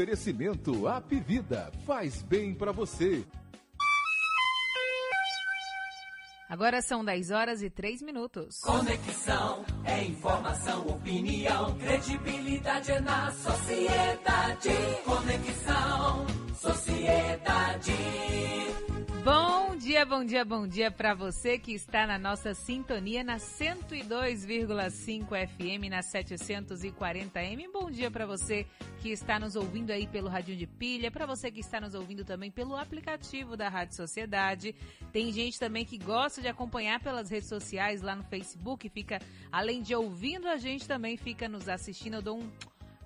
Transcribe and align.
Oferecimento 0.00 0.88
Apivida. 0.88 1.70
Faz 1.84 2.22
bem 2.22 2.54
para 2.54 2.72
você. 2.72 3.22
Agora 6.48 6.80
são 6.80 7.04
10 7.04 7.30
horas 7.30 7.62
e 7.62 7.68
3 7.68 8.00
minutos. 8.00 8.60
Conexão 8.60 9.62
é 9.84 10.02
informação, 10.02 10.88
opinião, 10.88 11.76
credibilidade 11.76 12.92
é 12.92 13.00
na 13.00 13.30
sociedade. 13.30 14.70
Conexão, 15.04 16.26
sociedade. 16.54 17.92
Bom 19.22 19.59
dia, 19.90 20.06
bom 20.06 20.24
dia, 20.24 20.44
bom 20.44 20.68
dia 20.68 20.88
para 20.88 21.14
você 21.14 21.58
que 21.58 21.72
está 21.72 22.06
na 22.06 22.16
nossa 22.16 22.54
sintonia 22.54 23.24
na 23.24 23.38
102,5 23.38 25.26
FM 25.48 25.90
na 25.90 25.98
740M. 25.98 27.68
Bom 27.72 27.90
dia 27.90 28.08
para 28.08 28.24
você 28.24 28.68
que 29.00 29.10
está 29.10 29.40
nos 29.40 29.56
ouvindo 29.56 29.90
aí 29.90 30.06
pelo 30.06 30.28
radinho 30.28 30.56
de 30.56 30.64
pilha, 30.68 31.10
para 31.10 31.26
você 31.26 31.50
que 31.50 31.58
está 31.58 31.80
nos 31.80 31.92
ouvindo 31.92 32.24
também 32.24 32.52
pelo 32.52 32.76
aplicativo 32.76 33.56
da 33.56 33.68
Rádio 33.68 33.96
Sociedade. 33.96 34.76
Tem 35.12 35.32
gente 35.32 35.58
também 35.58 35.84
que 35.84 35.98
gosta 35.98 36.40
de 36.40 36.46
acompanhar 36.46 37.00
pelas 37.00 37.28
redes 37.28 37.48
sociais 37.48 38.00
lá 38.00 38.14
no 38.14 38.22
Facebook, 38.22 38.88
fica 38.90 39.18
além 39.50 39.82
de 39.82 39.92
ouvindo 39.92 40.46
a 40.46 40.56
gente 40.56 40.86
também 40.86 41.16
fica 41.16 41.48
nos 41.48 41.68
assistindo. 41.68 42.14
Eu 42.14 42.22
dou 42.22 42.38
um 42.38 42.48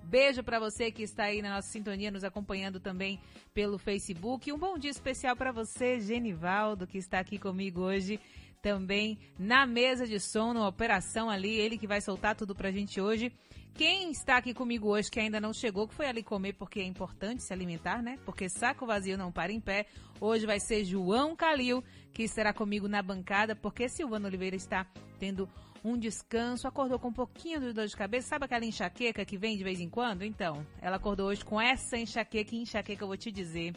Beijo 0.05 0.43
para 0.43 0.59
você 0.59 0.91
que 0.91 1.01
está 1.01 1.23
aí 1.23 1.41
na 1.41 1.55
nossa 1.55 1.67
sintonia, 1.67 2.11
nos 2.11 2.23
acompanhando 2.23 2.79
também 2.79 3.19
pelo 3.55 3.79
Facebook. 3.79 4.51
Um 4.53 4.57
bom 4.57 4.77
dia 4.77 4.91
especial 4.91 5.35
para 5.35 5.51
você, 5.51 5.99
Genivaldo, 5.99 6.85
que 6.85 6.99
está 6.99 7.19
aqui 7.19 7.39
comigo 7.39 7.81
hoje 7.81 8.19
também 8.61 9.17
na 9.37 9.65
mesa 9.65 10.05
de 10.05 10.19
som, 10.19 10.53
na 10.53 10.67
operação 10.67 11.27
ali, 11.27 11.49
ele 11.49 11.77
que 11.77 11.87
vai 11.87 12.01
soltar 12.01 12.35
tudo 12.35 12.53
pra 12.53 12.71
gente 12.71 13.01
hoje. 13.01 13.31
Quem 13.73 14.11
está 14.11 14.37
aqui 14.37 14.53
comigo 14.53 14.87
hoje 14.89 15.09
que 15.09 15.19
ainda 15.19 15.41
não 15.41 15.51
chegou, 15.51 15.87
que 15.87 15.95
foi 15.95 16.05
ali 16.05 16.23
comer 16.23 16.53
porque 16.53 16.79
é 16.79 16.85
importante 16.85 17.43
se 17.43 17.51
alimentar, 17.51 18.01
né? 18.01 18.19
Porque 18.23 18.47
saco 18.47 18.85
vazio 18.85 19.17
não 19.17 19.31
para 19.31 19.51
em 19.51 19.59
pé. 19.59 19.87
Hoje 20.21 20.45
vai 20.45 20.59
ser 20.59 20.85
João 20.85 21.35
Calil, 21.35 21.83
que 22.13 22.23
estará 22.23 22.53
comigo 22.53 22.87
na 22.87 23.01
bancada, 23.01 23.55
porque 23.55 23.89
Silvana 23.89 24.27
Oliveira 24.27 24.55
está 24.55 24.87
tendo 25.19 25.49
um 25.85 25.97
descanso, 25.97 26.67
acordou 26.67 26.97
com 26.97 27.09
um 27.09 27.13
pouquinho 27.13 27.59
de 27.59 27.71
dor 27.71 27.85
de 27.85 27.95
cabeça, 27.95 28.29
sabe 28.29 28.45
aquela 28.45 28.65
enxaqueca 28.65 29.23
que 29.23 29.37
vem 29.37 29.55
de 29.55 29.63
vez 29.63 29.79
em 29.79 29.87
quando? 29.87 30.23
Então, 30.23 30.65
ela 30.81 30.95
acordou 30.95 31.27
hoje 31.27 31.45
com 31.45 31.61
essa 31.61 31.95
enxaqueca, 31.95 32.55
e 32.55 32.59
enxaqueca 32.59 33.03
eu 33.03 33.07
vou 33.07 33.15
te 33.15 33.31
dizer, 33.31 33.75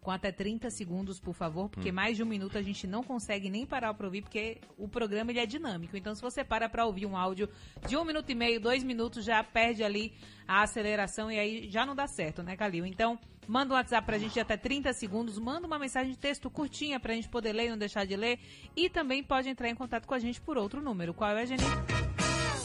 com 0.03 0.11
até 0.11 0.33
30 0.33 0.68
segundos, 0.68 1.20
por 1.20 1.33
favor, 1.33 1.68
porque 1.68 1.92
mais 1.92 2.17
de 2.17 2.24
um 2.24 2.27
minuto 2.27 2.58
a 2.58 2.63
gente 2.63 2.89
não 2.89 3.05
consegue 3.05 3.48
nem 3.48 3.64
parar 3.64 3.95
para 3.95 4.07
ouvir, 4.07 4.23
porque 4.23 4.58
o 4.77 4.89
programa 4.89 5.30
ele 5.30 5.39
é 5.39 5.46
dinâmico. 5.46 5.96
Então, 5.96 6.13
se 6.13 6.20
você 6.20 6.42
para 6.42 6.68
para 6.68 6.85
ouvir 6.85 7.07
um 7.07 7.17
áudio 7.17 7.48
de 7.86 7.96
um 7.96 8.05
minuto 8.05 8.29
e 8.29 8.35
meio, 8.35 8.61
dois 8.61 8.83
minutos, 8.83 9.24
já 9.24 9.42
perde 9.45 9.85
ali 9.85 10.13
a 10.46 10.63
aceleração 10.63 11.30
e 11.30 11.39
aí 11.39 11.70
já 11.70 11.86
não 11.86 11.95
dá 11.95 12.08
certo, 12.08 12.42
né, 12.42 12.57
Calil? 12.57 12.85
Então, 12.85 13.17
manda 13.46 13.74
um 13.74 13.77
WhatsApp 13.77 14.05
pra 14.05 14.18
gente 14.18 14.33
de 14.33 14.40
até 14.40 14.57
30 14.57 14.92
segundos, 14.92 15.39
manda 15.39 15.68
uma 15.68 15.79
mensagem 15.79 16.11
de 16.11 16.19
texto 16.19 16.51
curtinha 16.51 16.98
pra 16.98 17.14
gente 17.14 17.29
poder 17.29 17.52
ler 17.52 17.67
e 17.67 17.70
não 17.70 17.79
deixar 17.79 18.05
de 18.05 18.17
ler. 18.17 18.40
E 18.74 18.90
também 18.90 19.23
pode 19.23 19.48
entrar 19.48 19.69
em 19.69 19.74
contato 19.74 20.07
com 20.07 20.14
a 20.14 20.19
gente 20.19 20.40
por 20.40 20.58
outro 20.58 20.83
número. 20.83 21.14
Qual 21.14 21.30
é, 21.30 21.46
Geni? 21.46 21.63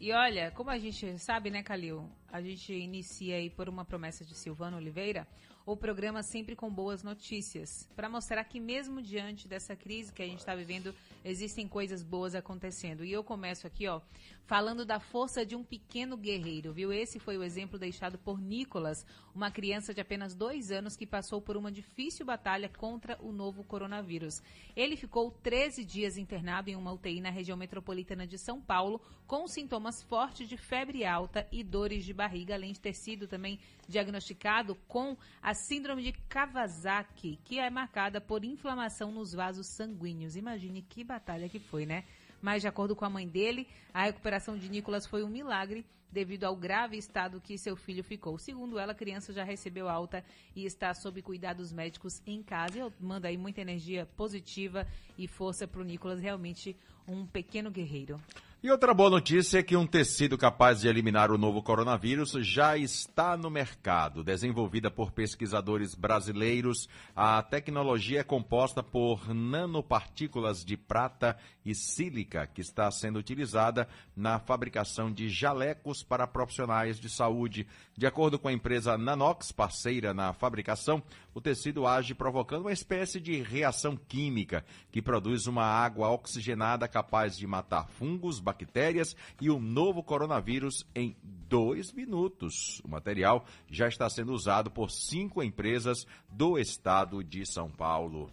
E 0.00 0.12
olha, 0.12 0.50
como 0.50 0.68
a 0.68 0.78
gente 0.78 1.16
sabe, 1.18 1.48
né, 1.48 1.62
Calil? 1.62 2.10
A 2.30 2.42
gente 2.42 2.72
inicia 2.72 3.36
aí 3.36 3.48
por 3.48 3.68
uma 3.68 3.84
promessa 3.84 4.24
de 4.24 4.34
Silvano 4.34 4.76
Oliveira, 4.76 5.28
o 5.64 5.76
programa 5.76 6.24
sempre 6.24 6.56
com 6.56 6.68
boas 6.68 7.04
notícias, 7.04 7.88
para 7.94 8.08
mostrar 8.08 8.42
que 8.44 8.58
mesmo 8.58 9.00
diante 9.00 9.46
dessa 9.46 9.76
crise 9.76 10.12
que 10.12 10.20
a 10.20 10.26
gente 10.26 10.40
está 10.40 10.56
vivendo, 10.56 10.92
existem 11.24 11.68
coisas 11.68 12.02
boas 12.02 12.34
acontecendo. 12.34 13.04
E 13.04 13.12
eu 13.12 13.22
começo 13.22 13.64
aqui, 13.64 13.86
ó, 13.86 14.00
falando 14.46 14.84
da 14.84 14.98
força 14.98 15.46
de 15.46 15.54
um 15.54 15.64
pequeno 15.64 16.16
guerreiro, 16.16 16.72
viu? 16.72 16.92
Esse 16.92 17.18
foi 17.18 17.38
o 17.38 17.42
exemplo 17.42 17.78
deixado 17.78 18.18
por 18.18 18.40
Nicolas, 18.40 19.06
uma 19.34 19.50
criança 19.50 19.94
de 19.94 20.00
apenas 20.00 20.34
dois 20.34 20.70
anos 20.70 20.96
que 20.96 21.06
passou 21.06 21.40
por 21.40 21.56
uma 21.56 21.70
difícil 21.70 22.26
batalha 22.26 22.68
contra 22.68 23.16
o 23.22 23.32
novo 23.32 23.64
coronavírus. 23.64 24.42
Ele 24.76 24.96
ficou 24.96 25.30
13 25.30 25.84
dias 25.84 26.16
internado 26.16 26.68
em 26.68 26.76
uma 26.76 26.92
UTI 26.92 27.20
na 27.20 27.30
região 27.30 27.56
metropolitana 27.56 28.26
de 28.26 28.38
São 28.38 28.60
Paulo, 28.60 29.00
com 29.26 29.46
sintomas 29.46 30.02
fortes 30.02 30.48
de 30.48 30.56
febre 30.56 31.04
alta 31.04 31.46
e 31.50 31.64
dores 31.64 32.04
de 32.04 32.12
barriga, 32.12 32.54
além 32.54 32.72
de 32.72 32.80
ter 32.80 32.94
sido 32.94 33.26
também 33.26 33.58
diagnosticado 33.88 34.74
com 34.86 35.16
a 35.40 35.54
síndrome 35.54 36.02
de 36.02 36.12
Kawasaki, 36.12 37.38
que 37.44 37.58
é 37.58 37.70
marcada 37.70 38.20
por 38.20 38.44
inflamação 38.44 39.10
nos 39.10 39.32
vasos 39.32 39.66
sanguíneos. 39.68 40.36
Imagine 40.36 40.82
que 40.82 41.04
batalha 41.04 41.48
que 41.48 41.58
foi, 41.58 41.86
né? 41.86 42.04
Mas, 42.42 42.60
de 42.60 42.68
acordo 42.68 42.96
com 42.96 43.04
a 43.04 43.10
mãe 43.10 43.26
dele, 43.26 43.68
a 43.94 44.02
recuperação 44.02 44.58
de 44.58 44.68
Nicolas 44.68 45.06
foi 45.06 45.22
um 45.22 45.28
milagre 45.28 45.86
devido 46.10 46.44
ao 46.44 46.54
grave 46.54 46.98
estado 46.98 47.40
que 47.40 47.56
seu 47.56 47.74
filho 47.74 48.04
ficou. 48.04 48.36
Segundo 48.36 48.78
ela, 48.78 48.92
a 48.92 48.94
criança 48.94 49.32
já 49.32 49.44
recebeu 49.44 49.88
alta 49.88 50.22
e 50.54 50.66
está 50.66 50.92
sob 50.92 51.22
cuidados 51.22 51.72
médicos 51.72 52.20
em 52.26 52.42
casa. 52.42 52.78
Eu 52.78 52.92
mando 53.00 53.26
aí 53.26 53.38
muita 53.38 53.62
energia 53.62 54.04
positiva 54.16 54.86
e 55.16 55.26
força 55.26 55.66
para 55.66 55.80
o 55.80 55.84
Nicolas, 55.84 56.20
realmente 56.20 56.76
um 57.08 57.24
pequeno 57.24 57.70
guerreiro. 57.70 58.20
E 58.64 58.70
outra 58.70 58.94
boa 58.94 59.10
notícia 59.10 59.58
é 59.58 59.62
que 59.64 59.76
um 59.76 59.84
tecido 59.84 60.38
capaz 60.38 60.80
de 60.80 60.86
eliminar 60.86 61.32
o 61.32 61.36
novo 61.36 61.60
coronavírus 61.64 62.30
já 62.42 62.76
está 62.76 63.36
no 63.36 63.50
mercado. 63.50 64.22
Desenvolvida 64.22 64.88
por 64.88 65.10
pesquisadores 65.10 65.96
brasileiros, 65.96 66.88
a 67.16 67.42
tecnologia 67.42 68.20
é 68.20 68.22
composta 68.22 68.80
por 68.80 69.34
nanopartículas 69.34 70.64
de 70.64 70.76
prata 70.76 71.36
e 71.64 71.74
sílica, 71.74 72.46
que 72.46 72.60
está 72.60 72.88
sendo 72.92 73.18
utilizada 73.18 73.88
na 74.14 74.38
fabricação 74.38 75.10
de 75.10 75.28
jalecos 75.28 76.04
para 76.04 76.24
profissionais 76.28 77.00
de 77.00 77.08
saúde. 77.08 77.66
De 77.94 78.06
acordo 78.06 78.38
com 78.38 78.48
a 78.48 78.52
empresa 78.52 78.96
Nanox, 78.96 79.52
parceira 79.52 80.14
na 80.14 80.32
fabricação, 80.32 81.02
o 81.34 81.40
tecido 81.40 81.86
age 81.86 82.14
provocando 82.14 82.62
uma 82.62 82.72
espécie 82.72 83.20
de 83.20 83.42
reação 83.42 83.96
química 83.96 84.64
que 84.90 85.02
produz 85.02 85.46
uma 85.46 85.64
água 85.64 86.10
oxigenada 86.10 86.88
capaz 86.88 87.36
de 87.36 87.46
matar 87.46 87.86
fungos, 87.88 88.40
bactérias 88.40 89.14
e 89.40 89.50
o 89.50 89.60
novo 89.60 90.02
coronavírus 90.02 90.86
em 90.94 91.14
dois 91.22 91.92
minutos. 91.92 92.80
O 92.82 92.88
material 92.88 93.44
já 93.70 93.88
está 93.88 94.08
sendo 94.08 94.32
usado 94.32 94.70
por 94.70 94.90
cinco 94.90 95.42
empresas 95.42 96.06
do 96.30 96.58
estado 96.58 97.22
de 97.22 97.44
São 97.44 97.70
Paulo. 97.70 98.32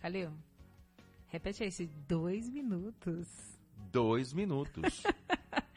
Calil, 0.00 0.30
repete 1.26 1.64
aí 1.64 1.90
dois 2.06 2.48
minutos. 2.48 3.26
Dois 3.90 4.32
minutos. 4.32 5.02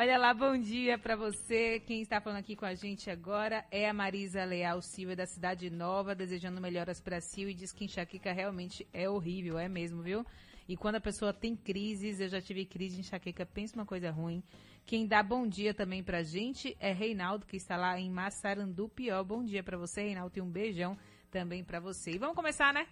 Olha 0.00 0.16
lá, 0.16 0.32
bom 0.32 0.56
dia 0.56 0.96
pra 0.96 1.16
você. 1.16 1.80
Quem 1.80 2.00
está 2.02 2.20
falando 2.20 2.38
aqui 2.38 2.54
com 2.54 2.64
a 2.64 2.72
gente 2.72 3.10
agora 3.10 3.66
é 3.68 3.88
a 3.88 3.92
Marisa 3.92 4.44
Leal 4.44 4.80
Silva, 4.80 5.16
da 5.16 5.26
Cidade 5.26 5.68
Nova, 5.70 6.14
desejando 6.14 6.60
melhoras 6.60 7.00
pra 7.00 7.20
Sil 7.20 7.50
e 7.50 7.52
diz 7.52 7.72
que 7.72 7.84
enxaqueca 7.84 8.32
realmente 8.32 8.86
é 8.92 9.10
horrível, 9.10 9.58
é 9.58 9.68
mesmo, 9.68 10.00
viu? 10.00 10.24
E 10.68 10.76
quando 10.76 10.94
a 10.94 11.00
pessoa 11.00 11.32
tem 11.32 11.56
crises, 11.56 12.20
eu 12.20 12.28
já 12.28 12.40
tive 12.40 12.64
crise 12.64 12.94
de 12.94 13.00
enxaqueca, 13.00 13.44
pensa 13.44 13.74
uma 13.74 13.84
coisa 13.84 14.08
ruim. 14.08 14.40
Quem 14.86 15.04
dá 15.04 15.20
bom 15.20 15.48
dia 15.48 15.74
também 15.74 16.00
pra 16.00 16.22
gente 16.22 16.76
é 16.78 16.92
Reinaldo, 16.92 17.44
que 17.44 17.56
está 17.56 17.76
lá 17.76 17.98
em 17.98 18.08
Massarandupió. 18.08 19.24
Bom 19.24 19.42
dia 19.42 19.64
pra 19.64 19.76
você, 19.76 20.02
Reinaldo, 20.02 20.38
e 20.38 20.40
um 20.40 20.48
beijão 20.48 20.96
também 21.28 21.64
pra 21.64 21.80
você. 21.80 22.12
E 22.12 22.18
vamos 22.18 22.36
começar, 22.36 22.72
né? 22.72 22.86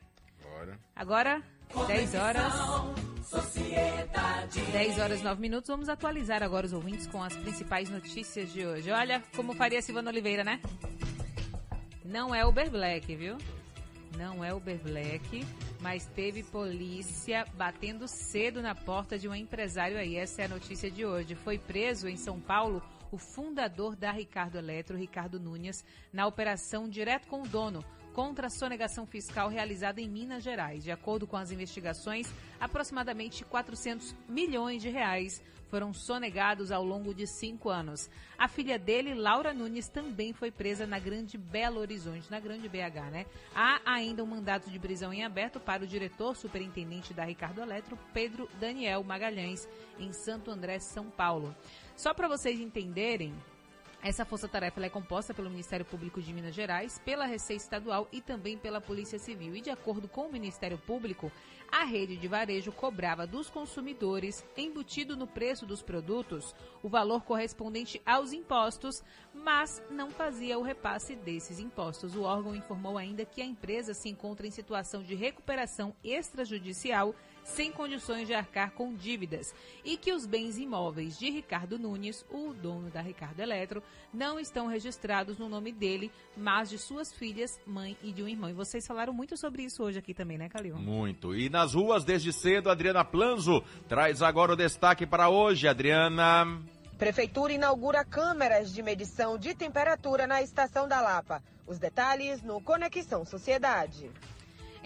Bora. 0.51 0.79
Agora, 0.95 1.43
10 1.87 2.15
horas. 2.15 2.53
Sociedade. 3.25 4.61
10 4.61 4.99
horas 4.99 5.21
e 5.21 5.25
9 5.25 5.41
minutos. 5.41 5.69
Vamos 5.69 5.89
atualizar 5.89 6.43
agora 6.43 6.67
os 6.67 6.73
ouvintes 6.73 7.07
com 7.07 7.23
as 7.23 7.35
principais 7.37 7.91
notícias 7.91 8.53
de 8.53 8.65
hoje. 8.65 8.91
Olha 8.91 9.23
como 9.35 9.55
faria 9.55 9.83
Silvana 9.83 10.11
Oliveira, 10.11 10.45
né? 10.45 10.61
Não 12.05 12.35
é 12.35 12.47
Uber 12.47 12.71
Black, 12.71 13.15
viu? 13.17 13.37
não 14.17 14.43
é 14.43 14.53
Uber 14.53 14.79
Black, 14.79 15.47
mas 15.81 16.07
teve 16.07 16.43
polícia 16.43 17.45
batendo 17.55 18.09
cedo 18.09 18.63
na 18.63 18.75
porta 18.75 19.19
de 19.19 19.29
um 19.29 19.35
empresário 19.35 19.99
aí. 19.99 20.17
Essa 20.17 20.43
é 20.43 20.45
a 20.47 20.49
notícia 20.49 20.91
de 20.91 21.05
hoje. 21.05 21.35
Foi 21.35 21.59
preso 21.59 22.09
em 22.09 22.17
São 22.17 22.41
Paulo 22.41 22.83
o 23.13 23.19
fundador 23.19 23.95
da 23.95 24.11
Ricardo 24.11 24.59
Eletro, 24.59 24.97
Ricardo 24.97 25.39
Nunes, 25.39 25.85
na 26.13 26.27
operação 26.27 26.89
direto 26.89 27.29
com 27.29 27.43
o 27.43 27.49
dono 27.49 27.85
contra 28.17 28.47
a 28.47 28.51
sonegação 28.51 29.05
fiscal 29.05 29.51
realizada 29.51 30.01
em 30.01 30.09
Minas 30.09 30.43
Gerais. 30.43 30.83
De 30.83 30.91
acordo 30.91 31.27
com 31.27 31.37
as 31.37 31.51
investigações, 31.51 32.33
aproximadamente 32.59 33.45
400 33.45 34.15
milhões 34.27 34.81
de 34.81 34.89
reais 34.89 35.43
foram 35.69 35.93
sonegados 35.93 36.73
ao 36.73 36.83
longo 36.83 37.13
de 37.13 37.27
cinco 37.27 37.69
anos. 37.69 38.09
A 38.39 38.49
filha 38.49 38.79
dele, 38.79 39.13
Laura 39.13 39.53
Nunes, 39.53 39.91
também 39.91 40.33
foi 40.33 40.51
presa 40.51 40.87
na 40.87 40.99
Grande 40.99 41.37
Belo 41.37 41.79
Horizonte, 41.79 42.31
na 42.31 42.41
Grande 42.41 42.71
BH, 42.71 43.11
né? 43.13 43.27
Há 43.55 43.83
ainda 43.85 44.25
um 44.25 44.27
mandato 44.27 44.71
de 44.71 44.79
prisão 44.79 45.13
em 45.13 45.23
aberto 45.23 45.61
para 45.61 45.85
o 45.85 45.87
diretor 45.87 46.35
superintendente 46.35 47.13
da 47.13 47.25
Ricardo 47.25 47.61
Eletro, 47.61 47.99
Pedro 48.15 48.49
Daniel 48.59 49.05
Magalhães, 49.05 49.69
em 49.99 50.11
Santo 50.15 50.51
André, 50.51 50.79
São 50.79 51.11
Paulo. 51.11 51.55
Só 51.95 52.15
para 52.15 52.29
vocês 52.29 52.59
entenderem, 52.61 53.35
essa 54.07 54.25
força-tarefa 54.25 54.81
é 54.87 54.89
composta 54.89 55.35
pelo 55.35 55.51
Ministério 55.51 55.85
Público 55.85 56.23
de 56.23 56.33
Minas 56.33 56.55
Gerais, 56.55 56.97
pela 57.05 57.27
Receita 57.27 57.65
Estadual 57.65 58.07
e 58.13 58.21
também 58.21 58.57
pela 58.57 58.81
Polícia 58.81 59.19
Civil. 59.19 59.57
E 59.57 59.61
de 59.61 59.69
acordo 59.69 60.07
com 60.07 60.29
o 60.29 60.33
Ministério 60.33 60.79
Público, 60.79 61.33
a 61.73 61.83
rede 61.83 62.17
de 62.17 62.29
varejo 62.29 62.71
cobrava 62.71 63.27
dos 63.27 63.51
consumidores, 63.51 64.45
embutido 64.57 65.17
no 65.17 65.27
preço 65.27 65.67
dos 65.67 65.83
produtos, 65.83 66.55
o 66.85 66.89
valor 66.89 67.25
correspondente 67.25 68.01
aos 68.07 68.33
impostos, 68.33 69.03
mas 69.35 69.83
não 69.91 70.09
fazia 70.09 70.57
o 70.57 70.63
repasse 70.63 71.17
desses 71.17 71.59
impostos. 71.59 72.15
O 72.15 72.23
órgão 72.23 72.55
informou 72.55 72.97
ainda 72.97 73.25
que 73.25 73.43
a 73.43 73.45
empresa 73.45 73.93
se 73.93 74.09
encontra 74.09 74.47
em 74.47 74.53
situação 74.53 75.03
de 75.03 75.17
recuperação 75.17 75.93
extrajudicial 76.05 77.13
sem 77.47 77.71
condições 77.71 78.27
de 78.27 78.35
arcar 78.35 78.73
com 78.73 78.93
dívidas 78.93 79.55
e 79.85 79.97
que 79.97 80.13
os 80.13 80.27
bens 80.27 80.59
imóveis 80.59 81.17
de 81.19 81.31
Ricardo 81.31 81.79
Nunes, 81.79 82.27
o 82.31 82.53
dono 82.53 82.91
da 82.91 83.01
Ricardo 83.01 83.39
Eletro, 83.41 83.83
não 84.13 84.39
estão 84.39 84.67
registrados 84.67 85.39
no 85.39 85.49
nome 85.49 85.73
dele, 85.73 86.11
mas 86.37 86.69
de 86.69 86.77
suas 86.77 87.13
filhas, 87.13 87.59
mãe 87.65 87.97
e 88.03 88.13
de 88.13 88.23
um 88.23 88.29
irmão. 88.29 88.51
E 88.51 88.53
vocês 88.53 88.87
falaram 88.87 89.13
muito 89.13 89.37
sobre 89.37 89.63
isso 89.63 89.83
hoje 89.83 89.99
aqui 89.99 90.13
também, 90.13 90.37
né, 90.37 90.49
Calil? 90.49 90.77
Muito. 90.77 91.35
E 91.35 91.49
nas 91.49 91.75
ruas 91.75 92.05
desde 92.05 92.33
cedo, 92.33 92.69
Adriana 92.69 93.05
Planzo 93.05 93.63
traz 93.89 94.23
agora 94.23 94.53
o 94.53 94.57
destaque 94.57 95.07
para 95.07 95.29
hoje, 95.29 95.69
Adriana. 95.69 96.61
Prefeitura 96.99 97.53
inaugura 97.53 98.05
câmeras 98.05 98.73
de 98.73 98.83
medição 98.83 99.39
de 99.39 99.55
temperatura 99.55 100.27
na 100.27 100.43
estação 100.43 100.89
da 100.89 101.01
Lapa. 101.01 101.43
Os 101.67 101.79
detalhes 101.79 102.43
no 102.43 102.61
Conexão 102.61 103.25
Sociedade. 103.25 104.11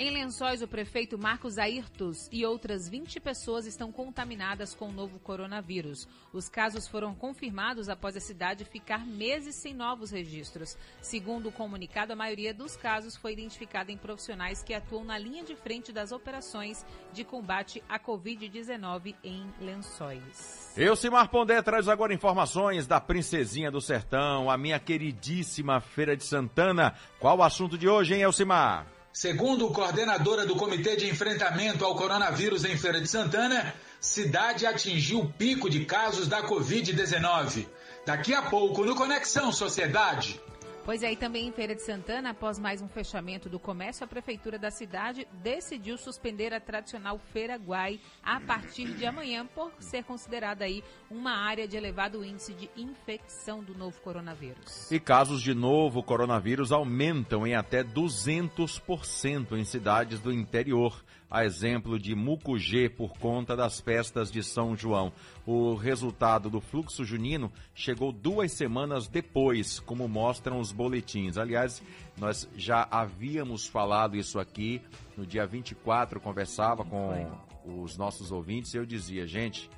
Em 0.03 0.09
Lençóis, 0.09 0.63
o 0.63 0.67
prefeito 0.67 1.19
Marcos 1.19 1.59
Ayrtos 1.59 2.27
e 2.33 2.47
outras 2.47 2.89
20 2.89 3.21
pessoas 3.21 3.67
estão 3.67 3.93
contaminadas 3.93 4.75
com 4.75 4.89
o 4.89 4.93
novo 4.93 5.19
coronavírus. 5.19 6.09
Os 6.33 6.49
casos 6.49 6.89
foram 6.89 7.15
confirmados 7.15 7.87
após 7.91 8.17
a 8.17 8.21
cidade 8.21 8.65
ficar 8.65 9.05
meses 9.05 9.57
sem 9.57 9.75
novos 9.75 10.11
registros. 10.11 10.75
Segundo 11.03 11.51
o 11.51 11.53
comunicado, 11.53 12.15
a 12.15 12.17
maioria 12.17 12.55
dos 12.55 12.77
casos 12.77 13.15
foi 13.15 13.35
identificada 13.35 13.93
em 13.93 13.99
profissionais 13.99 14.63
que 14.63 14.73
atuam 14.73 15.05
na 15.05 15.19
linha 15.19 15.45
de 15.45 15.55
frente 15.55 15.93
das 15.93 16.13
operações 16.13 16.83
de 17.13 17.23
combate 17.23 17.85
à 17.87 18.01
Covid-19 18.01 19.15
em 19.23 19.53
Lençóis. 19.61 20.73
Elcimar 20.79 21.29
Pondé 21.29 21.61
traz 21.61 21.89
agora 21.89 22.15
informações 22.15 22.87
da 22.87 23.03
Princesinha 23.03 23.71
do 23.71 23.83
Sertão, 23.83 24.51
a 24.51 24.57
minha 24.57 24.79
queridíssima 24.79 25.79
Feira 25.79 26.17
de 26.17 26.25
Santana. 26.25 26.95
Qual 27.19 27.37
o 27.37 27.43
assunto 27.43 27.77
de 27.77 27.87
hoje, 27.87 28.15
hein, 28.15 28.23
Elcimar? 28.23 29.00
Segundo 29.13 29.69
coordenadora 29.71 30.47
do 30.47 30.55
Comitê 30.55 30.95
de 30.95 31.09
Enfrentamento 31.09 31.85
ao 31.85 31.97
Coronavírus 31.97 32.65
em 32.65 32.77
Feira 32.77 33.01
de 33.01 33.09
Santana, 33.09 33.75
cidade 34.01 34.65
atingiu 34.65 35.21
o 35.21 35.33
pico 35.33 35.69
de 35.69 35.85
casos 35.85 36.29
da 36.29 36.43
Covid-19. 36.43 37.67
Daqui 38.07 38.33
a 38.33 38.43
pouco, 38.43 38.85
no 38.85 38.95
Conexão 38.95 39.53
Sociedade. 39.53 40.41
Pois 40.85 41.03
é, 41.03 41.13
e 41.13 41.17
também 41.17 41.47
em 41.47 41.53
Feira 41.53 41.75
de 41.75 41.83
Santana, 41.83 42.31
após 42.31 42.59
mais 42.59 42.81
um 42.81 42.89
fechamento 42.89 43.51
do 43.51 43.59
comércio, 43.59 44.03
a 44.03 44.09
prefeitura 44.09 44.59
da 44.59 44.71
cidade 44.71 45.27
decidiu 45.43 45.99
suspender 45.99 46.55
a 46.55 46.61
tradicional 46.61 47.19
Feira 47.33 47.57
Guai 47.57 48.01
a 48.23 48.41
partir 48.41 48.87
de 48.95 49.05
amanhã, 49.05 49.47
por 49.47 49.71
ser 49.79 50.05
considerada 50.05 50.65
aí 50.65 50.83
uma 51.11 51.33
área 51.33 51.69
de 51.69 51.77
elevado 51.77 52.25
índice 52.25 52.55
de 52.55 52.71
infecção 52.77 53.63
do 53.63 53.75
novo 53.75 54.01
coronavírus. 54.01 54.91
E 54.91 54.99
casos 54.99 55.43
de 55.43 55.55
novo 55.55 56.03
coronavírus 56.03 56.73
aumentam 56.73 57.47
em 57.47 57.55
até 57.55 57.85
200% 57.85 59.53
em 59.53 59.65
cidades 59.65 60.19
do 60.19 60.33
interior 60.33 61.05
a 61.31 61.45
exemplo 61.45 61.99
de 61.99 62.15
Mucugê 62.15 62.89
por 62.89 63.17
conta 63.19 63.55
das 63.55 63.81
festas 63.81 64.33
de 64.33 64.43
São 64.43 64.77
João. 64.77 65.13
O 65.47 65.75
resultado 65.75 66.51
do 66.51 66.61
fluxo 66.61 67.05
junino 67.05 67.53
chegou 67.75 68.11
duas 68.11 68.53
semanas 68.53 69.07
depois, 69.07 69.79
como 69.79 70.09
mostram 70.09 70.59
os 70.59 70.73
boletins. 70.73 71.39
Aliás, 71.39 71.81
nós 72.19 72.49
já 72.57 72.87
havíamos 72.91 73.67
falado 73.67 74.17
isso 74.17 74.39
aqui 74.41 74.83
no 75.17 75.25
dia 75.25 75.47
24, 75.47 76.21
conversava 76.21 76.85
com 76.85 77.31
os 77.65 77.97
nossos 77.97 78.33
ouvintes 78.33 78.75
e 78.75 78.79
eu 78.79 78.85
dizia, 78.85 79.27
gente, 79.27 79.71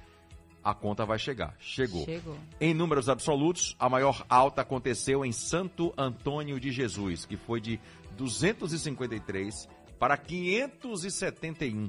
a 0.65 0.73
conta 0.73 1.05
vai 1.05 1.19
chegar. 1.19 1.55
Chegou. 1.59 2.05
Chegou. 2.05 2.37
Em 2.61 2.73
números 2.73 3.09
absolutos, 3.09 3.77
a 3.79 3.89
maior 3.89 4.25
alta 4.29 4.63
aconteceu 4.63 5.25
em 5.25 5.33
Santo 5.33 5.93
Antônio 5.99 6.59
de 6.59 6.71
Jesus, 6.71 7.27
que 7.27 7.37
foi 7.37 7.61
de 7.61 7.81
253 8.17 9.69
para 10.03 10.17
571. 10.17 11.89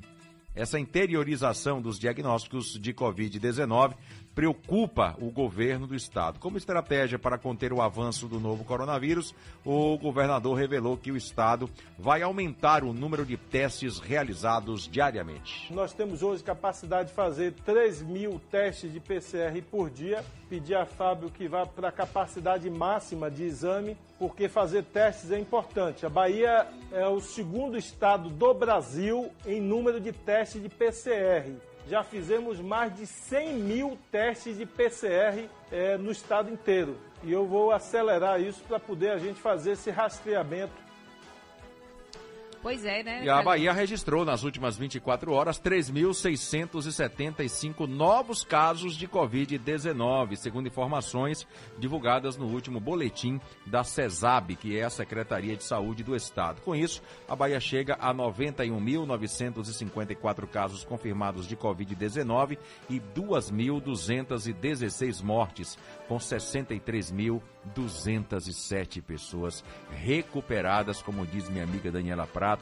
Essa 0.54 0.80
interiorização 0.80 1.82
dos 1.82 1.98
diagnósticos 1.98 2.80
de 2.80 2.94
Covid-19 2.94 3.96
preocupa 4.34 5.16
o 5.20 5.30
governo 5.30 5.86
do 5.88 5.96
estado. 5.96 6.40
Como 6.40 6.58
estratégia 6.58 7.20
para 7.20 7.38
conter 7.38 7.72
o 7.72 7.82
avanço 7.82 8.28
do 8.28 8.40
novo 8.40 8.64
coronavírus, 8.64 9.34
o 9.64 9.98
governador 9.98 10.58
revelou 10.58 10.98
que 10.98 11.12
o 11.12 11.18
estado 11.18 11.70
vai 11.98 12.22
aumentar 12.22 12.84
o 12.84 12.94
número 12.94 13.26
de 13.26 13.38
testes 13.38 14.00
realizados 14.00 14.88
diariamente. 14.88 15.72
Nós 15.74 15.94
temos 15.94 16.24
hoje 16.24 16.44
capacidade 16.44 17.10
de 17.10 17.16
fazer 17.16 17.54
3 17.66 18.02
mil 18.02 18.42
testes 18.52 18.92
de 18.92 19.00
PCR 19.00 19.62
por 19.70 19.90
dia. 19.90 20.24
Pedir 20.50 20.76
a 20.76 20.86
Fábio 20.86 21.32
que 21.32 21.48
vá 21.48 21.66
para 21.66 21.90
a 21.90 21.92
capacidade 21.92 22.70
máxima 22.70 23.30
de 23.30 23.44
exame, 23.44 23.98
porque 24.20 24.48
fazer 24.48 24.84
testes 24.84 25.32
é 25.32 25.40
importante. 25.40 26.06
A 26.06 26.10
Bahia 26.10 26.68
é 26.92 27.08
o 27.08 27.20
segundo 27.20 27.76
estado 27.76 28.30
do 28.30 28.54
Brasil 28.54 29.32
em 29.48 29.60
número 29.60 30.00
de 30.00 30.12
testes 30.12 30.62
de 30.62 30.70
PCR 30.70 31.52
já 31.88 32.04
fizemos 32.04 32.60
mais 32.60 32.96
de 32.96 33.06
100 33.06 33.54
mil 33.56 33.98
testes 34.12 34.58
de 34.58 34.66
PCR 34.66 35.48
é, 35.72 35.98
no 35.98 36.12
estado 36.12 36.50
inteiro. 36.50 36.98
E 37.24 37.32
eu 37.32 37.46
vou 37.46 37.72
acelerar 37.72 38.42
isso 38.42 38.62
para 38.68 38.80
poder 38.80 39.12
a 39.12 39.18
gente 39.18 39.40
fazer 39.42 39.72
esse 39.72 39.90
rastreamento 39.90 40.83
Pois 42.64 42.84
é, 42.86 43.04
né? 43.04 43.26
E 43.26 43.30
a 43.30 43.42
Bahia 43.42 43.74
registrou 43.74 44.24
nas 44.24 44.44
últimas 44.44 44.78
24 44.78 45.34
horas 45.34 45.60
3.675 45.60 47.86
novos 47.86 48.46
casos 48.46 48.96
de 48.96 49.06
Covid-19, 49.06 50.38
segundo 50.38 50.68
informações 50.68 51.46
divulgadas 51.78 52.38
no 52.38 52.46
último 52.46 52.80
boletim 52.80 53.42
da 53.66 53.84
CESAB, 53.84 54.56
que 54.56 54.80
é 54.80 54.86
a 54.86 54.90
Secretaria 54.90 55.58
de 55.58 55.64
Saúde 55.66 56.06
do 56.06 56.16
Estado. 56.16 56.62
Com 56.62 56.74
isso, 56.74 57.02
a 57.28 57.36
Bahia 57.36 57.60
chega 57.60 57.98
a 58.00 58.14
91.954 58.14 60.48
casos 60.48 60.86
confirmados 60.86 61.46
de 61.46 61.58
Covid-19 61.58 62.58
e 62.90 62.98
2.216 62.98 65.22
mortes, 65.22 65.78
com 66.08 66.16
63.207 66.16 69.02
pessoas 69.02 69.62
recuperadas, 69.92 71.02
como 71.02 71.26
diz 71.26 71.50
minha 71.50 71.66
amiga 71.66 71.92
Daniela 71.92 72.26
Prata. 72.26 72.53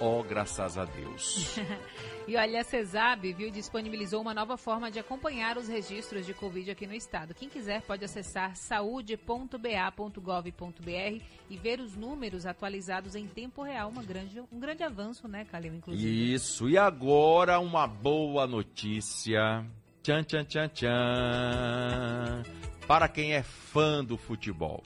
Ó, 0.00 0.18
oh, 0.18 0.24
graças 0.24 0.78
a 0.78 0.84
Deus. 0.84 1.56
e 2.26 2.36
olha, 2.36 2.60
a 2.60 2.64
CESAB, 2.64 3.32
viu, 3.32 3.50
disponibilizou 3.50 4.20
uma 4.20 4.34
nova 4.34 4.56
forma 4.56 4.90
de 4.90 4.98
acompanhar 4.98 5.56
os 5.56 5.68
registros 5.68 6.26
de 6.26 6.34
Covid 6.34 6.70
aqui 6.70 6.86
no 6.86 6.94
estado. 6.94 7.34
Quem 7.34 7.48
quiser 7.48 7.82
pode 7.82 8.04
acessar 8.04 8.56
saude.ba.gov.br 8.56 11.22
e 11.48 11.56
ver 11.56 11.78
os 11.78 11.94
números 11.94 12.46
atualizados 12.46 13.14
em 13.14 13.28
tempo 13.28 13.62
real. 13.62 13.90
Uma 13.90 14.02
grande, 14.02 14.40
um 14.40 14.58
grande 14.58 14.82
avanço, 14.82 15.28
né, 15.28 15.44
Calil, 15.44 15.74
inclusive. 15.74 16.34
Isso, 16.34 16.68
e 16.68 16.76
agora 16.76 17.60
uma 17.60 17.86
boa 17.86 18.46
notícia. 18.46 19.64
Tchan, 20.02 20.24
tchan, 20.24 20.44
tchan, 20.44 20.68
tchan. 20.68 22.42
Para 22.88 23.06
quem 23.06 23.34
é 23.34 23.42
fã 23.42 24.04
do 24.04 24.16
futebol. 24.16 24.82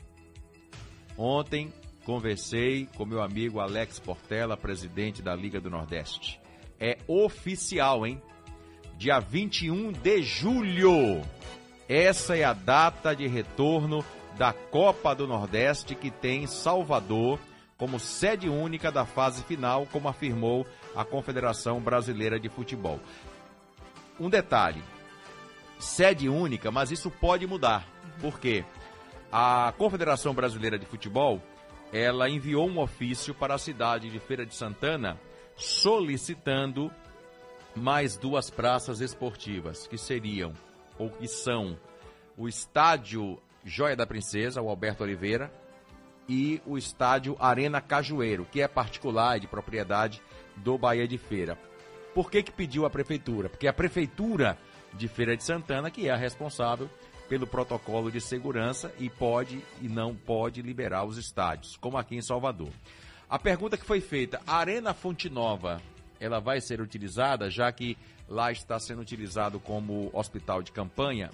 Ontem 1.17 1.73
conversei 2.07 2.89
com 2.97 3.05
meu 3.05 3.21
amigo 3.21 3.59
Alex 3.59 3.99
Portela, 3.99 4.57
presidente 4.57 5.21
da 5.21 5.35
Liga 5.35 5.61
do 5.61 5.69
Nordeste. 5.69 6.41
É 6.79 6.99
oficial, 7.09 8.07
hein? 8.07 8.23
Dia 8.97 9.19
21 9.19 9.91
de 9.91 10.23
julho. 10.23 11.21
Essa 11.89 12.37
é 12.37 12.45
a 12.45 12.53
data 12.53 13.13
de 13.13 13.27
retorno 13.27 14.05
da 14.39 14.53
Copa 14.53 15.17
do 15.17 15.27
Nordeste 15.27 15.97
que 15.97 16.09
tem 16.09 16.45
em 16.45 16.47
Salvador 16.47 17.41
como 17.77 17.99
sede 17.99 18.49
única 18.49 18.93
da 18.93 19.05
fase 19.05 19.43
final, 19.43 19.85
como 19.91 20.09
afirmou 20.09 20.65
a 20.95 21.05
Confederação 21.05 21.81
Brasileira 21.81 22.39
de 22.39 22.49
Futebol. 22.49 23.01
Um 24.21 24.31
detalhe: 24.31 24.83
sede 25.77 26.29
única, 26.29 26.71
mas 26.71 26.93
isso 26.93 27.11
pode 27.11 27.49
mudar. 27.49 27.85
Por 28.21 28.39
quê? 28.39 28.65
A 29.33 29.75
Confederação 29.77 30.33
Brasileira 30.33 30.79
de 30.79 30.87
Futebol, 30.87 31.43
ela 31.93 32.29
enviou 32.29 32.69
um 32.69 32.79
ofício 32.79 33.35
para 33.35 33.55
a 33.55 33.59
cidade 33.59 34.11
de 34.11 34.19
Feira 34.19 34.45
de 34.45 34.55
Santana 34.55 35.19
solicitando 35.57 36.91
mais 37.75 38.17
duas 38.17 38.51
praças 38.51 39.01
esportivas, 39.01 39.87
que 39.87 39.99
seriam 39.99 40.53
ou 40.99 41.11
que 41.11 41.29
são 41.29 41.79
o 42.37 42.49
estádio 42.49 43.41
Joia 43.65 43.97
da 43.97 44.07
Princesa, 44.07 44.63
o 44.63 44.69
Alberto 44.69 45.03
Oliveira, 45.03 45.53
e 46.29 46.61
o 46.67 46.77
estádio 46.77 47.37
Arena 47.39 47.81
Cajueiro, 47.81 48.47
que 48.51 48.61
é 48.61 48.69
particular 48.69 49.37
e 49.37 49.41
de 49.41 49.47
propriedade 49.47 50.23
do 50.57 50.77
Bahia 50.77 51.07
de 51.07 51.19
Feira. 51.19 51.59
Por 52.15 52.31
que, 52.31 52.43
que 52.43 52.53
pediu 52.53 52.87
a 52.87 52.91
prefeitura? 52.91 53.49
Porque 53.49 53.69
a 53.69 53.73
prefeitura 53.73 54.59
de 54.95 55.07
Feira 55.07 55.37
de 55.37 55.45
Santana, 55.45 55.91
que 55.91 56.09
é 56.09 56.13
a 56.13 56.17
responsável 56.17 56.89
pelo 57.29 57.47
protocolo 57.47 58.11
de 58.11 58.21
segurança 58.21 58.93
e 58.99 59.09
pode 59.11 59.63
e 59.81 59.89
não 59.89 60.15
pode 60.15 60.63
liberar 60.63 61.05
os 61.05 61.17
estádios, 61.19 61.77
como 61.77 61.97
aqui 61.97 62.17
em 62.17 62.23
Salvador. 62.23 62.71
A 63.29 63.39
pergunta 63.39 63.77
que 63.77 63.85
foi 63.85 64.01
feita, 64.01 64.41
a 64.47 64.57
Arena 64.57 64.95
Fonte 64.95 65.29
Nova, 65.29 65.81
ela 66.21 66.41
vai 66.41 66.61
ser 66.61 66.81
utilizada, 66.81 67.51
já 67.51 67.71
que 67.73 67.97
lá 68.29 68.53
está 68.53 68.79
sendo 68.79 69.03
utilizado 69.03 69.59
como 69.59 70.11
hospital 70.13 70.63
de 70.63 70.73
campanha? 70.73 71.31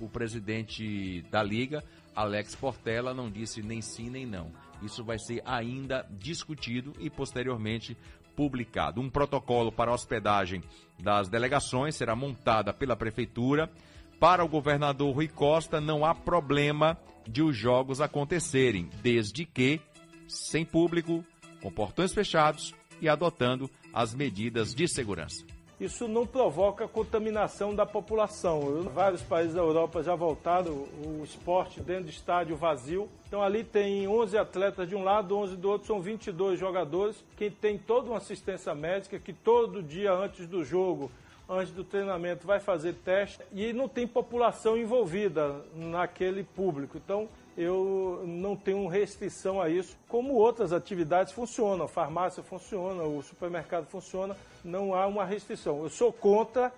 O 0.00 0.08
presidente 0.08 1.22
da 1.30 1.42
Liga, 1.42 1.82
Alex 2.14 2.54
Portela, 2.54 3.12
não 3.12 3.30
disse 3.30 3.62
nem 3.62 3.80
sim 3.80 4.10
nem 4.10 4.26
não. 4.26 4.50
Isso 4.82 5.04
vai 5.04 5.18
ser 5.18 5.42
ainda 5.44 6.06
discutido 6.10 6.92
e 6.98 7.08
posteriormente 7.08 7.96
publicado. 8.36 9.00
Um 9.00 9.08
protocolo 9.08 9.72
para 9.72 9.92
hospedagem 9.92 10.62
das 10.98 11.28
delegações 11.28 11.94
será 11.96 12.14
montada 12.14 12.72
pela 12.72 12.96
prefeitura. 12.96 13.70
Para 14.18 14.44
o 14.44 14.48
governador 14.48 15.14
Rui 15.14 15.28
Costa, 15.28 15.80
não 15.80 16.04
há 16.04 16.14
problema 16.14 16.98
de 17.26 17.42
os 17.42 17.56
jogos 17.56 18.00
acontecerem, 18.00 18.88
desde 19.02 19.44
que 19.44 19.80
sem 20.28 20.64
público, 20.64 21.24
com 21.62 21.70
portões 21.70 22.12
fechados 22.12 22.74
e 23.00 23.08
adotando 23.08 23.70
as 23.92 24.14
medidas 24.14 24.74
de 24.74 24.88
segurança. 24.88 25.44
Isso 25.80 26.06
não 26.06 26.24
provoca 26.24 26.86
contaminação 26.86 27.74
da 27.74 27.84
população. 27.84 28.82
Vários 28.94 29.22
países 29.22 29.54
da 29.54 29.60
Europa 29.60 30.02
já 30.02 30.14
voltaram 30.14 30.72
o 30.72 31.22
esporte 31.24 31.80
dentro 31.80 32.04
do 32.04 32.10
estádio 32.10 32.56
vazio. 32.56 33.08
Então 33.26 33.42
ali 33.42 33.64
tem 33.64 34.06
11 34.06 34.38
atletas 34.38 34.88
de 34.88 34.94
um 34.94 35.02
lado, 35.02 35.36
11 35.36 35.56
do 35.56 35.68
outro, 35.68 35.86
são 35.86 36.00
22 36.00 36.60
jogadores. 36.60 37.24
Quem 37.36 37.50
tem 37.50 37.76
toda 37.76 38.08
uma 38.08 38.18
assistência 38.18 38.72
médica 38.74 39.18
que 39.18 39.32
todo 39.32 39.82
dia 39.82 40.12
antes 40.12 40.46
do 40.46 40.64
jogo 40.64 41.10
antes 41.48 41.72
do 41.72 41.84
treinamento 41.84 42.46
vai 42.46 42.60
fazer 42.60 42.94
teste 43.04 43.40
e 43.52 43.72
não 43.72 43.88
tem 43.88 44.06
população 44.06 44.76
envolvida 44.76 45.62
naquele 45.74 46.42
público. 46.42 46.96
Então, 46.96 47.28
eu 47.56 48.22
não 48.26 48.56
tenho 48.56 48.86
restrição 48.88 49.60
a 49.60 49.68
isso, 49.68 49.96
como 50.08 50.34
outras 50.34 50.72
atividades 50.72 51.32
funcionam, 51.32 51.84
a 51.84 51.88
farmácia 51.88 52.42
funciona, 52.42 53.04
o 53.04 53.22
supermercado 53.22 53.86
funciona, 53.86 54.36
não 54.64 54.94
há 54.94 55.06
uma 55.06 55.24
restrição. 55.24 55.82
Eu 55.82 55.88
sou 55.88 56.12
contra 56.12 56.72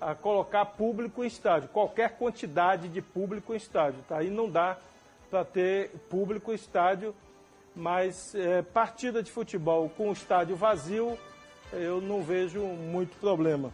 a 0.00 0.14
colocar 0.14 0.64
público 0.66 1.24
em 1.24 1.26
estádio, 1.26 1.68
qualquer 1.70 2.16
quantidade 2.16 2.88
de 2.88 3.00
público 3.00 3.52
em 3.54 3.56
estádio. 3.56 4.00
Tá? 4.08 4.18
Aí 4.18 4.30
não 4.30 4.48
dá 4.50 4.76
para 5.30 5.44
ter 5.44 5.90
público 6.10 6.52
em 6.52 6.54
estádio, 6.54 7.14
mas 7.74 8.34
é, 8.34 8.62
partida 8.62 9.22
de 9.22 9.30
futebol 9.30 9.90
com 9.96 10.10
o 10.10 10.12
estádio 10.12 10.56
vazio, 10.56 11.18
eu 11.72 12.00
não 12.00 12.22
vejo 12.22 12.60
muito 12.60 13.16
problema. 13.18 13.72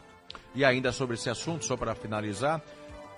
E 0.55 0.65
ainda 0.65 0.93
sobre 0.93 1.15
esse 1.15 1.29
assunto, 1.29 1.65
só 1.65 1.77
para 1.77 1.95
finalizar, 1.95 2.63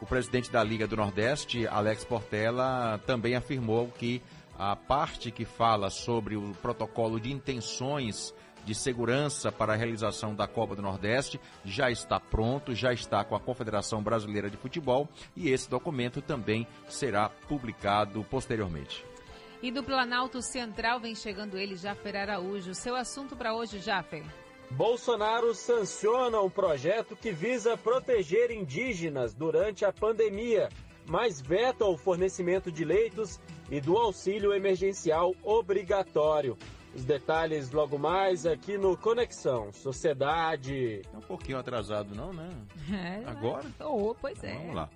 o 0.00 0.07
presidente 0.07 0.50
da 0.50 0.62
Liga 0.62 0.87
do 0.87 0.97
Nordeste, 0.97 1.66
Alex 1.66 2.05
Portela, 2.05 3.00
também 3.07 3.35
afirmou 3.35 3.88
que 3.88 4.23
a 4.59 4.75
parte 4.75 5.31
que 5.31 5.45
fala 5.45 5.90
sobre 5.90 6.37
o 6.37 6.55
protocolo 6.62 7.21
de 7.21 7.33
intenções 7.33 8.35
de 8.64 8.75
segurança 8.75 9.52
para 9.52 9.75
a 9.75 9.76
realização 9.76 10.35
da 10.35 10.49
Copa 10.49 10.75
do 10.75 10.83
Nordeste 10.83 11.40
já 11.64 11.90
está 11.90 12.19
pronto, 12.19 12.75
já 12.75 12.93
está 12.93 13.23
com 13.23 13.37
a 13.37 13.40
Confederação 13.40 14.02
Brasileira 14.02 14.50
de 14.50 14.57
Futebol 14.57 15.09
e 15.37 15.50
esse 15.50 15.71
documento 15.71 16.21
também 16.21 16.66
será 16.88 17.28
publicado 17.28 18.25
posteriormente. 18.25 19.05
E 19.62 19.71
do 19.71 19.83
Planalto 19.83 20.43
Central 20.43 21.00
vem 21.00 21.14
chegando 21.14 21.57
ele, 21.57 21.76
Jafer 21.76 22.16
Araújo. 22.16 22.75
Seu 22.75 22.97
assunto 22.97 23.37
para 23.37 23.55
hoje, 23.55 23.78
Jafer? 23.78 24.25
Bolsonaro 24.70 25.54
sanciona 25.54 26.40
um 26.40 26.50
projeto 26.50 27.16
que 27.16 27.30
visa 27.30 27.76
proteger 27.76 28.50
indígenas 28.50 29.32
durante 29.32 29.85
a 29.85 29.92
pandemia, 29.92 30.68
mas 31.06 31.40
veta 31.40 31.85
o 31.85 31.96
fornecimento 31.96 32.70
de 32.70 32.85
leitos 32.85 33.40
e 33.70 33.80
do 33.80 33.96
auxílio 33.96 34.52
emergencial 34.52 35.35
obrigatório. 35.42 36.56
Os 36.94 37.04
detalhes 37.04 37.70
logo 37.70 37.99
mais 37.99 38.46
aqui 38.46 38.78
no 38.78 38.96
Conexão 38.96 39.70
Sociedade. 39.73 41.02
É 41.12 41.16
um 41.16 41.20
pouquinho 41.20 41.58
atrasado, 41.58 42.14
não, 42.14 42.32
né? 42.32 42.49
É, 42.90 43.28
Agora? 43.28 43.64
Oh, 43.80 44.14
pois 44.14 44.42
é. 44.42 44.54
Vamos 44.54 44.75
lá. 44.75 44.88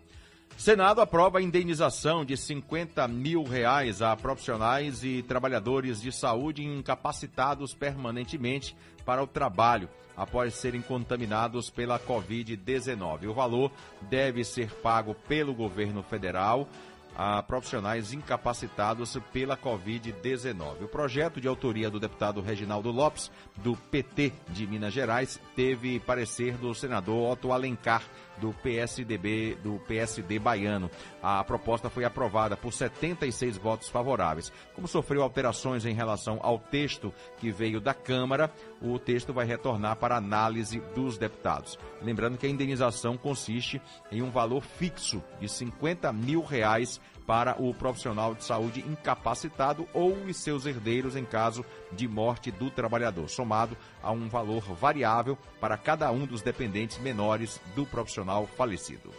Senado 0.57 1.00
aprova 1.00 1.38
a 1.38 1.42
indenização 1.42 2.25
de 2.25 2.37
50 2.37 3.09
mil 3.09 3.42
reais 3.42 4.02
a 4.02 4.14
profissionais 4.14 5.02
e 5.02 5.23
trabalhadores 5.23 6.00
de 6.02 6.12
saúde 6.12 6.64
incapacitados 6.64 7.75
permanentemente 7.75 8.76
para 9.04 9.23
o 9.23 9.26
trabalho 9.26 9.88
após 10.16 10.54
serem 10.54 10.83
contaminados 10.83 11.71
pela 11.71 11.99
Covid-19. 11.99 13.26
O 13.28 13.33
valor 13.33 13.73
deve 14.02 14.45
ser 14.45 14.71
pago 14.83 15.14
pelo 15.14 15.54
governo 15.54 16.02
federal 16.02 16.69
a 17.16 17.42
profissionais 17.42 18.12
incapacitados 18.12 19.19
pela 19.33 19.57
Covid-19. 19.57 20.85
O 20.85 20.88
projeto 20.88 21.40
de 21.40 21.49
autoria 21.49 21.90
do 21.90 21.99
deputado 21.99 22.40
Reginaldo 22.40 22.90
Lopes, 22.90 23.30
do 23.57 23.76
PT 23.76 24.33
de 24.49 24.66
Minas 24.66 24.92
Gerais, 24.92 25.40
teve 25.57 26.00
parecer 26.00 26.57
do 26.57 26.75
senador 26.75 27.33
Otto 27.33 27.52
Alencar, 27.52 28.02
do 28.40 28.52
PSDB, 28.52 29.56
do 29.62 29.78
PSD 29.87 30.38
baiano. 30.38 30.90
A 31.23 31.44
proposta 31.44 31.90
foi 31.90 32.04
aprovada 32.04 32.56
por 32.56 32.73
76 32.73 33.56
votos 33.59 33.88
favoráveis. 33.88 34.52
Como 34.75 34.88
sofreu 34.88 35.23
alterações 35.23 35.85
em 35.85 35.94
relação 35.94 36.38
ao 36.42 36.59
texto 36.59 37.12
que 37.38 37.50
veio 37.52 37.80
da 37.80 37.94
Câmara, 37.94 38.50
o 38.80 38.99
texto 38.99 39.32
vai 39.32 39.44
retornar 39.44 39.97
para 39.97 40.16
análise 40.16 40.80
dos 40.94 41.18
deputados. 41.18 41.78
Lembrando 42.02 42.38
que 42.38 42.47
a 42.47 42.50
indenização 42.50 43.16
consiste 43.16 43.80
em 44.11 44.23
um 44.23 44.30
valor 44.30 44.62
fixo 44.62 45.23
de 45.38 45.49
50 45.49 46.12
mil 46.12 46.42
reais 46.42 47.00
para 47.30 47.54
o 47.62 47.72
profissional 47.72 48.34
de 48.34 48.42
saúde 48.42 48.80
incapacitado 48.80 49.87
ou 49.94 50.12
os 50.25 50.37
seus 50.37 50.66
herdeiros 50.66 51.14
em 51.14 51.25
caso 51.25 51.64
de 51.92 52.08
morte 52.08 52.50
do 52.50 52.72
trabalhador, 52.72 53.28
somado 53.28 53.76
a 54.02 54.10
um 54.10 54.28
valor 54.28 54.62
variável 54.75 55.38
para 55.60 55.78
cada 55.78 56.10
um 56.10 56.26
dos 56.26 56.42
dependentes 56.42 56.99
menores 56.99 57.60
do 57.76 57.87
profissional 57.87 58.49
falecido. 58.49 59.12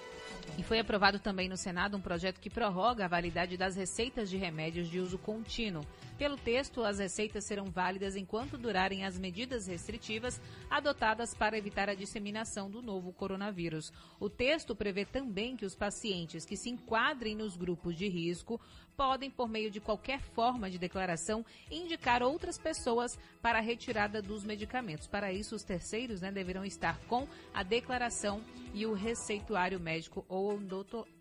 E 0.58 0.64
foi 0.64 0.80
aprovado 0.80 1.18
também 1.18 1.48
no 1.48 1.58
Senado 1.58 1.98
um 1.98 2.02
projeto 2.02 2.40
que 2.40 2.50
prorroga 2.50 3.06
a 3.06 3.08
validade 3.08 3.58
das 3.58 3.76
receitas 3.76 4.30
de 4.30 4.38
remédios 4.38 4.90
de 4.90 5.00
uso 5.00 5.18
contínuo. 5.18 5.86
Pelo 6.18 6.38
texto, 6.38 6.84
as 6.84 7.00
receitas 7.00 7.46
serão 7.46 7.66
válidas 7.66 8.16
enquanto 8.16 8.58
durarem 8.58 9.06
as 9.06 9.18
medidas 9.18 9.66
restritivas 9.66 10.40
adotadas 10.70 11.34
para 11.34 11.58
evitar 11.58 11.90
a 11.90 11.96
disseminação 11.96 12.70
do 12.70 12.80
novo 12.80 13.12
coronavírus. 13.12 13.92
O 14.20 14.30
texto 14.30 14.76
prevê 14.76 15.04
também 15.04 15.58
que 15.58 15.66
os 15.66 15.74
pacientes 15.74 16.46
que 16.46 16.56
se 16.56 16.70
enquadrem 16.70 17.36
nos 17.36 17.58
grupos 17.58 17.96
de 17.96 18.08
risco 18.08 18.62
podem, 18.96 19.30
por 19.30 19.50
meio 19.50 19.72
de 19.72 19.80
qualquer 19.80 20.22
forma 20.22 20.70
de 20.70 20.78
declaração, 20.78 21.46
indicar 21.70 22.22
outras 22.22 22.58
pessoas 22.58 23.18
para 23.42 23.60
a 23.60 23.62
retirada 23.62 24.22
dos 24.22 24.44
medicamentos. 24.44 25.08
Para 25.08 25.32
isso, 25.32 25.56
os 25.56 25.64
terceiros 25.64 26.22
né, 26.22 26.32
deverão 26.32 26.66
estar 26.66 27.00
com 27.08 27.28
a 27.54 27.64
declaração 27.64 28.42
e 28.74 28.86
o 28.86 28.94
receituário 28.94 29.80
médico 29.80 30.26
ou 30.30 30.60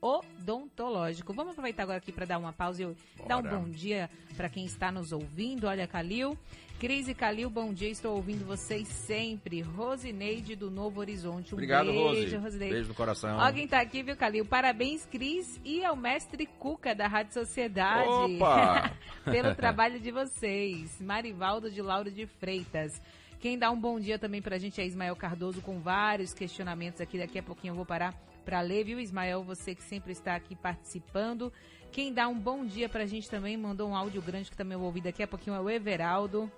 odontológico. 0.00 1.32
Vamos 1.32 1.52
aproveitar 1.52 1.82
agora 1.84 1.98
aqui 1.98 2.12
para 2.12 2.26
dar 2.26 2.38
uma 2.38 2.52
pausa 2.52 2.82
e 2.82 3.26
dar 3.26 3.38
um 3.38 3.42
bom 3.42 3.68
dia 3.68 4.10
para 4.36 4.48
quem 4.48 4.64
está 4.64 4.92
nos 4.92 5.12
ouvindo. 5.12 5.66
Olha, 5.66 5.86
Calil. 5.86 6.38
Cris 6.80 7.08
e 7.08 7.14
Calil, 7.14 7.50
bom 7.50 7.74
dia, 7.74 7.90
estou 7.90 8.16
ouvindo 8.16 8.42
vocês 8.46 8.88
sempre. 8.88 9.60
Rosineide 9.60 10.56
do 10.56 10.70
Novo 10.70 11.00
Horizonte. 11.00 11.52
Um 11.52 11.56
Obrigado, 11.56 11.88
beijo, 11.88 12.02
Rose. 12.02 12.36
Rosineide. 12.36 12.74
Beijo 12.74 12.88
no 12.88 12.94
coração. 12.94 13.36
Ó, 13.36 13.52
quem 13.52 13.68
tá 13.68 13.82
aqui, 13.82 14.02
viu, 14.02 14.16
Calil? 14.16 14.46
Parabéns, 14.46 15.04
Cris, 15.04 15.60
e 15.62 15.84
ao 15.84 15.94
mestre 15.94 16.46
Cuca 16.46 16.94
da 16.94 17.06
Rádio 17.06 17.34
Sociedade. 17.34 18.08
Opa! 18.08 18.96
pelo 19.30 19.54
trabalho 19.54 20.00
de 20.00 20.10
vocês. 20.10 20.98
Marivaldo 21.02 21.70
de 21.70 21.82
Lauro 21.82 22.10
de 22.10 22.24
Freitas. 22.26 22.98
Quem 23.38 23.58
dá 23.58 23.70
um 23.70 23.78
bom 23.78 24.00
dia 24.00 24.18
também 24.18 24.40
pra 24.40 24.56
gente 24.56 24.80
é 24.80 24.86
Ismael 24.86 25.14
Cardoso, 25.14 25.60
com 25.60 25.80
vários 25.80 26.32
questionamentos 26.32 27.02
aqui. 27.02 27.18
Daqui 27.18 27.38
a 27.38 27.42
pouquinho 27.42 27.72
eu 27.72 27.76
vou 27.76 27.84
parar 27.84 28.14
para 28.42 28.62
ler, 28.62 28.84
viu, 28.84 28.98
Ismael? 28.98 29.44
Você 29.44 29.74
que 29.74 29.82
sempre 29.82 30.12
está 30.12 30.34
aqui 30.34 30.56
participando. 30.56 31.52
Quem 31.92 32.10
dá 32.10 32.26
um 32.26 32.38
bom 32.38 32.64
dia 32.64 32.88
pra 32.88 33.04
gente 33.04 33.28
também, 33.28 33.54
mandou 33.58 33.90
um 33.90 33.94
áudio 33.94 34.22
grande 34.22 34.50
que 34.50 34.56
também 34.56 34.76
eu 34.76 34.78
vou 34.78 34.86
ouvir 34.86 35.02
daqui 35.02 35.22
a 35.22 35.28
pouquinho, 35.28 35.54
é 35.54 35.60
o 35.60 35.68
Everaldo. 35.68 36.50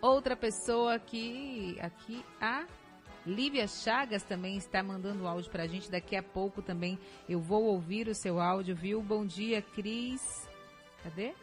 Outra 0.00 0.36
pessoa 0.36 0.98
que 0.98 1.76
aqui, 1.80 2.24
a 2.40 2.66
Lívia 3.26 3.66
Chagas 3.66 4.22
também 4.22 4.56
está 4.56 4.80
mandando 4.80 5.26
áudio 5.26 5.50
pra 5.50 5.66
gente. 5.66 5.90
Daqui 5.90 6.14
a 6.14 6.22
pouco 6.22 6.62
também 6.62 6.98
eu 7.28 7.40
vou 7.40 7.64
ouvir 7.64 8.06
o 8.06 8.14
seu 8.14 8.40
áudio, 8.40 8.76
viu? 8.76 9.02
Bom 9.02 9.26
dia, 9.26 9.60
Cris. 9.60 10.48
Cadê? 11.02 11.34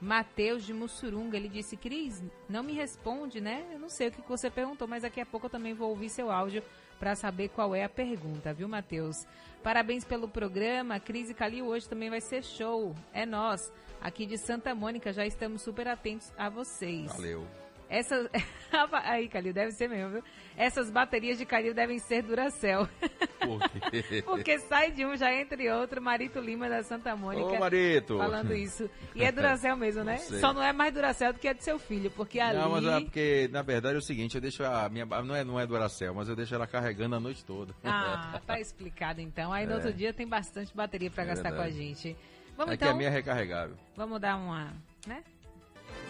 Matheus 0.00 0.64
de 0.64 0.72
Mussurunga, 0.72 1.36
ele 1.36 1.48
disse, 1.48 1.76
Cris, 1.76 2.22
não 2.48 2.62
me 2.62 2.72
responde, 2.72 3.40
né? 3.40 3.64
Eu 3.72 3.78
não 3.78 3.90
sei 3.90 4.08
o 4.08 4.12
que 4.12 4.26
você 4.26 4.50
perguntou, 4.50 4.88
mas 4.88 5.02
daqui 5.02 5.20
a 5.20 5.26
pouco 5.26 5.46
eu 5.46 5.50
também 5.50 5.74
vou 5.74 5.90
ouvir 5.90 6.08
seu 6.08 6.30
áudio 6.30 6.62
para 6.98 7.14
saber 7.14 7.50
qual 7.50 7.74
é 7.74 7.84
a 7.84 7.88
pergunta, 7.88 8.52
viu, 8.52 8.66
Matheus? 8.66 9.26
Parabéns 9.62 10.04
pelo 10.04 10.26
programa, 10.26 10.98
Cris 10.98 11.30
e 11.30 11.34
Calil, 11.34 11.66
hoje 11.66 11.88
também 11.88 12.08
vai 12.08 12.20
ser 12.20 12.42
show. 12.42 12.94
É 13.12 13.26
nós, 13.26 13.70
aqui 14.00 14.24
de 14.24 14.38
Santa 14.38 14.74
Mônica, 14.74 15.12
já 15.12 15.26
estamos 15.26 15.62
super 15.62 15.86
atentos 15.86 16.32
a 16.36 16.48
vocês. 16.48 17.12
Valeu. 17.12 17.46
Essas. 17.90 18.28
Aí, 19.04 19.28
Calil, 19.28 19.52
deve 19.52 19.72
ser 19.72 19.88
mesmo, 19.88 20.10
viu? 20.12 20.24
Essas 20.56 20.90
baterias 20.90 21.36
de 21.36 21.44
Calil 21.44 21.74
devem 21.74 21.98
ser 21.98 22.22
Duracell. 22.22 22.88
Por 23.40 23.60
quê? 23.90 24.22
Porque 24.24 24.60
sai 24.60 24.92
de 24.92 25.04
um, 25.04 25.16
já 25.16 25.34
entre 25.34 25.68
outro, 25.72 26.00
Marito 26.00 26.38
Lima 26.38 26.68
da 26.68 26.84
Santa 26.84 27.16
Mônica. 27.16 27.48
Ô, 27.48 27.58
Marito. 27.58 28.16
Falando 28.16 28.54
isso. 28.54 28.88
E 29.12 29.24
é 29.24 29.32
Duracell 29.32 29.76
mesmo, 29.76 30.04
né? 30.04 30.20
Não. 30.30 30.38
Só 30.38 30.52
não 30.52 30.62
é 30.62 30.72
mais 30.72 30.94
Duracell 30.94 31.32
do 31.32 31.40
que 31.40 31.48
é 31.48 31.54
do 31.54 31.62
seu 31.62 31.80
filho, 31.80 32.12
porque 32.12 32.38
ali. 32.38 32.58
Não, 32.58 32.70
mas 32.70 32.84
é 32.84 33.00
porque, 33.00 33.48
na 33.50 33.62
verdade, 33.62 33.96
é 33.96 33.98
o 33.98 34.02
seguinte, 34.02 34.36
eu 34.36 34.40
deixo 34.40 34.62
a 34.64 34.88
minha. 34.88 35.04
Não 35.04 35.34
é, 35.34 35.42
não 35.42 35.58
é 35.58 35.66
Duracell, 35.66 36.14
mas 36.14 36.28
eu 36.28 36.36
deixo 36.36 36.54
ela 36.54 36.68
carregando 36.68 37.16
a 37.16 37.20
noite 37.20 37.44
toda. 37.44 37.74
Ah, 37.82 38.40
tá 38.46 38.60
explicado 38.60 39.20
então. 39.20 39.52
Aí 39.52 39.66
no 39.66 39.72
É. 39.72 39.74
outro 39.76 39.92
dia 39.92 40.12
tem 40.12 40.28
bastante 40.28 40.74
bateria 40.76 41.10
pra 41.10 41.24
É 41.24 41.26
gastar 41.26 41.50
com 41.50 41.60
a 41.60 41.64
verdade. 41.64 41.76
gente. 41.76 42.16
Vamos 42.56 42.74
é 42.74 42.76
que 42.76 42.84
então. 42.84 42.94
a 42.94 42.96
minha 42.96 43.08
é 43.08 43.12
recarregável. 43.12 43.76
Vamos 43.96 44.20
dar 44.20 44.36
uma, 44.36 44.72
né? 45.06 45.24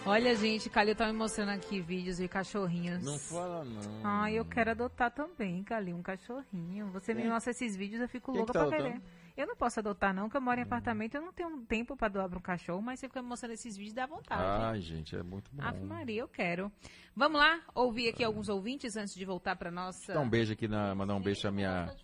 Olha, 0.05 0.35
gente, 0.35 0.67
Calil 0.69 0.95
tá 0.95 1.05
me 1.07 1.13
mostrando 1.13 1.49
aqui 1.49 1.79
vídeos 1.79 2.17
de 2.17 2.27
cachorrinhos. 2.27 3.03
Não 3.03 3.19
fala, 3.19 3.63
não. 3.63 3.81
Ai, 4.03 4.33
eu 4.33 4.43
quero 4.43 4.71
adotar 4.71 5.11
também, 5.11 5.63
Calil, 5.63 5.95
um 5.95 6.01
cachorrinho. 6.01 6.87
Você 6.91 7.13
me 7.13 7.21
Quem? 7.21 7.29
mostra 7.31 7.51
esses 7.51 7.75
vídeos, 7.77 8.01
eu 8.01 8.09
fico 8.09 8.31
Quem 8.31 8.39
louca 8.39 8.51
que 8.51 8.59
tá 8.59 8.65
pra 8.65 8.77
querer. 8.77 8.89
adotando? 8.95 9.21
Eu 9.37 9.47
não 9.47 9.55
posso 9.55 9.79
adotar, 9.79 10.13
não, 10.13 10.23
porque 10.23 10.37
eu 10.37 10.41
moro 10.41 10.59
em 10.59 10.63
apartamento, 10.63 11.15
eu 11.15 11.21
não 11.21 11.31
tenho 11.31 11.55
tempo 11.65 11.95
pra 11.95 12.09
doar 12.09 12.27
pra 12.27 12.37
um 12.37 12.41
cachorro, 12.41 12.81
mas 12.81 12.99
você 12.99 13.07
fica 13.07 13.21
me 13.21 13.29
mostrando 13.29 13.53
esses 13.53 13.77
vídeos, 13.77 13.93
dá 13.93 14.05
vontade. 14.05 14.41
Ai, 14.43 14.81
gente, 14.81 15.15
é 15.15 15.23
muito 15.23 15.49
bom. 15.53 15.63
Ave 15.63 15.83
Maria, 15.85 16.21
eu 16.21 16.27
quero. 16.27 16.71
Vamos 17.15 17.39
lá, 17.39 17.61
ouvir 17.73 18.09
aqui 18.09 18.23
alguns 18.23 18.49
ouvintes 18.49 18.97
antes 18.97 19.13
de 19.15 19.23
voltar 19.23 19.55
pra 19.55 19.71
nossa. 19.71 20.13
Dar 20.13 20.19
um 20.19 20.29
beijo 20.29 20.51
aqui, 20.51 20.67
na, 20.67 20.93
mandar 20.95 21.15
um 21.15 21.21
beijo 21.21 21.41
pra 21.41 21.51
minha, 21.51 21.95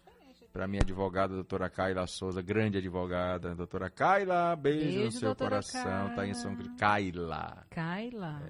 pra 0.51 0.67
minha 0.67 0.81
advogada, 0.81 1.33
doutora 1.33 1.69
Kaila 1.69 2.07
Souza, 2.07 2.41
grande 2.41 2.77
advogada. 2.77 3.55
Doutora 3.55 3.89
Kaila, 3.89 4.55
beijo, 4.55 4.85
no 4.85 4.93
Beijo, 5.03 5.11
seu 5.11 5.29
doutora 5.29 5.49
coração. 5.49 6.15
Tá 6.15 6.27
em 6.27 6.33
São 6.33 6.55
Cristo. 6.55 6.75
Kaila. 6.77 7.65
Kaila. 7.69 8.41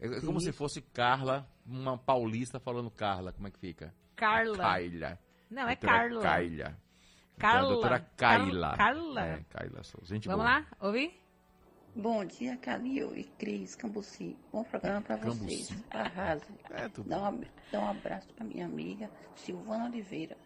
É, 0.00 0.06
é 0.06 0.20
como 0.20 0.40
se 0.40 0.52
fosse 0.52 0.80
Carla, 0.80 1.46
uma 1.66 1.98
paulista 1.98 2.58
falando 2.58 2.90
Carla. 2.90 3.32
Como 3.32 3.46
é 3.46 3.50
que 3.50 3.58
fica? 3.58 3.94
Carla. 4.16 4.56
Kaila. 4.56 5.18
Não, 5.50 5.62
é 5.68 5.76
Doutora 5.76 5.92
Carla. 5.92 6.22
Kaila. 6.22 6.76
Carla. 7.38 7.58
Então, 7.58 7.70
a 7.70 7.72
doutora 7.72 8.00
Kaila. 8.16 8.76
Carla. 8.76 9.26
É, 9.26 9.44
Kaila 9.48 9.82
Souza. 9.82 10.14
Gente 10.14 10.28
Vamos 10.28 10.44
boa. 10.44 10.58
lá, 10.58 10.66
ouvir? 10.80 11.20
Bom 11.94 12.24
dia, 12.24 12.56
Calil 12.58 13.16
e 13.16 13.24
Cris 13.24 13.74
Cambuci. 13.74 14.36
Bom 14.52 14.62
programa 14.62 15.02
para 15.02 15.16
vocês. 15.16 15.76
Arrasem. 15.90 16.56
É, 16.70 16.88
tudo 16.88 17.08
Dá 17.08 17.28
um, 17.28 17.40
dá 17.72 17.80
um 17.80 17.90
abraço 17.90 18.32
para 18.34 18.46
minha 18.46 18.64
amiga 18.64 19.10
Silvana 19.34 19.86
Oliveira 19.86 20.36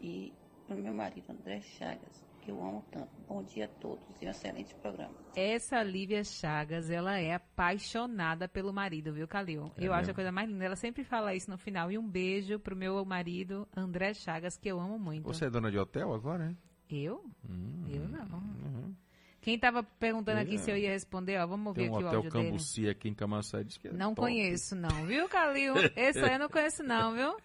e 0.00 0.32
para 0.66 0.76
o 0.76 0.80
meu 0.80 0.92
marido 0.94 1.24
André 1.30 1.60
Chagas, 1.60 2.24
que 2.42 2.50
eu 2.50 2.62
amo 2.62 2.84
tanto. 2.90 3.08
Bom 3.26 3.42
dia 3.42 3.64
a 3.64 3.68
todos 3.68 4.02
e 4.20 4.26
um 4.26 4.30
excelente 4.30 4.74
programa. 4.76 5.14
Essa 5.34 5.82
Lívia 5.82 6.22
Chagas, 6.24 6.90
ela 6.90 7.18
é 7.18 7.34
apaixonada 7.34 8.48
pelo 8.48 8.72
marido, 8.72 9.12
viu, 9.12 9.26
Calil? 9.28 9.72
É 9.76 9.86
eu 9.86 9.92
acho 9.92 10.02
mesmo? 10.02 10.12
a 10.12 10.14
coisa 10.14 10.32
mais 10.32 10.48
linda. 10.48 10.64
Ela 10.64 10.76
sempre 10.76 11.04
fala 11.04 11.34
isso 11.34 11.50
no 11.50 11.58
final. 11.58 11.90
E 11.90 11.98
um 11.98 12.06
beijo 12.08 12.58
pro 12.58 12.76
meu 12.76 13.04
marido, 13.04 13.66
André 13.76 14.12
Chagas, 14.14 14.56
que 14.56 14.68
eu 14.68 14.78
amo 14.80 14.98
muito. 14.98 15.24
Você 15.24 15.46
é 15.46 15.50
dona 15.50 15.70
de 15.70 15.78
hotel 15.78 16.12
agora, 16.12 16.46
hein? 16.48 16.58
Eu? 16.90 17.24
Hum, 17.48 17.84
Eu 17.88 18.08
não. 18.08 18.38
uhum. 18.38 18.94
Quem 19.40 19.58
tava 19.58 19.82
perguntando 19.82 20.40
aqui 20.40 20.54
Eu 20.54 20.58
se 20.58 20.70
eu 20.70 20.76
ia 20.76 20.90
responder, 20.90 21.38
ó, 21.38 21.46
vamos 21.46 21.68
ouvir 21.68 21.82
Tem 21.82 21.90
um 21.90 21.94
aqui 21.94 22.04
o 22.04 22.06
hotel 22.06 22.16
áudio 22.18 22.32
dele. 22.32 22.44
Cambuci 22.46 22.88
aqui 22.88 23.08
em 23.08 23.14
Camaçari. 23.14 23.64
que 23.66 23.88
é 23.88 23.92
Não 23.92 24.14
top. 24.14 24.28
conheço, 24.28 24.74
não, 24.74 25.06
viu, 25.06 25.28
Calil? 25.28 25.74
Esse 25.96 26.18
aí 26.18 26.32
eu 26.34 26.38
não 26.38 26.48
conheço, 26.48 26.82
não, 26.82 27.14
viu? 27.14 27.36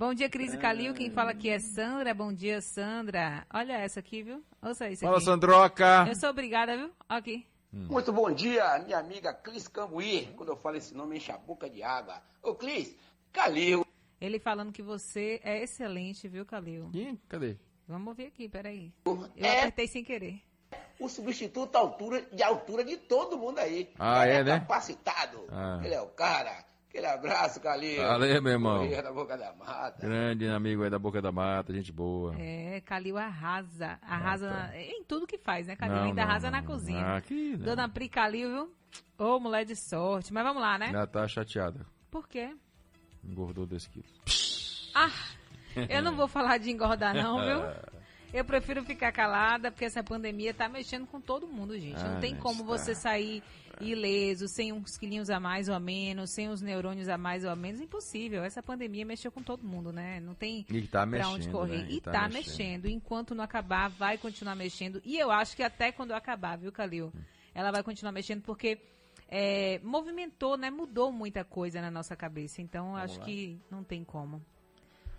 Bom 0.00 0.14
dia, 0.14 0.30
Cris 0.30 0.54
e 0.54 0.56
Calil. 0.56 0.94
Quem 0.94 1.10
fala 1.10 1.32
aqui 1.32 1.50
é 1.50 1.58
Sandra. 1.58 2.14
Bom 2.14 2.32
dia, 2.32 2.62
Sandra. 2.62 3.46
Olha 3.52 3.74
essa 3.74 4.00
aqui, 4.00 4.22
viu? 4.22 4.42
Ouça 4.62 4.88
isso 4.88 5.02
Fala, 5.04 5.16
aqui. 5.16 5.26
Sandroca. 5.26 6.06
Eu 6.08 6.14
sou 6.14 6.30
obrigada, 6.30 6.74
viu? 6.74 6.90
Aqui. 7.06 7.46
Muito 7.70 8.10
bom 8.10 8.30
dia, 8.32 8.78
minha 8.78 8.96
amiga 8.96 9.34
Clis 9.34 9.68
Cambuí. 9.68 10.26
Quando 10.38 10.48
eu 10.52 10.56
falo 10.56 10.76
esse 10.78 10.94
nome, 10.94 11.18
enche 11.18 11.30
a 11.30 11.36
boca 11.36 11.68
de 11.68 11.82
água. 11.82 12.22
Ô, 12.42 12.54
Clis, 12.54 12.96
Calil. 13.30 13.84
Ele 14.18 14.38
falando 14.38 14.72
que 14.72 14.80
você 14.82 15.38
é 15.44 15.62
excelente, 15.62 16.26
viu, 16.28 16.46
Calil? 16.46 16.90
Ih, 16.94 17.18
cadê? 17.28 17.58
Vamos 17.86 18.08
ouvir 18.08 18.28
aqui, 18.28 18.48
peraí. 18.48 18.94
Eu 19.04 19.28
É 19.36 19.58
apertei 19.58 19.86
sem 19.86 20.02
querer. 20.02 20.40
o 20.98 21.10
substituto 21.10 21.76
altura, 21.76 22.22
de 22.32 22.42
altura 22.42 22.84
de 22.84 22.96
todo 22.96 23.36
mundo 23.36 23.58
aí. 23.58 23.92
Ah, 23.98 24.26
Ele 24.26 24.36
é, 24.38 24.44
né? 24.44 24.60
capacitado. 24.60 25.44
Ah. 25.50 25.78
Ele 25.84 25.92
é 25.92 26.00
o 26.00 26.06
cara. 26.08 26.69
Aquele 26.90 27.06
abraço, 27.06 27.60
Calil. 27.60 28.02
Valeu, 28.02 28.42
meu 28.42 28.52
irmão. 28.52 28.78
Correia 28.78 29.00
da 29.02 29.12
boca 29.12 29.38
da 29.38 29.52
mata. 29.54 30.04
Grande 30.06 30.48
amigo 30.48 30.82
aí 30.82 30.90
da 30.90 30.98
Boca 30.98 31.22
da 31.22 31.30
Mata, 31.30 31.72
gente 31.72 31.92
boa. 31.92 32.34
É, 32.36 32.80
Calil 32.84 33.16
arrasa. 33.16 33.96
Arrasa 34.02 34.50
na- 34.50 34.76
em 34.76 35.04
tudo 35.04 35.24
que 35.24 35.38
faz, 35.38 35.68
né, 35.68 35.76
Calil? 35.76 35.94
Não, 35.94 36.02
Ainda 36.06 36.22
não, 36.22 36.28
arrasa 36.28 36.50
na 36.50 36.58
não. 36.60 36.66
cozinha. 36.66 37.00
Ah, 37.00 37.16
aqui, 37.18 37.56
né? 37.56 37.64
Dona 37.64 37.88
Pri 37.88 38.08
Calil, 38.08 38.48
viu? 38.50 38.74
Ô, 39.16 39.38
mulher 39.38 39.64
de 39.64 39.76
sorte. 39.76 40.32
Mas 40.32 40.42
vamos 40.42 40.60
lá, 40.60 40.78
né? 40.78 40.90
Já 40.90 41.06
tá 41.06 41.28
chateada. 41.28 41.86
Por 42.10 42.26
quê? 42.26 42.56
Engordou 43.24 43.66
10 43.66 43.86
quilos. 43.86 44.90
Ah, 44.92 45.10
eu 45.88 46.02
não 46.02 46.16
vou 46.16 46.26
falar 46.26 46.58
de 46.58 46.70
engordar, 46.72 47.14
não, 47.14 47.38
viu? 47.46 47.60
Eu 48.34 48.44
prefiro 48.44 48.82
ficar 48.84 49.12
calada, 49.12 49.70
porque 49.70 49.84
essa 49.84 50.02
pandemia 50.02 50.52
tá 50.52 50.68
mexendo 50.68 51.06
com 51.06 51.20
todo 51.20 51.46
mundo, 51.46 51.78
gente. 51.78 52.00
Ah, 52.00 52.08
não 52.14 52.20
tem 52.20 52.32
mas 52.34 52.42
como 52.42 52.60
tá. 52.62 52.64
você 52.64 52.94
sair 52.96 53.42
ileso, 53.80 54.46
sem 54.48 54.72
uns 54.72 54.96
quilinhos 54.96 55.30
a 55.30 55.40
mais 55.40 55.68
ou 55.68 55.74
a 55.74 55.80
menos, 55.80 56.30
sem 56.30 56.48
os 56.48 56.60
neurônios 56.60 57.08
a 57.08 57.16
mais 57.18 57.44
ou 57.44 57.50
a 57.50 57.56
menos. 57.56 57.80
Impossível. 57.80 58.42
Essa 58.44 58.62
pandemia 58.62 59.04
mexeu 59.04 59.30
com 59.32 59.42
todo 59.42 59.64
mundo, 59.66 59.92
né? 59.92 60.20
Não 60.20 60.34
tem 60.34 60.64
E 60.68 60.82
tá 60.86 61.06
pra 61.06 61.28
onde 61.28 61.38
mexendo, 61.38 61.52
correr. 61.52 61.78
né? 61.78 61.86
E 61.90 62.00
tá, 62.00 62.28
mexendo. 62.28 62.86
Enquanto 62.86 63.34
não 63.34 63.44
acabar, 63.44 63.88
vai 63.88 64.18
continuar 64.18 64.54
mexendo. 64.54 65.00
E 65.04 65.18
eu 65.18 65.30
acho 65.30 65.56
que 65.56 65.62
até 65.62 65.90
quando 65.92 66.12
acabar, 66.12 66.56
viu, 66.56 66.70
Calil? 66.72 67.12
Ela 67.54 67.70
vai 67.70 67.82
continuar 67.82 68.12
mexendo 68.12 68.42
porque 68.42 68.78
é, 69.28 69.80
movimentou, 69.82 70.56
né? 70.56 70.70
Mudou 70.70 71.10
muita 71.12 71.44
coisa 71.44 71.80
na 71.80 71.90
nossa 71.90 72.14
cabeça. 72.16 72.60
Então, 72.62 72.96
acho 72.96 73.18
lá. 73.18 73.24
que 73.24 73.60
não 73.70 73.82
tem 73.84 74.04
como. 74.04 74.44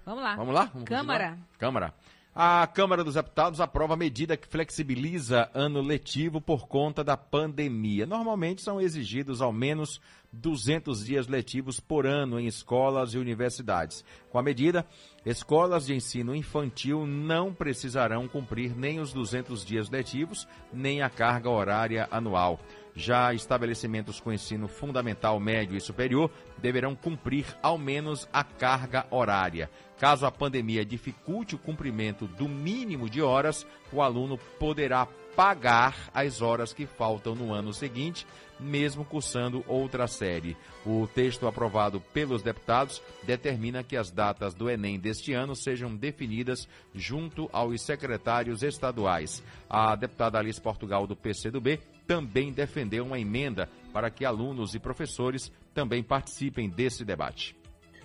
Vamos 0.06 0.24
lá. 0.24 0.36
Vamos 0.36 0.54
lá? 0.54 0.65
Vamos 0.65 0.88
Câmara. 0.88 1.30
continuar? 1.30 1.58
Câmara. 1.58 1.93
A 2.33 2.65
Câmara 2.65 3.03
dos 3.03 3.15
Deputados 3.15 3.59
aprova 3.59 3.97
medida 3.97 4.37
que 4.37 4.47
flexibiliza 4.47 5.49
ano 5.53 5.81
letivo 5.81 6.39
por 6.39 6.65
conta 6.65 7.03
da 7.03 7.17
pandemia. 7.17 8.05
Normalmente 8.05 8.61
são 8.61 8.79
exigidos 8.79 9.41
ao 9.41 9.51
menos 9.51 9.99
200 10.31 11.03
dias 11.05 11.27
letivos 11.27 11.81
por 11.81 12.07
ano 12.07 12.39
em 12.39 12.47
escolas 12.47 13.13
e 13.13 13.17
universidades. 13.17 14.05
Com 14.29 14.39
a 14.39 14.41
medida, 14.41 14.85
escolas 15.25 15.85
de 15.85 15.93
ensino 15.93 16.33
infantil 16.33 17.05
não 17.05 17.53
precisarão 17.53 18.29
cumprir 18.29 18.77
nem 18.77 19.01
os 19.01 19.11
200 19.11 19.65
dias 19.65 19.89
letivos, 19.89 20.47
nem 20.71 21.01
a 21.01 21.09
carga 21.09 21.49
horária 21.49 22.07
anual. 22.09 22.61
Já 22.95 23.34
estabelecimentos 23.34 24.19
com 24.19 24.34
ensino 24.34 24.67
fundamental, 24.67 25.39
médio 25.39 25.77
e 25.77 25.82
superior 25.82 26.30
deverão 26.58 26.95
cumprir 26.95 27.45
ao 27.62 27.77
menos 27.77 28.27
a 28.34 28.43
carga 28.43 29.06
horária. 29.10 29.69
Caso 29.97 30.25
a 30.25 30.32
pandemia 30.32 30.84
dificulte 30.84 31.56
o 31.56 31.60
cumprimento 31.60 32.27
do 32.27 32.49
mínimo 32.49 33.10
de 33.10 33.21
horas, 33.21 33.65
o 33.91 34.01
aluno 34.01 34.38
poderá 34.60 35.08
pagar 35.36 36.10
as 36.13 36.41
horas 36.41 36.73
que 36.73 36.86
faltam 36.86 37.36
no 37.36 37.54
ano 37.54 37.73
seguinte, 37.73 38.25
mesmo 38.60 39.06
cursando 39.06 39.63
outra 39.67 40.08
série. 40.08 40.58
O 40.86 41.08
texto 41.08 41.47
aprovado 41.47 42.01
pelos 42.13 42.41
deputados 42.41 43.01
determina 43.23 43.84
que 43.84 43.95
as 43.95 44.12
datas 44.12 44.54
do 44.54 44.69
Enem 44.69 44.99
deste 44.99 45.34
ano 45.34 45.56
sejam 45.56 45.95
definidas 45.95 46.67
junto 46.93 47.49
aos 47.51 47.82
secretários 47.82 48.62
estaduais. 48.62 49.43
A 49.69 49.95
deputada 49.95 50.38
Alice 50.38 50.60
Portugal, 50.60 51.08
do 51.08 51.15
PCdoB, 51.15 51.80
também 52.12 52.52
defendeu 52.52 53.06
uma 53.06 53.17
emenda 53.17 53.69
para 53.93 54.12
que 54.12 54.26
alunos 54.26 54.76
e 54.76 54.80
professores 54.80 55.50
também 55.74 56.04
participem 56.04 56.69
desse 56.69 57.06
debate. 57.06 57.56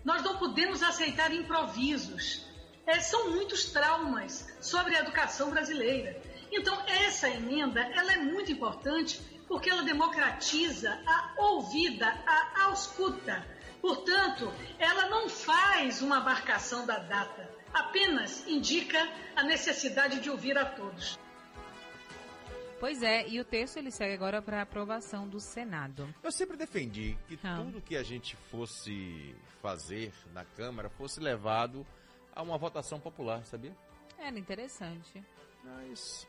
Nós 0.04 0.22
não 0.22 0.36
podemos 0.36 0.80
aceitar 0.80 1.34
improvisos. 1.34 2.46
É, 2.86 3.00
são 3.00 3.32
muitos 3.32 3.64
traumas 3.72 4.46
sobre 4.60 4.94
a 4.94 5.00
educação 5.00 5.50
brasileira. 5.50 6.22
Então, 6.52 6.80
essa 6.86 7.28
emenda 7.28 7.80
ela 7.80 8.12
é 8.12 8.18
muito 8.18 8.52
importante 8.52 9.20
porque 9.48 9.68
ela 9.68 9.82
democratiza 9.82 10.96
a 11.04 11.34
ouvida, 11.38 12.06
a 12.06 12.66
ausculta. 12.66 13.44
Portanto, 13.80 14.52
ela 14.78 15.08
não 15.08 15.28
faz 15.28 16.00
uma 16.00 16.20
marcação 16.20 16.86
da 16.86 16.98
data, 16.98 17.50
apenas 17.74 18.46
indica 18.46 19.04
a 19.34 19.42
necessidade 19.42 20.20
de 20.20 20.30
ouvir 20.30 20.56
a 20.56 20.64
todos. 20.64 21.18
Pois 22.86 23.02
é, 23.02 23.26
e 23.28 23.40
o 23.40 23.44
texto 23.44 23.78
ele 23.78 23.90
segue 23.90 24.14
agora 24.14 24.40
para 24.40 24.62
aprovação 24.62 25.26
do 25.28 25.40
Senado. 25.40 26.08
Eu 26.22 26.30
sempre 26.30 26.56
defendi 26.56 27.18
que 27.26 27.36
Ah. 27.42 27.56
tudo 27.56 27.80
que 27.82 27.96
a 27.96 28.02
gente 28.04 28.36
fosse 28.48 29.34
fazer 29.60 30.12
na 30.32 30.44
Câmara 30.44 30.88
fosse 30.88 31.18
levado 31.18 31.84
a 32.32 32.42
uma 32.42 32.56
votação 32.56 33.00
popular, 33.00 33.44
sabia? 33.44 33.76
Era 34.16 34.38
interessante. 34.38 35.20
Mas 35.64 36.28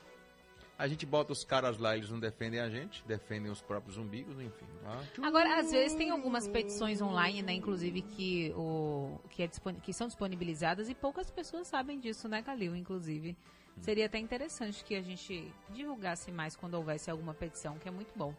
a 0.80 0.88
gente 0.88 1.06
bota 1.06 1.32
os 1.32 1.44
caras 1.44 1.78
lá, 1.78 1.96
eles 1.96 2.10
não 2.10 2.20
defendem 2.20 2.60
a 2.60 2.70
gente, 2.72 3.06
defendem 3.06 3.52
os 3.52 3.62
próprios 3.62 3.96
umbigos, 3.96 4.40
enfim. 4.42 4.66
Ah, 4.84 5.04
Agora, 5.28 5.60
às 5.60 5.70
vezes 5.70 5.96
tem 5.96 6.10
algumas 6.10 6.48
petições 6.48 7.00
online, 7.04 7.44
né, 7.44 7.54
inclusive 7.54 8.02
que 8.02 8.52
o 8.56 9.20
que, 9.30 9.44
é 9.44 9.48
que 9.84 9.94
são 9.94 10.08
disponibilizadas 10.08 10.90
e 10.90 10.96
poucas 10.96 11.30
pessoas 11.30 11.68
sabem 11.68 12.00
disso, 12.00 12.28
né, 12.28 12.42
Calil, 12.42 12.76
inclusive. 12.76 13.38
Seria 13.82 14.08
até 14.08 14.18
interessante 14.18 14.84
que 14.84 14.96
a 14.96 15.02
gente 15.02 15.52
divulgasse 15.70 16.32
mais 16.32 16.56
quando 16.56 16.74
houvesse 16.74 17.10
alguma 17.10 17.34
petição, 17.34 17.78
que 17.78 17.88
é 17.88 17.92
muito 17.92 18.12
bom. 18.16 18.34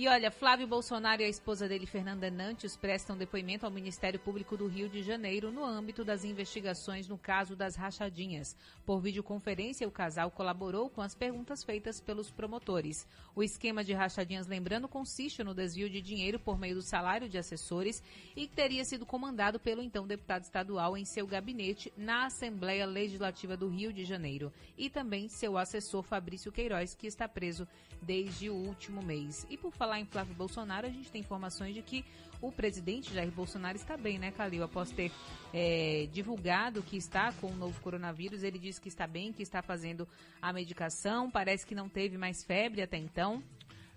E 0.00 0.08
olha, 0.08 0.30
Flávio 0.30 0.66
Bolsonaro 0.66 1.20
e 1.20 1.26
a 1.26 1.28
esposa 1.28 1.68
dele, 1.68 1.84
Fernanda 1.84 2.30
Nantes, 2.30 2.74
prestam 2.74 3.18
depoimento 3.18 3.66
ao 3.66 3.70
Ministério 3.70 4.18
Público 4.18 4.56
do 4.56 4.66
Rio 4.66 4.88
de 4.88 5.02
Janeiro 5.02 5.52
no 5.52 5.62
âmbito 5.62 6.02
das 6.02 6.24
investigações 6.24 7.06
no 7.06 7.18
caso 7.18 7.54
das 7.54 7.76
rachadinhas. 7.76 8.56
Por 8.86 8.98
videoconferência, 9.02 9.86
o 9.86 9.90
casal 9.90 10.30
colaborou 10.30 10.88
com 10.88 11.02
as 11.02 11.14
perguntas 11.14 11.62
feitas 11.62 12.00
pelos 12.00 12.30
promotores. 12.30 13.06
O 13.36 13.42
esquema 13.42 13.84
de 13.84 13.92
rachadinhas, 13.92 14.46
lembrando, 14.46 14.88
consiste 14.88 15.44
no 15.44 15.52
desvio 15.52 15.90
de 15.90 16.00
dinheiro 16.00 16.40
por 16.40 16.58
meio 16.58 16.76
do 16.76 16.82
salário 16.82 17.28
de 17.28 17.36
assessores 17.36 18.02
e 18.34 18.48
teria 18.48 18.86
sido 18.86 19.04
comandado 19.04 19.60
pelo 19.60 19.82
então 19.82 20.06
deputado 20.06 20.44
estadual 20.44 20.96
em 20.96 21.04
seu 21.04 21.26
gabinete 21.26 21.92
na 21.94 22.24
Assembleia 22.24 22.86
Legislativa 22.86 23.54
do 23.54 23.68
Rio 23.68 23.92
de 23.92 24.06
Janeiro. 24.06 24.50
E 24.78 24.88
também 24.88 25.28
seu 25.28 25.58
assessor 25.58 26.02
Fabrício 26.02 26.50
Queiroz, 26.50 26.94
que 26.94 27.06
está 27.06 27.28
preso 27.28 27.68
desde 28.00 28.48
o 28.48 28.54
último 28.54 29.02
mês. 29.02 29.46
E 29.50 29.58
por 29.58 29.70
falar 29.72 29.89
em 29.98 30.04
Flávio 30.04 30.34
Bolsonaro, 30.34 30.86
a 30.86 30.90
gente 30.90 31.10
tem 31.10 31.20
informações 31.20 31.74
de 31.74 31.82
que 31.82 32.04
o 32.40 32.50
presidente 32.50 33.12
Jair 33.12 33.30
Bolsonaro 33.30 33.76
está 33.76 33.96
bem, 33.96 34.18
né, 34.18 34.30
Calil? 34.30 34.62
Após 34.62 34.90
ter 34.90 35.12
eh, 35.52 36.08
divulgado 36.12 36.82
que 36.82 36.96
está 36.96 37.32
com 37.32 37.48
o 37.48 37.56
novo 37.56 37.78
coronavírus, 37.80 38.42
ele 38.42 38.58
disse 38.58 38.80
que 38.80 38.88
está 38.88 39.06
bem, 39.06 39.32
que 39.32 39.42
está 39.42 39.60
fazendo 39.62 40.08
a 40.40 40.52
medicação, 40.52 41.30
parece 41.30 41.66
que 41.66 41.74
não 41.74 41.88
teve 41.88 42.16
mais 42.16 42.42
febre 42.44 42.80
até 42.82 42.96
então. 42.96 43.42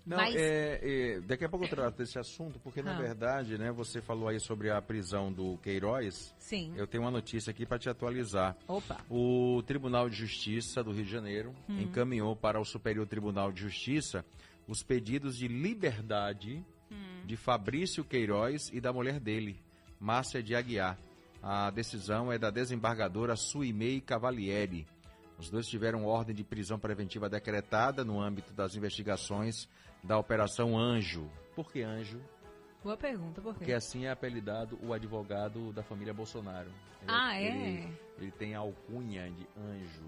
Não, 0.06 0.18
Mas- 0.18 0.34
é, 0.36 0.80
é, 1.16 1.20
daqui 1.20 1.44
a 1.46 1.48
pouco 1.48 1.64
eu 1.64 1.68
trato 1.70 1.96
desse 1.96 2.18
assunto, 2.18 2.58
porque 2.60 2.82
na 2.82 2.94
Ah. 2.94 3.00
verdade, 3.00 3.56
né, 3.56 3.72
você 3.72 4.02
falou 4.02 4.28
aí 4.28 4.38
sobre 4.38 4.70
a 4.70 4.80
prisão 4.82 5.32
do 5.32 5.56
Queiroz. 5.58 6.34
Sim. 6.38 6.74
Eu 6.76 6.86
tenho 6.86 7.02
uma 7.04 7.10
notícia 7.10 7.50
aqui 7.50 7.64
para 7.64 7.78
te 7.78 7.88
atualizar. 7.88 8.54
Opa. 8.68 9.00
O 9.08 9.62
Tribunal 9.66 10.10
de 10.10 10.16
Justiça 10.16 10.84
do 10.84 10.92
Rio 10.92 11.04
de 11.06 11.10
Janeiro 11.10 11.54
Hum. 11.68 11.80
encaminhou 11.80 12.36
para 12.36 12.60
o 12.60 12.64
Superior 12.66 13.06
Tribunal 13.06 13.50
de 13.50 13.62
Justiça 13.62 14.24
os 14.68 14.82
pedidos 14.82 15.38
de 15.38 15.48
liberdade 15.48 16.62
Hum. 16.90 17.22
de 17.24 17.36
Fabrício 17.36 18.04
Queiroz 18.04 18.70
e 18.74 18.80
da 18.80 18.92
mulher 18.92 19.18
dele, 19.18 19.58
Márcia 19.98 20.42
de 20.42 20.54
Aguiar. 20.54 20.98
A 21.42 21.70
decisão 21.70 22.30
é 22.30 22.38
da 22.38 22.50
desembargadora 22.50 23.36
Suimei 23.36 24.00
Cavalieri. 24.02 24.86
Os 25.38 25.50
dois 25.50 25.66
tiveram 25.66 26.04
ordem 26.06 26.34
de 26.34 26.44
prisão 26.44 26.78
preventiva 26.78 27.28
decretada 27.28 28.04
no 28.04 28.20
âmbito 28.20 28.52
das 28.52 28.76
investigações 28.76 29.68
da 30.04 30.18
Operação 30.18 30.76
Anjo. 30.78 31.28
Por 31.56 31.72
que 31.72 31.82
Anjo? 31.82 32.20
Boa 32.82 32.96
pergunta, 32.96 33.40
por 33.40 33.54
quê? 33.54 33.58
Porque 33.60 33.72
assim 33.72 34.04
é 34.04 34.10
apelidado 34.10 34.78
o 34.82 34.92
advogado 34.92 35.72
da 35.72 35.82
família 35.82 36.12
Bolsonaro. 36.12 36.68
Ele- 37.00 37.08
Ah, 37.10 37.34
é? 37.34 37.46
Ele, 37.46 37.98
ele 38.18 38.30
tem 38.32 38.54
a 38.54 38.58
alcunha 38.58 39.30
de 39.30 39.46
anjo. 39.58 40.04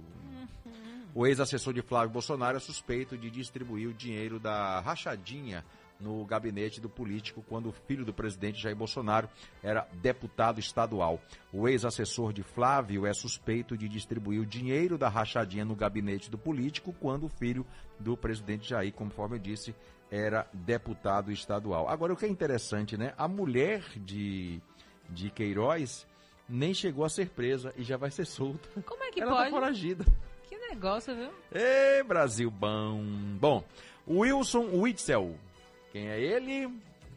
O 1.15 1.27
ex-assessor 1.27 1.73
de 1.73 1.81
Flávio 1.81 2.11
Bolsonaro 2.11 2.57
é 2.59 2.61
suspeito 2.61 3.17
de 3.17 3.31
distribuir 3.31 3.89
o 3.89 3.95
dinheiro 3.95 4.39
da 4.39 4.81
rachadinha 4.81 5.65
no 6.01 6.25
gabinete 6.25 6.81
do 6.81 6.89
político 6.89 7.43
quando 7.49 7.69
o 7.69 7.73
filho 7.73 8.05
do 8.05 8.13
presidente 8.13 8.61
Jair 8.63 8.77
Bolsonaro 8.77 9.29
era 9.63 9.89
deputado 9.95 10.61
estadual. 10.61 11.21
O 11.53 11.67
ex-assessor 11.69 12.33
de 12.33 12.43
Flávio 12.43 13.07
é 13.07 13.13
suspeito 13.13 13.77
de 13.77 13.89
distribuir 13.89 14.41
o 14.41 14.47
dinheiro 14.47 14.99
da 14.99 15.09
rachadinha 15.09 15.65
no 15.65 15.75
gabinete 15.75 16.31
do 16.31 16.37
político 16.39 16.95
quando 17.01 17.25
o 17.27 17.29
filho 17.29 17.67
do 17.99 18.17
presidente 18.17 18.69
Jair, 18.69 18.93
conforme 18.93 19.37
eu 19.37 19.41
disse, 19.41 19.75
era 20.11 20.47
deputado 20.53 21.33
estadual. 21.33 21.89
Agora, 21.89 22.13
o 22.13 22.17
que 22.17 22.27
é 22.27 22.29
interessante, 22.29 22.97
né? 22.97 23.13
A 23.17 23.27
mulher 23.27 23.83
de, 23.97 24.61
de 25.09 25.31
Queiroz 25.31 26.07
nem 26.49 26.73
chegou 26.75 27.05
a 27.05 27.09
ser 27.09 27.31
presa 27.31 27.73
e 27.77 27.83
já 27.83 27.97
vai 27.97 28.11
ser 28.11 28.25
solta. 28.27 28.69
Como 28.83 29.03
é 29.03 29.11
que 29.11 29.21
Ela 29.21 29.33
pode? 29.33 29.45
tá 29.45 29.51
foragida. 29.51 30.05
Que 30.49 30.57
negócio, 30.57 31.13
viu? 31.17 31.31
Ê, 31.53 32.03
Brasil 32.05 32.49
bom. 32.51 33.03
Bom, 33.41 33.65
Wilson 34.09 34.69
Witzel, 34.81 35.37
quem 35.97 36.09
é 36.09 36.21
ele? 36.21 36.69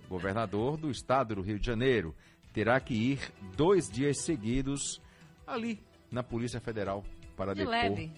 Governador 0.08 0.78
do 0.78 0.90
estado 0.90 1.36
do 1.36 1.42
Rio 1.42 1.60
de 1.60 1.66
Janeiro. 1.66 2.16
Terá 2.54 2.80
que 2.80 2.94
ir 2.94 3.20
dois 3.58 3.90
dias 3.90 4.22
seguidos 4.24 5.02
ali 5.46 5.84
na 6.10 6.24
Polícia 6.24 6.62
Federal 6.62 7.04
para 7.36 7.54
De 7.54 7.60
depor. 7.60 7.72
leve. 7.74 8.10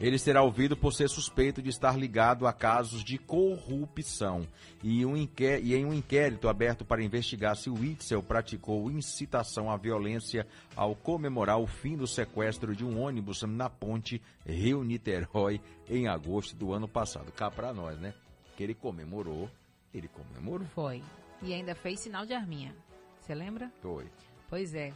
Ele 0.00 0.18
será 0.18 0.42
ouvido 0.42 0.74
por 0.74 0.92
ser 0.94 1.08
suspeito 1.10 1.60
de 1.60 1.68
estar 1.68 1.98
ligado 1.98 2.46
a 2.46 2.52
casos 2.52 3.04
de 3.04 3.18
corrupção. 3.18 4.46
E, 4.82 5.04
um 5.04 5.14
inqué- 5.14 5.60
e 5.60 5.74
em 5.74 5.84
um 5.84 5.92
inquérito 5.92 6.48
aberto 6.48 6.82
para 6.82 7.02
investigar 7.04 7.56
se 7.56 7.68
o 7.68 7.74
Witzel 7.74 8.22
praticou 8.22 8.90
incitação 8.90 9.70
à 9.70 9.76
violência 9.76 10.46
ao 10.74 10.94
comemorar 10.94 11.58
o 11.60 11.66
fim 11.66 11.94
do 11.94 12.06
sequestro 12.06 12.74
de 12.74 12.86
um 12.86 12.98
ônibus 13.02 13.42
na 13.42 13.68
ponte 13.68 14.20
Rio-Niterói 14.46 15.60
em 15.90 16.08
agosto 16.08 16.56
do 16.56 16.72
ano 16.72 16.88
passado. 16.88 17.30
Cá 17.32 17.50
para 17.50 17.72
nós, 17.74 17.98
né? 17.98 18.14
Que 18.56 18.62
ele 18.62 18.74
comemorou. 18.74 19.50
Ele 19.92 20.08
comemorou. 20.08 20.66
Foi. 20.68 21.02
E 21.42 21.52
ainda 21.52 21.74
fez 21.74 22.00
sinal 22.00 22.24
de 22.26 22.32
arminha. 22.32 22.74
Você 23.20 23.34
lembra? 23.34 23.70
Foi. 23.80 24.10
Pois 24.48 24.74
é. 24.74 24.94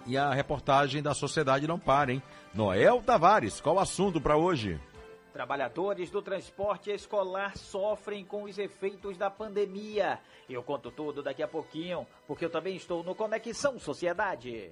E 0.07 0.16
a 0.16 0.33
reportagem 0.33 1.02
da 1.02 1.12
Sociedade 1.14 1.66
não 1.66 1.80
para, 1.80 2.12
hein? 2.12 2.22
Noel 2.52 3.02
Tavares, 3.02 3.61
qual 3.61 3.74
o 3.76 3.80
assunto 3.80 4.20
para 4.20 4.37
hoje? 4.37 4.78
Trabalhadores 5.33 6.11
do 6.11 6.20
transporte 6.22 6.92
escolar 6.92 7.57
sofrem 7.57 8.24
com 8.24 8.44
os 8.44 8.57
efeitos 8.57 9.18
da 9.18 9.28
pandemia. 9.28 10.20
Eu 10.48 10.62
conto 10.62 10.92
tudo 10.92 11.24
daqui 11.24 11.42
a 11.42 11.48
pouquinho, 11.48 12.07
porque 12.24 12.44
eu 12.44 12.50
também 12.50 12.76
estou 12.76 13.02
no 13.02 13.16
Conexão 13.16 13.80
Sociedade. 13.80 14.70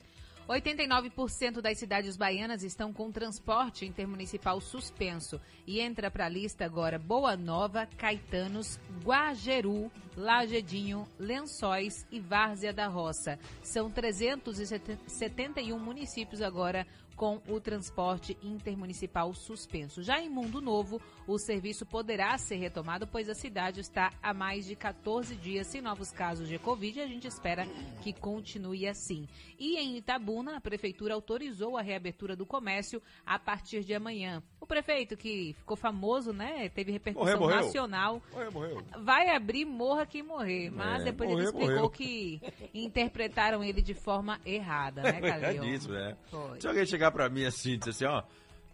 89% 0.48 1.60
das 1.60 1.78
cidades 1.78 2.16
baianas 2.16 2.62
estão 2.62 2.92
com 2.92 3.10
transporte 3.12 3.86
intermunicipal 3.86 4.60
suspenso. 4.60 5.40
E 5.66 5.80
entra 5.80 6.10
para 6.10 6.26
a 6.26 6.28
lista 6.28 6.64
agora 6.64 6.98
Boa 6.98 7.36
Nova, 7.36 7.86
Caetanos, 7.96 8.78
Guajeru, 9.04 9.90
Lagedinho, 10.16 11.06
Lençóis 11.18 12.06
e 12.10 12.20
Várzea 12.20 12.72
da 12.72 12.86
Roça. 12.86 13.38
São 13.62 13.90
371 13.90 15.78
municípios 15.78 16.42
agora 16.42 16.86
com 17.16 17.40
o 17.48 17.60
transporte 17.60 18.36
intermunicipal 18.42 19.32
suspenso. 19.34 20.02
Já 20.02 20.20
em 20.20 20.28
Mundo 20.28 20.60
Novo, 20.60 21.00
o 21.26 21.38
serviço 21.38 21.84
poderá 21.86 22.36
ser 22.38 22.56
retomado, 22.56 23.06
pois 23.06 23.28
a 23.28 23.34
cidade 23.34 23.80
está 23.80 24.12
há 24.22 24.32
mais 24.34 24.66
de 24.66 24.74
14 24.74 25.34
dias 25.36 25.66
sem 25.66 25.80
novos 25.80 26.10
casos 26.10 26.48
de 26.48 26.58
Covid 26.58 26.98
e 26.98 27.02
a 27.02 27.06
gente 27.06 27.26
espera 27.26 27.66
que 28.02 28.12
continue 28.12 28.86
assim. 28.86 29.26
E 29.58 29.76
em 29.78 29.96
Itabuna, 29.96 30.56
a 30.56 30.60
prefeitura 30.60 31.14
autorizou 31.14 31.76
a 31.76 31.82
reabertura 31.82 32.34
do 32.34 32.44
comércio 32.46 33.00
a 33.24 33.38
partir 33.38 33.84
de 33.84 33.94
amanhã. 33.94 34.42
O 34.60 34.66
prefeito, 34.66 35.16
que 35.16 35.54
ficou 35.58 35.76
famoso, 35.76 36.32
né, 36.32 36.68
teve 36.68 36.92
repercussão 36.92 37.38
Morreu, 37.38 37.40
morreu. 37.40 37.64
nacional, 37.66 38.22
Morreu, 38.32 38.52
morreu. 38.52 38.82
vai 39.00 39.28
abrir 39.34 39.64
Morra 39.64 40.06
Quem 40.06 40.22
Morrer, 40.22 40.70
mas 40.70 41.02
É, 41.02 41.04
depois 41.06 41.28
morreu, 41.30 41.48
ele 41.48 41.58
explicou 41.58 41.90
que 41.90 42.40
interpretaram 42.72 43.62
ele 43.62 43.82
de 43.82 43.94
forma 43.94 44.40
errada, 44.44 45.02
né, 45.02 45.18
É 45.22 45.40
Calil? 45.40 45.62
disso, 45.62 45.90
né? 45.90 46.16
Foi. 46.30 46.60
Se 46.60 46.66
alguém 46.68 46.86
chegar 46.86 47.01
pra 47.10 47.28
mim 47.28 47.44
assim 47.44 47.72
e 47.72 47.76
dizer 47.76 47.90
assim, 47.90 48.04
ó, 48.04 48.22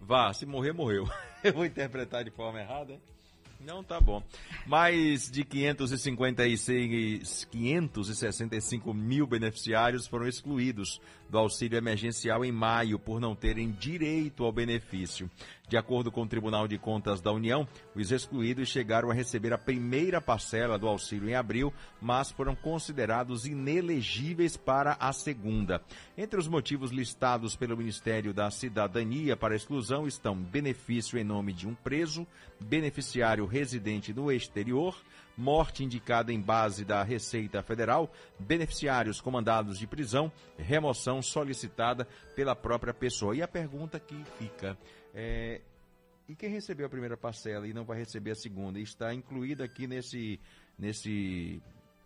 vá, 0.01 0.33
se 0.33 0.47
morrer, 0.47 0.73
morreu. 0.73 1.09
Eu 1.43 1.53
vou 1.53 1.65
interpretar 1.65 2.25
de 2.25 2.31
forma 2.31 2.61
errada, 2.61 2.93
hein? 2.93 3.01
Não, 3.61 3.83
tá 3.83 4.01
bom. 4.01 4.23
Mais 4.67 5.31
de 5.31 5.45
556, 5.45 7.49
565 7.51 8.95
mil 8.95 9.27
beneficiários 9.27 10.07
foram 10.07 10.29
excluídos 10.29 11.01
do 11.29 11.39
auxílio 11.39 11.77
emergencial 11.77 12.45
em 12.45 12.53
maio 12.53 12.99
por 12.99 13.21
não 13.21 13.35
terem 13.35 13.71
direito 13.71 14.45
ao 14.45 14.53
benefício. 14.53 15.31
De 15.69 15.77
acordo 15.77 16.11
com 16.11 16.23
o 16.23 16.27
Tribunal 16.27 16.67
de 16.67 16.79
Contas 16.79 17.21
da 17.21 17.31
União, 17.31 17.69
os 17.95 18.11
excluídos 18.11 18.71
chegaram 18.71 19.11
a 19.11 19.15
receber 19.15 19.53
a 19.53 19.59
primeira 19.59 20.19
parcela 20.19 20.79
do 20.79 20.89
auxílio 20.89 21.29
em 21.29 21.35
abril, 21.35 21.73
mas 22.01 22.31
foram 22.31 22.57
considerados 22.57 23.45
inelegíveis 23.45 24.57
para 24.57 24.97
a 24.99 25.13
segunda. 25.13 25.83
Entre 26.17 26.41
os 26.41 26.49
motivos 26.49 26.91
listados 26.91 27.55
pelo 27.55 27.77
Ministério 27.77 28.33
da 28.33 28.51
Cidadania 28.51 29.37
para 29.37 29.55
exclusão 29.55 30.07
estão 30.07 30.35
benefício 30.35 31.19
em 31.19 31.25
nome 31.25 31.53
de 31.53 31.69
um 31.69 31.75
preso, 31.75 32.27
beneficiário 32.59 33.45
residente 33.45 34.15
no 34.15 34.33
exterior, 34.33 34.97
morte 35.39 35.85
indicada 35.85 36.33
em 36.33 36.41
base 36.41 36.85
da 36.85 37.03
Receita 37.05 37.63
Federal, 37.63 38.13
beneficiários 38.41 39.21
comandados 39.21 39.79
de 39.79 39.87
prisão, 39.87 40.33
remoção 40.59 41.23
solicitada 41.23 42.07
pela 42.35 42.57
própria 42.57 42.93
pessoa. 42.93 43.37
E 43.37 43.41
a 43.41 43.49
pergunta 43.49 44.01
que 44.01 44.23
fica 44.37 44.77
é. 45.15 45.61
E 46.29 46.35
quem 46.35 46.51
recebeu 46.51 46.85
a 46.85 46.91
primeira 46.91 47.17
parcela 47.17 47.67
e 47.67 47.73
não 47.73 47.87
vai 47.87 47.97
receber 47.97 48.33
a 48.33 48.35
segunda, 48.35 48.79
e 48.79 48.83
está 48.83 49.15
incluída 49.15 49.65
aqui 49.65 49.87
nesse, 49.87 50.39
nesse 50.79 51.63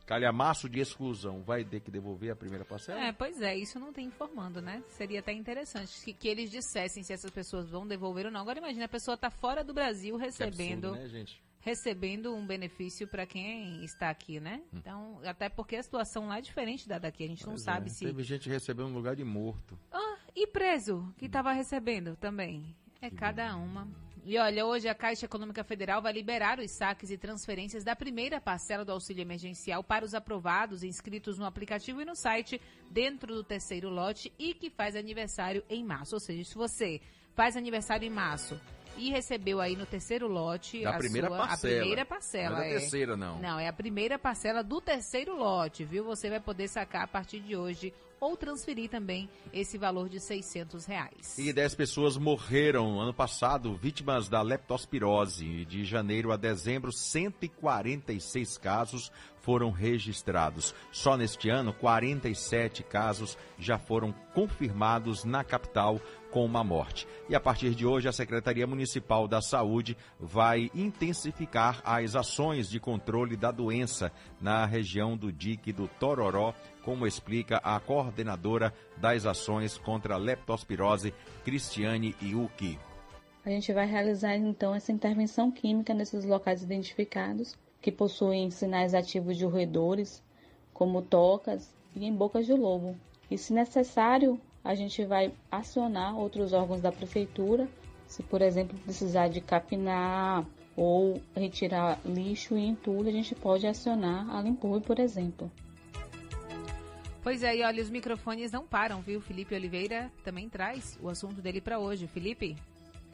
calhamaço 0.06 0.68
de 0.68 0.78
exclusão, 0.78 1.42
vai 1.42 1.64
ter 1.64 1.80
que 1.80 1.90
devolver 1.90 2.30
a 2.30 2.36
primeira 2.36 2.64
parcela? 2.64 3.00
É, 3.00 3.10
pois 3.10 3.40
é, 3.40 3.56
isso 3.56 3.80
não 3.80 3.92
tem 3.92 4.06
informando, 4.06 4.62
né? 4.62 4.80
Seria 4.90 5.18
até 5.18 5.32
interessante 5.32 6.04
que, 6.04 6.12
que 6.12 6.28
eles 6.28 6.52
dissessem 6.52 7.02
se 7.02 7.12
essas 7.12 7.32
pessoas 7.32 7.68
vão 7.68 7.84
devolver 7.84 8.26
ou 8.26 8.30
não. 8.30 8.42
Agora 8.42 8.60
imagina, 8.60 8.84
a 8.84 8.88
pessoa 8.88 9.16
está 9.16 9.28
fora 9.28 9.64
do 9.64 9.74
Brasil 9.74 10.16
recebendo. 10.16 10.90
absurdo, 10.90 11.02
né, 11.02 11.08
gente? 11.08 11.42
Recebendo 11.62 12.34
um 12.34 12.44
benefício 12.44 13.06
para 13.06 13.24
quem 13.24 13.84
está 13.84 14.10
aqui, 14.10 14.40
né? 14.40 14.62
Então, 14.72 15.20
até 15.24 15.48
porque 15.48 15.76
a 15.76 15.82
situação 15.82 16.26
lá 16.26 16.38
é 16.38 16.40
diferente 16.40 16.88
da 16.88 16.98
daqui. 16.98 17.24
A 17.24 17.28
gente 17.28 17.44
não 17.44 17.52
Pois 17.52 17.62
sabe 17.62 17.86
é, 17.86 17.90
se. 17.90 18.04
Teve 18.04 18.22
gente 18.24 18.48
recebendo 18.48 18.88
no 18.88 18.96
lugar 18.96 19.14
de 19.14 19.24
morto. 19.24 19.78
Ah, 19.92 20.18
e 20.34 20.46
preso, 20.46 21.12
que 21.16 21.26
estava 21.26 21.52
recebendo 21.52 22.16
também. 22.16 22.74
É 23.00 23.10
cada 23.10 23.56
uma. 23.56 23.88
E 24.24 24.38
olha, 24.38 24.64
hoje 24.64 24.88
a 24.88 24.94
Caixa 24.94 25.24
Econômica 25.24 25.64
Federal 25.64 26.00
vai 26.00 26.12
liberar 26.12 26.60
os 26.60 26.70
saques 26.70 27.10
e 27.10 27.18
transferências 27.18 27.82
da 27.82 27.96
primeira 27.96 28.40
parcela 28.40 28.84
do 28.84 28.92
auxílio 28.92 29.20
emergencial 29.20 29.82
para 29.82 30.04
os 30.04 30.14
aprovados 30.14 30.84
inscritos 30.84 31.38
no 31.38 31.44
aplicativo 31.44 32.00
e 32.00 32.04
no 32.04 32.14
site 32.14 32.60
dentro 32.88 33.34
do 33.34 33.42
terceiro 33.42 33.88
lote 33.88 34.32
e 34.38 34.54
que 34.54 34.70
faz 34.70 34.94
aniversário 34.94 35.64
em 35.68 35.84
março. 35.84 36.14
Ou 36.14 36.20
seja, 36.20 36.44
se 36.44 36.54
você 36.54 37.00
faz 37.34 37.56
aniversário 37.56 38.06
em 38.06 38.10
março 38.10 38.60
e 38.96 39.10
recebeu 39.10 39.60
aí 39.60 39.76
no 39.76 39.86
terceiro 39.86 40.26
lote 40.26 40.82
Da 40.82 40.90
a 40.90 40.98
primeira 40.98 41.28
sua, 41.28 41.36
parcela. 41.38 41.74
a 41.74 41.78
primeira 41.78 42.04
parcela. 42.04 42.56
Não 42.56 42.62
é 42.62 42.68
da 42.68 42.74
é. 42.74 42.78
terceira, 42.78 43.16
não. 43.16 43.38
Não, 43.40 43.58
é 43.58 43.68
a 43.68 43.72
primeira 43.72 44.18
parcela 44.18 44.62
do 44.62 44.80
terceiro 44.80 45.36
lote, 45.36 45.84
viu? 45.84 46.04
Você 46.04 46.30
vai 46.30 46.40
poder 46.40 46.68
sacar 46.68 47.04
a 47.04 47.06
partir 47.06 47.40
de 47.40 47.56
hoje 47.56 47.92
ou 48.22 48.36
transferir 48.36 48.88
também 48.88 49.28
esse 49.52 49.76
valor 49.76 50.08
de 50.08 50.20
600 50.20 50.86
reais. 50.86 51.36
E 51.36 51.52
10 51.52 51.74
pessoas 51.74 52.16
morreram 52.16 53.00
ano 53.00 53.12
passado 53.12 53.74
vítimas 53.74 54.28
da 54.28 54.40
leptospirose. 54.40 55.64
De 55.64 55.84
janeiro 55.84 56.30
a 56.30 56.36
dezembro, 56.36 56.92
146 56.92 58.58
casos 58.58 59.10
foram 59.40 59.72
registrados. 59.72 60.72
Só 60.92 61.16
neste 61.16 61.50
ano, 61.50 61.72
47 61.72 62.84
casos 62.84 63.36
já 63.58 63.76
foram 63.76 64.12
confirmados 64.32 65.24
na 65.24 65.42
capital 65.42 66.00
com 66.32 66.44
uma 66.44 66.64
morte. 66.64 67.06
E 67.28 67.36
a 67.36 67.40
partir 67.40 67.74
de 67.74 67.86
hoje, 67.86 68.08
a 68.08 68.12
Secretaria 68.12 68.66
Municipal 68.66 69.28
da 69.28 69.42
Saúde 69.42 69.96
vai 70.18 70.70
intensificar 70.74 71.82
as 71.84 72.16
ações 72.16 72.68
de 72.68 72.80
controle 72.80 73.36
da 73.36 73.52
doença 73.52 74.10
na 74.40 74.64
região 74.64 75.16
do 75.16 75.30
dique 75.30 75.72
do 75.72 75.86
Tororó, 75.86 76.54
como 76.82 77.06
explica 77.06 77.58
a 77.58 77.78
coordenadora 77.78 78.72
das 78.96 79.26
ações 79.26 79.76
contra 79.76 80.14
a 80.14 80.18
leptospirose, 80.18 81.14
Cristiane 81.44 82.16
Iuki. 82.20 82.78
A 83.44 83.50
gente 83.50 83.72
vai 83.72 83.86
realizar 83.86 84.34
então 84.36 84.74
essa 84.74 84.90
intervenção 84.90 85.50
química 85.50 85.92
nesses 85.92 86.24
locais 86.24 86.62
identificados 86.62 87.56
que 87.80 87.92
possuem 87.92 88.50
sinais 88.50 88.94
ativos 88.94 89.36
de 89.36 89.44
roedores, 89.44 90.22
como 90.72 91.02
tocas 91.02 91.74
e 91.94 92.06
em 92.06 92.14
bocas 92.14 92.46
de 92.46 92.54
lobo. 92.54 92.96
E 93.30 93.36
se 93.36 93.52
necessário, 93.52 94.40
a 94.64 94.74
gente 94.74 95.04
vai 95.04 95.32
acionar 95.50 96.16
outros 96.16 96.52
órgãos 96.52 96.80
da 96.80 96.92
prefeitura, 96.92 97.68
se 98.06 98.22
por 98.22 98.42
exemplo 98.42 98.78
precisar 98.80 99.28
de 99.28 99.40
capinar 99.40 100.46
ou 100.76 101.20
retirar 101.34 101.98
lixo 102.04 102.56
e 102.56 102.64
entulho, 102.64 103.08
a 103.08 103.12
gente 103.12 103.34
pode 103.34 103.66
acionar 103.66 104.28
a 104.30 104.40
Limpur, 104.40 104.80
por 104.80 104.98
exemplo. 104.98 105.50
Pois 107.22 107.42
é, 107.42 107.56
e 107.56 107.62
olha, 107.62 107.82
os 107.82 107.90
microfones 107.90 108.50
não 108.50 108.66
param, 108.66 109.00
viu? 109.00 109.20
Felipe 109.20 109.54
Oliveira 109.54 110.10
também 110.24 110.48
traz 110.48 110.98
o 111.00 111.08
assunto 111.08 111.40
dele 111.40 111.60
para 111.60 111.78
hoje. 111.78 112.08
Felipe? 112.08 112.56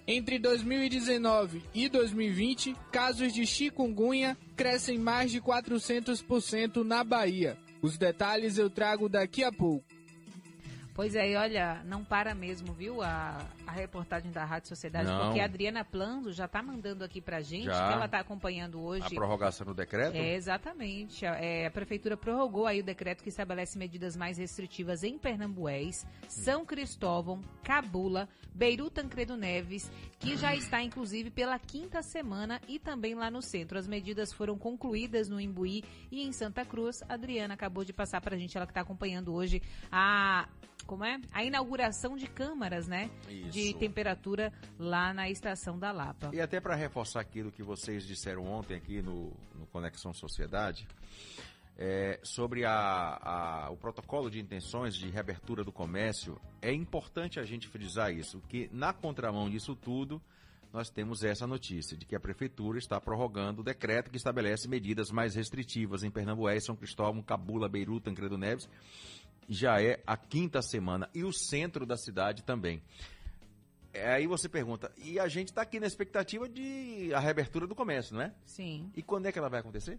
Entre 0.06 0.38
2019 0.38 1.62
e 1.74 1.88
2020, 1.88 2.74
casos 2.90 3.34
de 3.34 3.44
chikungunya 3.44 4.38
crescem 4.56 4.98
mais 4.98 5.30
de 5.30 5.42
400% 5.42 6.82
na 6.82 7.04
Bahia. 7.04 7.58
Os 7.82 7.98
detalhes 7.98 8.56
eu 8.56 8.70
trago 8.70 9.06
daqui 9.06 9.44
a 9.44 9.52
pouco. 9.52 9.97
Pois 10.98 11.14
é, 11.14 11.30
e 11.30 11.36
olha, 11.36 11.80
não 11.84 12.02
para 12.04 12.34
mesmo, 12.34 12.72
viu, 12.72 13.00
a, 13.02 13.38
a 13.64 13.70
reportagem 13.70 14.32
da 14.32 14.44
Rádio 14.44 14.70
Sociedade, 14.70 15.06
Não. 15.06 15.26
porque 15.26 15.38
a 15.38 15.44
Adriana 15.44 15.84
Plando 15.84 16.32
já 16.32 16.48
tá 16.48 16.60
mandando 16.60 17.04
aqui 17.04 17.20
pra 17.20 17.40
gente, 17.40 17.66
Já. 17.66 17.86
que 17.86 17.92
ela 17.92 18.08
tá 18.08 18.18
acompanhando 18.18 18.80
hoje. 18.82 19.06
A 19.06 19.10
prorrogação 19.10 19.64
do 19.64 19.72
decreto? 19.72 20.16
É, 20.16 20.34
exatamente. 20.34 21.24
A, 21.24 21.36
é, 21.36 21.66
a 21.66 21.70
prefeitura 21.70 22.16
prorrogou 22.16 22.66
aí 22.66 22.80
o 22.80 22.82
decreto 22.82 23.22
que 23.22 23.28
estabelece 23.28 23.78
medidas 23.78 24.16
mais 24.16 24.38
restritivas 24.38 25.04
em 25.04 25.16
Pernambués, 25.16 26.04
São 26.26 26.66
Cristóvão, 26.66 27.44
Cabula, 27.62 28.28
Beirut 28.52 28.90
Tancredo 28.90 29.36
Neves, 29.36 29.88
que 30.18 30.36
já 30.36 30.52
está 30.58 30.82
inclusive 30.82 31.30
pela 31.30 31.60
quinta 31.60 32.02
semana 32.02 32.60
e 32.66 32.76
também 32.76 33.14
lá 33.14 33.30
no 33.30 33.40
centro. 33.40 33.78
As 33.78 33.86
medidas 33.86 34.32
foram 34.32 34.58
concluídas 34.58 35.28
no 35.28 35.40
Imbuí 35.40 35.84
e 36.10 36.26
em 36.26 36.32
Santa 36.32 36.64
Cruz. 36.64 37.04
A 37.08 37.14
Adriana 37.14 37.54
acabou 37.54 37.84
de 37.84 37.92
passar 37.92 38.20
pra 38.20 38.36
gente, 38.36 38.56
ela 38.56 38.66
que 38.66 38.72
está 38.72 38.80
acompanhando 38.80 39.32
hoje 39.32 39.62
a 39.92 40.48
como 40.88 41.04
é? 41.04 41.20
A 41.32 41.44
inauguração 41.44 42.16
de 42.16 42.26
câmaras, 42.26 42.88
né? 42.88 43.10
De 43.28 43.60
Isso. 43.68 43.78
temperatura 43.78 44.50
lá 44.78 45.12
na 45.12 45.28
estação 45.30 45.78
da 45.78 45.92
Lapa. 45.92 46.30
E 46.32 46.40
até 46.40 46.58
para 46.60 46.74
reforçar 46.74 47.20
aquilo 47.20 47.52
que 47.52 47.62
vocês 47.62 48.04
disseram 48.06 48.46
ontem 48.46 48.74
aqui 48.74 49.02
no, 49.02 49.32
no 49.54 49.66
Conexão 49.66 50.12
Sociedade, 50.14 50.88
é, 51.76 52.18
sobre 52.24 52.64
a, 52.64 52.72
a- 53.22 53.70
o 53.70 53.76
protocolo 53.76 54.30
de 54.30 54.40
intenções 54.40 54.96
de 54.96 55.08
reabertura 55.10 55.62
do 55.62 55.70
comércio, 55.70 56.40
é 56.62 56.72
importante 56.72 57.38
a 57.38 57.44
gente 57.44 57.68
frisar 57.68 58.12
isso, 58.12 58.40
que 58.48 58.68
na 58.72 58.92
contramão 58.92 59.48
disso 59.48 59.76
tudo, 59.76 60.20
nós 60.72 60.90
temos 60.90 61.22
essa 61.22 61.46
notícia 61.46 61.96
de 61.96 62.04
que 62.04 62.14
a 62.16 62.20
Prefeitura 62.20 62.78
está 62.78 63.00
prorrogando 63.00 63.60
o 63.60 63.64
decreto 63.64 64.10
que 64.10 64.16
estabelece 64.16 64.66
medidas 64.68 65.10
mais 65.10 65.34
restritivas 65.34 66.02
em 66.02 66.10
Pernambués, 66.10 66.64
São 66.64 66.74
Cristóvão, 66.76 67.22
Cabula, 67.22 67.68
Beirut, 67.68 68.02
Tancredo 68.04 68.36
Neves. 68.36 68.68
Já 69.48 69.80
é 69.80 70.02
a 70.06 70.16
quinta 70.16 70.60
semana. 70.60 71.08
E 71.14 71.24
o 71.24 71.32
centro 71.32 71.86
da 71.86 71.96
cidade 71.96 72.42
também. 72.42 72.82
É, 73.92 74.14
Aí 74.14 74.26
você 74.26 74.48
pergunta, 74.48 74.92
e 74.98 75.18
a 75.18 75.28
gente 75.28 75.48
está 75.48 75.62
aqui 75.62 75.80
na 75.80 75.86
expectativa 75.86 76.48
de 76.48 77.10
a 77.14 77.20
reabertura 77.20 77.66
do 77.66 77.74
comércio, 77.74 78.14
não 78.14 78.22
é? 78.22 78.34
Sim. 78.44 78.90
E 78.94 79.02
quando 79.02 79.26
é 79.26 79.32
que 79.32 79.38
ela 79.38 79.48
vai 79.48 79.60
acontecer? 79.60 79.98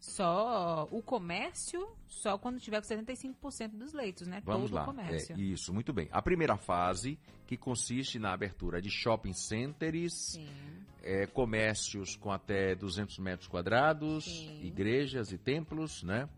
Só 0.00 0.86
o 0.90 1.02
comércio, 1.02 1.88
só 2.06 2.36
quando 2.36 2.60
tiver 2.60 2.80
com 2.80 2.86
75% 2.86 3.70
dos 3.70 3.94
leitos, 3.94 4.26
né? 4.26 4.42
Vamos 4.44 4.70
Todo 4.70 4.74
lá. 4.74 4.82
o 4.82 4.86
comércio. 4.86 5.34
É, 5.34 5.40
isso, 5.40 5.72
muito 5.72 5.94
bem. 5.94 6.08
A 6.12 6.20
primeira 6.20 6.58
fase, 6.58 7.18
que 7.46 7.56
consiste 7.56 8.18
na 8.18 8.34
abertura 8.34 8.82
de 8.82 8.90
shopping 8.90 9.32
centers, 9.32 10.38
é, 11.02 11.26
comércios 11.26 12.16
com 12.16 12.30
até 12.30 12.74
200 12.74 13.18
metros 13.18 13.48
quadrados, 13.48 14.26
igrejas 14.62 15.32
e 15.32 15.38
templos, 15.38 16.02
né? 16.02 16.28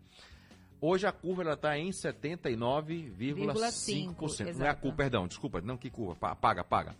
Hoje 0.79 1.07
a 1.07 1.11
curva 1.11 1.53
está 1.53 1.77
em 1.77 1.89
79,5%. 1.89 4.55
Não 4.55 4.65
é 4.65 4.69
a 4.69 4.75
curva, 4.75 4.97
perdão, 4.97 5.27
desculpa, 5.27 5.61
não 5.61 5.77
que 5.77 5.89
curva, 5.89 6.15
pa- 6.15 6.35
paga, 6.35 6.63
paga. 6.63 6.95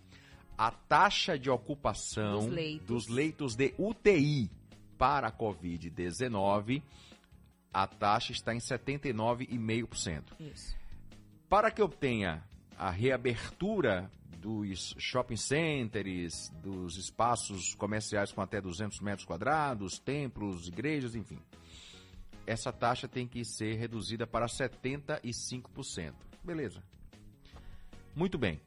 A 0.56 0.70
taxa 0.70 1.38
de 1.38 1.48
ocupação 1.50 2.40
Dos 2.40 2.48
leitos. 2.52 2.86
dos 2.86 3.08
leitos 3.08 3.54
de 3.54 3.74
UTI 3.78 4.50
para 4.96 5.28
a 5.28 5.32
Covid-19, 5.32 6.82
a 7.72 7.86
taxa 7.86 8.32
está 8.32 8.52
em 8.54 8.58
79,5%. 8.58 10.22
Isso. 10.40 10.76
Para 11.48 11.70
que 11.70 11.80
obtenha 11.80 12.42
a 12.76 12.90
reabertura 12.90 14.10
dos 14.40 14.94
shopping 14.98 15.36
centers, 15.36 16.50
dos 16.62 16.96
espaços 16.96 17.74
comerciais 17.76 18.32
com 18.32 18.40
até 18.40 18.60
200 18.60 19.00
metros 19.00 19.24
quadrados, 19.24 19.98
templos, 19.98 20.66
igrejas, 20.68 21.14
enfim, 21.14 21.38
essa 22.48 22.72
taxa 22.72 23.06
tem 23.06 23.28
que 23.28 23.44
ser 23.44 23.74
reduzida 23.74 24.26
para 24.26 24.46
75%. 24.46 26.14
Beleza. 26.42 26.82
Muito 28.16 28.38
bem. 28.38 28.58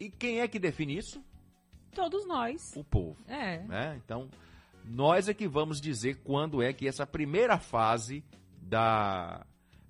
E 0.00 0.08
quem 0.08 0.40
é 0.40 0.48
que 0.48 0.58
define 0.58 0.96
isso? 0.96 1.22
Todos 1.92 2.26
nós. 2.26 2.74
O 2.74 2.82
povo. 2.82 3.18
É. 3.26 3.58
né? 3.64 4.00
Então, 4.02 4.30
nós 4.82 5.28
é 5.28 5.34
que 5.34 5.46
vamos 5.46 5.78
dizer 5.78 6.22
quando 6.24 6.62
é 6.62 6.72
que 6.72 6.88
essa 6.88 7.06
primeira 7.06 7.58
fase 7.58 8.24
da, 8.62 9.44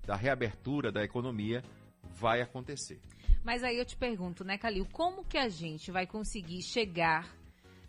da 0.05 0.17
reabertura 0.17 0.91
da 0.91 1.01
economia 1.01 1.63
vai 2.13 2.41
acontecer. 2.41 2.99
Mas 3.41 3.63
aí 3.63 3.77
eu 3.77 3.85
te 3.85 3.95
pergunto, 3.95 4.43
né, 4.43 4.57
Calil, 4.57 4.85
como 4.91 5.23
que 5.23 5.37
a 5.37 5.47
gente 5.47 5.91
vai 5.91 6.05
conseguir 6.05 6.61
chegar 6.61 7.33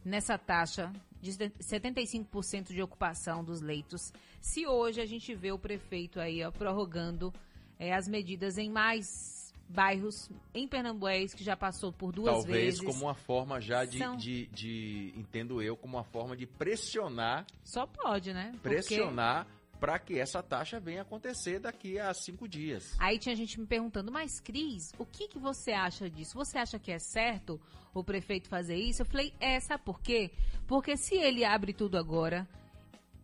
nessa 0.05 0.39
taxa 0.39 0.93
de 1.21 1.33
75% 1.33 2.73
de 2.73 2.83
ocupação 2.83 3.45
dos 3.45 3.61
leitos 3.61 4.13
se 4.41 4.67
hoje 4.67 5.01
a 5.01 5.07
gente 5.07 5.35
vê 5.35 5.53
o 5.53 5.59
prefeito 5.59 6.19
aí 6.19 6.43
ó, 6.45 6.51
prorrogando 6.51 7.33
é, 7.79 7.93
as 7.95 8.09
medidas 8.09 8.57
em 8.59 8.71
mais 8.71 9.53
bairros 9.69 10.29
em 10.53 10.67
Pernambués 10.67 11.33
que 11.35 11.45
já 11.45 11.57
passou 11.57 11.93
por 11.93 12.11
duas 12.13 12.33
Talvez 12.33 12.65
vezes. 12.65 12.81
como 12.81 13.05
uma 13.07 13.15
forma 13.15 13.61
já 13.61 13.85
de, 13.85 13.99
São- 13.99 14.17
de, 14.17 14.47
de- 14.49 15.13
entendo 15.17 15.63
eu, 15.63 15.77
como 15.77 15.97
uma 15.97 16.05
forma 16.05 16.37
de 16.37 16.45
pressionar, 16.47 17.47
Só 17.63 17.87
pode, 17.87 18.33
né? 18.33 18.51
Porque- 18.55 18.69
pressionar 18.69 19.47
para 19.81 19.99
que 19.99 20.19
essa 20.19 20.43
taxa 20.43 20.79
venha 20.79 21.01
acontecer 21.01 21.59
daqui 21.59 21.99
a 21.99 22.13
cinco 22.13 22.47
dias. 22.47 22.95
Aí 22.99 23.19
tinha 23.19 23.35
gente 23.35 23.59
me 23.59 23.67
perguntando, 23.67 24.13
mas 24.13 24.39
Cris, 24.39 24.93
o 24.99 25.07
que, 25.07 25.27
que 25.27 25.39
você 25.39 25.73
acha 25.73 26.09
disso? 26.11 26.37
Você 26.37 26.59
acha 26.59 26.79
que 26.79 26.93
é 26.93 26.99
certo 26.99 27.59
o 27.95 28.05
prefeito 28.05 28.49
fazer 28.49 28.77
isso? 28.77 29.01
Eu 29.01 29.07
falei, 29.07 29.33
é, 29.41 29.59
sabe 29.59 29.83
por 29.83 30.01
quê? 30.01 30.31
Porque 30.67 30.97
se 30.97 31.15
ele 31.17 31.45
abre 31.45 31.73
tudo 31.73 31.97
agora, 31.97 32.47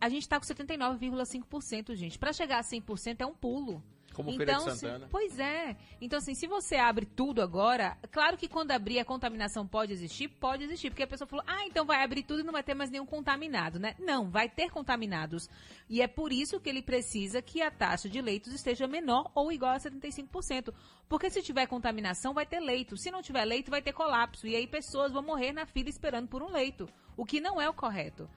a 0.01 0.09
gente 0.09 0.27
tá 0.27 0.39
com 0.39 0.45
79,5%, 0.45 1.95
gente. 1.95 2.17
Para 2.17 2.33
chegar 2.33 2.59
a 2.59 2.63
100% 2.63 3.21
é 3.21 3.25
um 3.25 3.35
pulo. 3.35 3.83
Como 4.17 4.31
Feira 4.35 4.45
de 4.45 4.51
Então, 4.61 4.73
se- 4.73 4.79
Santana. 4.79 5.07
pois 5.11 5.37
é. 5.39 5.77
Então, 6.01 6.17
assim, 6.17 6.33
se 6.33 6.47
você 6.47 6.75
abre 6.75 7.05
tudo 7.05 7.39
agora, 7.39 7.95
claro 8.11 8.35
que 8.35 8.47
quando 8.47 8.71
abrir 8.71 8.97
a 8.97 9.05
contaminação 9.05 9.67
pode 9.67 9.93
existir, 9.93 10.27
pode 10.27 10.63
existir. 10.63 10.89
Porque 10.89 11.03
a 11.03 11.07
pessoa 11.07 11.27
falou, 11.27 11.45
ah, 11.47 11.65
então 11.67 11.85
vai 11.85 12.03
abrir 12.03 12.23
tudo 12.23 12.39
e 12.39 12.43
não 12.43 12.51
vai 12.51 12.63
ter 12.63 12.73
mais 12.73 12.89
nenhum 12.89 13.05
contaminado, 13.05 13.79
né? 13.79 13.95
Não, 13.99 14.27
vai 14.29 14.49
ter 14.49 14.71
contaminados. 14.71 15.47
E 15.87 16.01
é 16.01 16.07
por 16.07 16.33
isso 16.33 16.59
que 16.59 16.67
ele 16.67 16.81
precisa 16.81 17.41
que 17.43 17.61
a 17.61 17.69
taxa 17.69 18.09
de 18.09 18.19
leitos 18.19 18.51
esteja 18.53 18.87
menor 18.87 19.31
ou 19.35 19.51
igual 19.51 19.73
a 19.73 19.77
75%. 19.79 20.73
Porque 21.07 21.29
se 21.29 21.41
tiver 21.43 21.67
contaminação, 21.67 22.33
vai 22.33 22.45
ter 22.45 22.59
leito. 22.59 22.97
Se 22.97 23.11
não 23.11 23.21
tiver 23.21 23.45
leito, 23.45 23.69
vai 23.69 23.81
ter 23.83 23.93
colapso. 23.93 24.47
E 24.47 24.55
aí 24.55 24.65
pessoas 24.65 25.11
vão 25.11 25.21
morrer 25.21 25.53
na 25.53 25.65
fila 25.67 25.89
esperando 25.89 26.27
por 26.27 26.41
um 26.41 26.49
leito. 26.51 26.89
O 27.15 27.23
que 27.23 27.39
não 27.39 27.61
é 27.61 27.69
o 27.69 27.73
correto. 27.73 28.27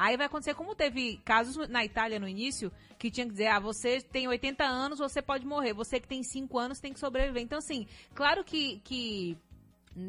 Aí 0.00 0.16
vai 0.16 0.24
acontecer 0.24 0.54
como 0.54 0.74
teve 0.74 1.18
casos 1.26 1.68
na 1.68 1.84
Itália 1.84 2.18
no 2.18 2.26
início, 2.26 2.72
que 2.98 3.10
tinha 3.10 3.26
que 3.26 3.32
dizer, 3.32 3.48
ah, 3.48 3.60
você 3.60 4.00
tem 4.00 4.26
80 4.26 4.64
anos, 4.64 4.98
você 4.98 5.20
pode 5.20 5.46
morrer. 5.46 5.74
Você 5.74 6.00
que 6.00 6.08
tem 6.08 6.22
5 6.22 6.58
anos 6.58 6.80
tem 6.80 6.90
que 6.90 6.98
sobreviver. 6.98 7.42
Então, 7.42 7.58
assim, 7.58 7.86
claro 8.14 8.42
que, 8.42 8.80
que 8.82 9.36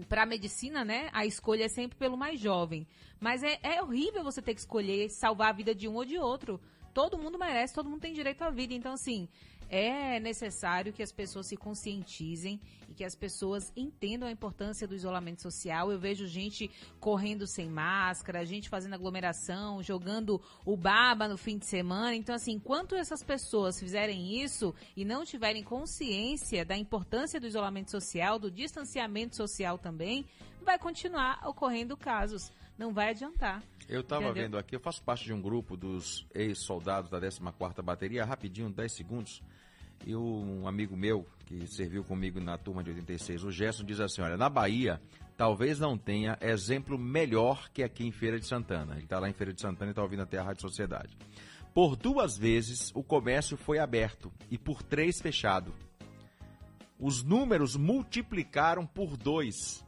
para 0.08 0.26
medicina, 0.26 0.86
né, 0.86 1.10
a 1.12 1.26
escolha 1.26 1.66
é 1.66 1.68
sempre 1.68 1.98
pelo 1.98 2.16
mais 2.16 2.40
jovem. 2.40 2.88
Mas 3.20 3.44
é, 3.44 3.60
é 3.62 3.84
horrível 3.84 4.24
você 4.24 4.42
ter 4.42 4.54
que 4.54 4.62
escolher 4.62 5.10
salvar 5.10 5.50
a 5.50 5.58
vida 5.58 5.76
de 5.76 5.90
um 5.90 5.96
ou 5.96 6.06
de 6.06 6.18
outro. 6.18 6.58
Todo 6.94 7.18
mundo 7.18 7.38
merece, 7.38 7.74
todo 7.74 7.90
mundo 7.90 8.00
tem 8.00 8.14
direito 8.14 8.44
à 8.44 8.50
vida. 8.50 8.74
Então, 8.74 8.94
assim, 8.94 9.28
é 9.72 10.20
necessário 10.20 10.92
que 10.92 11.02
as 11.02 11.14
pessoas 11.14 11.48
se 11.48 11.56
conscientizem 11.56 12.60
e 12.90 12.94
que 12.94 13.06
as 13.06 13.16
pessoas 13.16 13.72
entendam 13.74 14.28
a 14.28 14.32
importância 14.32 14.86
do 14.86 14.94
isolamento 14.94 15.42
social. 15.42 15.90
Eu 15.90 15.98
vejo 15.98 16.28
gente 16.28 16.70
correndo 17.00 17.48
sem 17.48 17.70
máscara, 17.70 18.46
gente 18.46 18.68
fazendo 18.68 18.96
aglomeração, 18.96 19.82
jogando 19.82 20.42
o 20.66 20.76
baba 20.76 21.26
no 21.26 21.38
fim 21.38 21.58
de 21.58 21.66
semana. 21.66 22.14
Então, 22.14 22.36
assim, 22.36 22.52
enquanto 22.52 22.96
essas 22.96 23.24
pessoas 23.24 23.80
fizerem 23.80 24.44
isso 24.44 24.76
e 24.94 25.06
não 25.06 25.24
tiverem 25.24 25.64
consciência 25.64 26.66
da 26.66 26.76
importância 26.76 27.40
do 27.40 27.48
isolamento 27.48 27.92
social, 27.92 28.38
do 28.38 28.52
distanciamento 28.52 29.38
social 29.38 29.78
também, 29.78 30.26
vai 30.62 30.78
continuar 30.78 31.48
ocorrendo 31.48 31.96
casos. 31.96 32.52
Não 32.78 32.92
vai 32.92 33.12
adiantar. 33.12 33.64
Eu 33.88 34.02
estava 34.02 34.34
vendo 34.34 34.58
aqui, 34.58 34.76
eu 34.76 34.80
faço 34.82 35.02
parte 35.02 35.24
de 35.24 35.32
um 35.32 35.42
grupo 35.42 35.78
dos 35.78 36.28
ex-soldados 36.34 37.10
da 37.10 37.22
14ª 37.22 37.82
Bateria, 37.82 38.26
rapidinho, 38.26 38.70
10 38.70 38.92
segundos. 38.92 39.42
E 40.06 40.16
um 40.16 40.68
amigo 40.68 40.98
meu, 40.98 41.26
que 41.46 41.68
serviu 41.68 42.04
comigo 42.04 42.40
na 42.40 42.58
turma 42.58 42.84
de 42.84 42.90
86, 42.92 43.44
o 43.44 43.52
Gerson, 43.52 43.84
diz 43.84 44.00
assim, 44.00 44.22
olha, 44.22 44.36
na 44.36 44.50
Bahia, 44.50 45.02
talvez 45.38 45.80
não 45.80 45.98
tenha 45.98 46.38
exemplo 46.42 46.98
melhor 46.98 47.70
que 47.72 47.84
aqui 47.84 48.06
em 48.06 48.12
Feira 48.12 48.40
de 48.40 48.48
Santana. 48.48 48.96
Ele 48.96 49.04
está 49.04 49.20
lá 49.20 49.30
em 49.30 49.34
Feira 49.34 49.54
de 49.54 49.62
Santana 49.62 49.90
e 49.90 49.92
está 49.92 50.02
ouvindo 50.02 50.24
até 50.24 50.38
a 50.38 50.44
Rádio 50.44 50.62
Sociedade. 50.62 51.16
Por 51.74 51.96
duas 51.96 52.38
vezes, 52.38 52.92
o 52.94 53.04
comércio 53.04 53.56
foi 53.56 53.80
aberto 53.80 54.32
e 54.50 54.58
por 54.58 54.84
três 54.84 55.22
fechado. 55.22 55.74
Os 57.00 57.24
números 57.24 57.76
multiplicaram 57.76 58.86
por 58.86 59.16
dois 59.16 59.84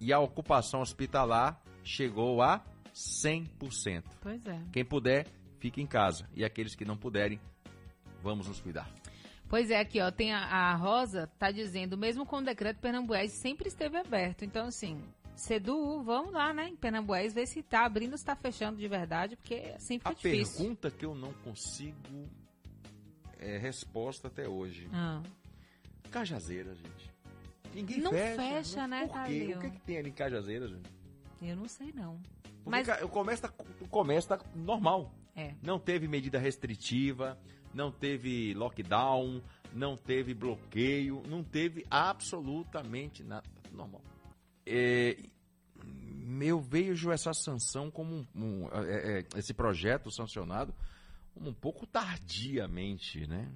e 0.00 0.12
a 0.12 0.18
ocupação 0.18 0.80
hospitalar 0.80 1.62
chegou 1.84 2.42
a 2.42 2.64
100%. 2.94 4.02
Pois 4.20 4.44
é. 4.46 4.60
Quem 4.72 4.84
puder, 4.84 5.26
fique 5.58 5.80
em 5.80 5.86
casa. 5.86 6.28
E 6.34 6.44
aqueles 6.44 6.74
que 6.74 6.84
não 6.84 6.96
puderem, 6.96 7.38
vamos 8.22 8.48
nos 8.48 8.60
cuidar. 8.60 8.90
Pois 9.48 9.70
é, 9.70 9.78
aqui 9.80 10.00
ó, 10.00 10.10
tem 10.10 10.32
a, 10.32 10.40
a 10.44 10.74
Rosa, 10.74 11.28
tá 11.38 11.50
dizendo, 11.50 11.96
mesmo 11.96 12.26
com 12.26 12.38
o 12.38 12.42
decreto 12.44 12.78
Pernambués 12.80 13.30
sempre 13.32 13.68
esteve 13.68 13.96
aberto. 13.96 14.44
Então, 14.44 14.66
assim, 14.66 15.00
Sedu, 15.36 16.02
vamos 16.02 16.32
lá, 16.32 16.52
né, 16.52 16.68
em 16.68 16.76
Pernambués, 16.76 17.32
ver 17.32 17.46
se 17.46 17.62
tá 17.62 17.84
abrindo 17.84 18.12
ou 18.12 18.18
se 18.18 18.24
tá 18.24 18.34
fechando 18.34 18.78
de 18.78 18.88
verdade, 18.88 19.36
porque 19.36 19.72
assim 19.76 19.98
fica 19.98 20.10
A 20.10 20.14
difícil. 20.14 20.56
pergunta 20.58 20.90
que 20.90 21.04
eu 21.06 21.14
não 21.14 21.32
consigo 21.44 22.28
é 23.38 23.56
resposta 23.58 24.28
até 24.28 24.48
hoje. 24.48 24.88
Ah. 24.92 25.22
Cajazeira, 26.10 26.74
gente. 26.74 27.14
Ninguém 27.74 28.00
Não 28.00 28.10
fecha. 28.10 28.36
fecha, 28.42 28.80
Não- 28.82 28.88
né, 28.88 29.06
Por 29.06 29.24
quê? 29.26 29.54
O 29.54 29.60
que, 29.60 29.70
que 29.70 29.80
tem 29.80 29.98
ali 29.98 30.08
em 30.08 30.12
Cajazeira, 30.12 30.66
gente? 30.66 30.90
Eu 31.42 31.54
não 31.56 31.68
sei 31.68 31.92
não. 31.92 32.18
Porque 32.42 32.70
Mas 32.70 32.88
o 33.02 33.08
comércio 33.08 33.48
tá, 33.48 33.64
o 33.80 33.88
comércio 33.88 34.28
tá 34.30 34.40
normal. 34.54 35.12
É. 35.36 35.54
Não 35.62 35.78
teve 35.78 36.08
medida 36.08 36.38
restritiva, 36.38 37.38
não 37.76 37.92
teve 37.92 38.54
lockdown, 38.54 39.42
não 39.72 39.96
teve 39.96 40.32
bloqueio, 40.32 41.22
não 41.28 41.44
teve 41.44 41.84
absolutamente 41.90 43.22
nada. 43.22 43.46
Normal. 43.70 44.00
É, 44.64 45.16
eu 46.40 46.58
vejo 46.58 47.10
essa 47.12 47.32
sanção 47.34 47.90
como 47.90 48.14
um, 48.14 48.26
um- 48.34 48.68
é, 48.72 49.18
é, 49.20 49.38
esse 49.38 49.52
projeto 49.52 50.10
sancionado 50.10 50.74
um 51.36 51.52
pouco 51.52 51.86
tardiamente, 51.86 53.26
né? 53.26 53.46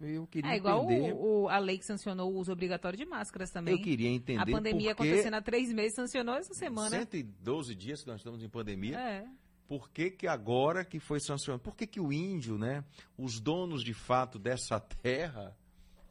Eu 0.00 0.26
queria 0.28 0.52
é 0.52 0.56
igual 0.56 0.84
entender. 0.84 1.12
o, 1.12 1.42
o- 1.42 1.48
a 1.48 1.58
lei 1.58 1.76
que 1.76 1.84
sancionou 1.84 2.32
o 2.32 2.38
uso 2.38 2.52
obrigatório 2.52 2.96
de 2.96 3.04
máscaras 3.04 3.50
também. 3.50 3.74
Eu 3.74 3.82
queria 3.82 4.08
entender 4.08 4.40
A 4.40 4.46
pandemia 4.46 4.92
acontecendo 4.92 5.34
há 5.34 5.42
três 5.42 5.70
meses, 5.72 5.94
sancionou 5.96 6.36
essa 6.36 6.54
semana. 6.54 6.88
112 6.90 7.74
dias 7.74 8.00
que 8.02 8.06
nós 8.08 8.20
estamos 8.20 8.42
em 8.42 8.48
pandemia. 8.48 8.96
É. 8.98 9.26
Por 9.68 9.90
que, 9.90 10.10
que 10.10 10.26
agora 10.26 10.84
que 10.84 11.00
foi 11.00 11.18
sancionado? 11.20 11.62
Por 11.62 11.74
que, 11.76 11.86
que 11.86 12.00
o 12.00 12.12
índio, 12.12 12.56
né? 12.58 12.84
Os 13.18 13.40
donos 13.40 13.82
de 13.82 13.94
fato 13.94 14.38
dessa 14.38 14.78
terra 14.78 15.56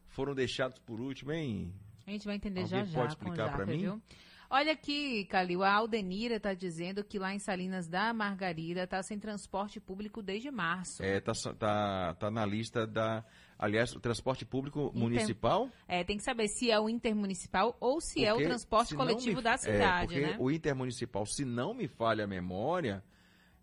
foram 0.09 0.33
deixados 0.33 0.79
por 0.79 0.99
último, 0.99 1.31
hein? 1.31 1.73
A 2.07 2.11
gente 2.11 2.25
vai 2.25 2.35
entender 2.35 2.61
Alguém 2.61 2.79
já 2.79 2.85
já 2.85 2.99
pode 2.99 3.13
explicar 3.13 3.47
Jaffer, 3.49 3.67
mim? 3.67 3.77
viu? 3.79 4.01
Olha 4.47 4.73
aqui, 4.73 5.25
Calil, 5.25 5.63
a 5.63 5.73
Aldenira 5.73 6.35
está 6.35 6.53
dizendo 6.53 7.03
que 7.03 7.17
lá 7.17 7.33
em 7.33 7.39
Salinas 7.39 7.87
da 7.87 8.13
Margarida 8.13 8.83
está 8.83 9.01
sem 9.01 9.17
transporte 9.17 9.79
público 9.79 10.21
desde 10.21 10.51
março. 10.51 11.01
É, 11.01 11.19
tá, 11.19 11.33
sa- 11.33 11.53
tá, 11.55 12.13
tá 12.19 12.29
na 12.29 12.45
lista 12.45 12.85
da. 12.85 13.25
Aliás, 13.57 13.95
o 13.95 13.99
transporte 13.99 14.45
público 14.45 14.89
Inter- 14.89 14.99
municipal. 15.01 15.69
É, 15.87 16.03
tem 16.03 16.15
que 16.17 16.23
saber 16.23 16.47
se 16.47 16.69
é 16.69 16.79
o 16.79 16.87
intermunicipal 16.87 17.75
ou 17.79 17.99
se 17.99 18.23
é 18.23 18.31
o 18.31 18.35
porque, 18.35 18.47
transporte 18.49 18.95
coletivo 18.95 19.37
me- 19.37 19.41
da 19.43 19.53
é, 19.53 19.57
cidade, 19.57 20.13
porque 20.13 20.21
né? 20.21 20.37
o 20.39 20.51
intermunicipal, 20.51 21.25
se 21.25 21.43
não 21.43 21.73
me 21.73 21.87
falha 21.87 22.25
a 22.25 22.27
memória, 22.27 23.03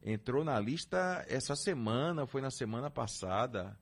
entrou 0.05 0.45
na 0.45 0.59
lista 0.59 1.25
essa 1.29 1.55
semana, 1.55 2.27
foi 2.27 2.41
na 2.41 2.51
semana 2.51 2.91
passada, 2.91 3.79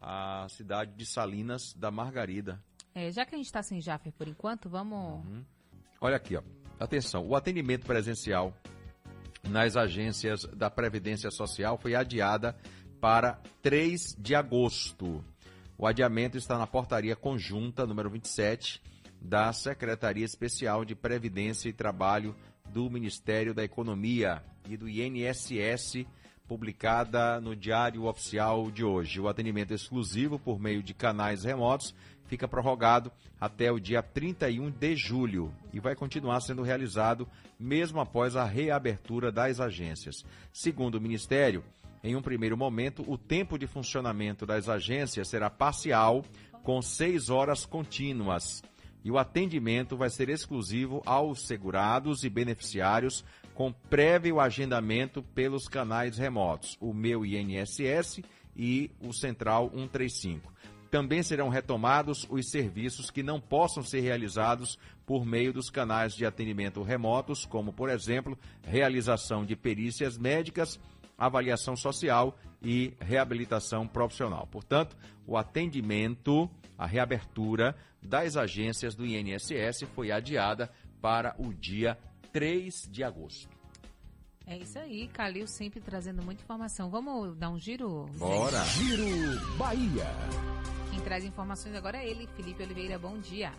a 0.00 0.46
cidade 0.48 0.94
de 0.94 1.06
Salinas 1.06 1.74
da 1.74 1.90
Margarida. 1.90 2.62
É, 2.94 3.10
já 3.10 3.24
que 3.26 3.34
a 3.34 3.38
gente 3.38 3.46
está 3.46 3.62
sem 3.62 3.80
Jaffer 3.80 4.12
por 4.12 4.28
enquanto, 4.28 4.68
vamos... 4.68 5.24
Uhum. 5.26 5.44
Olha 6.00 6.16
aqui, 6.16 6.36
ó. 6.36 6.42
Atenção, 6.78 7.26
o 7.26 7.34
atendimento 7.34 7.86
presencial 7.86 8.52
nas 9.48 9.76
agências 9.76 10.44
da 10.44 10.70
Previdência 10.70 11.30
Social 11.30 11.78
foi 11.78 11.94
adiada 11.94 12.56
para 13.00 13.40
3 13.62 14.16
de 14.18 14.34
agosto. 14.34 15.24
O 15.76 15.86
adiamento 15.86 16.38
está 16.38 16.56
na 16.56 16.66
portaria 16.66 17.16
conjunta 17.16 17.86
número 17.86 18.10
27 18.10 18.80
da 19.20 19.52
Secretaria 19.52 20.24
Especial 20.24 20.84
de 20.84 20.94
Previdência 20.94 21.68
e 21.68 21.72
Trabalho 21.72 22.36
do 22.74 22.90
Ministério 22.90 23.54
da 23.54 23.62
Economia 23.62 24.42
e 24.68 24.76
do 24.76 24.88
INSS, 24.88 26.04
publicada 26.48 27.40
no 27.40 27.54
Diário 27.54 28.04
Oficial 28.06 28.68
de 28.68 28.82
hoje. 28.82 29.20
O 29.20 29.28
atendimento 29.28 29.72
exclusivo 29.72 30.40
por 30.40 30.58
meio 30.58 30.82
de 30.82 30.92
canais 30.92 31.44
remotos 31.44 31.94
fica 32.26 32.48
prorrogado 32.48 33.12
até 33.40 33.70
o 33.70 33.78
dia 33.78 34.02
31 34.02 34.72
de 34.72 34.96
julho 34.96 35.54
e 35.72 35.78
vai 35.78 35.94
continuar 35.94 36.40
sendo 36.40 36.62
realizado 36.62 37.28
mesmo 37.60 38.00
após 38.00 38.34
a 38.34 38.44
reabertura 38.44 39.30
das 39.30 39.60
agências. 39.60 40.24
Segundo 40.52 40.96
o 40.96 41.00
Ministério, 41.00 41.62
em 42.02 42.16
um 42.16 42.22
primeiro 42.22 42.56
momento, 42.56 43.04
o 43.06 43.16
tempo 43.16 43.56
de 43.56 43.68
funcionamento 43.68 44.44
das 44.44 44.68
agências 44.68 45.28
será 45.28 45.48
parcial, 45.48 46.24
com 46.64 46.82
seis 46.82 47.30
horas 47.30 47.64
contínuas. 47.64 48.64
E 49.04 49.10
o 49.10 49.18
atendimento 49.18 49.96
vai 49.96 50.08
ser 50.08 50.30
exclusivo 50.30 51.02
aos 51.04 51.46
segurados 51.46 52.24
e 52.24 52.30
beneficiários 52.30 53.22
com 53.54 53.70
prévio 53.70 54.40
agendamento 54.40 55.22
pelos 55.22 55.68
canais 55.68 56.16
remotos, 56.16 56.76
o 56.80 56.94
meu 56.94 57.24
INSS 57.24 58.22
e 58.56 58.90
o 59.00 59.12
Central 59.12 59.70
135. 59.70 60.52
Também 60.90 61.22
serão 61.22 61.48
retomados 61.48 62.26
os 62.30 62.50
serviços 62.50 63.10
que 63.10 63.22
não 63.22 63.40
possam 63.40 63.82
ser 63.82 64.00
realizados 64.00 64.78
por 65.04 65.26
meio 65.26 65.52
dos 65.52 65.68
canais 65.68 66.14
de 66.14 66.24
atendimento 66.24 66.82
remotos, 66.82 67.44
como, 67.44 67.72
por 67.72 67.90
exemplo, 67.90 68.38
realização 68.62 69.44
de 69.44 69.56
perícias 69.56 70.16
médicas, 70.16 70.80
avaliação 71.16 71.76
social 71.76 72.36
e 72.62 72.94
reabilitação 73.00 73.86
profissional. 73.86 74.46
Portanto, 74.46 74.96
o 75.26 75.36
atendimento, 75.36 76.50
a 76.76 76.86
reabertura 76.86 77.76
das 78.02 78.36
agências 78.36 78.94
do 78.94 79.06
INSS 79.06 79.82
foi 79.94 80.10
adiada 80.10 80.70
para 81.00 81.34
o 81.38 81.52
dia 81.52 81.98
3 82.32 82.88
de 82.90 83.04
agosto. 83.04 83.48
É 84.46 84.58
isso 84.58 84.78
aí, 84.78 85.08
Calil 85.08 85.46
sempre 85.46 85.80
trazendo 85.80 86.22
muita 86.22 86.42
informação. 86.42 86.90
Vamos 86.90 87.34
dar 87.36 87.48
um 87.48 87.58
giro? 87.58 88.06
Bora! 88.18 88.62
Giro 88.64 89.06
Bahia. 89.56 90.06
Quem 90.90 91.00
traz 91.00 91.24
informações 91.24 91.74
agora 91.74 91.98
é 91.98 92.08
ele, 92.08 92.26
Felipe 92.36 92.62
Oliveira. 92.62 92.98
Bom 92.98 93.18
dia. 93.18 93.52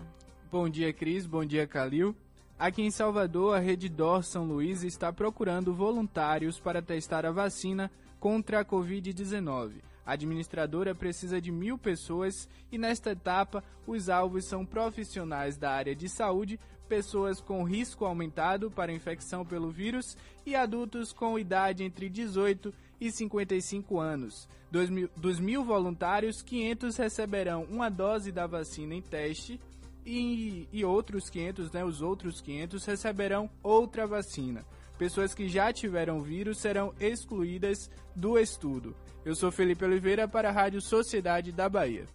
Bom 0.52 0.70
dia, 0.70 0.94
Cris. 0.94 1.26
Bom 1.26 1.44
dia, 1.44 1.66
Calil. 1.66 2.16
Aqui 2.58 2.82
em 2.82 2.90
Salvador, 2.90 3.58
a 3.58 3.60
Rede 3.60 3.90
Dor 3.90 4.24
São 4.24 4.46
Luís 4.46 4.82
está 4.82 5.12
procurando 5.12 5.74
voluntários 5.74 6.58
para 6.58 6.82
testar 6.82 7.26
a 7.26 7.32
vacina 7.32 7.92
contra 8.18 8.62
a 8.62 8.66
Covid-19. 8.66 9.82
A 10.06 10.14
administradora 10.14 10.96
precisa 10.96 11.42
de 11.42 11.52
mil 11.52 11.78
pessoas 11.78 12.48
e, 12.72 12.78
nesta 12.78 13.12
etapa, 13.12 13.62
os 13.86 14.08
alvos 14.08 14.46
são 14.46 14.66
profissionais 14.66 15.58
da 15.58 15.70
área 15.70 15.94
de 15.94 16.08
saúde, 16.08 16.58
pessoas 16.88 17.42
com 17.42 17.64
risco 17.64 18.06
aumentado 18.06 18.72
para 18.72 18.94
infecção 18.94 19.46
pelo 19.46 19.70
vírus 19.70 20.16
e 20.46 20.56
adultos 20.56 21.12
com 21.12 21.38
idade 21.38 21.84
entre 21.84 22.08
18 22.08 22.74
e 23.02 23.12
55 23.12 24.00
anos. 24.00 24.48
Dos 24.72 24.90
mil, 24.90 25.10
dos 25.18 25.42
mil 25.42 25.66
voluntários, 25.66 26.42
500 26.42 26.96
receberão 26.96 27.64
uma 27.64 27.90
dose 27.90 28.32
da 28.32 28.48
vacina 28.48 28.94
em 28.94 29.02
teste 29.02 29.60
e, 30.06 30.68
e 30.72 30.86
outros 30.86 31.30
500, 31.30 31.72
né, 31.72 31.84
os 31.84 32.02
outros 32.02 32.40
500 32.42 32.86
receberão 32.86 33.50
outra 33.64 34.06
vacina. 34.06 34.64
Pessoas 34.98 35.34
que 35.34 35.50
já 35.50 35.74
tiveram 35.74 36.22
vírus 36.22 36.60
serão 36.60 36.94
excluídas 37.00 37.90
do 38.16 38.38
estudo. 38.38 38.96
Eu 39.26 39.36
sou 39.36 39.52
Felipe 39.52 39.84
Oliveira 39.84 40.28
para 40.28 40.50
a 40.50 40.52
Rádio 40.52 40.80
Sociedade 40.82 41.52
da 41.52 41.68
Bahia. 41.68 42.06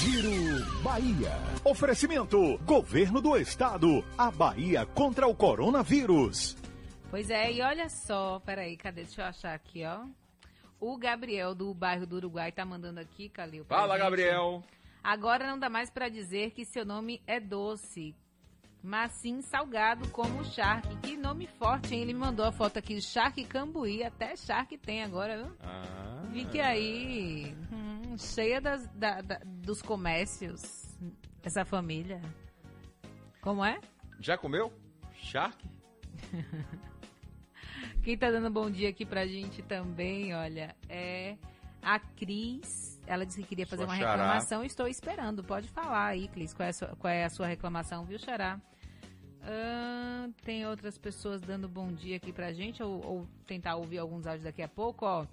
Giro 0.00 0.82
Bahia. 0.82 1.30
Oferecimento: 1.64 2.58
Governo 2.64 3.20
do 3.20 3.36
Estado. 3.36 4.02
A 4.16 4.30
Bahia 4.30 4.86
contra 4.86 5.28
o 5.28 5.34
coronavírus. 5.34 6.56
Pois 7.10 7.30
é, 7.30 7.52
e 7.52 7.62
olha 7.62 7.88
só, 7.88 8.40
peraí, 8.40 8.76
cadê? 8.76 9.04
Deixa 9.04 9.22
eu 9.22 9.26
achar 9.26 9.54
aqui, 9.54 9.84
ó. 9.84 10.04
O 10.80 10.96
Gabriel 10.96 11.54
do 11.54 11.72
bairro 11.74 12.06
do 12.06 12.16
Uruguai 12.16 12.52
tá 12.52 12.64
mandando 12.64 13.00
aqui, 13.00 13.28
Calil. 13.28 13.64
Fala, 13.64 13.94
gente. 13.94 14.04
Gabriel. 14.04 14.62
Agora 15.02 15.46
não 15.46 15.58
dá 15.58 15.68
mais 15.70 15.90
pra 15.90 16.08
dizer 16.08 16.50
que 16.50 16.64
seu 16.64 16.84
nome 16.84 17.22
é 17.26 17.40
doce, 17.40 18.14
mas 18.82 19.12
sim 19.12 19.40
salgado 19.40 20.08
como 20.10 20.40
o 20.40 20.44
Shark. 20.44 20.86
Que 21.02 21.16
nome 21.16 21.46
forte, 21.46 21.94
hein? 21.94 22.02
Ele 22.02 22.12
me 22.12 22.18
mandou 22.20 22.44
a 22.44 22.52
foto 22.52 22.78
aqui, 22.78 23.00
Shark 23.00 23.42
Cambuí. 23.44 24.02
Até 24.04 24.36
Shark 24.36 24.76
tem 24.78 25.02
agora, 25.02 25.44
viu? 25.44 25.56
Ah. 25.60 26.22
Fique 26.32 26.60
aí, 26.60 27.56
hum, 27.72 28.18
cheia 28.18 28.60
das, 28.60 28.86
da- 28.88 29.20
da- 29.22 29.40
dos 29.44 29.80
comércios, 29.80 30.94
essa 31.42 31.64
família. 31.64 32.20
Como 33.40 33.64
é? 33.64 33.80
Já 34.20 34.36
comeu? 34.36 34.72
Shark? 35.14 35.64
Quem 38.02 38.16
tá 38.16 38.30
dando 38.30 38.50
bom 38.50 38.70
dia 38.70 38.88
aqui 38.90 39.04
pra 39.06 39.26
gente 39.26 39.62
também, 39.62 40.34
olha, 40.34 40.74
é 40.88 41.36
a 41.82 41.98
Cris. 41.98 42.97
Ela 43.08 43.24
disse 43.24 43.40
que 43.42 43.48
queria 43.48 43.66
fazer 43.66 43.84
Sua 43.84 43.92
uma 43.94 43.98
xará. 43.98 44.10
reclamação. 44.12 44.62
Estou 44.62 44.86
esperando. 44.86 45.42
Pode 45.42 45.66
falar 45.68 46.06
aí, 46.08 46.28
Cris, 46.28 46.52
qual 46.52 46.66
é 46.66 46.70
a 46.70 46.72
sua, 46.72 46.88
qual 46.96 47.12
é 47.12 47.24
a 47.24 47.30
sua 47.30 47.46
reclamação, 47.46 48.04
viu, 48.04 48.18
Xará? 48.18 48.60
Ahn, 49.42 50.30
tem 50.44 50.66
outras 50.66 50.98
pessoas 50.98 51.40
dando 51.40 51.66
bom 51.68 51.90
dia 51.92 52.16
aqui 52.16 52.32
pra 52.32 52.52
gente, 52.52 52.82
ou, 52.82 53.04
ou 53.04 53.28
tentar 53.46 53.76
ouvir 53.76 53.98
alguns 53.98 54.26
áudios 54.26 54.44
daqui 54.44 54.62
a 54.62 54.68
pouco, 54.68 55.06
ó. 55.06 55.26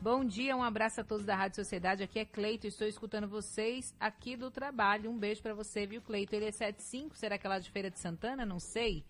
Bom 0.00 0.22
dia, 0.22 0.54
um 0.54 0.62
abraço 0.62 1.00
a 1.00 1.04
todos 1.04 1.24
da 1.24 1.34
Rádio 1.34 1.56
Sociedade. 1.56 2.02
Aqui 2.02 2.18
é 2.18 2.24
Cleito, 2.26 2.66
estou 2.66 2.86
escutando 2.86 3.26
vocês 3.26 3.94
aqui 3.98 4.36
do 4.36 4.50
trabalho. 4.50 5.10
Um 5.10 5.18
beijo 5.18 5.40
pra 5.40 5.54
você, 5.54 5.86
viu, 5.86 6.02
Cleito? 6.02 6.34
Ele 6.34 6.44
é 6.44 6.52
75, 6.52 7.16
será 7.16 7.38
que 7.38 7.46
é 7.46 7.48
lá 7.48 7.58
de 7.58 7.70
Feira 7.70 7.90
de 7.90 7.98
Santana? 7.98 8.44
Não 8.44 8.58
sei. 8.58 9.02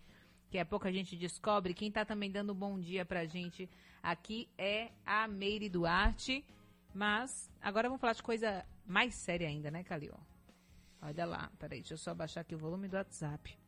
Daqui 0.44 0.58
a 0.58 0.64
pouco 0.64 0.86
a 0.86 0.92
gente 0.92 1.16
descobre. 1.16 1.74
Quem 1.74 1.90
tá 1.90 2.04
também 2.04 2.30
dando 2.30 2.54
bom 2.54 2.78
dia 2.78 3.04
pra 3.04 3.24
gente 3.24 3.68
aqui 4.00 4.48
é 4.56 4.90
a 5.04 5.26
Meire 5.26 5.68
Duarte. 5.68 6.44
Mas 6.94 7.50
agora 7.60 7.88
vamos 7.88 8.00
falar 8.00 8.12
de 8.12 8.22
coisa 8.22 8.64
mais 8.86 9.14
séria 9.16 9.48
ainda, 9.48 9.70
né, 9.70 9.82
Calil? 9.82 10.14
Olha 11.02 11.26
lá, 11.26 11.50
peraí, 11.58 11.80
deixa 11.80 11.94
eu 11.94 11.98
só 11.98 12.14
baixar 12.14 12.42
aqui 12.42 12.54
o 12.54 12.58
volume 12.58 12.86
do 12.86 12.96
WhatsApp. 12.96 13.58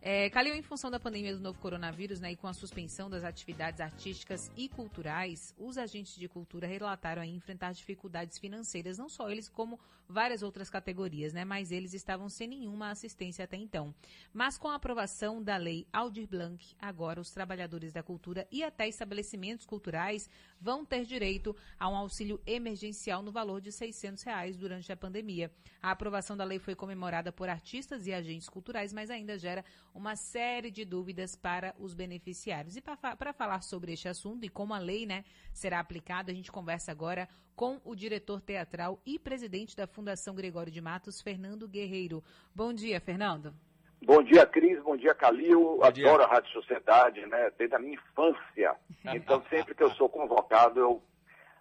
É, 0.00 0.30
Calil, 0.30 0.54
em 0.54 0.62
função 0.62 0.92
da 0.92 1.00
pandemia 1.00 1.34
do 1.34 1.42
novo 1.42 1.58
coronavírus 1.58 2.20
né, 2.20 2.30
e 2.30 2.36
com 2.36 2.46
a 2.46 2.52
suspensão 2.52 3.10
das 3.10 3.24
atividades 3.24 3.80
artísticas 3.80 4.48
e 4.56 4.68
culturais, 4.68 5.52
os 5.58 5.76
agentes 5.76 6.14
de 6.14 6.28
cultura 6.28 6.68
relataram 6.68 7.24
enfrentar 7.24 7.72
dificuldades 7.72 8.38
financeiras, 8.38 8.96
não 8.96 9.08
só 9.08 9.28
eles, 9.28 9.48
como 9.48 9.78
várias 10.08 10.42
outras 10.42 10.70
categorias, 10.70 11.32
né, 11.32 11.44
mas 11.44 11.72
eles 11.72 11.94
estavam 11.94 12.28
sem 12.28 12.46
nenhuma 12.46 12.90
assistência 12.90 13.44
até 13.44 13.56
então. 13.56 13.92
Mas 14.32 14.56
com 14.56 14.68
a 14.68 14.76
aprovação 14.76 15.42
da 15.42 15.56
lei 15.56 15.86
Aldir 15.92 16.28
Blanc, 16.28 16.74
agora 16.78 17.20
os 17.20 17.32
trabalhadores 17.32 17.92
da 17.92 18.02
cultura 18.02 18.46
e 18.52 18.62
até 18.62 18.88
estabelecimentos 18.88 19.66
culturais 19.66 20.30
vão 20.60 20.84
ter 20.84 21.04
direito 21.04 21.54
a 21.78 21.88
um 21.88 21.96
auxílio 21.96 22.40
emergencial 22.46 23.22
no 23.22 23.32
valor 23.32 23.60
de 23.60 23.70
600 23.72 24.22
reais 24.22 24.56
durante 24.56 24.90
a 24.92 24.96
pandemia. 24.96 25.50
A 25.82 25.90
aprovação 25.90 26.36
da 26.36 26.44
lei 26.44 26.58
foi 26.58 26.74
comemorada 26.74 27.32
por 27.32 27.48
artistas 27.48 28.06
e 28.06 28.12
agentes 28.12 28.48
culturais, 28.48 28.92
mas 28.92 29.10
ainda 29.10 29.38
gera 29.38 29.64
uma 29.94 30.16
série 30.16 30.70
de 30.70 30.84
dúvidas 30.84 31.36
para 31.36 31.74
os 31.78 31.94
beneficiários. 31.94 32.76
E 32.76 32.80
para 32.80 33.32
falar 33.32 33.62
sobre 33.62 33.92
este 33.92 34.08
assunto 34.08 34.44
e 34.44 34.48
como 34.48 34.74
a 34.74 34.78
lei 34.78 35.06
né, 35.06 35.24
será 35.52 35.80
aplicada, 35.80 36.32
a 36.32 36.34
gente 36.34 36.50
conversa 36.50 36.90
agora 36.90 37.28
com 37.54 37.80
o 37.84 37.94
diretor 37.94 38.40
teatral 38.40 39.00
e 39.04 39.18
presidente 39.18 39.76
da 39.76 39.86
Fundação 39.86 40.34
Gregório 40.34 40.72
de 40.72 40.80
Matos, 40.80 41.20
Fernando 41.20 41.68
Guerreiro. 41.68 42.22
Bom 42.54 42.72
dia, 42.72 43.00
Fernando. 43.00 43.54
Bom 44.02 44.22
dia, 44.22 44.46
Cris. 44.46 44.80
Bom 44.82 44.96
dia, 44.96 45.14
Calil. 45.14 45.80
Adoro 45.82 46.22
a 46.22 46.26
Rádio 46.26 46.50
Sociedade, 46.52 47.24
né? 47.26 47.50
Desde 47.58 47.74
a 47.74 47.78
minha 47.78 47.94
infância. 47.94 48.76
Então, 49.14 49.42
sempre 49.48 49.74
que 49.74 49.82
eu 49.82 49.90
sou 49.92 50.06
convocado, 50.08 50.78
eu, 50.78 51.02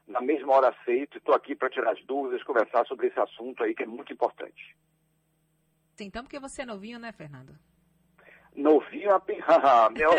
na 0.05 0.19
mesma 0.19 0.51
hora, 0.53 0.69
aceito. 0.69 1.17
Estou 1.17 1.33
aqui 1.33 1.55
para 1.55 1.69
tirar 1.69 1.91
as 1.91 2.03
dúvidas, 2.05 2.43
conversar 2.43 2.85
sobre 2.87 3.07
esse 3.07 3.17
assunto 3.19 3.63
aí 3.63 3.73
que 3.73 3.83
é 3.83 3.85
muito 3.85 4.11
importante. 4.11 4.75
Então, 5.99 6.23
porque 6.23 6.39
você 6.39 6.63
é 6.63 6.65
novinho, 6.65 6.99
né, 6.99 7.11
Fernando? 7.13 7.55
Novinho, 8.53 9.11
a 9.15 9.19
pen- 9.19 9.41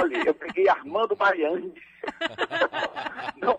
olha, 0.00 0.26
eu 0.26 0.34
peguei 0.34 0.68
Armando 0.68 1.14
Mariani. 1.16 1.74
Não, 3.36 3.58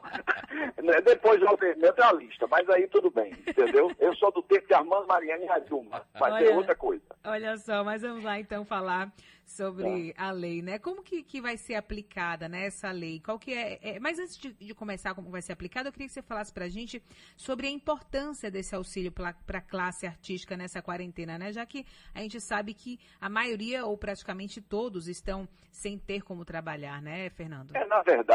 né, 0.83 1.01
depois 1.01 1.41
eu 1.41 1.57
tenho 1.57 1.75
tenho 1.93 2.07
a 2.07 2.13
lista, 2.13 2.47
mas 2.47 2.67
aí 2.69 2.87
tudo 2.87 3.09
bem, 3.09 3.31
entendeu? 3.47 3.91
Eu 3.99 4.15
sou 4.15 4.31
do 4.31 4.41
tempo 4.43 4.67
de 4.67 4.73
Armando 4.73 5.07
Mariani 5.07 5.45
e 5.45 5.49
a 5.49 5.59
Dilma, 5.59 6.05
mas 6.19 6.33
é 6.35 6.47
Olha. 6.47 6.55
outra 6.55 6.75
coisa. 6.75 7.03
Olha 7.23 7.57
só, 7.57 7.83
mas 7.83 8.01
vamos 8.01 8.23
lá 8.23 8.39
então 8.39 8.65
falar 8.65 9.11
sobre 9.45 10.13
a 10.15 10.31
lei, 10.31 10.61
né? 10.61 10.77
Como 10.77 11.01
que, 11.01 11.23
que 11.23 11.41
vai 11.41 11.57
ser 11.57 11.75
aplicada 11.75 12.47
né, 12.47 12.67
essa 12.67 12.91
lei? 12.91 13.19
Qual 13.19 13.39
que 13.39 13.51
é, 13.53 13.79
é- 13.81 13.99
Mas 13.99 14.19
antes 14.19 14.37
de, 14.37 14.53
de 14.53 14.75
começar 14.75 15.15
como 15.15 15.29
vai 15.31 15.41
ser 15.41 15.53
aplicada, 15.53 15.89
eu 15.89 15.91
queria 15.91 16.07
que 16.07 16.13
você 16.13 16.21
falasse 16.21 16.53
pra 16.53 16.69
gente 16.69 17.01
sobre 17.35 17.65
a 17.67 17.69
importância 17.69 18.51
desse 18.51 18.75
auxílio 18.75 19.11
para 19.11 19.33
a 19.53 19.61
classe 19.61 20.05
artística 20.05 20.55
nessa 20.55 20.81
quarentena, 20.81 21.37
né? 21.37 21.51
Já 21.51 21.65
que 21.65 21.85
a 22.13 22.19
gente 22.21 22.39
sabe 22.39 22.73
que 22.75 22.99
a 23.19 23.27
maioria, 23.27 23.85
ou 23.85 23.97
praticamente 23.97 24.61
todos, 24.61 25.07
estão 25.07 25.47
sem 25.71 25.97
ter 25.97 26.21
como 26.21 26.45
trabalhar, 26.45 27.01
né, 27.01 27.29
Fernando? 27.31 27.75
É, 27.75 27.85
na 27.85 28.01
verdade, 28.01 28.28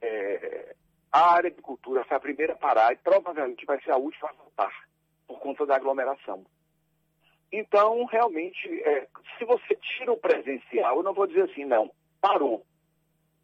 é, 0.00 0.74
a 1.12 1.32
área 1.34 1.50
de 1.50 1.60
cultura 1.62 2.04
foi 2.04 2.16
a 2.16 2.20
primeira 2.20 2.52
a 2.54 2.56
parar 2.56 2.92
e 2.92 2.96
provavelmente 2.96 3.64
vai 3.64 3.80
ser 3.82 3.92
a 3.92 3.96
última 3.96 4.30
a 4.30 4.32
voltar, 4.32 4.72
por 5.26 5.38
conta 5.38 5.64
da 5.64 5.76
aglomeração. 5.76 6.44
Então, 7.52 8.04
realmente, 8.06 8.68
é, 8.82 9.06
se 9.38 9.44
você 9.44 9.76
tira 9.76 10.12
o 10.12 10.16
presencial, 10.16 10.96
eu 10.96 11.02
não 11.02 11.14
vou 11.14 11.26
dizer 11.26 11.42
assim, 11.42 11.64
não, 11.64 11.90
parou. 12.20 12.66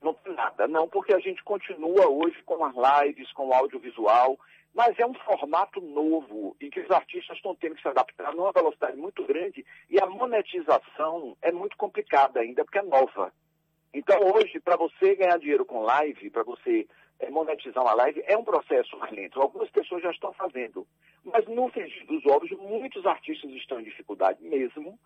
Não 0.03 0.15
tem 0.15 0.33
nada, 0.35 0.67
não, 0.67 0.89
porque 0.89 1.15
a 1.15 1.21
gente 1.21 1.45
continua 1.45 2.09
hoje 2.09 2.43
com 2.45 2.65
as 2.65 2.75
lives, 2.75 3.31
com 3.33 3.49
o 3.49 3.53
audiovisual, 3.53 4.39
mas 4.75 4.99
é 4.99 5.07
um 5.07 5.15
formato 5.15 5.81
novo 5.81 6.57
e 6.61 6.71
que 6.71 6.81
os 6.81 6.91
artistas 6.91 7.37
estão 7.37 7.55
tendo 7.55 7.75
que 7.75 7.83
se 7.83 7.89
adaptar 7.89 8.35
numa 8.35 8.53
velocidade 8.53 8.97
muito 8.97 9.25
grande 9.25 9.65
e 9.89 10.01
a 10.01 10.07
monetização 10.07 11.37
é 11.43 11.53
muito 11.53 11.77
complicada 11.77 12.41
ainda, 12.41 12.65
porque 12.65 12.79
é 12.79 12.83
nova. 12.83 13.33
Então, 13.93 14.19
hoje, 14.35 14.61
para 14.61 14.77
você 14.77 15.17
ganhar 15.17 15.39
dinheiro 15.39 15.65
com 15.65 15.83
live, 15.83 16.31
para 16.31 16.43
você 16.45 16.87
eh, 17.19 17.31
monetizar 17.31 17.83
uma 17.83 17.95
live, 17.95 18.23
é 18.27 18.37
um 18.37 18.45
processo 18.45 18.97
mais 18.99 19.13
lento. 19.13 19.41
Algumas 19.41 19.69
pessoas 19.71 20.03
já 20.03 20.11
estão 20.11 20.33
fazendo. 20.33 20.87
Mas, 21.25 21.47
no 21.47 21.69
frigir 21.71 22.07
dos 22.07 22.25
ovos, 22.27 22.51
muitos 22.53 23.05
artistas 23.05 23.51
estão 23.53 23.81
em 23.81 23.85
dificuldade 23.85 24.43
mesmo, 24.43 24.99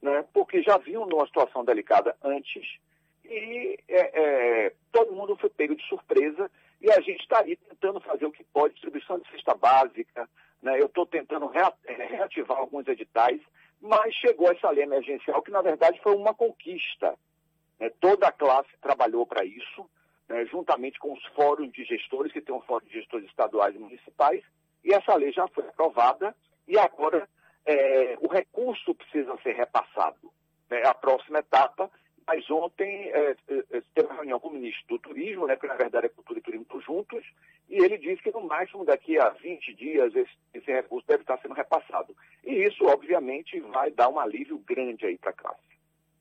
né, 0.00 0.24
porque 0.32 0.62
já 0.62 0.76
vinham 0.78 1.06
numa 1.06 1.26
situação 1.26 1.64
delicada 1.64 2.16
antes 2.22 2.80
e 3.24 3.78
é, 3.88 4.20
é, 4.66 4.72
todo 4.90 5.14
mundo 5.14 5.36
foi 5.36 5.48
pego 5.48 5.74
de 5.76 5.82
surpresa 5.88 6.50
e 6.80 6.90
a 6.90 7.00
gente 7.00 7.20
está 7.20 7.40
aí 7.40 7.56
tentando 7.56 8.00
fazer 8.00 8.26
o 8.26 8.32
que 8.32 8.44
pode, 8.44 8.74
distribuição 8.74 9.18
de 9.18 9.30
cesta 9.30 9.54
básica, 9.54 10.28
né? 10.60 10.80
eu 10.80 10.86
estou 10.86 11.06
tentando 11.06 11.46
rea- 11.46 11.72
reativar 11.86 12.58
alguns 12.58 12.86
editais, 12.88 13.40
mas 13.80 14.12
chegou 14.14 14.50
essa 14.50 14.70
lei 14.70 14.82
emergencial 14.82 15.40
que, 15.42 15.50
na 15.50 15.62
verdade, 15.62 16.00
foi 16.02 16.14
uma 16.14 16.34
conquista. 16.34 17.16
Né? 17.82 17.90
Toda 18.00 18.28
a 18.28 18.32
classe 18.32 18.70
trabalhou 18.80 19.26
para 19.26 19.44
isso, 19.44 19.90
né? 20.28 20.46
juntamente 20.46 21.00
com 21.00 21.12
os 21.12 21.24
fóruns 21.34 21.72
de 21.72 21.84
gestores, 21.84 22.32
que 22.32 22.40
tem 22.40 22.54
um 22.54 22.60
fórum 22.60 22.86
de 22.86 22.92
gestores 22.92 23.26
estaduais 23.26 23.74
e 23.74 23.78
municipais, 23.78 24.42
e 24.84 24.94
essa 24.94 25.16
lei 25.16 25.32
já 25.32 25.48
foi 25.48 25.66
aprovada, 25.66 26.32
e 26.68 26.78
agora 26.78 27.28
eh, 27.66 28.16
o 28.20 28.28
recurso 28.28 28.94
precisa 28.94 29.36
ser 29.42 29.54
repassado. 29.54 30.32
né? 30.70 30.86
A 30.86 30.94
próxima 30.94 31.40
etapa 31.40 31.90
mas 32.26 32.48
ontem 32.50 33.10
eh, 33.10 33.36
eh, 33.48 33.82
teve 33.94 34.06
uma 34.06 34.16
reunião 34.16 34.38
com 34.38 34.48
o 34.48 34.52
ministro 34.52 34.86
do 34.88 34.98
Turismo, 34.98 35.46
né, 35.46 35.56
que 35.56 35.66
na 35.66 35.74
verdade 35.74 36.06
é 36.06 36.08
Cultura 36.08 36.38
e 36.38 36.42
Turismo 36.42 36.80
juntos, 36.80 37.24
e 37.68 37.76
ele 37.76 37.98
disse 37.98 38.22
que 38.22 38.30
no 38.30 38.42
máximo 38.42 38.84
daqui 38.84 39.18
a 39.18 39.30
20 39.30 39.74
dias 39.74 40.14
esse, 40.14 40.30
esse 40.54 40.72
recurso 40.72 41.06
deve 41.06 41.22
estar 41.22 41.38
sendo 41.38 41.54
repassado. 41.54 42.16
E 42.44 42.54
isso, 42.64 42.84
obviamente, 42.86 43.58
vai 43.60 43.90
dar 43.90 44.08
um 44.08 44.18
alívio 44.18 44.58
grande 44.58 45.06
aí 45.06 45.18
para 45.18 45.30
a 45.30 45.34
classe. 45.34 45.71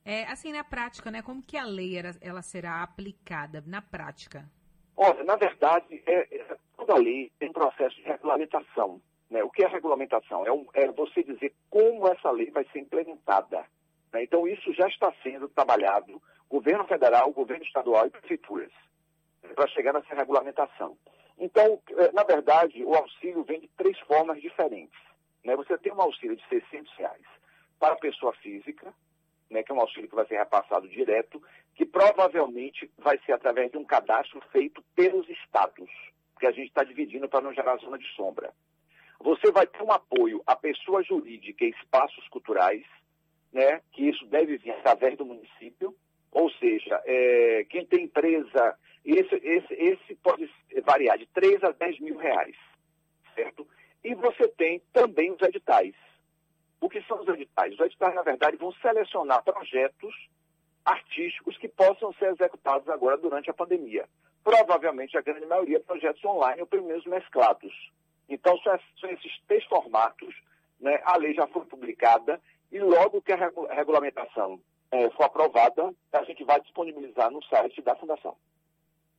É, 0.04 0.24
assim, 0.26 0.52
na 0.52 0.64
prática, 0.64 1.12
né? 1.12 1.22
Como 1.22 1.44
que 1.44 1.58
a 1.58 1.64
lei 1.64 1.98
era- 1.98 2.16
ela 2.22 2.42
será 2.42 2.82
aplicada 2.82 3.64
na 3.68 3.82
prática? 3.82 4.50
Olha, 4.98 5.24
na 5.24 5.36
verdade, 5.36 6.02
é, 6.06 6.36
é- 6.36 6.58
toda 6.76 6.96
lei 6.96 7.32
tem 7.40 7.52
processo 7.52 7.96
de 7.96 8.04
regulamentação. 8.04 9.02
né? 9.30 9.42
O 9.46 9.50
que 9.50 9.64
é 9.64 9.68
regulamentação? 9.68 10.46
É, 10.46 10.52
um- 10.52 10.68
é 10.74 10.92
você 10.92 11.24
dizer 11.24 11.56
como 11.70 12.06
essa 12.10 12.30
lei 12.32 12.52
vai 12.52 12.66
ser 12.74 12.80
implementada. 12.80 13.66
né? 14.12 14.24
Então, 14.24 14.46
isso 14.46 14.74
já 14.74 14.86
está 14.90 15.10
sendo 15.24 15.48
trabalhado, 15.48 16.22
governo 16.50 16.84
federal, 16.86 17.32
governo 17.32 17.64
estadual 17.64 18.08
e 18.08 18.10
prefeituras, 18.10 18.74
para 19.56 19.66
chegar 19.70 19.94
nessa 19.94 20.14
regulamentação. 20.14 20.98
Então, 21.40 21.82
eh, 21.92 22.12
na 22.12 22.24
verdade, 22.26 22.84
o 22.84 22.94
auxílio 22.94 23.42
vem 23.46 23.62
de 23.62 23.70
três 23.70 23.98
formas 24.02 24.42
diferentes. 24.42 25.00
né? 25.46 25.56
Você 25.56 25.78
tem 25.78 25.94
um 25.94 26.02
auxílio 26.02 26.36
de 26.36 26.46
600 26.50 26.94
reais 26.98 27.26
para 27.80 27.94
a 27.94 28.00
pessoa 28.00 28.34
física, 28.34 28.94
né, 29.52 29.62
que 29.62 29.72
é 29.72 29.76
um 29.76 29.82
auxílio 29.82 30.10
que 30.10 30.16
vai 30.16 30.26
ser 30.26 30.38
repassado 30.38 30.88
direto, 30.88 31.42
que 31.76 31.86
provavelmente 31.86 32.90
vai 32.98 33.20
ser 33.26 33.34
através 33.34 33.70
de 33.72 33.78
um 33.78 33.84
cadastro 33.84 34.42
feito 34.52 34.82
pelos 34.96 35.30
estados, 35.30 35.90
que 36.40 36.48
a 36.48 36.52
gente 36.52 36.70
está 36.70 36.84
dividindo 36.84 37.30
para 37.30 37.42
não 37.42 37.54
gerar 37.54 37.78
zona 37.78 38.00
de 38.00 38.08
sombra. 38.16 38.52
Você 39.20 39.52
vai 39.52 39.68
ter 39.68 39.84
um 39.84 39.92
apoio 39.92 40.42
à 40.48 40.56
pessoa 40.56 41.04
jurídica 41.04 41.66
e 41.66 41.70
espaços 41.70 42.28
culturais, 42.30 42.84
né, 43.54 43.82
que 43.92 44.08
isso 44.10 44.26
deve 44.28 44.58
vir 44.58 44.72
através 44.72 45.18
do 45.18 45.26
município, 45.26 45.96
ou 46.32 46.50
seja, 46.52 47.02
é, 47.06 47.66
quem 47.70 47.86
tem 47.86 48.06
empresa, 48.06 48.78
esse, 49.04 49.36
esse, 49.36 49.74
esse 49.74 50.16
pode 50.24 50.50
variar 50.84 51.18
de 51.18 51.26
3 51.28 51.62
a 51.64 51.72
10 51.72 52.00
mil 52.00 52.18
reais, 52.18 52.56
certo? 53.36 53.68
E 54.04 54.16
você 54.16 54.48
tem 54.48 54.82
também 54.94 55.32
os 55.32 55.42
editais. 55.42 55.94
O 56.82 56.90
que 56.90 57.02
são 57.04 57.22
os 57.22 57.28
editais? 57.30 57.74
Os 57.76 57.80
editais, 57.80 58.16
na 58.16 58.24
verdade, 58.24 58.58
vão 58.58 58.74
selecionar 58.74 59.44
projetos 59.44 60.14
artísticos 60.84 61.58
que 61.58 61.68
possam 61.68 62.12
ser 62.14 62.32
executados 62.34 62.90
agora 62.90 63.18
durante 63.18 63.50
a 63.50 63.54
pandemia. 63.54 64.10
Provavelmente, 64.44 65.16
a 65.18 65.22
grande 65.22 65.46
maioria, 65.46 65.80
projetos 65.80 66.24
online 66.26 66.62
ou 66.62 66.68
pelo 66.68 66.88
menos 66.88 67.06
mesclados. 67.06 67.72
Então, 68.28 68.58
são 68.60 68.74
es- 68.76 69.00
são 69.00 69.10
esses 69.12 69.32
três 69.48 69.64
formatos. 69.66 70.34
Né? 70.80 71.00
A 71.06 71.16
lei 71.18 71.34
já 71.36 71.46
foi 71.48 71.64
publicada 71.66 72.42
e 72.72 72.80
logo 72.80 73.22
que 73.22 73.32
a 73.32 73.36
regu- 73.36 73.68
a 73.68 73.74
regulamentação 73.76 74.60
eh, 74.94 75.10
for 75.12 75.24
aprovada, 75.24 75.94
a 76.12 76.24
gente 76.24 76.44
vai 76.44 76.60
disponibilizar 76.60 77.30
no 77.32 77.42
site 77.46 77.82
da 77.82 77.96
Fundação. 77.96 78.36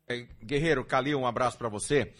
É, 0.06 0.26
Guerreiro, 0.44 0.84
Calil, 0.84 1.18
um 1.18 1.26
abraço 1.26 1.56
para 1.56 1.68
você. 1.70 2.12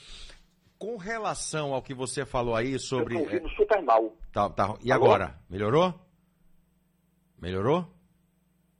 Com 0.82 0.96
relação 0.96 1.72
ao 1.72 1.80
que 1.80 1.94
você 1.94 2.26
falou 2.26 2.56
aí 2.56 2.76
sobre. 2.76 3.14
Eu 3.14 3.20
tô 3.20 3.24
ouvindo 3.26 3.48
super 3.50 3.80
mal. 3.82 4.12
Tá, 4.32 4.50
tá. 4.50 4.74
E 4.82 4.90
Alô? 4.90 5.04
agora? 5.04 5.38
Melhorou? 5.48 5.94
Melhorou? 7.40 7.86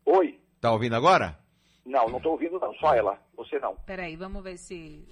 Oi? 0.07 0.40
Tá 0.61 0.72
ouvindo 0.72 0.96
agora? 0.96 1.38
Não, 1.86 2.09
não 2.09 2.16
estou 2.16 2.32
ouvindo 2.32 2.59
não, 2.59 2.74
só 2.74 2.92
ela. 2.92 3.16
Você 3.36 3.57
não. 3.61 3.76
Peraí, 3.86 4.16
vamos 4.16 4.42
ver 4.42 4.57
se. 4.57 5.07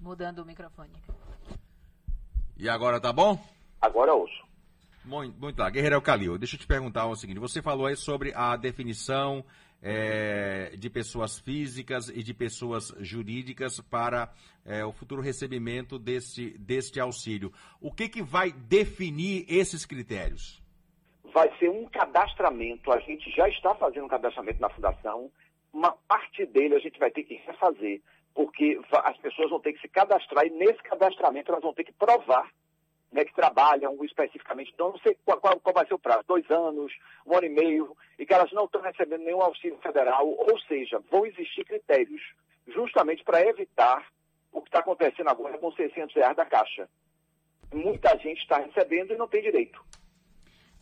Mudando 0.00 0.40
o 0.40 0.44
microfone. 0.44 0.90
E 2.56 2.68
agora 2.68 3.00
tá 3.00 3.12
bom? 3.12 3.38
Agora 3.80 4.12
ouço. 4.12 4.42
Muito, 5.04 5.38
muito 5.38 5.60
lá. 5.60 5.70
Guerreiro 5.70 6.02
Calil, 6.02 6.38
deixa 6.38 6.56
eu 6.56 6.60
te 6.60 6.66
perguntar 6.66 7.06
o 7.06 7.14
seguinte: 7.14 7.38
você 7.38 7.62
falou 7.62 7.86
aí 7.86 7.94
sobre 7.94 8.34
a 8.34 8.56
definição 8.56 9.44
é, 9.82 10.76
de 10.78 10.88
pessoas 10.88 11.38
físicas 11.38 12.08
e 12.08 12.22
de 12.22 12.32
pessoas 12.32 12.94
jurídicas 13.00 13.80
para 13.80 14.32
é, 14.64 14.84
o 14.84 14.92
futuro 14.92 15.20
recebimento 15.20 15.98
deste, 15.98 16.56
deste 16.58 17.00
auxílio. 17.00 17.52
O 17.80 17.92
que, 17.92 18.08
que 18.08 18.22
vai 18.22 18.52
definir 18.52 19.44
esses 19.48 19.84
critérios? 19.84 20.62
vai 21.32 21.50
ser 21.58 21.70
um 21.70 21.86
cadastramento. 21.86 22.92
A 22.92 22.98
gente 23.00 23.30
já 23.30 23.48
está 23.48 23.74
fazendo 23.74 24.04
um 24.04 24.08
cadastramento 24.08 24.60
na 24.60 24.68
fundação. 24.68 25.30
Uma 25.72 25.92
parte 26.06 26.44
dele 26.46 26.76
a 26.76 26.78
gente 26.78 26.98
vai 26.98 27.10
ter 27.10 27.24
que 27.24 27.34
refazer, 27.46 28.00
porque 28.34 28.78
as 29.04 29.16
pessoas 29.18 29.50
vão 29.50 29.60
ter 29.60 29.72
que 29.72 29.80
se 29.80 29.88
cadastrar 29.88 30.46
e 30.46 30.50
nesse 30.50 30.82
cadastramento 30.82 31.50
elas 31.50 31.62
vão 31.62 31.72
ter 31.72 31.84
que 31.84 31.92
provar 31.92 32.48
né, 33.12 33.24
que 33.24 33.34
trabalham 33.34 34.02
especificamente. 34.04 34.72
Então, 34.74 34.90
não 34.90 34.98
sei 34.98 35.16
qual, 35.24 35.38
qual- 35.40 35.60
qual 35.60 35.74
vai 35.74 35.86
ser 35.86 35.94
o 35.94 35.98
prazo, 35.98 36.24
dois 36.26 36.50
anos, 36.50 36.92
um 37.26 37.36
ano 37.36 37.46
e 37.46 37.50
meio, 37.50 37.96
e 38.18 38.24
que 38.24 38.32
elas 38.32 38.50
não 38.52 38.64
estão 38.64 38.80
recebendo 38.80 39.22
nenhum 39.22 39.42
auxílio 39.42 39.78
federal. 39.82 40.26
Ou 40.26 40.58
seja, 40.62 40.98
vão 41.10 41.26
existir 41.26 41.64
critérios 41.64 42.22
justamente 42.68 43.22
para 43.22 43.46
evitar 43.46 44.06
o 44.50 44.60
que 44.62 44.68
está 44.68 44.80
acontecendo 44.80 45.28
agora 45.28 45.58
com 45.58 45.70
600 45.72 46.14
reais 46.14 46.36
da 46.36 46.44
Caixa. 46.46 46.88
Muita 47.72 48.16
gente 48.18 48.40
está 48.40 48.58
recebendo 48.58 49.12
e 49.12 49.16
não 49.16 49.28
tem 49.28 49.42
direito. 49.42 49.82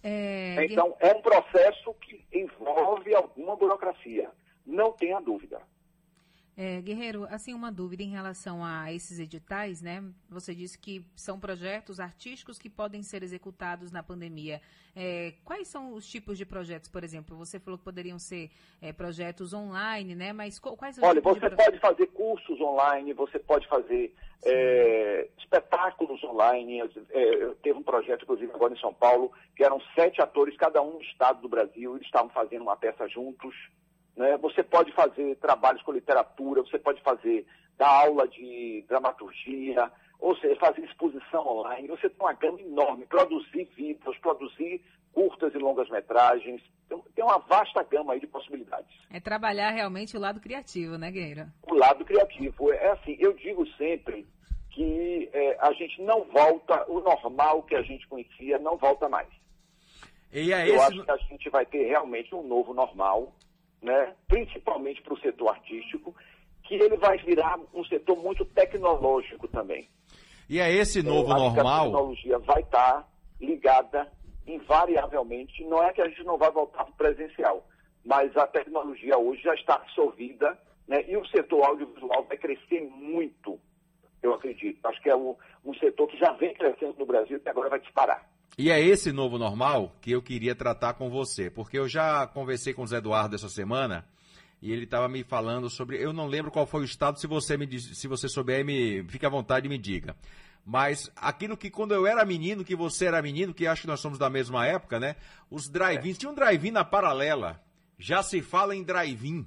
É, 0.02 0.64
Então, 0.64 0.96
é 1.00 1.12
um 1.14 1.20
processo 1.22 1.92
que 1.94 2.24
envolve 2.32 3.14
alguma 3.14 3.54
burocracia. 3.56 4.30
Não 4.66 4.92
tenha 4.92 5.20
dúvida. 5.20 5.60
É, 6.56 6.80
Guerreiro, 6.80 7.26
assim, 7.30 7.54
uma 7.54 7.70
dúvida 7.72 8.02
em 8.02 8.10
relação 8.10 8.64
a 8.64 8.92
esses 8.92 9.18
editais, 9.18 9.80
né? 9.80 10.04
Você 10.28 10.54
disse 10.54 10.78
que 10.78 11.04
são 11.14 11.38
projetos 11.38 12.00
artísticos 12.00 12.58
que 12.58 12.68
podem 12.68 13.02
ser 13.02 13.22
executados 13.22 13.90
na 13.90 14.02
pandemia. 14.02 14.60
É, 14.94 15.34
quais 15.44 15.68
são 15.68 15.94
os 15.94 16.06
tipos 16.06 16.36
de 16.36 16.44
projetos, 16.44 16.88
por 16.88 17.04
exemplo? 17.04 17.36
Você 17.36 17.58
falou 17.60 17.78
que 17.78 17.84
poderiam 17.84 18.18
ser 18.18 18.50
é, 18.82 18.92
projetos 18.92 19.54
online, 19.54 20.14
né? 20.14 20.32
Mas 20.32 20.58
quais 20.58 20.98
os 20.98 21.02
Olha, 21.02 21.20
tipos 21.20 21.34
de 21.34 21.40
você 21.40 21.56
pode 21.56 21.78
fazer 21.78 22.06
cursos 22.08 22.60
online, 22.60 23.12
você 23.12 23.38
pode 23.38 23.66
fazer 23.68 24.12
é, 24.44 25.28
espetáculos 25.38 26.22
online. 26.24 26.80
É, 27.10 27.34
eu 27.42 27.54
teve 27.56 27.78
um 27.78 27.82
projeto, 27.82 28.22
inclusive, 28.24 28.52
agora 28.52 28.74
em 28.74 28.80
São 28.80 28.92
Paulo, 28.92 29.32
que 29.56 29.64
eram 29.64 29.80
sete 29.94 30.20
atores, 30.20 30.56
cada 30.56 30.82
um 30.82 30.94
no 30.94 31.02
estado 31.02 31.40
do 31.40 31.48
Brasil, 31.48 31.94
eles 31.94 32.06
estavam 32.06 32.30
fazendo 32.30 32.62
uma 32.62 32.76
peça 32.76 33.08
juntos. 33.08 33.54
Né? 34.20 34.36
Você 34.36 34.62
pode 34.62 34.92
fazer 34.92 35.34
trabalhos 35.36 35.82
com 35.82 35.92
literatura, 35.92 36.60
você 36.62 36.78
pode 36.78 37.00
fazer 37.02 37.46
dar 37.78 37.88
aula 37.88 38.28
de 38.28 38.84
dramaturgia, 38.86 39.90
ou 40.18 40.36
seja, 40.36 40.54
fazer 40.60 40.82
exposição 40.84 41.46
online. 41.46 41.88
Você 41.88 42.10
tem 42.10 42.20
uma 42.20 42.34
gama 42.34 42.60
enorme, 42.60 43.06
produzir 43.06 43.64
vídeos, 43.74 44.16
produzir 44.18 44.82
curtas 45.14 45.54
e 45.54 45.58
longas 45.58 45.88
metragens. 45.88 46.60
Tem- 46.88 47.02
Tem 47.14 47.24
uma 47.24 47.38
vasta 47.38 47.82
gama 47.84 48.12
aí 48.12 48.20
de 48.20 48.26
possibilidades 48.26 48.94
É 49.10 49.18
trabalhar 49.20 49.70
realmente 49.70 50.16
o 50.16 50.20
lado 50.20 50.40
criativo, 50.40 50.98
né, 50.98 51.10
Guerreiro? 51.10 51.46
o 51.62 51.74
lado 51.74 52.04
criativo. 52.04 52.70
É 52.72 52.90
assim, 52.90 53.16
eu 53.18 53.32
digo 53.32 53.66
sempre 53.78 54.26
que 54.70 55.30
é, 55.32 55.56
a 55.60 55.72
gente 55.72 56.02
não 56.02 56.24
volta, 56.24 56.84
o 56.90 57.00
normal 57.00 57.62
que 57.62 57.74
a 57.74 57.82
gente 57.82 58.06
conhecia 58.06 58.58
não 58.58 58.76
volta 58.76 59.08
mais. 59.08 59.28
E 60.32 60.52
é 60.52 60.68
eu 60.68 60.74
esse- 60.76 60.84
acho 60.84 61.04
que 61.04 61.10
a 61.10 61.16
gente 61.16 61.48
vai 61.50 61.64
ter 61.66 61.84
realmente 61.88 62.34
um 62.34 62.42
novo 62.46 62.72
normal, 62.74 63.32
né? 63.82 64.14
principalmente 64.28 65.02
para 65.02 65.14
o 65.14 65.20
setor 65.20 65.48
artístico, 65.48 66.14
que 66.64 66.74
ele 66.74 66.96
vai 66.96 67.18
virar 67.18 67.58
um 67.74 67.84
setor 67.84 68.16
muito 68.16 68.44
tecnológico 68.44 69.48
também. 69.48 69.88
E 70.48 70.58
é 70.60 70.72
esse 70.72 71.02
novo 71.02 71.30
Eu 71.30 71.36
acho 71.36 71.54
que 71.54 71.60
A 71.60 71.62
normal? 71.62 71.84
tecnologia 71.84 72.38
vai 72.38 72.60
estar 72.60 73.08
ligada 73.40 74.12
invariavelmente. 74.46 75.64
Não 75.64 75.82
é 75.82 75.92
que 75.92 76.02
a 76.02 76.08
gente 76.08 76.24
não 76.24 76.36
vai 76.36 76.50
voltar 76.50 76.84
para 76.84 76.92
o 76.92 76.96
presencial, 76.96 77.66
mas 78.04 78.36
a 78.36 78.46
tecnologia 78.46 79.16
hoje 79.16 79.42
já 79.42 79.54
está 79.54 79.74
absorvida 79.74 80.58
né? 80.86 81.04
e 81.08 81.16
o 81.16 81.26
setor 81.26 81.64
audiovisual 81.64 82.24
vai 82.24 82.36
crescer 82.36 82.80
muito, 82.82 83.60
eu 84.22 84.34
acredito. 84.34 84.84
Acho 84.84 85.00
que 85.00 85.08
é 85.08 85.16
um, 85.16 85.36
um 85.64 85.74
setor 85.74 86.08
que 86.08 86.18
já 86.18 86.32
vem 86.32 86.52
crescendo 86.54 86.96
no 86.98 87.06
Brasil 87.06 87.40
e 87.44 87.48
agora 87.48 87.70
vai 87.70 87.80
disparar. 87.80 88.28
E 88.58 88.70
é 88.70 88.80
esse 88.80 89.12
novo 89.12 89.38
normal 89.38 89.96
que 90.00 90.10
eu 90.10 90.20
queria 90.20 90.54
tratar 90.54 90.94
com 90.94 91.08
você, 91.08 91.50
porque 91.50 91.78
eu 91.78 91.88
já 91.88 92.26
conversei 92.26 92.74
com 92.74 92.82
o 92.82 92.86
Zé 92.86 92.98
Eduardo 92.98 93.34
essa 93.34 93.48
semana 93.48 94.04
e 94.60 94.72
ele 94.72 94.84
estava 94.84 95.08
me 95.08 95.24
falando 95.24 95.70
sobre, 95.70 96.02
eu 96.02 96.12
não 96.12 96.26
lembro 96.26 96.50
qual 96.50 96.66
foi 96.66 96.82
o 96.82 96.84
estado, 96.84 97.18
se 97.18 97.26
você 97.26 97.56
me 97.56 97.80
se 97.80 98.06
você 98.06 98.28
souber, 98.28 98.64
me 98.64 99.02
fique 99.08 99.24
à 99.24 99.30
vontade 99.30 99.66
e 99.66 99.68
me 99.70 99.78
diga. 99.78 100.14
Mas 100.64 101.10
aquilo 101.16 101.56
que 101.56 101.70
quando 101.70 101.94
eu 101.94 102.06
era 102.06 102.24
menino, 102.24 102.64
que 102.64 102.76
você 102.76 103.06
era 103.06 103.22
menino, 103.22 103.54
que 103.54 103.66
acho 103.66 103.82
que 103.82 103.88
nós 103.88 104.00
somos 104.00 104.18
da 104.18 104.28
mesma 104.28 104.66
época, 104.66 105.00
né? 105.00 105.16
Os 105.50 105.68
drive-ins, 105.68 106.18
tinha 106.18 106.30
um 106.30 106.34
drive-in 106.34 106.70
na 106.70 106.84
paralela. 106.84 107.62
Já 107.98 108.22
se 108.22 108.42
fala 108.42 108.76
em 108.76 108.82
drive-in. 108.82 109.46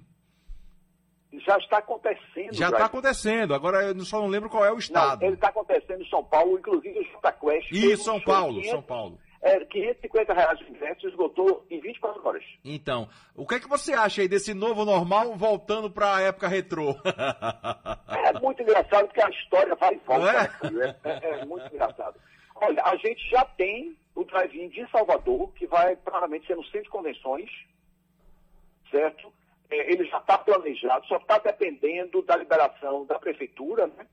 Já 1.40 1.58
está 1.58 1.78
acontecendo. 1.78 2.54
Já 2.54 2.70
está 2.70 2.86
acontecendo, 2.86 3.54
agora 3.54 3.84
eu 3.84 4.00
só 4.02 4.20
não 4.20 4.28
lembro 4.28 4.50
qual 4.50 4.66
é 4.66 4.72
o 4.72 4.78
estado. 4.78 5.22
Não, 5.22 5.28
ele 5.28 5.36
está 5.36 5.50
acontecendo 5.50 6.02
em 6.02 6.10
São 6.10 6.24
Paulo, 6.24 6.58
inclusive 6.58 7.00
o 7.00 7.04
Jota 7.12 7.32
Quest. 7.32 7.72
E 7.72 7.98
São 7.98 8.20
Paulo, 8.20 8.56
500, 8.56 8.70
São 8.72 8.82
Paulo. 8.82 9.20
É, 9.42 9.60
550 9.66 10.34
reais 10.34 10.58
de 10.60 10.70
ingresso 10.70 11.08
esgotou 11.08 11.66
em 11.70 11.82
24 11.82 12.26
horas. 12.26 12.44
Então, 12.64 13.10
o 13.36 13.46
que 13.46 13.56
é 13.56 13.60
que 13.60 13.68
você 13.68 13.94
acha 13.94 14.22
aí 14.22 14.28
desse 14.28 14.54
novo 14.54 14.86
normal 14.86 15.36
voltando 15.36 15.92
para 15.92 16.16
a 16.16 16.22
época 16.22 16.48
retrô? 16.48 16.96
é 18.08 18.40
muito 18.40 18.62
engraçado 18.62 19.06
porque 19.08 19.22
a 19.22 19.30
história 19.30 19.76
vai 19.76 19.96
e 19.96 19.98
volta. 20.06 20.30
É? 20.30 20.72
Né, 20.72 20.96
é, 21.04 21.30
é 21.42 21.46
muito 21.46 21.66
engraçado. 21.74 22.18
Olha, 22.56 22.84
a 22.84 22.96
gente 22.96 23.30
já 23.30 23.44
tem 23.44 23.98
o 24.16 24.24
drive-in 24.24 24.70
de 24.70 24.90
Salvador, 24.90 25.52
que 25.54 25.68
vai 25.68 25.96
provavelmente 25.98 26.48
ser 26.48 26.56
no 26.56 26.64
centro 26.66 26.84
de 26.84 26.90
convenções, 26.90 27.50
certo? 28.90 29.33
É, 29.74 29.92
ele 29.92 30.06
já 30.06 30.20
está 30.20 30.38
planejado, 30.38 31.08
só 31.08 31.18
está 31.18 31.40
dependendo 31.40 32.22
da 32.22 32.36
liberação 32.36 33.06
da 33.06 33.18
prefeitura, 33.18 33.88
né? 33.88 34.06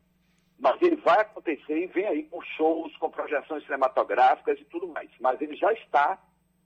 Mas 0.58 0.80
ele 0.80 0.96
vai 0.96 1.20
acontecer 1.20 1.78
e 1.78 1.86
vem 1.86 2.06
aí 2.06 2.22
com 2.24 2.40
shows, 2.56 2.96
com 2.96 3.10
projeções 3.10 3.62
cinematográficas 3.64 4.58
e 4.58 4.64
tudo 4.64 4.88
mais. 4.88 5.10
Mas 5.20 5.40
ele 5.40 5.54
já 5.56 5.70
está 5.74 6.18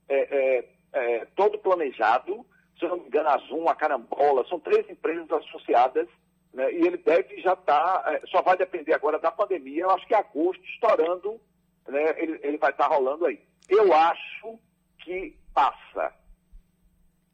é, 0.07 0.15
é, 0.15 0.69
é, 0.93 1.25
todo 1.35 1.59
planejado, 1.59 2.45
se 2.79 2.85
eu 2.85 2.89
não 2.89 2.97
me 2.97 3.07
engano, 3.07 3.29
a 3.29 3.37
Zoom, 3.39 3.67
a 3.67 3.75
Carambola, 3.75 4.47
são 4.47 4.59
três 4.59 4.89
empresas 4.89 5.29
associadas, 5.29 6.07
né? 6.53 6.71
E 6.71 6.87
ele 6.87 6.97
deve 6.97 7.41
já 7.41 7.53
estar, 7.53 7.99
tá, 7.99 8.13
é, 8.13 8.21
só 8.27 8.41
vai 8.41 8.55
depender 8.55 8.93
agora 8.93 9.19
da 9.19 9.31
pandemia, 9.31 9.83
eu 9.83 9.91
acho 9.91 10.07
que 10.07 10.15
agosto, 10.15 10.63
estourando, 10.63 11.39
né? 11.85 12.15
Ele, 12.17 12.39
ele 12.43 12.57
vai 12.57 12.71
estar 12.71 12.87
tá 12.87 12.95
rolando 12.95 13.25
aí. 13.25 13.41
Eu 13.67 13.93
acho 13.93 14.57
que 14.99 15.37
passa 15.53 16.13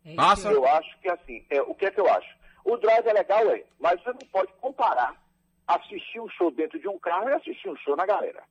Massa. 0.06 0.52
Eu 0.52 0.66
acho 0.66 0.99
que 0.99 1.10
assim, 1.10 1.45
é, 1.49 1.62
o 1.62 1.76
que 1.76 1.86
é 1.86 1.91
que 1.91 1.99
eu 1.99 2.10
acho? 2.12 2.30
O 2.66 2.78
drive 2.78 3.08
é 3.08 3.14
legal, 3.14 3.49
é, 3.52 3.64
mas 3.80 4.02
você 4.02 4.10
não 4.10 4.28
pode 4.32 4.52
comparar 4.60 5.16
assistir 5.68 6.20
um 6.20 6.30
show 6.30 6.52
dentro 6.52 6.80
de 6.80 6.88
um 6.88 6.99
carro 6.99 7.30
e 7.30 7.34
assistir 7.34 7.70
um 7.70 7.78
show 7.78 7.95
na 7.95 8.06
galera. 8.06 8.43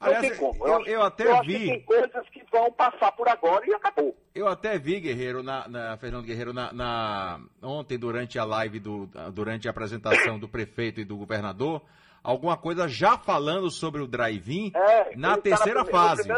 Não 0.00 0.08
Aliás, 0.08 0.28
tem 0.28 0.36
como. 0.36 0.66
Eu, 0.66 0.80
eu, 0.80 0.86
eu 0.86 1.02
até 1.02 1.30
eu 1.30 1.42
vi. 1.42 1.66
tem 1.66 1.80
coisas 1.80 2.28
que 2.28 2.44
vão 2.52 2.70
passar 2.72 3.12
por 3.12 3.26
agora 3.28 3.66
e 3.66 3.72
acabou. 3.72 4.14
Eu 4.34 4.46
até 4.46 4.78
vi, 4.78 5.00
Guerreiro, 5.00 5.42
na, 5.42 5.66
na 5.66 5.96
Fernando 5.96 6.26
Guerreiro, 6.26 6.52
na, 6.52 6.70
na, 6.72 7.40
ontem, 7.62 7.96
durante 7.96 8.38
a 8.38 8.44
live, 8.44 8.78
do, 8.78 9.06
durante 9.32 9.66
a 9.66 9.70
apresentação 9.70 10.38
do 10.38 10.48
prefeito 10.48 11.00
e 11.00 11.04
do 11.04 11.16
governador, 11.16 11.80
alguma 12.22 12.58
coisa 12.58 12.86
já 12.86 13.16
falando 13.16 13.70
sobre 13.70 14.02
o 14.02 14.06
drive-in 14.06 14.70
é, 14.74 15.16
na 15.16 15.38
terceira 15.38 15.82
tá 15.82 15.90
fase. 15.90 16.28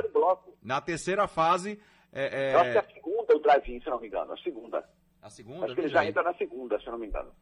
Na 0.62 0.80
terceira 0.80 1.26
fase 1.26 1.80
é, 2.12 2.50
é... 2.50 2.54
Eu 2.54 2.60
acho 2.60 2.70
que 2.70 2.76
é 2.76 2.80
a 2.80 2.94
segunda 2.94 3.17
o 3.34 3.40
drive-in, 3.40 3.80
se 3.80 3.90
não 3.90 4.00
me 4.00 4.06
engano. 4.06 4.32
A 4.32 4.36
segunda. 4.38 4.88
A 5.22 5.30
segunda? 5.30 5.66
Acho 5.66 5.74
que 5.74 5.80
ele 5.80 5.88
já 5.88 6.04
entra 6.04 6.22
na 6.22 6.34
segunda, 6.34 6.78
se 6.80 6.86
não 6.86 6.98
me 6.98 7.06
engano. 7.06 7.32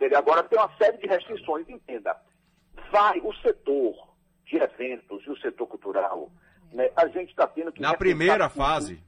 Ele 0.00 0.14
agora 0.14 0.42
tem 0.42 0.58
uma 0.58 0.74
série 0.76 0.98
de 0.98 1.06
restrições, 1.06 1.68
entenda. 1.68 2.16
Vai 2.90 3.20
o 3.20 3.32
setor 3.36 3.94
de 4.46 4.56
eventos 4.56 5.24
e 5.26 5.30
o 5.30 5.38
setor 5.38 5.66
cultural, 5.66 6.30
né, 6.72 6.90
a 6.96 7.06
gente 7.08 7.30
está 7.30 7.46
tendo 7.46 7.72
que... 7.72 7.80
Na 7.80 7.96
primeira 7.96 8.48
fase. 8.48 9.02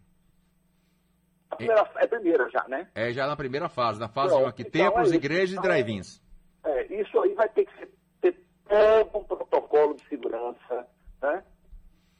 A 1.50 1.56
primeira, 1.56 1.90
é 1.96 2.06
primeira 2.06 2.50
já, 2.50 2.66
né? 2.68 2.88
É 2.94 3.12
já 3.12 3.26
na 3.26 3.36
primeira 3.36 3.68
fase, 3.68 3.98
na 3.98 4.08
fase 4.08 4.34
1 4.34 4.46
aqui, 4.46 4.62
então, 4.62 4.72
templos, 4.72 5.12
é 5.12 5.16
igrejas 5.16 5.52
então, 5.52 5.64
e 5.64 5.68
drive-ins. 5.68 6.22
É, 6.64 7.00
isso 7.00 7.20
aí 7.20 7.34
vai 7.34 7.48
ter 7.48 7.66
que 7.66 7.76
ser, 7.76 7.90
ter 8.20 8.38
todo 8.70 9.18
um 9.18 9.24
protocolo 9.24 9.94
de 9.94 10.08
segurança, 10.08 10.86
né? 11.20 11.44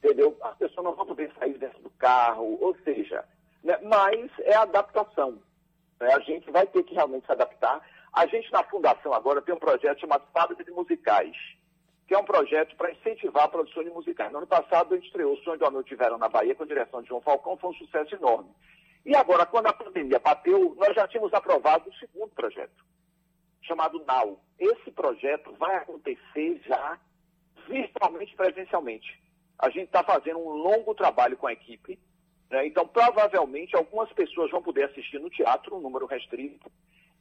Entendeu? 0.03 0.37
As 0.41 0.57
pessoas 0.57 0.83
não 0.83 0.93
vão 0.93 1.05
poder 1.05 1.31
sair 1.39 1.57
dentro 1.57 1.81
do 1.81 1.89
carro, 1.91 2.57
ou 2.61 2.75
seja, 2.83 3.23
né? 3.63 3.79
mas 3.83 4.29
é 4.39 4.55
adaptação. 4.55 5.39
Né? 5.99 6.13
A 6.13 6.19
gente 6.19 6.51
vai 6.51 6.67
ter 6.67 6.83
que 6.83 6.93
realmente 6.93 7.25
se 7.25 7.31
adaptar. 7.31 7.81
A 8.11 8.27
gente 8.27 8.51
na 8.51 8.63
Fundação 8.65 9.13
agora 9.13 9.41
tem 9.41 9.55
um 9.55 9.59
projeto 9.59 10.01
chamado 10.01 10.25
Fábrica 10.33 10.63
de 10.63 10.71
Musicais, 10.71 11.35
que 12.05 12.13
é 12.13 12.17
um 12.17 12.25
projeto 12.25 12.75
para 12.75 12.91
incentivar 12.91 13.45
a 13.45 13.47
produção 13.47 13.83
de 13.83 13.89
musicais. 13.89 14.31
No 14.31 14.39
ano 14.39 14.47
passado 14.47 14.93
a 14.93 14.97
gente 14.97 15.07
estreou 15.07 15.33
o 15.33 15.37
Sonho 15.37 15.71
Noite 15.71 15.95
de 15.95 16.09
na 16.17 16.29
Bahia 16.29 16.53
com 16.53 16.63
a 16.63 16.67
direção 16.67 17.01
de 17.01 17.07
João 17.07 17.21
Falcão, 17.21 17.57
foi 17.57 17.69
um 17.71 17.75
sucesso 17.75 18.13
enorme. 18.13 18.51
E 19.05 19.15
agora, 19.15 19.45
quando 19.45 19.67
a 19.67 19.73
pandemia 19.73 20.19
bateu, 20.19 20.75
nós 20.77 20.93
já 20.95 21.07
tínhamos 21.07 21.33
aprovado 21.33 21.89
o 21.89 21.93
segundo 21.95 22.29
projeto, 22.29 22.85
chamado 23.61 24.03
NAU. 24.05 24.39
Esse 24.59 24.91
projeto 24.91 25.53
vai 25.53 25.75
acontecer 25.75 26.61
já 26.65 26.99
virtualmente 27.67 28.35
presencialmente 28.35 29.22
a 29.59 29.69
gente 29.69 29.85
está 29.85 30.03
fazendo 30.03 30.39
um 30.39 30.49
longo 30.49 30.93
trabalho 30.93 31.37
com 31.37 31.47
a 31.47 31.53
equipe. 31.53 31.99
Né? 32.49 32.67
Então, 32.67 32.87
provavelmente, 32.87 33.75
algumas 33.75 34.11
pessoas 34.13 34.51
vão 34.51 34.61
poder 34.61 34.85
assistir 34.85 35.19
no 35.19 35.29
teatro, 35.29 35.75
um 35.75 35.81
número 35.81 36.05
restrito, 36.05 36.71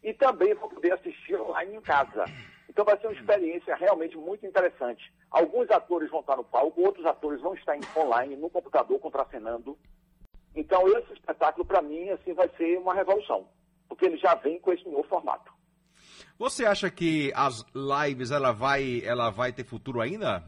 e 0.03 0.13
também 0.13 0.55
vão 0.55 0.69
poder 0.69 0.93
assistir 0.93 1.41
online 1.41 1.77
em 1.77 1.81
casa. 1.81 2.25
Então, 2.69 2.85
vai 2.85 2.99
ser 2.99 3.07
uma 3.07 3.13
experiência 3.13 3.75
realmente 3.77 4.17
muito 4.17 4.47
interessante. 4.47 5.13
Alguns 5.31 5.71
atores 5.71 6.11
vão 6.11 6.21
estar 6.21 6.37
no 6.37 6.45
palco, 6.45 6.81
outros 6.81 7.07
atores 7.07 7.41
vão 7.41 7.55
estar 7.55 7.77
online, 7.97 8.37
no 8.37 8.51
computador, 8.51 8.99
contracenando. 8.99 9.79
Então, 10.55 10.87
esse 10.99 11.13
espetáculo, 11.13 11.65
para 11.65 11.81
mim, 11.81 12.11
assim, 12.11 12.35
vai 12.35 12.49
ser 12.57 12.79
uma 12.79 12.95
revolução, 12.95 13.47
porque 13.89 14.07
ele 14.07 14.17
já 14.17 14.35
vem 14.35 14.59
com 14.59 14.73
esse 14.73 14.87
novo 14.89 15.05
formato. 15.05 15.53
Você 16.39 16.67
acha 16.67 16.91
que 16.91 17.33
as 17.35 17.65
lives 17.75 18.31
ela 18.31 18.53
vai, 18.53 19.03
ela 19.05 19.31
vai 19.31 19.53
ter 19.53 19.65
futuro 19.65 20.01
ainda? 20.01 20.45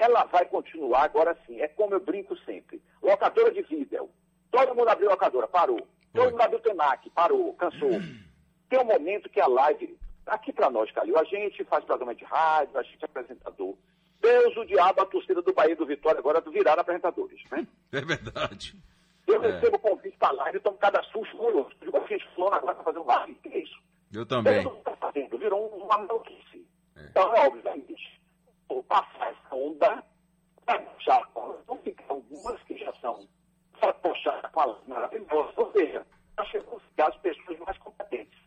Ela 0.00 0.24
vai 0.24 0.46
continuar 0.46 1.04
agora 1.04 1.36
sim. 1.46 1.60
É 1.60 1.68
como 1.68 1.94
eu 1.94 2.00
brinco 2.00 2.36
sempre. 2.38 2.82
Locadora 3.02 3.52
de 3.52 3.62
vídeo. 3.62 4.08
Todo 4.50 4.74
mundo 4.74 4.88
abriu 4.88 5.10
locadora, 5.10 5.46
parou. 5.46 5.86
Todo 6.12 6.30
mundo 6.30 6.40
abriu 6.40 6.58
Tenac, 6.60 7.08
parou, 7.10 7.52
cansou. 7.54 7.90
Tem 8.68 8.78
um 8.78 8.84
momento 8.84 9.28
que 9.28 9.40
a 9.40 9.46
live, 9.46 9.98
aqui 10.26 10.52
para 10.52 10.70
nós, 10.70 10.90
Calil, 10.92 11.18
a 11.18 11.24
gente 11.24 11.62
faz 11.64 11.84
programa 11.84 12.14
de 12.14 12.24
rádio, 12.24 12.78
a 12.78 12.82
gente 12.82 13.02
é 13.02 13.04
apresentador. 13.04 13.76
Deus, 14.20 14.56
o 14.56 14.64
diabo, 14.64 15.02
a 15.02 15.06
torcida 15.06 15.42
do 15.42 15.52
Bahia 15.52 15.76
do 15.76 15.86
Vitória 15.86 16.18
agora 16.18 16.40
viraram 16.40 16.80
apresentadores, 16.80 17.40
né? 17.50 17.66
É 17.92 18.00
verdade. 18.00 18.74
Eu 19.26 19.42
é. 19.42 19.50
recebo 19.52 19.78
convite 19.78 20.16
para 20.16 20.32
live, 20.32 20.58
então 20.58 20.74
cada 20.76 21.02
susto 21.04 21.36
curioso. 21.36 21.70
Digo, 21.80 21.96
a 21.96 22.06
gente 22.06 22.26
fulano 22.34 22.56
agora 22.56 22.74
para 22.74 22.84
fazer 22.84 22.98
um 22.98 23.06
live, 23.06 23.32
o 23.32 23.34
que 23.36 23.48
é 23.48 23.58
isso? 23.58 23.78
Eu 24.12 24.26
também. 24.26 24.62
Todo 24.62 24.72
mundo 24.72 24.78
está 24.78 24.96
fazendo, 24.96 25.38
virou 25.38 25.68
uma 25.68 25.98
maluquice. 25.98 26.66
É. 26.96 27.04
Então, 27.04 27.34
é 27.34 27.46
obviamente, 27.46 28.19
por 28.70 28.84
passar 28.84 29.32
essa 29.32 29.54
onda, 29.56 30.04
vai 30.64 30.78
puxar 30.78 31.28
Vão 31.66 31.76
ficar 31.78 32.04
algumas 32.08 32.62
que 32.62 32.78
já 32.78 32.92
são 33.00 33.26
para 33.80 33.92
puxar 33.94 34.48
com 34.52 34.60
as 34.60 34.86
maravilhosas, 34.86 35.58
ou 35.58 35.72
seja, 35.72 36.06
nós 36.38 36.48
chegamos 36.48 36.82
as 36.98 37.16
pessoas 37.16 37.58
mais 37.60 37.76
competentes. 37.78 38.38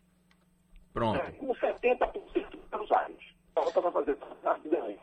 Pronto. 0.93 1.19
É, 1.19 1.31
com 1.31 1.53
70% 1.53 2.57
dos 2.71 2.91
áreas. 2.91 3.19
Falta 3.53 3.81
para 3.81 3.91
fazer 3.91 4.17
rapidamente. 4.43 5.01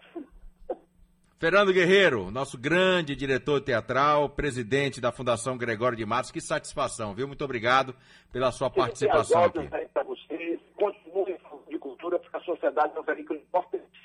Fernando 1.38 1.72
Guerreiro, 1.72 2.30
nosso 2.30 2.58
grande 2.58 3.14
diretor 3.14 3.60
teatral, 3.60 4.30
presidente 4.30 5.00
da 5.00 5.12
Fundação 5.12 5.58
Gregório 5.58 5.96
de 5.96 6.06
Matos, 6.06 6.30
que 6.30 6.40
satisfação, 6.40 7.14
viu? 7.14 7.26
Muito 7.26 7.44
obrigado 7.44 7.94
pela 8.32 8.52
sua 8.52 8.70
participação 8.70 9.44
aqui. 9.44 9.68
Para 9.92 10.02
vocês, 10.04 10.60
continue 10.76 11.36
de 11.68 11.78
cultura, 11.78 12.18
porque 12.18 12.36
a 12.36 12.40
sociedade 12.40 12.92
é 12.96 13.00
um 13.00 13.02
veículo 13.02 13.40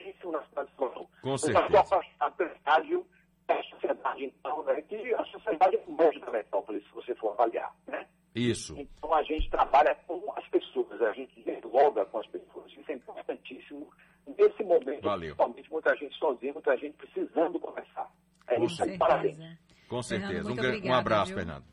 importantíssimo 0.06 0.32
na 0.32 0.44
cidade 0.44 0.70
de 0.70 0.76
São 0.76 0.90
Paulo. 0.90 1.10
Com 1.22 1.38
certeza. 1.38 2.00
A 2.20 2.72
rádio 2.72 3.06
é 3.48 3.54
a 3.54 3.64
sociedade, 3.64 4.26
então, 4.26 4.64
né, 4.64 4.82
que 4.82 5.14
a 5.14 5.26
sociedade 5.26 5.76
é 5.76 5.84
o 5.88 5.92
monte 5.92 6.20
da 6.20 6.32
metrópole, 6.32 6.82
se 6.82 6.90
você 6.94 7.16
for 7.16 7.32
avaliar, 7.32 7.74
né? 7.88 8.06
Isso. 8.34 8.76
Então 8.78 9.14
a 9.14 9.24
gente 9.24 9.50
trabalha 9.50 9.96
com 10.08 10.22
as 10.36 10.46
pessoas, 10.50 11.02
a 11.02 11.14
gente 11.14 11.42
dialoga 11.42 12.06
com 12.06 12.20
as 12.20 12.28
pessoas, 12.28 12.72
isso 12.72 12.92
é 12.92 12.94
importantíssimo. 12.96 13.90
Nesse 14.38 14.64
momento, 14.64 15.04
Valeu. 15.04 15.36
principalmente 15.36 15.72
muita 15.72 15.96
gente 15.96 16.18
sozinha, 16.18 16.52
muita 16.52 16.76
gente 16.78 16.98
precisando 16.98 17.60
conversar. 17.60 18.12
É 18.48 18.56
com 18.56 18.66
isso 18.66 18.76
certeza. 18.76 18.98
parabéns. 18.98 19.38
Com 19.88 20.02
certeza. 20.02 20.34
Fernando, 20.34 20.50
um, 20.50 20.52
obrigada, 20.52 20.88
um 20.88 21.00
abraço, 21.00 21.28
viu? 21.28 21.38
Fernando. 21.38 21.64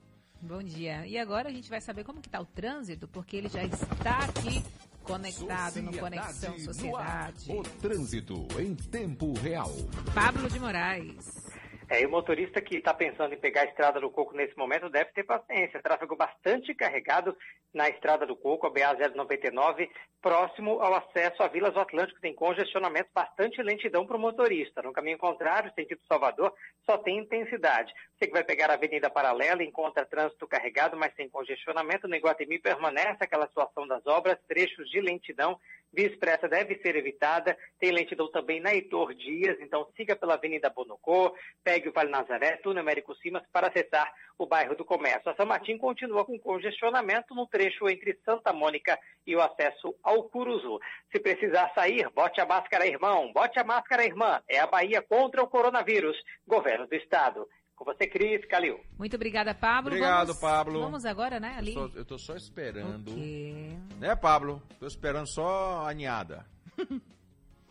Bom 0.41 0.63
dia. 0.63 1.07
E 1.07 1.19
agora 1.19 1.49
a 1.49 1.53
gente 1.53 1.71
vai 1.71 1.81
saber 1.81 2.05
como 2.05 2.21
que 2.21 2.29
está 2.29 2.41
o 2.41 2.47
trânsito, 2.47 3.09
porque 3.09 3.37
ele 3.37 3.49
já 3.49 3.65
está 3.65 4.19
aqui 4.19 4.63
conectado 5.03 5.83
no 5.83 5.97
Conexão 5.97 6.59
Sociedade. 6.59 7.53
O 7.53 7.63
trânsito 7.63 8.47
em 8.59 8.75
tempo 8.75 9.33
real. 9.35 9.73
Pablo 10.15 10.49
de 10.49 10.59
Moraes. 10.59 11.52
É, 11.93 12.01
e 12.01 12.07
o 12.07 12.11
motorista 12.11 12.59
que 12.59 12.77
está 12.77 12.95
pensando 12.95 13.35
em 13.35 13.39
pegar 13.39 13.61
a 13.61 13.65
Estrada 13.67 14.01
do 14.01 14.09
Coco 14.09 14.35
nesse 14.35 14.57
momento 14.57 14.89
deve 14.89 15.13
ter 15.13 15.25
paciência. 15.25 15.83
Tráfego 15.83 16.17
bastante 16.17 16.75
carregado 16.75 17.37
na 17.71 17.87
Estrada 17.87 18.25
do 18.25 18.35
Coco, 18.35 18.67
a 18.67 18.71
BA-099, 18.71 19.91
próximo 20.23 20.81
ao 20.81 20.95
acesso 20.95 21.43
à 21.43 21.49
Vilas 21.49 21.75
do 21.75 21.81
Atlântico. 21.81 22.19
Tem 22.19 22.35
congestionamento, 22.35 23.11
bastante 23.13 23.63
lentidão 23.63 24.07
para 24.07 24.17
o 24.17 24.19
motorista. 24.19 24.81
No 24.81 24.91
caminho 24.91 25.19
contrário, 25.19 25.71
sentido 25.75 26.01
Salvador, 26.09 26.55
só 26.87 26.97
tem 26.97 27.19
intensidade. 27.19 27.93
Você 28.17 28.27
que 28.27 28.33
vai 28.33 28.43
pegar 28.43 28.71
a 28.71 28.75
Avenida 28.75 29.11
Paralela, 29.11 29.63
encontra 29.63 30.07
trânsito 30.07 30.49
carregado, 30.49 30.97
mas 30.97 31.15
sem 31.15 31.29
congestionamento. 31.29 32.09
No 32.09 32.17
Iguatemi 32.17 32.59
permanece 32.59 33.19
aquela 33.21 33.47
situação 33.47 33.87
das 33.87 34.07
obras, 34.07 34.39
trechos 34.49 34.89
de 34.89 34.99
lentidão 34.99 35.61
Via 35.93 36.07
expressa 36.07 36.49
deve 36.49 36.77
ser 36.77 36.97
evitada. 36.97 37.57
Tem 37.79 37.91
lentidão 37.91 38.31
também 38.31 38.61
na 38.61 38.73
Heitor 38.73 39.15
Dias, 39.15 39.59
então 39.61 39.87
siga 39.97 40.17
pela 40.17 40.35
Avenida 40.35 40.71
Bonocô, 40.71 41.35
pegue 41.63 41.89
o 41.89 41.93
Vale 41.93 42.11
Nazaré, 42.11 42.57
túnel 42.57 42.83
Américo 42.83 43.15
Simas 43.17 43.43
para 43.53 43.69
acessar 43.69 44.11
o 44.39 44.47
bairro 44.47 44.75
do 44.75 44.85
Comércio. 44.85 45.31
A 45.31 45.35
São 45.35 45.47
Martin 45.47 45.77
continua 45.77 46.25
com 46.25 46.39
congestionamento 46.39 47.35
no 47.35 47.47
trecho 47.47 47.89
entre 47.89 48.19
Santa 48.25 48.53
Mônica 48.53 48.99
e 49.27 49.37
o 49.37 49.41
acesso 49.41 49.95
ao 50.03 50.25
Curuzu. 50.25 50.81
Se 51.11 51.21
precisar 51.21 51.71
sair, 51.75 52.09
bote 52.11 52.41
a 52.41 52.47
máscara, 52.47 52.87
irmão. 52.87 53.33
Bote 53.33 53.59
a 53.59 53.65
máscara, 53.65 54.05
irmã. 54.05 54.43
É 54.49 54.59
a 54.59 54.67
Bahia 54.67 55.03
contra 55.03 55.43
o 55.43 55.49
coronavírus. 55.49 56.17
Governo 56.47 56.87
do 56.87 56.95
Estado. 56.95 57.47
Com 57.77 57.85
você, 57.85 58.07
Cris, 58.07 58.45
Calil. 58.47 58.79
Muito 58.99 59.17
obrigada, 59.17 59.55
Pablo. 59.55 59.91
Obrigado, 59.91 60.29
Vamos- 60.29 60.41
Pablo. 60.41 60.81
Vamos 60.81 61.05
agora, 61.05 61.41
né, 61.41 61.55
ali? 61.57 61.75
Eu, 61.75 61.89
só- 61.91 61.97
eu 61.99 62.05
tô 62.05 62.19
só 62.19 62.37
esperando. 62.37 63.11
O 63.11 63.15
quê? 63.15 63.77
Né, 63.99 64.15
Pablo? 64.15 64.63
Tô 64.79 64.87
esperando 64.87 65.27
só 65.27 65.87
a 65.89 65.93
ninhada. 65.93 66.47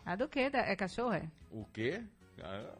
Ah, 0.04 0.16
do 0.16 0.28
quê? 0.28 0.50
Da- 0.50 0.58
É 0.66 0.74
cachorro, 0.74 1.12
é? 1.12 1.30
O 1.48 1.64
quê? 1.66 2.02
Ah, 2.42 2.74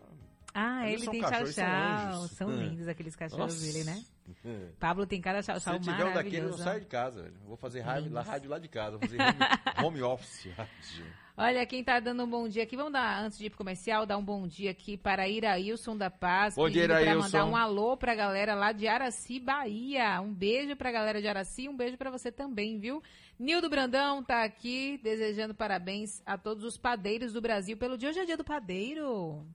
Ah, 0.53 0.91
ele 0.91 1.07
tem 1.07 1.21
cachorros, 1.21 1.55
são. 1.55 2.29
São 2.29 2.51
lindos 2.61 2.89
aqueles 2.89 3.15
cachorros 3.15 3.55
Nossa. 3.55 3.65
dele, 3.65 3.85
né? 3.85 4.05
Pablo 4.81 5.07
tem 5.07 5.21
cada 5.21 5.41
tchau-tchau 5.41 5.75
Se 5.75 5.81
tiver 5.81 6.05
um 6.05 6.13
daquele, 6.15 6.39
eu 6.39 6.51
não 6.51 6.59
saio 6.59 6.81
de 6.81 6.87
casa. 6.87 7.23
velho. 7.23 7.37
Vou 7.47 7.57
fazer 7.57 7.81
rádio 7.83 8.11
lá, 8.13 8.23
rádio 8.23 8.51
lá 8.51 8.59
de 8.59 8.67
casa. 8.69 8.99
Vou 8.99 9.09
fazer 9.09 9.19
home, 9.23 9.87
home 9.87 10.03
office. 10.03 10.47
rádio. 10.57 11.07
Olha, 11.35 11.65
quem 11.65 11.83
tá 11.83 11.99
dando 11.99 12.25
um 12.25 12.29
bom 12.29 12.47
dia 12.47 12.63
aqui, 12.63 12.77
vamos 12.77 12.93
dar, 12.93 13.23
antes 13.23 13.39
de 13.39 13.47
ir 13.47 13.51
pro 13.51 13.57
comercial, 13.57 14.05
dar 14.05 14.19
um 14.19 14.25
bom 14.25 14.47
dia 14.47 14.71
aqui 14.71 14.99
para 14.99 15.27
Irailson 15.27 15.97
da 15.97 16.11
Paz. 16.11 16.55
Bom 16.55 16.69
dia, 16.69 16.85
Irailson. 16.85 17.21
mandar 17.21 17.45
um 17.47 17.57
alô 17.57 17.97
pra 17.97 18.15
galera 18.15 18.55
lá 18.55 18.71
de 18.71 18.87
Araci, 18.87 19.41
Bahia. 19.41 20.21
Um 20.21 20.33
beijo 20.33 20.77
pra 20.77 20.93
galera 20.93 21.23
de 21.23 21.29
Araci, 21.29 21.71
um 21.71 21.77
beijo 21.77 21.97
pra 21.97 22.11
você 22.11 22.31
também, 22.31 22.79
viu? 22.79 23.03
Nildo 23.39 23.71
Brandão 23.71 24.23
tá 24.23 24.45
aqui 24.45 25.01
desejando 25.03 25.55
parabéns 25.55 26.21
a 26.27 26.37
todos 26.37 26.65
os 26.65 26.77
padeiros 26.77 27.33
do 27.33 27.41
Brasil 27.41 27.79
pelo 27.79 27.97
dia. 27.97 28.11
Hoje 28.11 28.21
é 28.21 28.25
dia 28.27 28.37
do 28.37 28.45
padeiro. 28.45 29.47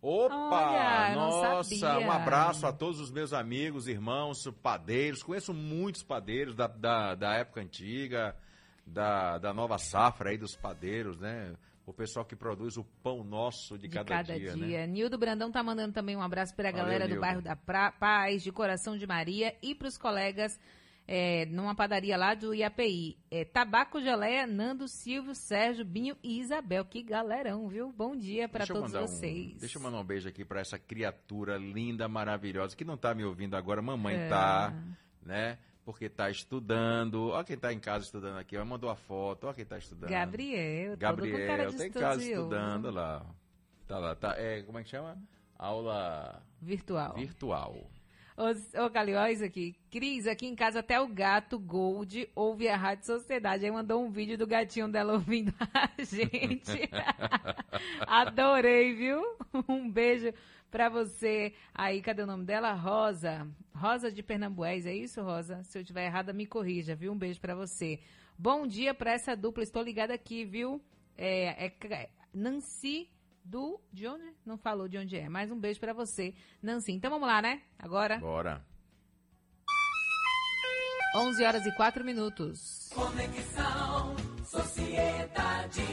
Opa! 0.00 0.34
Olha, 0.34 1.14
nossa, 1.14 1.98
um 1.98 2.10
abraço 2.10 2.66
a 2.66 2.72
todos 2.72 2.98
os 2.98 3.10
meus 3.10 3.34
amigos, 3.34 3.88
irmãos, 3.88 4.48
padeiros. 4.62 5.22
Conheço 5.22 5.52
muitos 5.52 6.02
padeiros 6.02 6.54
da, 6.54 6.66
da, 6.66 7.14
da 7.14 7.34
época 7.34 7.60
antiga, 7.60 8.34
da, 8.92 9.38
da 9.38 9.52
nova 9.52 9.78
safra 9.78 10.30
aí 10.30 10.38
dos 10.38 10.56
padeiros, 10.56 11.18
né? 11.18 11.54
O 11.86 11.92
pessoal 11.92 12.24
que 12.24 12.36
produz 12.36 12.76
o 12.76 12.84
pão 13.02 13.24
nosso 13.24 13.78
de, 13.78 13.88
De 13.88 13.94
cada, 13.94 14.08
cada, 14.16 14.38
dia, 14.38 14.52
dia. 14.54 14.80
né? 14.80 14.86
Nildo 14.86 15.16
Brandão 15.16 15.50
tá 15.50 15.62
mandando 15.62 15.94
também 15.94 16.14
um 16.16 16.22
abraço 16.22 16.54
pra 16.54 16.70
Valeu, 16.70 16.84
galera 16.84 17.04
do 17.04 17.08
Nildo. 17.12 17.20
bairro 17.22 17.40
da 17.42 17.56
Pra- 17.56 17.92
Paz, 17.92 18.42
de 18.42 18.52
Coração 18.52 18.96
de 18.98 19.06
Maria 19.06 19.56
e 19.62 19.74
pros 19.74 19.96
colegas 19.96 20.60
é, 21.10 21.46
numa 21.46 21.74
padaria 21.74 22.18
lá 22.18 22.34
do 22.34 22.52
IAPI. 22.54 23.16
É, 23.30 23.42
Tabaco 23.46 23.98
Geleia, 24.02 24.46
Nando, 24.46 24.86
Silvio, 24.86 25.34
Sérgio, 25.34 25.82
Binho 25.82 26.14
e 26.22 26.38
Isabel. 26.38 26.84
Que 26.84 27.02
galerão, 27.02 27.66
viu? 27.68 27.90
Bom 27.90 28.14
dia 28.14 28.42
eu 28.44 28.48
todos 28.66 28.82
mandar 28.92 29.04
um- 29.04 29.06
vocês. 29.06 29.54
deixa 29.58 29.78
eu 29.78 29.82
mandar 29.82 29.98
um 30.00 30.04
beijo 30.04 30.28
aqui 30.28 30.44
pra 30.44 30.60
essa 30.60 30.78
criatura 30.78 31.56
linda, 31.56 32.06
maravilhosa, 32.06 32.76
que 32.76 32.84
não 32.84 32.98
tá 32.98 33.14
me 33.14 33.24
ouvindo 33.24 33.56
agora. 33.56 33.80
Mamãe 33.80 34.14
É. 34.16 34.28
tá, 34.28 34.74
né? 35.22 35.56
Porque 35.88 36.06
tá 36.06 36.28
estudando. 36.28 37.30
Ó 37.30 37.42
quem 37.42 37.56
tá 37.56 37.72
em 37.72 37.80
casa 37.80 38.04
estudando 38.04 38.36
aqui, 38.36 38.58
ó. 38.58 38.62
Mandou 38.62 38.90
a 38.90 38.94
foto, 38.94 39.46
ó 39.46 39.54
quem 39.54 39.64
tá 39.64 39.78
estudando. 39.78 40.10
Gabriel, 40.10 40.90
todo 40.90 40.98
com 40.98 41.00
Gabriel, 41.00 41.46
cara 41.46 41.70
de 41.70 41.76
tá 41.78 41.86
em 41.86 41.90
casa 41.90 42.22
estudando, 42.22 42.84
olha 42.84 42.94
lá. 42.94 43.26
Tá 43.86 43.98
lá, 43.98 44.14
tá. 44.14 44.34
É, 44.36 44.60
como 44.64 44.78
é 44.78 44.82
que 44.82 44.90
chama? 44.90 45.16
Aula 45.58 46.42
Virtual. 46.60 47.14
virtual. 47.14 47.90
Ô, 48.36 48.42
olha 48.44 49.32
isso 49.32 49.42
aqui. 49.42 49.74
Cris, 49.90 50.26
aqui 50.26 50.46
em 50.46 50.54
casa 50.54 50.80
até 50.80 51.00
o 51.00 51.08
gato 51.08 51.58
Gold 51.58 52.28
ouve 52.36 52.68
a 52.68 52.76
Rádio 52.76 53.06
Sociedade. 53.06 53.64
Aí 53.64 53.70
mandou 53.70 54.04
um 54.04 54.10
vídeo 54.10 54.36
do 54.36 54.46
gatinho 54.46 54.88
dela 54.88 55.14
ouvindo 55.14 55.54
a 55.58 55.88
gente. 56.04 56.90
Adorei, 58.06 58.94
viu? 58.94 59.22
Um 59.66 59.90
beijo 59.90 60.34
pra 60.70 60.88
você. 60.88 61.54
Aí, 61.74 62.00
cadê 62.02 62.22
o 62.22 62.26
nome 62.26 62.44
dela? 62.44 62.72
Rosa. 62.72 63.46
Rosa 63.74 64.10
de 64.10 64.22
Pernambués, 64.22 64.86
é 64.86 64.94
isso, 64.94 65.22
Rosa? 65.22 65.62
Se 65.64 65.78
eu 65.78 65.84
tiver 65.84 66.06
errada, 66.06 66.32
me 66.32 66.46
corrija, 66.46 66.94
viu? 66.94 67.12
Um 67.12 67.18
beijo 67.18 67.40
pra 67.40 67.54
você. 67.54 68.00
Bom 68.36 68.66
dia 68.66 68.94
pra 68.94 69.12
essa 69.12 69.36
dupla. 69.36 69.62
Estou 69.62 69.82
ligada 69.82 70.14
aqui, 70.14 70.44
viu? 70.44 70.82
É, 71.16 71.66
é 71.66 72.10
Nancy 72.32 73.10
do... 73.44 73.80
De 73.92 74.06
onde? 74.06 74.34
Não 74.44 74.56
falou 74.56 74.88
de 74.88 74.98
onde 74.98 75.16
é. 75.16 75.28
Mais 75.28 75.50
um 75.50 75.58
beijo 75.58 75.80
pra 75.80 75.92
você, 75.92 76.34
Nancy. 76.62 76.92
Então 76.92 77.10
vamos 77.10 77.26
lá, 77.26 77.40
né? 77.42 77.62
Agora, 77.78 78.18
Bora. 78.18 78.64
11 81.16 81.44
horas 81.44 81.66
e 81.66 81.72
4 81.72 82.04
minutos. 82.04 82.90
Conexão 82.94 84.14
Sociedade. 84.50 85.84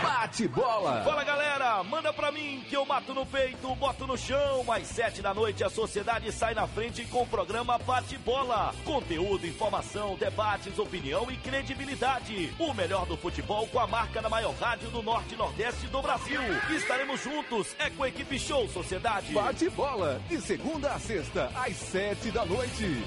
Bate 0.00 0.46
bola. 0.46 1.02
Fala 1.02 1.24
galera, 1.24 1.82
manda 1.82 2.12
pra 2.12 2.30
mim 2.30 2.64
que 2.68 2.76
eu 2.76 2.86
mato 2.86 3.12
no 3.12 3.26
peito, 3.26 3.74
boto 3.74 4.06
no 4.06 4.16
chão. 4.16 4.64
Às 4.70 4.86
sete 4.86 5.20
da 5.20 5.34
noite 5.34 5.64
a 5.64 5.68
sociedade 5.68 6.30
sai 6.30 6.54
na 6.54 6.64
frente 6.68 7.04
com 7.06 7.22
o 7.22 7.26
programa 7.26 7.76
Bate 7.78 8.16
Bola. 8.18 8.72
Conteúdo, 8.84 9.48
informação, 9.48 10.14
debates, 10.16 10.78
opinião 10.78 11.28
e 11.28 11.36
credibilidade. 11.38 12.54
O 12.56 12.72
melhor 12.72 13.04
do 13.04 13.16
futebol 13.16 13.66
com 13.66 13.80
a 13.80 13.86
marca 13.88 14.22
da 14.22 14.28
maior 14.28 14.54
rádio 14.54 14.88
do 14.90 15.02
norte 15.02 15.34
e 15.34 15.36
nordeste 15.36 15.88
do 15.88 16.00
Brasil. 16.00 16.40
Estaremos 16.70 17.20
juntos, 17.20 17.74
é 17.80 17.90
com 17.90 18.04
a 18.04 18.08
equipe 18.08 18.38
Show 18.38 18.68
Sociedade. 18.68 19.32
Bate 19.32 19.68
bola. 19.70 20.20
De 20.28 20.40
segunda 20.40 20.92
a 20.92 21.00
sexta, 21.00 21.50
às 21.56 21.76
sete 21.76 22.30
da 22.30 22.46
noite. 22.46 23.02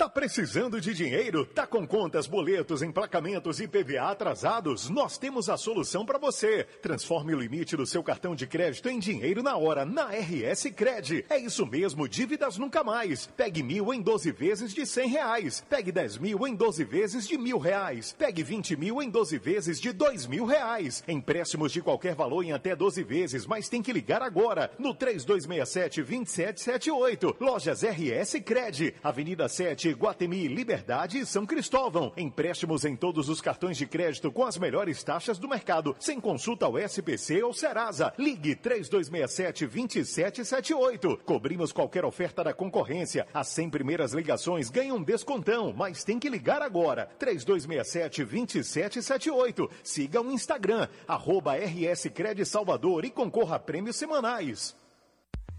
Tá 0.00 0.08
precisando 0.08 0.80
de 0.80 0.94
dinheiro? 0.94 1.44
Tá 1.44 1.66
com 1.66 1.86
contas, 1.86 2.26
boletos, 2.26 2.80
emplacamentos 2.80 3.60
e 3.60 3.68
PVA 3.68 4.10
atrasados? 4.10 4.88
Nós 4.88 5.18
temos 5.18 5.50
a 5.50 5.58
solução 5.58 6.06
para 6.06 6.16
você. 6.16 6.64
Transforme 6.80 7.34
o 7.34 7.38
limite 7.38 7.76
do 7.76 7.84
seu 7.84 8.02
cartão 8.02 8.34
de 8.34 8.46
crédito 8.46 8.88
em 8.88 8.98
dinheiro 8.98 9.42
na 9.42 9.58
hora, 9.58 9.84
na 9.84 10.06
RS 10.06 10.70
Cred. 10.74 11.26
É 11.28 11.36
isso 11.36 11.66
mesmo, 11.66 12.08
dívidas 12.08 12.56
nunca 12.56 12.82
mais. 12.82 13.26
Pegue 13.36 13.62
mil 13.62 13.92
em 13.92 14.00
12 14.00 14.32
vezes 14.32 14.72
de 14.72 14.86
cem 14.86 15.06
reais. 15.06 15.62
Pegue 15.68 15.92
10 15.92 16.16
mil 16.16 16.48
em 16.48 16.54
12 16.54 16.82
vezes 16.82 17.28
de 17.28 17.36
mil 17.36 17.58
reais. 17.58 18.16
Pegue 18.18 18.42
20 18.42 18.76
mil 18.76 19.02
em 19.02 19.10
12 19.10 19.36
vezes 19.36 19.78
de 19.78 19.92
dois 19.92 20.26
mil 20.26 20.46
reais. 20.46 21.04
Empréstimos 21.06 21.72
de 21.72 21.82
qualquer 21.82 22.14
valor 22.14 22.42
em 22.42 22.52
até 22.52 22.74
12 22.74 23.02
vezes, 23.02 23.44
mas 23.44 23.68
tem 23.68 23.82
que 23.82 23.92
ligar 23.92 24.22
agora 24.22 24.70
no 24.78 24.94
3267-2778. 24.94 27.36
Lojas 27.38 27.82
RS 27.82 28.40
Cred, 28.42 28.94
Avenida 29.04 29.46
7, 29.46 29.89
Guatemi, 29.92 30.48
Liberdade 30.48 31.18
e 31.18 31.26
São 31.26 31.44
Cristóvão. 31.46 32.12
Empréstimos 32.16 32.84
em 32.84 32.96
todos 32.96 33.28
os 33.28 33.40
cartões 33.40 33.76
de 33.76 33.86
crédito 33.86 34.30
com 34.30 34.44
as 34.44 34.56
melhores 34.58 35.02
taxas 35.02 35.36
do 35.38 35.48
mercado, 35.48 35.96
sem 35.98 36.20
consulta 36.20 36.66
ao 36.66 36.78
SPC 36.78 37.42
ou 37.42 37.52
Serasa. 37.52 38.12
Ligue 38.18 38.54
3267-2778. 38.56 41.18
Cobrimos 41.24 41.72
qualquer 41.72 42.04
oferta 42.04 42.44
da 42.44 42.52
concorrência. 42.52 43.26
As 43.34 43.48
100 43.48 43.70
primeiras 43.70 44.12
ligações 44.12 44.70
ganham 44.70 44.96
um 44.96 45.02
descontão, 45.02 45.74
mas 45.76 46.04
tem 46.04 46.18
que 46.18 46.28
ligar 46.28 46.60
agora. 46.62 47.08
3267-2778. 47.18 49.70
Siga 49.82 50.20
o 50.20 50.30
Instagram, 50.32 50.86
arroba 51.06 51.54
RS 51.56 52.10
Salvador 52.44 53.04
e 53.04 53.10
concorra 53.10 53.56
a 53.56 53.58
prêmios 53.58 53.96
semanais. 53.96 54.76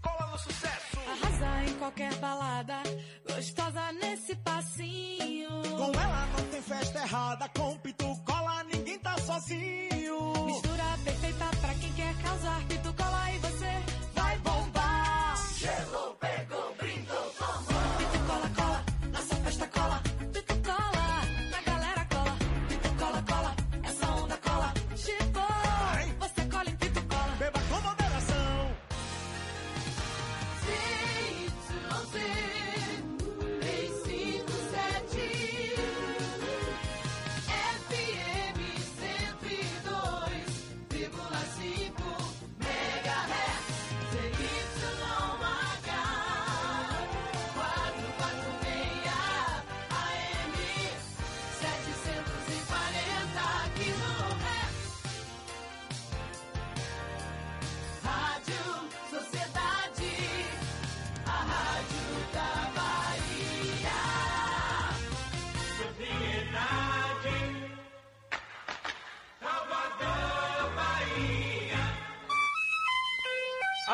Arrasar 0.04 1.68
em 1.68 1.74
qualquer 1.78 2.14
balada, 2.16 2.82
gostosa 3.28 3.92
nesse 3.92 4.34
passinho. 4.36 5.48
Com 5.76 6.00
ela 6.00 6.26
não 6.26 6.44
tem 6.50 6.62
festa 6.62 6.98
errada, 7.00 7.48
com 7.50 7.76
pitu 7.78 8.16
cola 8.24 8.64
ninguém 8.64 8.98
tá 8.98 9.16
sozinho. 9.18 10.46
Mistura 10.46 10.98
perfeita 11.04 11.46
pra 11.60 11.74
quem 11.74 11.92
quer 11.92 12.14
causar. 12.22 12.64
Pito 12.66 12.92
cola 12.94 13.30
e 13.32 13.38
você 13.38 13.91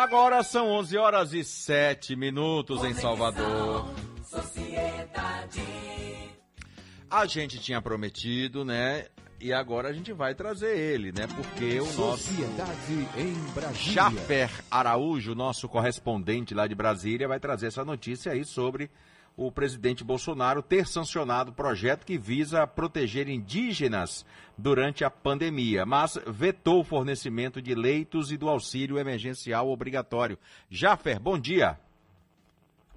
Agora 0.09 0.43
são 0.43 0.71
11 0.71 0.97
horas 0.97 1.33
e 1.35 1.45
7 1.45 2.17
minutos 2.17 2.83
em 2.83 2.95
Salvador. 2.95 3.87
Sociedade. 4.25 5.61
A 7.11 7.27
gente 7.27 7.59
tinha 7.59 7.83
prometido, 7.83 8.65
né? 8.65 9.05
E 9.39 9.53
agora 9.53 9.91
a 9.91 9.93
gente 9.93 10.11
vai 10.15 10.35
trazer 10.35 10.79
ele, 10.79 11.13
né? 11.13 11.27
Porque 11.27 11.79
o 11.79 11.85
nosso 11.93 12.25
Sociedade 12.25 13.07
em 13.19 13.35
Brasília. 13.53 13.93
Jafer 13.93 14.51
Araújo, 14.71 15.35
nosso 15.35 15.69
correspondente 15.69 16.55
lá 16.55 16.67
de 16.67 16.75
Brasília, 16.75 17.29
vai 17.29 17.39
trazer 17.39 17.67
essa 17.67 17.85
notícia 17.85 18.33
aí 18.33 18.47
sobre 18.47 18.91
o 19.39 19.53
presidente 19.53 20.03
Bolsonaro 20.03 20.61
ter 20.61 20.85
sancionado 20.85 21.53
o 21.53 21.55
projeto 21.55 22.05
que 22.05 22.19
visa 22.19 22.67
proteger 22.67 23.29
indígenas 23.29 24.27
durante 24.59 25.05
a 25.05 25.11
pandemia, 25.11 25.87
mas 25.87 26.19
vetou 26.27 26.81
o 26.81 26.85
fornecimento 26.85 27.63
de 27.63 27.73
leitos 27.73 28.33
e 28.33 28.37
do 28.37 28.49
auxílio 28.49 28.99
emergencial 28.99 29.69
obrigatório. 29.69 30.37
Jafer, 30.69 31.21
bom 31.21 31.39
dia. 31.39 31.79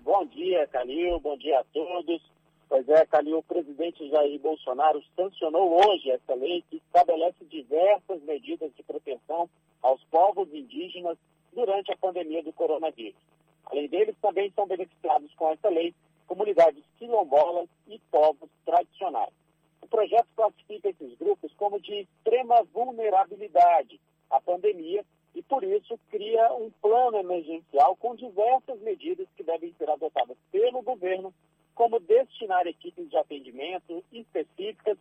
Bom 0.02 0.26
dia, 0.26 0.66
Calil. 0.68 1.20
Bom 1.20 1.38
dia 1.38 1.60
a 1.60 1.64
todos. 1.66 2.20
Pois 2.68 2.90
é, 2.90 3.06
Calil, 3.06 3.38
o 3.38 3.44
presidente 3.44 4.10
Jair 4.10 4.40
Bolsonaro 4.40 5.04
sancionou 5.16 5.78
hoje 5.86 6.10
essa 6.10 6.34
lei 6.34 6.64
que 6.72 6.78
estabelece 6.78 7.46
diversas 7.52 8.20
medidas 8.24 8.72
de 8.76 8.82
proteção 8.82 9.48
aos 9.84 10.04
povos 10.06 10.52
indígenas 10.52 11.20
durante 11.54 11.92
a 11.92 11.98
pandemia 11.98 12.42
do 12.42 12.52
coronavírus. 12.52 13.20
Além 13.66 13.88
deles, 13.88 14.16
também 14.20 14.52
são 14.56 14.66
beneficiados 14.66 15.32
com 15.36 15.52
essa 15.52 15.70
lei 15.70 15.94
comunidades 16.32 16.82
quilombolas 16.98 17.68
e 17.90 18.00
povos 18.10 18.50
tradicionais. 18.66 19.34
O 19.82 19.88
projeto 19.88 20.30
classifica 20.34 20.88
esses 20.88 21.18
grupos 21.18 21.52
como 21.56 21.78
de 21.78 21.94
extrema 21.94 22.64
vulnerabilidade 22.74 24.00
à 24.30 24.40
pandemia 24.40 25.04
e, 25.36 25.44
por 25.44 25.62
isso, 25.62 26.00
cria 26.10 26.54
um 26.54 26.72
plano 26.82 27.18
emergencial 27.18 27.98
com 27.98 28.16
diversas 28.16 28.80
medidas 28.80 29.28
que 29.36 29.44
devem 29.44 29.74
ser 29.74 29.90
adotadas 29.90 30.38
pelo 30.54 30.82
governo, 30.82 31.34
como 31.76 32.00
destinar 32.00 32.66
equipes 32.66 33.10
de 33.10 33.18
atendimento 33.18 34.02
específicas 34.14 34.98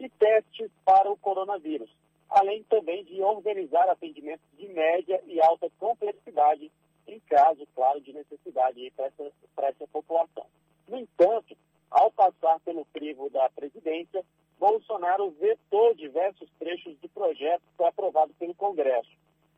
e 0.00 0.08
testes 0.08 0.68
para 0.84 1.08
o 1.12 1.16
coronavírus, 1.16 1.90
além 2.28 2.64
também 2.64 3.04
de 3.04 3.22
organizar 3.22 3.88
atendimentos 3.88 4.44
de 4.58 4.66
média 4.66 5.22
e 5.28 5.40
alta 5.40 5.70
complexidade, 5.78 6.72
em 7.06 7.20
caso, 7.20 7.64
claro, 7.72 8.00
de 8.00 8.12
necessidade 8.12 8.92
para 8.96 9.06
essa, 9.06 9.32
para 9.54 9.68
essa 9.68 9.86
população. 9.86 10.44
No 10.88 10.98
entanto, 10.98 11.56
ao 11.90 12.10
passar 12.10 12.58
pelo 12.60 12.84
crivo 12.86 13.30
da 13.30 13.48
presidência, 13.50 14.24
Bolsonaro 14.58 15.30
vetou 15.32 15.94
diversos 15.94 16.48
trechos 16.58 16.96
do 16.98 17.08
projeto 17.08 17.62
que 17.62 17.76
foi 17.76 17.86
aprovado 17.86 18.32
pelo 18.34 18.54
Congresso. 18.54 19.10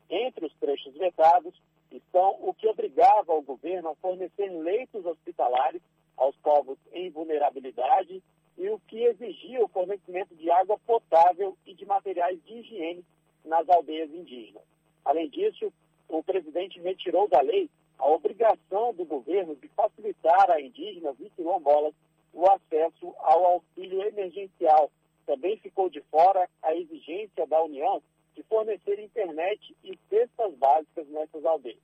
Entre 0.09 0.47
os 0.47 0.55
trechos 0.55 0.95
vetados 0.95 1.55
estão 1.91 2.37
o 2.41 2.55
que 2.55 2.67
obrigava 2.67 3.33
o 3.33 3.43
governo 3.43 3.91
a 3.91 3.95
fornecer 3.97 4.49
leitos 4.49 5.05
hospitalares 5.05 5.83
aos 6.17 6.35
povos 6.37 6.79
em 6.93 7.11
vulnerabilidade 7.11 8.23
e 8.57 8.69
o 8.69 8.79
que 8.87 9.05
exigia 9.05 9.65
o 9.65 9.69
fornecimento 9.69 10.35
de 10.35 10.51
água 10.51 10.79
potável 10.87 11.57
e 11.67 11.75
de 11.75 11.85
materiais 11.85 12.43
de 12.45 12.55
higiene 12.55 13.05
nas 13.45 13.69
aldeias 13.69 14.11
indígenas. 14.11 14.63
Além 15.05 15.29
disso, 15.29 15.73
o 16.09 16.23
presidente 16.23 16.81
retirou 16.81 17.29
da 17.29 17.41
lei 17.41 17.69
a 17.99 18.09
obrigação 18.09 18.93
do 18.95 19.05
governo 19.05 19.55
de 19.57 19.69
facilitar 19.69 20.51
a 20.51 20.61
indígenas 20.61 21.17
e 21.21 21.31
quilombolas 21.31 21.95
o 22.33 22.45
acesso 22.51 23.15
ao 23.19 23.45
auxílio 23.45 24.03
emergencial. 24.03 24.91
Também 25.27 25.57
ficou 25.59 25.89
de 25.89 26.01
fora 26.11 26.49
a 26.63 26.75
exigência 26.75 27.47
da 27.47 27.63
União 27.63 28.03
de 28.35 28.43
fornecer 28.43 28.99
internet 28.99 29.75
e 29.85 29.97
cestas 30.11 30.53
básicas 30.55 31.07
nessas 31.09 31.45
aldeias. 31.45 31.79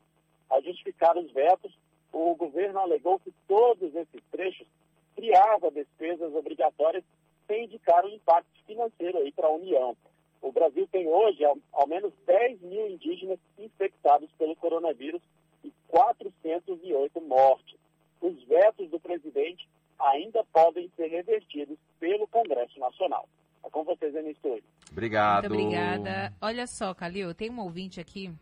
Ao 0.48 0.60
justificar 0.62 1.16
os 1.16 1.30
vetos, 1.30 1.72
o 2.12 2.34
governo 2.34 2.80
alegou 2.80 3.20
que 3.20 3.32
todos 3.46 3.94
esses 3.94 4.22
trechos 4.32 4.66
criavam 5.14 5.70
despesas 5.70 6.34
obrigatórias 6.34 7.04
sem 7.46 7.64
indicar 7.64 8.04
o 8.04 8.08
impacto 8.08 8.50
financeiro 8.66 9.18
aí 9.18 9.32
para 9.32 9.46
a 9.46 9.52
União. 9.52 9.96
O 10.42 10.50
Brasil 10.50 10.88
tem 10.90 11.06
hoje 11.06 11.44
ao, 11.44 11.56
ao 11.72 11.86
menos 11.86 12.12
10 12.26 12.60
mil 12.62 12.88
indígenas 12.88 13.38
infectados 13.58 14.30
pelo 14.38 14.56
coronavírus 14.56 15.22
e 15.64 15.72
408 15.88 17.20
mortes. 17.20 17.78
Os 18.20 18.42
vetos 18.44 18.88
do 18.90 19.00
presidente 19.00 19.68
ainda 19.98 20.44
podem 20.52 20.90
ser 20.96 21.08
revertidos 21.08 21.78
pelo 21.98 22.26
Congresso 22.28 22.78
Nacional. 22.78 23.28
É 23.64 23.70
com 23.70 23.84
vocês, 23.84 24.14
Anistor. 24.16 24.60
Obrigado. 24.90 25.48
Muito 25.48 25.62
obrigada. 25.62 26.32
Olha 26.40 26.66
só, 26.66 26.94
Calil, 26.94 27.34
tem 27.34 27.50
um 27.50 27.60
ouvinte 27.60 28.00
aqui 28.00 28.32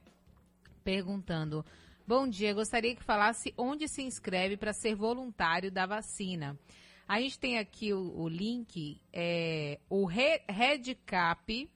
perguntando. 0.85 1.65
Bom 2.07 2.27
dia, 2.27 2.55
gostaria 2.55 2.95
que 2.95 3.03
falasse 3.05 3.53
onde 3.57 3.87
se 3.89 4.03
inscreve 4.03 4.57
para 4.57 4.73
ser 4.73 4.95
voluntário 4.95 5.71
da 5.71 5.85
vacina. 5.87 6.59
A 7.07 7.21
gente 7.21 7.39
tem 7.39 7.59
aqui 7.59 7.93
o, 7.93 8.19
o 8.19 8.29
link, 8.29 9.01
é, 9.13 9.79
o 9.91 10.05
Re- 10.05 10.43
Redcap. 10.49 11.71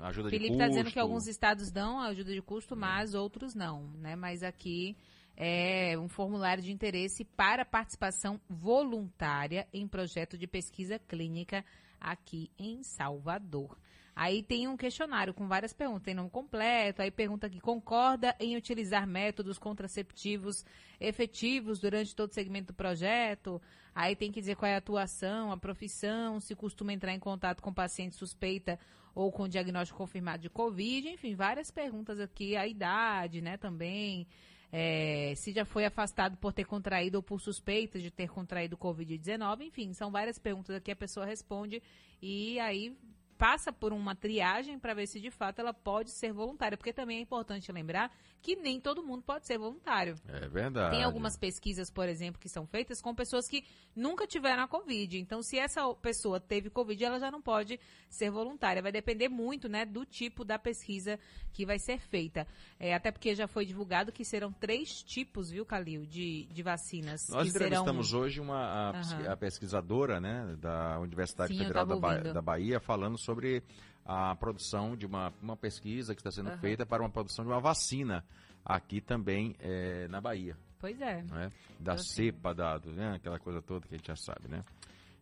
Ajuda 0.00 0.28
Felipe 0.28 0.48
de 0.50 0.52
está 0.54 0.64
custo. 0.66 0.76
dizendo 0.78 0.92
que 0.92 0.98
alguns 0.98 1.26
estados 1.26 1.70
dão 1.70 2.00
ajuda 2.00 2.32
de 2.32 2.42
custo, 2.42 2.76
mas 2.76 3.14
outros 3.14 3.54
não, 3.54 3.84
né? 3.94 4.14
Mas 4.14 4.42
aqui 4.42 4.94
é 5.34 5.96
um 5.98 6.06
formulário 6.08 6.62
de 6.62 6.70
interesse 6.70 7.24
para 7.24 7.64
participação 7.64 8.38
voluntária 8.48 9.66
em 9.72 9.88
projeto 9.88 10.36
de 10.36 10.46
pesquisa 10.46 10.98
clínica 10.98 11.64
aqui 11.98 12.50
em 12.58 12.82
Salvador. 12.82 13.76
Aí 14.16 14.42
tem 14.42 14.66
um 14.66 14.78
questionário 14.78 15.34
com 15.34 15.46
várias 15.46 15.74
perguntas, 15.74 16.04
tem 16.04 16.14
nome 16.14 16.30
completo, 16.30 17.02
aí 17.02 17.10
pergunta 17.10 17.48
aqui, 17.48 17.60
concorda 17.60 18.34
em 18.40 18.56
utilizar 18.56 19.06
métodos 19.06 19.58
contraceptivos 19.58 20.64
efetivos 20.98 21.78
durante 21.78 22.16
todo 22.16 22.30
o 22.30 22.34
segmento 22.34 22.68
do 22.68 22.74
projeto? 22.74 23.60
Aí 23.94 24.16
tem 24.16 24.32
que 24.32 24.40
dizer 24.40 24.56
qual 24.56 24.70
é 24.70 24.74
a 24.74 24.78
atuação, 24.78 25.52
a 25.52 25.56
profissão, 25.58 26.40
se 26.40 26.54
costuma 26.54 26.94
entrar 26.94 27.12
em 27.12 27.18
contato 27.18 27.60
com 27.60 27.74
paciente 27.74 28.16
suspeita 28.16 28.78
ou 29.14 29.30
com 29.30 29.46
diagnóstico 29.46 29.98
confirmado 29.98 30.44
de 30.44 30.48
Covid, 30.48 31.10
enfim, 31.10 31.34
várias 31.34 31.70
perguntas 31.70 32.18
aqui, 32.18 32.56
a 32.56 32.66
idade, 32.66 33.42
né, 33.42 33.58
também, 33.58 34.26
é, 34.72 35.34
se 35.36 35.52
já 35.52 35.66
foi 35.66 35.84
afastado 35.84 36.38
por 36.38 36.54
ter 36.54 36.64
contraído 36.64 37.18
ou 37.18 37.22
por 37.22 37.38
suspeita 37.38 37.98
de 37.98 38.10
ter 38.10 38.30
contraído 38.30 38.78
Covid-19, 38.78 39.66
enfim, 39.66 39.92
são 39.92 40.10
várias 40.10 40.38
perguntas 40.38 40.74
aqui, 40.74 40.90
a 40.90 40.96
pessoa 40.96 41.26
responde 41.26 41.82
e 42.22 42.58
aí 42.60 42.96
passa 43.36 43.72
por 43.72 43.92
uma 43.92 44.14
triagem 44.14 44.78
para 44.78 44.94
ver 44.94 45.06
se 45.06 45.20
de 45.20 45.30
fato 45.30 45.60
ela 45.60 45.74
pode 45.74 46.10
ser 46.10 46.32
voluntária, 46.32 46.76
porque 46.76 46.92
também 46.92 47.18
é 47.18 47.20
importante 47.20 47.70
lembrar 47.70 48.10
que 48.46 48.54
nem 48.54 48.80
todo 48.80 49.02
mundo 49.02 49.24
pode 49.24 49.44
ser 49.44 49.58
voluntário. 49.58 50.14
É 50.28 50.46
verdade. 50.46 50.94
Tem 50.94 51.02
algumas 51.02 51.36
pesquisas, 51.36 51.90
por 51.90 52.08
exemplo, 52.08 52.40
que 52.40 52.48
são 52.48 52.64
feitas 52.64 53.02
com 53.02 53.12
pessoas 53.12 53.48
que 53.48 53.64
nunca 53.94 54.24
tiveram 54.24 54.62
a 54.62 54.68
Covid. 54.68 55.18
Então, 55.18 55.42
se 55.42 55.58
essa 55.58 55.82
pessoa 55.94 56.38
teve 56.38 56.70
Covid, 56.70 57.04
ela 57.04 57.18
já 57.18 57.28
não 57.28 57.42
pode 57.42 57.80
ser 58.08 58.30
voluntária. 58.30 58.80
Vai 58.80 58.92
depender 58.92 59.28
muito, 59.28 59.68
né, 59.68 59.84
do 59.84 60.04
tipo 60.04 60.44
da 60.44 60.60
pesquisa 60.60 61.18
que 61.52 61.66
vai 61.66 61.80
ser 61.80 61.98
feita. 61.98 62.46
É, 62.78 62.94
até 62.94 63.10
porque 63.10 63.34
já 63.34 63.48
foi 63.48 63.66
divulgado 63.66 64.12
que 64.12 64.24
serão 64.24 64.52
três 64.52 65.02
tipos, 65.02 65.50
viu, 65.50 65.66
Calil, 65.66 66.06
de, 66.06 66.44
de 66.44 66.62
vacinas. 66.62 67.28
Nós 67.28 67.46
que 67.46 67.50
serão... 67.50 67.66
entrevistamos 67.66 68.12
hoje 68.14 68.40
uma, 68.40 68.60
a, 68.60 68.90
Aham. 68.90 69.32
a 69.32 69.36
pesquisadora 69.36 70.20
né, 70.20 70.56
da 70.60 71.00
Universidade 71.00 71.52
Sim, 71.52 71.58
Federal 71.58 71.84
da, 71.84 71.96
Ba- 71.96 72.12
ouvindo. 72.12 72.32
da 72.32 72.40
Bahia 72.42 72.78
falando 72.78 73.18
sobre 73.18 73.64
a 74.06 74.34
produção 74.36 74.96
de 74.96 75.04
uma, 75.06 75.32
uma 75.42 75.56
pesquisa 75.56 76.14
que 76.14 76.20
está 76.20 76.30
sendo 76.30 76.48
Aham. 76.50 76.58
feita 76.58 76.86
para 76.86 77.02
uma 77.02 77.10
produção 77.10 77.44
de 77.44 77.50
uma 77.50 77.60
vacina 77.60 78.24
aqui 78.64 79.00
também 79.00 79.54
eh, 79.58 80.06
na 80.08 80.20
Bahia. 80.20 80.56
Pois 80.78 81.00
é. 81.00 81.22
né? 81.22 81.50
Da 81.80 81.92
Então, 81.94 81.98
cepa, 81.98 82.54
da, 82.54 82.78
né, 82.78 83.14
aquela 83.16 83.38
coisa 83.38 83.60
toda 83.62 83.86
que 83.88 83.94
a 83.94 83.96
gente 83.98 84.06
já 84.06 84.16
sabe, 84.16 84.48
né? 84.48 84.62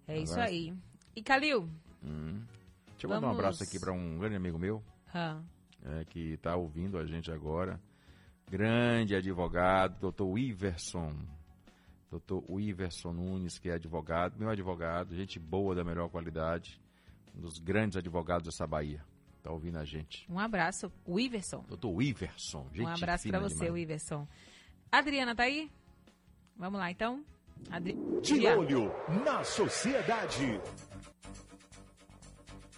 É 0.06 0.18
isso 0.18 0.32
Agora- 0.34 0.48
aí. 0.48 0.74
E, 1.16 1.22
Calil? 1.22 1.68
Hum. 2.04 2.42
Deixa 2.88 3.06
eu 3.06 3.10
mandar 3.10 3.18
um 3.28 3.30
Vamos- 3.30 3.38
abraço 3.38 3.62
aqui 3.62 3.78
para 3.78 3.92
um 3.92 4.18
grande 4.18 4.36
amigo 4.36 4.58
meu 4.58 4.82
Ah, 5.14 5.40
é, 5.82 6.04
que 6.04 6.32
está 6.34 6.54
ouvindo 6.56 6.98
a 6.98 7.06
gente 7.06 7.30
agora. 7.30 7.80
Grande 8.50 9.14
advogado, 9.14 9.98
doutor 10.00 10.38
Iverson. 10.38 11.12
Doutor 12.10 12.44
Iverson 12.60 13.12
Nunes, 13.12 13.58
que 13.58 13.68
é 13.68 13.74
advogado, 13.74 14.38
meu 14.38 14.48
advogado, 14.48 15.14
gente 15.16 15.38
boa 15.38 15.74
da 15.74 15.82
melhor 15.82 16.08
qualidade. 16.10 16.80
Um 17.34 17.40
dos 17.40 17.58
grandes 17.58 17.96
advogados 17.96 18.46
dessa 18.46 18.66
Bahia. 18.66 19.04
Tá 19.42 19.50
ouvindo 19.50 19.78
a 19.78 19.84
gente. 19.84 20.26
Um 20.30 20.38
abraço, 20.38 20.90
o 21.04 21.20
Iverson. 21.20 21.64
Doutor 21.68 22.00
Iverson, 22.02 22.66
gente 22.72 22.86
um 22.86 22.88
abraço 22.88 23.28
pra 23.28 23.38
você, 23.38 23.66
demais. 23.66 23.82
Iverson. 23.82 24.26
Adriana, 24.90 25.34
tá 25.34 25.42
aí? 25.42 25.70
Vamos 26.56 26.80
lá, 26.80 26.90
então. 26.90 27.22
Adri... 27.70 27.94
De 28.22 28.38
Dia. 28.38 28.58
olho 28.58 28.90
na 29.24 29.44
sociedade. 29.44 30.60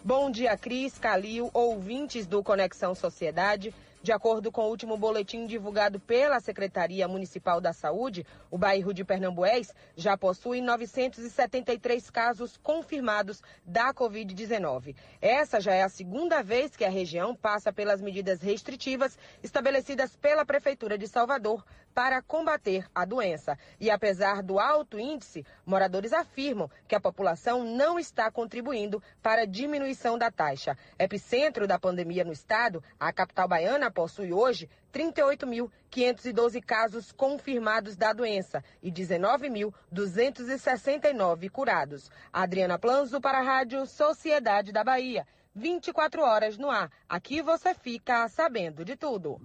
Bom 0.04 0.30
dia, 0.30 0.57
Cris, 0.57 0.98
Calil, 0.98 1.50
ouvintes 1.52 2.26
do 2.26 2.42
Conexão 2.42 2.94
Sociedade. 2.94 3.74
De 4.07 4.12
acordo 4.12 4.52
com 4.52 4.61
o 4.61 4.68
último 4.68 4.96
boletim 4.96 5.46
divulgado 5.48 5.98
pela 5.98 6.38
Secretaria 6.38 7.09
Municipal 7.09 7.61
da 7.61 7.72
Saúde, 7.72 8.24
o 8.48 8.57
bairro 8.57 8.94
de 8.94 9.04
Pernambués 9.04 9.74
já 9.96 10.16
possui 10.16 10.61
973 10.61 12.09
casos 12.09 12.57
confirmados 12.57 13.42
da 13.64 13.92
Covid-19. 13.92 14.94
Essa 15.20 15.61
já 15.61 15.74
é 15.74 15.82
a 15.82 15.88
segunda 15.88 16.40
vez 16.40 16.76
que 16.76 16.84
a 16.84 16.88
região 16.88 17.34
passa 17.34 17.72
pelas 17.72 18.00
medidas 18.00 18.40
restritivas 18.40 19.18
estabelecidas 19.42 20.14
pela 20.14 20.46
Prefeitura 20.46 20.96
de 20.96 21.09
Salvador 21.09 21.64
para 21.97 22.20
combater 22.20 22.86
a 22.94 23.07
doença. 23.07 23.59
E 23.80 23.90
apesar 23.90 24.42
do 24.42 24.61
alto 24.61 25.01
índice, 25.01 25.47
moradores 25.64 26.12
afirmam 26.12 26.70
que 26.86 26.94
a 26.94 27.01
população 27.01 27.64
não 27.64 27.99
está 27.99 28.30
contribuindo 28.30 29.03
para 29.22 29.40
a 29.42 29.47
diminuição 29.47 30.18
da 30.18 30.30
taxa. 30.30 30.76
Epicentro 30.99 31.66
da 31.66 31.78
pandemia 31.78 32.22
no 32.22 32.34
estado, 32.34 32.84
a 33.01 33.11
capital 33.14 33.49
baiana 33.49 33.90
possui 33.90 34.30
hoje 34.30 34.68
38.512 34.92 36.62
casos 36.62 37.12
confirmados 37.12 37.97
da 37.97 38.12
doença 38.12 38.62
e 38.82 38.92
19.269 38.92 41.49
curados. 41.49 42.11
Adriana 42.30 42.78
Planzo 42.78 43.22
para 43.22 43.38
a 43.38 43.42
Rádio 43.42 43.86
Sociedade 43.86 44.70
da 44.70 44.84
Bahia. 44.84 45.26
24 45.55 46.20
horas 46.20 46.59
no 46.59 46.70
ar. 46.70 46.90
Aqui 47.09 47.40
você 47.40 47.72
fica 47.72 48.28
sabendo 48.28 48.84
de 48.84 48.97
tudo. 48.97 49.40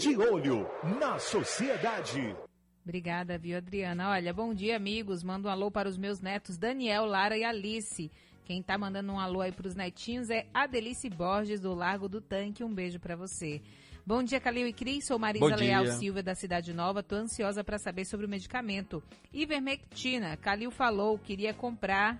De 0.00 0.16
olho 0.16 0.66
na 0.98 1.18
sociedade. 1.18 2.34
Obrigada, 2.82 3.36
viu, 3.36 3.58
Adriana? 3.58 4.08
Olha, 4.08 4.32
bom 4.32 4.54
dia, 4.54 4.74
amigos. 4.74 5.22
Mando 5.22 5.46
um 5.46 5.50
alô 5.50 5.70
para 5.70 5.90
os 5.90 5.98
meus 5.98 6.22
netos 6.22 6.56
Daniel, 6.56 7.04
Lara 7.04 7.36
e 7.36 7.44
Alice. 7.44 8.10
Quem 8.46 8.62
tá 8.62 8.78
mandando 8.78 9.12
um 9.12 9.20
alô 9.20 9.42
aí 9.42 9.52
pros 9.52 9.74
netinhos 9.74 10.30
é 10.30 10.46
Adelice 10.54 11.10
Borges, 11.10 11.60
do 11.60 11.74
Largo 11.74 12.08
do 12.08 12.18
Tanque. 12.18 12.64
Um 12.64 12.72
beijo 12.72 12.98
para 12.98 13.14
você. 13.14 13.60
Bom 14.06 14.22
dia, 14.22 14.40
Calil 14.40 14.66
e 14.66 14.72
Cris. 14.72 15.04
Sou 15.04 15.18
Marisa 15.18 15.54
Leal. 15.54 15.86
Silva, 15.88 16.22
da 16.22 16.34
Cidade 16.34 16.72
Nova. 16.72 17.02
Tô 17.02 17.16
ansiosa 17.16 17.62
para 17.62 17.76
saber 17.76 18.06
sobre 18.06 18.24
o 18.24 18.28
medicamento. 18.28 19.02
Ivermectina. 19.30 20.34
Calil 20.38 20.70
falou, 20.70 21.18
queria 21.18 21.52
comprar... 21.52 22.18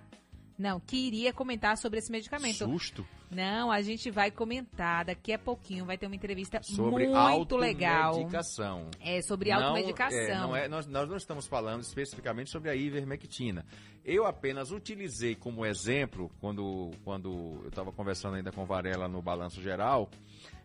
Não, 0.61 0.79
queria 0.79 1.33
comentar 1.33 1.75
sobre 1.75 1.97
esse 1.97 2.11
medicamento. 2.11 2.65
Susto. 2.65 3.03
Não, 3.31 3.71
a 3.71 3.81
gente 3.81 4.11
vai 4.11 4.29
comentar 4.29 5.05
daqui 5.05 5.33
a 5.33 5.39
pouquinho. 5.39 5.85
Vai 5.85 5.97
ter 5.97 6.05
uma 6.05 6.15
entrevista 6.15 6.61
Sobre 6.61 7.07
muito 7.07 7.57
legal. 7.57 8.09
automedicação. 8.09 8.87
É, 8.99 9.19
sobre 9.23 9.49
Não, 9.49 9.63
automedicação. 9.63 10.19
é, 10.19 10.37
não 10.37 10.55
é, 10.55 10.67
nós, 10.67 10.85
nós 10.85 11.09
não 11.09 11.17
estamos 11.17 11.47
falando 11.47 11.81
especificamente 11.81 12.51
sobre 12.51 12.69
a 12.69 12.75
ivermectina. 12.75 13.65
Eu 14.05 14.27
apenas 14.27 14.69
utilizei 14.69 15.33
como 15.35 15.65
exemplo, 15.65 16.29
quando, 16.39 16.91
quando 17.03 17.59
eu 17.63 17.69
estava 17.69 17.91
conversando 17.91 18.35
ainda 18.35 18.51
com 18.51 18.63
Varela 18.63 19.07
no 19.07 19.19
Balanço 19.19 19.63
Geral, 19.63 20.11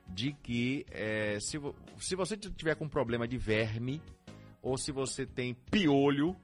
de 0.07 0.34
que 0.42 0.84
é, 0.90 1.38
se, 1.40 1.59
se 1.99 2.14
você 2.14 2.36
tiver 2.36 2.74
com 2.74 2.86
problema 2.86 3.26
de 3.26 3.38
verme, 3.38 4.03
ou 4.61 4.76
se 4.76 4.92
você 4.92 5.24
tem 5.24 5.55
piolho, 5.55 6.36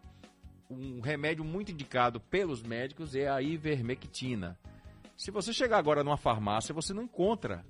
um 0.73 1.01
remédio 1.01 1.45
muito 1.45 1.73
indicado 1.73 2.21
pelos 2.21 2.63
médicos 2.63 3.15
é 3.15 3.29
a 3.29 3.41
ivermectina. 3.43 4.59
Se 5.17 5.31
você 5.31 5.53
chegar 5.53 5.79
agora 5.79 6.03
numa 6.03 6.17
farmácia, 6.17 6.75
você 6.75 6.93
não 6.93 7.03
encontra. 7.03 7.65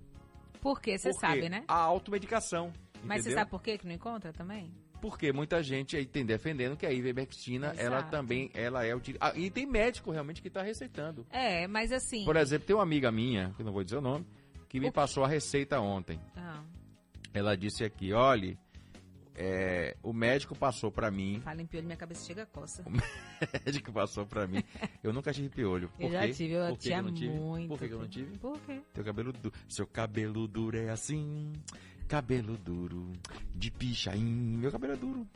Porque 0.61 0.97
você 0.97 1.11
Por 1.11 1.21
quê? 1.21 1.27
sabe, 1.27 1.49
né? 1.49 1.65
A 1.69 1.75
automedicação. 1.81 2.73
Mas 3.03 3.23
você 3.23 3.31
entendeu? 3.31 3.39
sabe 3.39 3.51
por 3.51 3.63
que 3.63 3.79
que 3.79 3.87
não 3.87 3.95
encontra 3.95 4.33
também? 4.33 4.73
Porque 5.01 5.33
muita 5.33 5.61
gente 5.63 5.97
aí 5.97 6.07
tem 6.07 6.25
defendendo 6.25 6.77
que 6.77 6.87
a 6.87 6.93
ivermectina, 6.93 7.75
ela 7.77 7.97
Exato. 7.99 8.11
também, 8.13 8.49
ela 8.55 8.85
é 8.87 8.95
utilizada. 8.95 9.37
e 9.37 9.51
tem 9.51 9.67
médico 9.67 10.13
realmente 10.13 10.41
que 10.41 10.47
está 10.47 10.63
receitando. 10.63 11.27
É, 11.31 11.67
mas 11.67 11.91
assim. 11.91 12.25
Por 12.25 12.37
exemplo, 12.37 12.67
tem 12.69 12.77
uma 12.77 12.85
amiga 12.85 13.11
minha, 13.11 13.53
que 13.57 13.65
não 13.65 13.73
vou 13.73 13.83
dizer 13.83 13.97
o 13.97 14.01
nome, 14.01 14.25
que 14.69 14.79
me 14.79 14.93
passou 14.93 15.25
a 15.25 15.29
receita 15.29 15.81
ontem. 15.81 16.21
Ah, 16.37 16.63
Ela 17.35 17.57
disse 17.57 17.83
aqui, 17.83 18.13
olhe, 18.13 18.57
é, 19.35 19.97
o 20.03 20.13
médico 20.13 20.55
passou 20.55 20.91
para 20.91 21.11
mim, 21.11 21.41
fala 21.43 21.63
em 21.63 21.67
piolho, 21.67 21.87
minha 21.87 21.97
cabeça 21.97 22.25
chega 22.27 22.43
a 22.43 22.47
coça. 22.47 22.83
o 22.87 22.91
médico 23.67 23.93
passou 23.93 24.27
para 24.27 24.47
mim. 24.47 24.63
Eu 25.03 25.13
nunca 25.13 25.33
tive 25.33 25.49
piolho. 25.49 25.89
Por 25.91 26.05
Eu 26.05 26.11
já 26.13 26.27
quê? 26.27 26.33
tive, 26.35 26.53
eu 26.55 26.67
Por 26.67 26.73
que 26.73 26.77
que 26.77 26.83
tinha 26.85 26.99
eu 26.99 27.03
não 27.03 27.15
tive? 27.15 27.35
muito. 27.35 27.69
Por 27.69 27.79
que, 27.79 27.89
que 27.89 27.95
eu 27.95 27.99
não 27.99 28.09
tive? 28.09 28.39
Por 28.39 28.61
quê? 28.61 28.81
Teu 28.93 29.05
cabelo 29.05 29.33
duro. 29.33 29.55
Seu 29.69 29.87
cabelo 29.87 30.47
duro 30.49 30.77
é 30.79 30.91
assim. 30.91 31.53
Cabelo 32.09 32.57
duro 32.59 33.11
de 33.55 33.71
pichain. 33.71 34.23
Meu 34.59 34.71
cabelo 34.71 34.93
é 34.93 34.97
duro. 34.97 35.27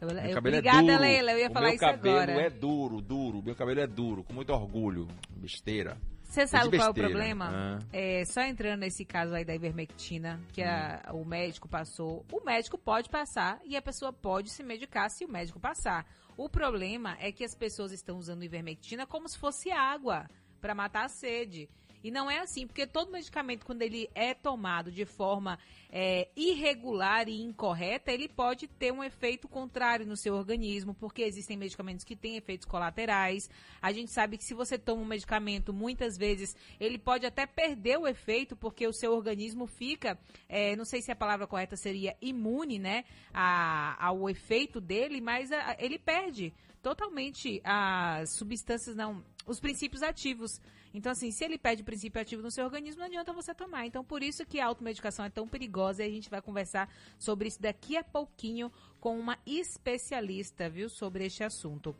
Eu, 0.00 0.08
Meu 0.08 0.16
eu- 0.16 0.34
cabelo 0.34 0.54
é 0.54 0.58
obrigada, 0.58 0.82
duro. 0.82 1.00
Leila. 1.00 1.32
Eu 1.32 1.38
ia 1.38 1.48
o 1.48 1.52
falar 1.52 1.66
meu 1.66 1.74
isso 1.74 1.84
cabelo 1.84 2.16
agora. 2.18 2.32
é 2.42 2.50
duro, 2.50 3.00
duro. 3.00 3.42
Meu 3.42 3.54
cabelo 3.56 3.80
é 3.80 3.86
duro, 3.86 4.22
com 4.22 4.32
muito 4.32 4.52
orgulho. 4.52 5.08
Besteira. 5.30 5.96
Você 6.28 6.42
É 6.42 6.46
sabe 6.46 6.76
qual 6.76 6.88
é 6.88 6.90
o 6.90 6.94
problema? 6.94 7.50
Ah. 7.50 7.78
É, 7.90 8.24
só 8.26 8.42
entrando 8.42 8.80
nesse 8.80 9.02
caso 9.04 9.34
aí 9.34 9.44
da 9.44 9.54
ivermectina, 9.54 10.38
que 10.52 10.62
a- 10.62 11.10
o 11.14 11.24
médico 11.24 11.66
passou, 11.66 12.24
o 12.30 12.44
médico 12.44 12.76
pode 12.76 13.08
passar 13.08 13.58
e 13.64 13.76
a 13.76 13.82
pessoa 13.82 14.12
pode 14.12 14.50
se 14.50 14.62
medicar 14.62 15.10
se 15.10 15.24
o 15.24 15.28
médico 15.28 15.58
passar. 15.58 16.06
O 16.36 16.48
problema 16.48 17.16
é 17.18 17.32
que 17.32 17.42
as 17.42 17.54
pessoas 17.54 17.92
estão 17.92 18.18
usando 18.18 18.44
ivermectina 18.44 19.06
como 19.06 19.26
se 19.28 19.38
fosse 19.38 19.70
água 19.70 20.28
para 20.60 20.74
matar 20.74 21.06
a 21.06 21.08
sede. 21.08 21.68
E 22.02 22.10
não 22.10 22.30
é 22.30 22.38
assim, 22.38 22.66
porque 22.66 22.86
todo 22.86 23.10
medicamento, 23.10 23.66
quando 23.66 23.82
ele 23.82 24.08
é 24.14 24.32
tomado 24.32 24.90
de 24.92 25.04
forma 25.04 25.58
é, 25.90 26.28
irregular 26.36 27.28
e 27.28 27.42
incorreta, 27.42 28.12
ele 28.12 28.28
pode 28.28 28.68
ter 28.68 28.92
um 28.92 29.02
efeito 29.02 29.48
contrário 29.48 30.06
no 30.06 30.16
seu 30.16 30.34
organismo, 30.34 30.94
porque 30.94 31.22
existem 31.22 31.56
medicamentos 31.56 32.04
que 32.04 32.14
têm 32.14 32.36
efeitos 32.36 32.66
colaterais. 32.66 33.50
A 33.82 33.90
gente 33.92 34.12
sabe 34.12 34.36
que 34.38 34.44
se 34.44 34.54
você 34.54 34.78
toma 34.78 35.02
um 35.02 35.06
medicamento, 35.06 35.72
muitas 35.72 36.16
vezes 36.16 36.54
ele 36.78 36.98
pode 36.98 37.26
até 37.26 37.46
perder 37.46 37.98
o 37.98 38.06
efeito, 38.06 38.54
porque 38.54 38.86
o 38.86 38.92
seu 38.92 39.12
organismo 39.12 39.66
fica, 39.66 40.18
é, 40.48 40.76
não 40.76 40.84
sei 40.84 41.02
se 41.02 41.10
a 41.10 41.16
palavra 41.16 41.46
correta 41.46 41.76
seria 41.76 42.16
imune, 42.20 42.78
né, 42.78 43.04
a- 43.32 43.96
ao 44.06 44.28
efeito 44.30 44.80
dele, 44.80 45.20
mas 45.20 45.50
a- 45.50 45.76
ele 45.78 45.98
perde 45.98 46.52
totalmente 46.82 47.60
as 47.64 48.30
substâncias, 48.36 48.94
não, 48.94 49.24
os 49.46 49.60
princípios 49.60 50.02
ativos. 50.02 50.60
Então, 50.94 51.12
assim, 51.12 51.30
se 51.30 51.44
ele 51.44 51.58
perde 51.58 51.82
o 51.82 51.84
princípio 51.84 52.20
ativo 52.20 52.42
no 52.42 52.50
seu 52.50 52.64
organismo, 52.64 53.00
não 53.00 53.06
adianta 53.06 53.32
você 53.32 53.54
tomar. 53.54 53.86
Então, 53.86 54.02
por 54.02 54.22
isso 54.22 54.46
que 54.46 54.58
a 54.58 54.66
automedicação 54.66 55.24
é 55.24 55.30
tão 55.30 55.46
perigosa 55.46 56.02
e 56.02 56.08
a 56.08 56.10
gente 56.10 56.30
vai 56.30 56.40
conversar 56.40 56.90
sobre 57.18 57.48
isso 57.48 57.60
daqui 57.60 57.96
a 57.96 58.02
pouquinho 58.02 58.72
com 58.98 59.18
uma 59.18 59.38
especialista, 59.46 60.68
viu, 60.68 60.88
sobre 60.88 61.26
este 61.26 61.44
assunto. 61.44 61.94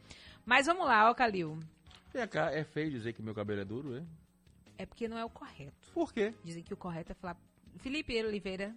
Mas 0.45 0.67
vamos 0.67 0.87
lá, 0.87 1.11
ó, 1.11 1.15
Calil. 1.15 1.59
É 2.53 2.65
feio 2.65 2.91
dizer 2.91 3.13
que 3.13 3.23
meu 3.23 3.35
cabelo 3.35 3.61
é 3.61 3.65
duro, 3.65 3.95
é? 3.95 4.05
É 4.79 4.87
porque 4.87 5.07
não 5.07 5.19
é 5.19 5.25
o 5.25 5.31
correto. 5.31 5.93
Por 5.93 6.13
quê? 6.13 6.33
Dizem 6.43 6.63
que 6.63 6.73
o 6.73 6.77
correto 6.77 7.13
é 7.13 7.15
falar. 7.15 7.37
Felipe 7.77 8.19
Oliveira. 8.25 8.75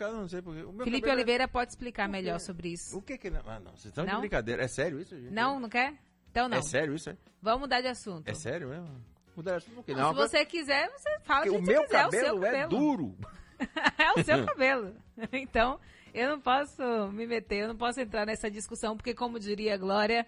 Eu 0.00 0.12
não 0.12 0.28
sei 0.28 0.42
porque. 0.42 0.62
O 0.62 0.72
meu 0.72 0.84
Felipe 0.84 1.08
é- 1.08 1.12
Oliveira 1.12 1.48
pode 1.48 1.70
explicar 1.72 2.08
melhor 2.08 2.38
sobre 2.40 2.68
isso. 2.70 2.96
O 2.98 3.02
que 3.02 3.16
que 3.16 3.30
não? 3.30 3.40
Ah, 3.46 3.58
não. 3.60 3.70
Vocês 3.72 3.86
estão 3.86 4.04
de 4.04 4.12
Não? 4.12 4.20
brincadeira. 4.20 4.62
É 4.62 4.68
sério 4.68 5.00
isso, 5.00 5.16
gente? 5.18 5.32
Não, 5.32 5.58
não 5.58 5.68
quer? 5.68 5.94
Então 6.30 6.48
não. 6.48 6.58
É 6.58 6.62
sério 6.62 6.94
isso, 6.94 7.08
é? 7.10 7.16
Vamos 7.40 7.60
mudar 7.60 7.80
de 7.80 7.88
assunto. 7.88 8.28
É 8.28 8.34
sério 8.34 8.68
mesmo? 8.68 8.88
Mudar 9.36 9.52
de 9.52 9.56
assunto 9.58 9.74
por 9.76 9.84
quê? 9.84 9.92
Não, 9.92 9.98
se 10.04 10.10
agora- 10.10 10.28
você 10.28 10.44
quiser, 10.44 10.90
você 10.90 11.18
fala 11.20 11.44
porque 11.44 11.56
do 11.56 11.62
o 11.62 11.66
que 11.66 11.72
meu 11.72 11.82
você 11.82 11.86
quiser, 11.86 12.02
é 12.02 12.06
o 12.06 12.10
seu 12.10 12.34
cabelo 12.34 12.44
é 12.44 12.62
cabelo. 12.62 12.68
duro. 12.70 13.18
é 13.98 14.12
o 14.20 14.24
seu 14.24 14.44
cabelo. 14.46 14.94
Então, 15.32 15.80
eu 16.12 16.28
não 16.28 16.40
posso 16.40 16.82
me 17.12 17.26
meter, 17.26 17.62
eu 17.62 17.68
não 17.68 17.76
posso 17.76 18.00
entrar 18.00 18.26
nessa 18.26 18.50
discussão, 18.50 18.96
porque, 18.96 19.14
como 19.14 19.38
diria 19.40 19.74
a 19.74 19.78
Glória, 19.78 20.26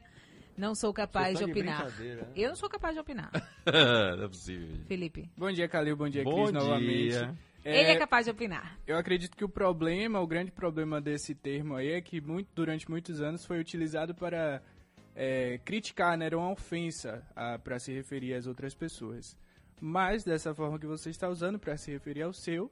não 0.57 0.75
sou 0.75 0.93
capaz 0.93 1.39
de 1.39 1.45
de 1.45 1.51
opinar. 1.51 1.85
brincadeira, 1.85 2.23
né? 2.23 2.33
Eu 2.37 2.49
não 2.51 2.57
sou 2.57 2.69
capaz 2.71 2.95
de 2.95 3.01
opinar. 3.01 3.31
não 3.67 4.25
é 4.25 4.29
possível. 4.29 4.79
Felipe. 4.87 5.31
Bom 5.37 5.51
dia, 5.53 5.69
Calil. 5.69 5.97
Bom 5.97 6.09
dia, 6.09 6.23
Bom 6.25 6.35
Cris, 6.47 6.51
dia. 6.53 6.61
novamente. 6.61 7.39
Ele 7.65 7.91
é 7.91 7.97
capaz 7.99 8.25
de 8.25 8.31
opinar. 8.31 8.79
Eu 8.87 8.97
acredito 8.97 9.37
que 9.37 9.45
o 9.45 9.49
problema, 9.49 10.19
o 10.21 10.27
grande 10.27 10.51
problema 10.51 11.01
desse 11.01 11.35
termo 11.35 11.77
aí 11.77 11.93
é 11.93 12.01
que 12.01 12.21
muito, 12.21 12.49
durante 12.55 12.89
muitos 12.91 13.21
anos 13.21 13.45
foi 13.45 13.61
utilizado 13.61 14.15
para 14.15 14.63
é, 15.15 15.59
criticar, 15.65 16.17
né? 16.17 16.27
Era 16.27 16.39
uma 16.39 16.51
ofensa 16.51 17.23
para 17.63 17.79
se 17.79 17.93
referir 17.93 18.35
às 18.35 18.47
outras 18.47 18.75
pessoas. 18.75 19.37
Mas 19.81 20.25
dessa 20.25 20.55
forma 20.55 20.79
que 20.79 20.87
você 20.87 21.11
está 21.11 21.29
usando 21.29 21.59
para 21.59 21.77
se 21.77 21.91
referir 21.91 22.23
ao 22.23 22.33
seu, 22.33 22.71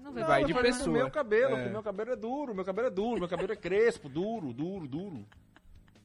Não 0.00 0.12
vai 0.12 0.44
de 0.44 0.54
pessoa. 0.54 0.96
meu 0.96 1.10
cabelo, 1.10 1.56
É. 1.56 1.68
meu 1.68 1.82
cabelo 1.82 2.12
é 2.12 2.16
duro, 2.16 2.54
meu 2.54 2.64
cabelo 2.64 2.86
é 2.86 2.90
duro, 2.90 3.20
meu 3.20 3.28
cabelo 3.28 3.52
é 3.52 3.56
crespo, 3.56 4.08
duro, 4.08 4.52
duro, 4.52 4.86
duro. 4.86 5.26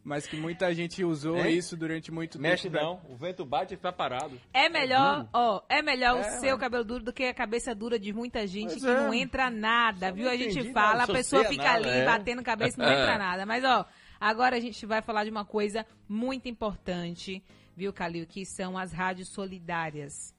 Mas 0.03 0.27
que 0.27 0.35
muita 0.35 0.73
gente 0.75 1.01
usou 1.03 1.37
Hein? 1.37 1.55
isso 1.55 1.77
durante 1.77 2.11
muito 2.11 2.37
Mexe 2.37 2.63
tempo. 2.63 2.73
pra- 2.73 2.83
não, 2.83 3.01
o 3.09 3.15
vento 3.15 3.45
bate 3.45 3.73
e 3.73 3.77
fica 3.77 3.93
parado. 3.93 4.37
É 4.53 4.67
melhor, 4.67 5.29
ó, 5.31 5.61
é 5.69 5.81
melhor 5.81 6.17
É, 6.17 6.19
o 6.19 6.39
seu 6.41 6.57
cabelo 6.57 6.83
duro 6.83 7.03
do 7.05 7.13
que 7.13 7.23
a 7.23 7.33
cabeça 7.33 7.73
dura 7.73 7.97
de 7.97 8.11
muita 8.11 8.45
gente 8.45 8.71
Pois 8.71 8.83
que 8.83 8.89
é. 8.89 8.93
não 8.95 9.13
entra 9.13 9.49
nada, 9.49 10.09
Só 10.09 10.13
viu? 10.13 10.29
A 10.29 10.35
gente 10.35 10.59
entendi 10.59 10.73
fala, 10.73 11.03
a 11.03 11.07
pessoa 11.07 11.45
fica 11.45 11.63
nada, 11.63 11.77
ali 11.77 11.89
é. 11.89 12.05
batendo 12.05 12.43
cabeça 12.43 12.75
e 12.81 12.85
não 12.85 12.91
entra 12.91 13.17
nada. 13.17 13.45
Mas, 13.45 13.63
ó, 13.63 13.85
agora 14.19 14.57
a 14.57 14.59
gente 14.59 14.85
vai 14.85 15.01
falar 15.01 15.23
de 15.23 15.29
uma 15.29 15.45
coisa 15.45 15.85
muito 16.09 16.49
importante. 16.49 17.41
viu, 17.75 17.93
Calil, 17.93 18.27
que 18.27 18.45
são 18.45 18.77
as 18.77 18.91
rádios 18.91 19.29
solidárias. 19.29 20.35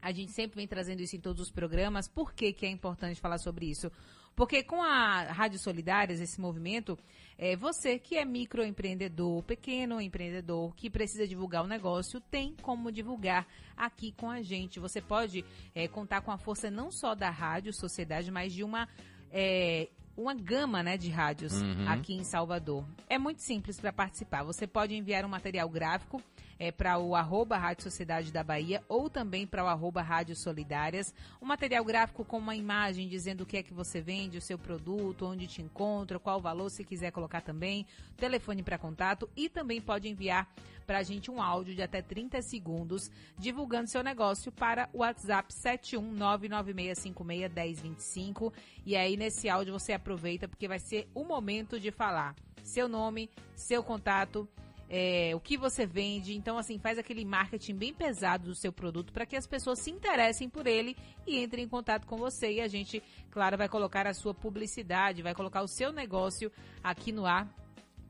A 0.00 0.10
gente 0.10 0.32
sempre 0.32 0.56
vem 0.56 0.66
trazendo 0.66 1.00
isso 1.00 1.14
em 1.14 1.20
todos 1.20 1.40
os 1.42 1.50
programas. 1.50 2.08
Por 2.08 2.32
que, 2.32 2.52
que 2.52 2.66
é 2.66 2.70
importante 2.70 3.20
falar 3.20 3.38
sobre 3.38 3.66
isso? 3.66 3.92
Porque 4.34 4.62
com 4.62 4.82
a 4.82 5.24
Rádio 5.24 5.58
Solidárias, 5.58 6.20
esse 6.20 6.40
movimento, 6.40 6.98
é, 7.38 7.56
você 7.56 7.98
que 7.98 8.16
é 8.16 8.24
microempreendedor, 8.24 9.42
pequeno 9.42 10.00
empreendedor, 10.00 10.74
que 10.74 10.88
precisa 10.88 11.26
divulgar 11.26 11.64
o 11.64 11.66
negócio, 11.66 12.20
tem 12.20 12.54
como 12.62 12.90
divulgar 12.90 13.46
aqui 13.76 14.12
com 14.12 14.30
a 14.30 14.42
gente. 14.42 14.80
Você 14.80 15.00
pode 15.00 15.44
é, 15.74 15.86
contar 15.88 16.22
com 16.22 16.30
a 16.30 16.38
força 16.38 16.70
não 16.70 16.90
só 16.90 17.14
da 17.14 17.30
Rádio 17.30 17.72
Sociedade, 17.72 18.30
mas 18.30 18.52
de 18.52 18.64
uma 18.64 18.88
é, 19.30 19.88
uma 20.16 20.34
gama 20.34 20.82
né, 20.82 20.96
de 20.96 21.10
rádios 21.10 21.52
Uhum. 21.52 21.88
aqui 21.88 22.14
em 22.14 22.24
Salvador. 22.24 22.84
É 23.08 23.18
muito 23.18 23.40
simples 23.40 23.80
para 23.80 23.92
participar. 23.92 24.42
Você 24.44 24.66
pode 24.66 24.94
enviar 24.94 25.24
um 25.24 25.28
material 25.28 25.68
gráfico 25.68 26.22
é, 26.62 26.70
para 26.70 26.96
o 26.96 27.16
arroba 27.16 27.58
Rádio 27.58 27.82
Sociedade 27.82 28.30
da 28.30 28.44
Bahia 28.44 28.84
ou 28.88 29.10
também 29.10 29.44
para 29.44 29.64
o 29.64 29.66
arroba 29.66 30.00
Rádio 30.00 30.36
Solidárias. 30.36 31.12
Um 31.40 31.46
material 31.46 31.84
gráfico 31.84 32.24
com 32.24 32.38
uma 32.38 32.54
imagem 32.54 33.08
dizendo 33.08 33.40
o 33.40 33.46
que 33.46 33.56
é 33.56 33.64
que 33.64 33.74
você 33.74 34.00
vende, 34.00 34.38
o 34.38 34.40
seu 34.40 34.56
produto, 34.56 35.26
onde 35.26 35.48
te 35.48 35.60
encontra, 35.60 36.20
qual 36.20 36.38
o 36.38 36.40
valor, 36.40 36.70
se 36.70 36.84
quiser 36.84 37.10
colocar 37.10 37.40
também, 37.40 37.84
telefone 38.16 38.62
para 38.62 38.78
contato 38.78 39.28
e 39.36 39.48
também 39.48 39.80
pode 39.80 40.08
enviar 40.08 40.48
para 40.86 40.98
a 40.98 41.02
gente 41.02 41.32
um 41.32 41.42
áudio 41.42 41.74
de 41.74 41.82
até 41.82 42.00
30 42.00 42.40
segundos 42.42 43.10
divulgando 43.36 43.90
seu 43.90 44.04
negócio 44.04 44.52
para 44.52 44.88
o 44.92 44.98
WhatsApp 44.98 45.52
71996561025 45.52 48.52
e 48.86 48.94
aí 48.94 49.16
nesse 49.16 49.48
áudio 49.48 49.72
você 49.72 49.94
aproveita 49.94 50.46
porque 50.46 50.68
vai 50.68 50.78
ser 50.78 51.08
o 51.12 51.24
momento 51.24 51.80
de 51.80 51.90
falar 51.90 52.36
seu 52.62 52.86
nome, 52.86 53.28
seu 53.56 53.82
contato, 53.82 54.48
é, 54.94 55.34
o 55.34 55.40
que 55.40 55.56
você 55.56 55.86
vende. 55.86 56.36
Então, 56.36 56.58
assim, 56.58 56.78
faz 56.78 56.98
aquele 56.98 57.24
marketing 57.24 57.74
bem 57.74 57.94
pesado 57.94 58.50
do 58.50 58.54
seu 58.54 58.70
produto 58.70 59.10
para 59.10 59.24
que 59.24 59.34
as 59.34 59.46
pessoas 59.46 59.78
se 59.78 59.90
interessem 59.90 60.50
por 60.50 60.66
ele 60.66 60.94
e 61.26 61.42
entrem 61.42 61.64
em 61.64 61.68
contato 61.68 62.06
com 62.06 62.18
você. 62.18 62.52
E 62.52 62.60
a 62.60 62.68
gente, 62.68 63.02
claro, 63.30 63.56
vai 63.56 63.70
colocar 63.70 64.06
a 64.06 64.12
sua 64.12 64.34
publicidade, 64.34 65.22
vai 65.22 65.34
colocar 65.34 65.62
o 65.62 65.66
seu 65.68 65.90
negócio 65.90 66.52
aqui 66.84 67.10
no 67.10 67.24
ar 67.24 67.48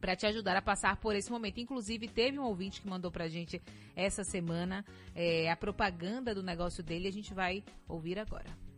para 0.01 0.17
te 0.17 0.27
ajudar 0.27 0.57
a 0.57 0.63
passar 0.63 0.97
por 0.97 1.15
esse 1.15 1.31
momento. 1.31 1.61
Inclusive, 1.61 2.09
teve 2.09 2.37
um 2.37 2.43
ouvinte 2.43 2.83
que 2.83 2.89
mandou 2.89 3.13
pra 3.13 3.29
gente 3.29 3.63
essa 3.95 4.25
semana 4.25 4.85
é, 5.15 5.49
a 5.49 5.57
propaganda 5.57 6.35
do 6.35 6.43
negócio 6.43 6.83
dele. 6.83 7.07
A 7.07 7.13
gente 7.13 7.33
vai 7.33 7.63
ouvir 7.89 8.19
agora. 8.19 8.72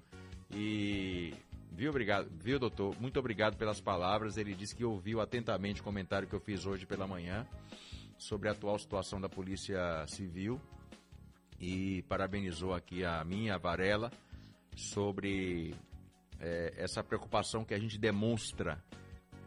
e... 0.52 1.34
Viu, 1.72 1.92
obrigado, 1.92 2.28
viu, 2.42 2.58
doutor? 2.58 3.00
Muito 3.00 3.20
obrigado 3.20 3.56
pelas 3.56 3.80
palavras. 3.80 4.36
Ele 4.36 4.56
disse 4.56 4.76
que 4.76 4.84
ouviu 4.84 5.22
atentamente 5.22 5.82
o 5.82 5.84
comentário 5.84 6.28
que 6.28 6.34
eu 6.34 6.40
fiz 6.40 6.66
hoje 6.66 6.88
pela 6.88 7.06
manhã 7.06 7.46
sobre 8.18 8.50
a 8.50 8.52
atual 8.52 8.80
situação 8.80 9.22
da 9.22 9.30
Polícia 9.30 10.04
Civil 10.08 10.60
e 11.60 12.02
parabenizou 12.04 12.74
aqui 12.74 13.06
a 13.06 13.24
minha 13.24 13.56
a 13.56 13.58
Varela 13.60 14.12
sobre 14.76 15.76
eh, 16.40 16.74
essa 16.78 17.04
preocupação 17.04 17.64
que 17.64 17.74
a 17.74 17.80
gente 17.80 17.98
demonstra 17.98 18.84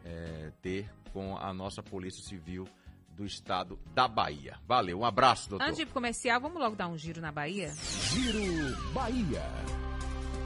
eh, 0.03 0.51
ter 0.61 0.89
com 1.11 1.37
a 1.37 1.53
nossa 1.53 1.81
Polícia 1.83 2.23
Civil 2.23 2.67
do 3.09 3.25
Estado 3.25 3.77
da 3.93 4.07
Bahia. 4.07 4.57
Valeu, 4.65 4.99
um 4.99 5.05
abraço, 5.05 5.49
doutor. 5.49 5.65
Antes 5.65 5.77
de 5.77 5.85
comercial, 5.85 6.39
vamos 6.39 6.59
logo 6.59 6.75
dar 6.75 6.87
um 6.87 6.97
giro 6.97 7.21
na 7.21 7.31
Bahia? 7.31 7.71
Giro 7.73 8.91
Bahia. 8.93 9.43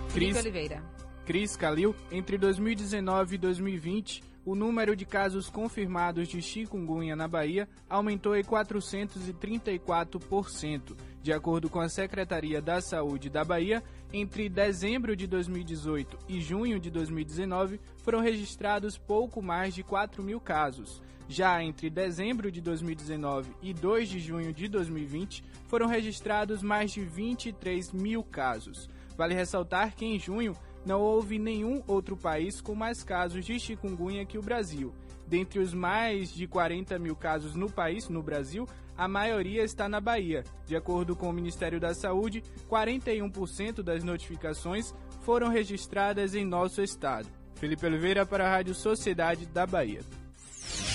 Felipe 0.09 0.39
Oliveira. 0.39 0.83
Cris 1.25 1.55
Calil, 1.55 1.95
entre 2.11 2.37
2019 2.37 3.35
e 3.35 3.37
2020, 3.37 4.21
o 4.45 4.53
número 4.53 4.93
de 4.95 5.05
casos 5.05 5.49
confirmados 5.49 6.27
de 6.27 6.41
chikungunya 6.41 7.15
na 7.15 7.25
Bahia 7.27 7.67
aumentou 7.89 8.35
em 8.35 8.43
434%. 8.43 10.95
De 11.23 11.33
acordo 11.33 11.67
com 11.67 11.79
a 11.79 11.89
Secretaria 11.89 12.61
da 12.61 12.79
Saúde 12.79 13.27
da 13.27 13.43
Bahia, 13.43 13.83
entre 14.13 14.47
dezembro 14.47 15.15
de 15.15 15.25
2018 15.25 16.19
e 16.29 16.39
junho 16.39 16.79
de 16.79 16.91
2019 16.91 17.81
foram 18.03 18.19
registrados 18.19 18.99
pouco 18.99 19.41
mais 19.41 19.73
de 19.73 19.81
4 19.81 20.21
mil 20.21 20.39
casos. 20.39 21.01
Já 21.27 21.63
entre 21.63 21.89
dezembro 21.89 22.51
de 22.51 22.61
2019 22.61 23.49
e 23.63 23.73
2 23.73 24.07
de 24.07 24.19
junho 24.19 24.53
de 24.53 24.67
2020 24.67 25.43
foram 25.67 25.87
registrados 25.87 26.61
mais 26.61 26.91
de 26.91 27.03
23 27.03 27.91
mil 27.91 28.23
casos. 28.23 28.87
Vale 29.17 29.33
ressaltar 29.33 29.95
que 29.95 30.05
em 30.05 30.19
junho 30.19 30.55
não 30.85 31.01
houve 31.01 31.39
nenhum 31.39 31.81
outro 31.87 32.15
país 32.15 32.61
com 32.61 32.75
mais 32.75 33.03
casos 33.03 33.45
de 33.45 33.59
chikungunya 33.59 34.25
que 34.25 34.37
o 34.37 34.41
Brasil. 34.41 34.93
Dentre 35.27 35.59
os 35.59 35.73
mais 35.73 36.29
de 36.29 36.47
40 36.47 36.99
mil 36.99 37.15
casos 37.15 37.55
no 37.55 37.69
país, 37.69 38.07
no 38.07 38.21
Brasil, 38.21 38.67
a 38.95 39.07
maioria 39.07 39.63
está 39.63 39.89
na 39.89 39.99
Bahia. 39.99 40.43
De 40.67 40.75
acordo 40.75 41.15
com 41.15 41.29
o 41.29 41.33
Ministério 41.33 41.79
da 41.79 41.93
Saúde, 41.93 42.43
41% 42.69 43.81
das 43.81 44.03
notificações 44.03 44.93
foram 45.21 45.49
registradas 45.49 46.35
em 46.35 46.45
nosso 46.45 46.81
estado. 46.81 47.27
Felipe 47.55 47.85
Oliveira 47.85 48.25
para 48.25 48.45
a 48.45 48.49
Rádio 48.49 48.75
Sociedade 48.75 49.45
da 49.47 49.65
Bahia. 49.65 50.01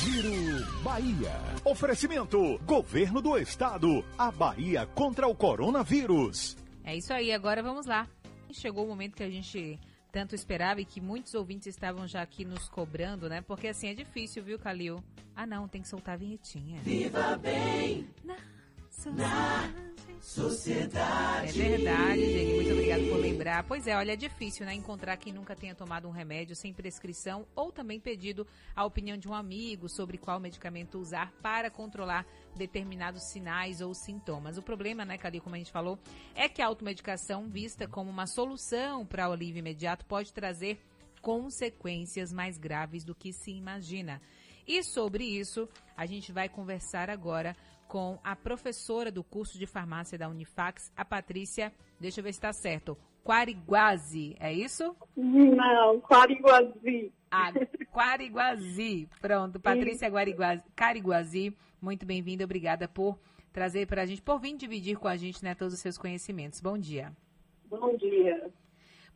Giro 0.00 0.82
Bahia. 0.82 1.32
Oferecimento: 1.64 2.58
Governo 2.64 3.20
do 3.20 3.36
Estado. 3.36 4.04
A 4.16 4.30
Bahia 4.30 4.86
contra 4.94 5.26
o 5.26 5.34
coronavírus. 5.34 6.56
É 6.85 6.97
isso 6.97 7.12
aí, 7.12 7.32
agora 7.32 7.62
vamos 7.62 7.86
lá. 7.86 8.09
Chegou 8.52 8.85
o 8.85 8.89
momento 8.89 9.16
que 9.16 9.23
a 9.23 9.31
gente 9.31 9.78
tanto 10.11 10.35
esperava 10.35 10.81
e 10.81 10.85
que 10.85 11.01
muitos 11.01 11.35
ouvintes 11.35 11.69
estavam 11.69 12.07
já 12.07 12.20
aqui 12.20 12.44
nos 12.44 12.69
cobrando, 12.69 13.28
né? 13.28 13.40
Porque 13.43 13.69
assim 13.69 13.89
é 13.89 13.94
difícil, 13.94 14.43
viu, 14.43 14.59
Calil? 14.59 15.02
Ah, 15.36 15.47
não, 15.47 15.69
tem 15.69 15.82
que 15.82 15.89
soltar 15.89 16.15
a 16.15 16.19
vinhetinha. 16.19 16.81
Viva 16.81 17.36
bem 17.36 18.09
na 19.09 19.72
sociedade. 20.20 21.48
É 21.48 21.68
verdade, 21.68 22.20
gente. 22.20 22.55
Muito 22.55 22.72
obrigado 22.72 23.09
por 23.09 23.18
lembrar. 23.18 23.64
Pois 23.64 23.86
é, 23.86 23.97
olha, 23.97 24.12
é 24.12 24.16
difícil, 24.16 24.66
né? 24.66 24.74
Encontrar 24.74 25.16
quem 25.16 25.32
nunca 25.32 25.56
tenha 25.56 25.74
tomado 25.74 26.06
um 26.06 26.10
remédio 26.10 26.55
sem 26.55 26.74
prescrição 26.74 27.47
ou 27.55 27.72
também 27.72 27.98
pedido 27.98 28.47
a 28.77 28.85
opinião 28.85 29.16
de 29.16 29.28
um 29.28 29.35
amigo 29.35 29.89
sobre 29.89 30.18
qual 30.18 30.39
medicamento 30.39 30.98
usar 30.98 31.32
para 31.43 31.70
controlar 31.70 32.27
determinados 32.55 33.22
sinais 33.24 33.81
ou 33.81 33.94
sintomas. 33.94 34.59
O 34.59 34.62
problema, 34.62 35.05
né, 35.05 35.16
Cadê, 35.16 35.40
como 35.40 35.55
a 35.55 35.59
gente 35.59 35.72
falou, 35.72 35.98
é 36.35 36.48
que 36.48 36.60
a 36.60 36.66
automedicação, 36.66 37.48
vista 37.48 37.89
como 37.89 38.10
uma 38.10 38.27
solução 38.27 39.06
para 39.06 39.28
o 39.28 39.32
alívio 39.32 39.60
imediato, 39.60 40.05
pode 40.05 40.32
trazer 40.32 40.78
consequências 41.22 42.32
mais 42.32 42.59
graves 42.59 43.05
do 43.05 43.14
que 43.14 43.32
se 43.32 43.51
imagina. 43.51 44.20
E 44.66 44.82
sobre 44.85 45.24
isso, 45.24 45.68
a 45.97 46.06
gente 46.06 46.31
vai 46.32 46.48
conversar 46.48 47.10
agora 47.10 47.56
com 47.90 48.20
a 48.22 48.36
professora 48.36 49.10
do 49.10 49.24
curso 49.24 49.58
de 49.58 49.66
farmácia 49.66 50.16
da 50.16 50.28
Unifax, 50.28 50.92
a 50.96 51.04
Patrícia, 51.04 51.72
deixa 51.98 52.20
eu 52.20 52.24
ver 52.24 52.32
se 52.32 52.38
está 52.38 52.52
certo, 52.52 52.96
Quariguazi, 53.24 54.36
é 54.38 54.52
isso? 54.52 54.94
Não, 55.16 56.00
Quariguazi. 56.00 57.12
Ah, 57.28 57.52
Quariguazi. 57.90 59.08
Pronto, 59.20 59.58
Patrícia 59.58 60.08
Guariguazi, 60.08 60.62
Cariguazi, 60.76 61.52
muito 61.82 62.06
bem-vinda, 62.06 62.44
obrigada 62.44 62.86
por 62.86 63.18
trazer 63.52 63.88
para 63.88 64.02
a 64.02 64.06
gente, 64.06 64.22
por 64.22 64.38
vir 64.38 64.56
dividir 64.56 64.96
com 64.96 65.08
a 65.08 65.16
gente 65.16 65.42
né, 65.44 65.56
todos 65.56 65.74
os 65.74 65.80
seus 65.80 65.98
conhecimentos. 65.98 66.60
Bom 66.60 66.78
dia. 66.78 67.12
Bom 67.68 67.96
dia. 67.96 68.52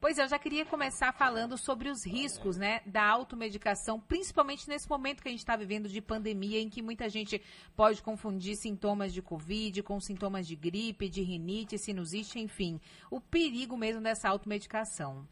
Pois 0.04 0.18
é, 0.18 0.22
eu 0.22 0.28
já 0.28 0.38
queria 0.38 0.66
começar 0.66 1.14
falando 1.14 1.56
sobre 1.56 1.88
os 1.88 2.04
riscos, 2.04 2.58
né, 2.58 2.82
da 2.84 3.08
automedicação, 3.08 3.98
principalmente 3.98 4.68
nesse 4.68 4.86
momento 4.86 5.22
que 5.22 5.28
a 5.28 5.30
gente 5.30 5.40
está 5.40 5.56
vivendo 5.56 5.88
de 5.88 6.02
pandemia, 6.02 6.60
em 6.60 6.68
que 6.68 6.82
muita 6.82 7.08
gente 7.08 7.40
pode 7.74 8.02
confundir 8.02 8.54
sintomas 8.54 9.14
de 9.14 9.22
Covid 9.22 9.82
com 9.82 9.98
sintomas 9.98 10.46
de 10.46 10.56
gripe, 10.56 11.08
de 11.08 11.22
rinite, 11.22 11.78
sinusite, 11.78 12.38
enfim. 12.38 12.78
O 13.10 13.18
perigo 13.18 13.78
mesmo 13.78 14.02
dessa 14.02 14.28
automedicação. 14.28 15.26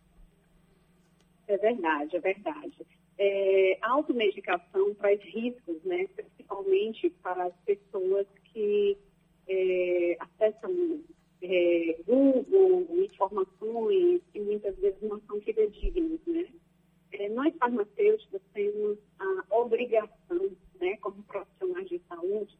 É 1.46 1.58
verdade, 1.58 2.16
é 2.16 2.20
verdade. 2.20 2.86
É, 3.18 3.78
a 3.82 3.90
automedicação 3.90 4.94
traz 4.94 5.20
riscos, 5.20 5.84
né, 5.84 6.06
principalmente 6.16 7.10
para 7.22 7.44
as 7.44 7.54
pessoas 7.66 8.26
que 8.44 8.96
é, 9.46 10.16
acessam 10.18 11.02
é, 11.42 11.96
Google, 12.06 12.86
informações 13.02 14.22
que 14.32 14.40
muitas 14.40 14.76
vezes 14.76 15.02
não 15.02 15.20
são 15.22 15.40
fidedignas, 15.40 16.20
né? 16.26 16.46
É, 17.12 17.28
nós 17.28 17.54
farmacêuticos 17.56 18.40
temos 18.54 18.98
a 19.18 19.56
obrigação, 19.56 20.50
né, 20.80 20.96
como 20.98 21.22
profissionais 21.24 21.88
de 21.88 22.00
saúde, 22.08 22.56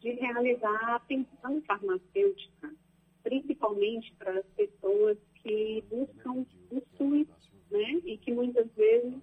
de 0.00 0.12
realizar 0.12 0.84
a 0.84 0.96
atenção 0.96 1.60
farmacêutica, 1.62 2.74
principalmente 3.22 4.14
para 4.18 4.38
as 4.38 4.46
pessoas 4.56 5.18
que 5.42 5.84
buscam 5.90 6.46
o 6.70 6.82
SUS, 6.96 7.28
né, 7.70 8.00
e 8.04 8.16
que 8.18 8.32
muitas 8.32 8.66
vezes, 8.74 9.20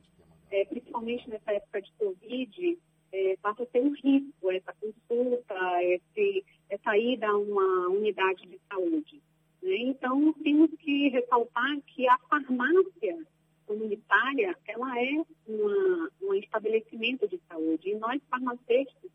é, 0.51 0.65
principalmente 0.65 1.27
nessa 1.29 1.51
época 1.51 1.81
de 1.81 1.91
Covid, 1.93 2.79
é, 3.11 3.37
passa 3.41 3.63
a 3.63 3.65
ter 3.65 3.81
um 3.81 3.93
risco 3.93 4.51
essa 4.51 4.73
consulta, 4.73 5.83
esse, 5.83 6.45
essa 6.69 6.97
ida 6.97 7.27
a 7.27 7.37
uma 7.37 7.87
unidade 7.89 8.45
de 8.47 8.59
saúde. 8.69 9.21
Né? 9.61 9.75
Então, 9.77 10.33
temos 10.33 10.71
que 10.79 11.09
ressaltar 11.09 11.79
que 11.87 12.07
a 12.07 12.17
farmácia 12.29 13.17
comunitária, 13.65 14.57
ela 14.67 14.99
é 14.99 15.23
uma, 15.47 16.09
um 16.21 16.33
estabelecimento 16.33 17.27
de 17.27 17.39
saúde. 17.47 17.89
E 17.89 17.95
nós, 17.95 18.21
farmacêuticos, 18.29 19.11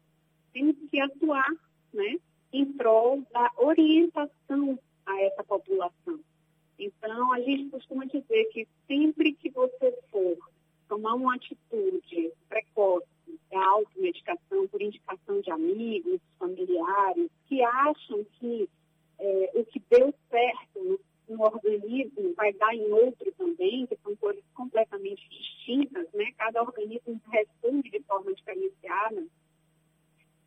temos 0.52 0.76
que 0.88 1.00
atuar 1.00 1.50
né, 1.92 2.18
em 2.52 2.64
prol 2.72 3.22
da 3.32 3.50
orientação 3.56 4.78
a 5.06 5.20
essa 5.22 5.42
população. 5.42 6.20
Então, 6.78 7.32
a 7.32 7.40
gente 7.40 7.70
costuma 7.70 8.04
dizer 8.04 8.44
que 8.46 8.66
você 9.50 9.98
for 10.10 10.36
tomar 10.88 11.14
uma 11.14 11.34
atitude 11.34 12.32
precoce 12.48 13.06
da 13.50 13.64
automedicação 13.64 14.66
por 14.68 14.82
indicação 14.82 15.40
de 15.40 15.50
amigos, 15.50 16.20
familiares, 16.38 17.30
que 17.46 17.62
acham 17.62 18.24
que 18.38 18.68
é, 19.18 19.50
o 19.54 19.64
que 19.64 19.80
deu 19.88 20.12
certo 20.28 21.00
no, 21.28 21.60
no, 22.18 22.34
dar 22.64 22.74
em 22.74 22.90
outro 22.92 23.30
também, 23.36 23.86
que 23.86 23.96
são 24.02 24.16
coisas 24.16 24.42
completamente 24.54 25.28
distintas, 25.28 26.10
né? 26.12 26.32
Cada 26.38 26.62
organismo 26.62 27.20
responde 27.30 27.90
de 27.90 28.00
forma 28.00 28.32
diferenciada. 28.32 29.26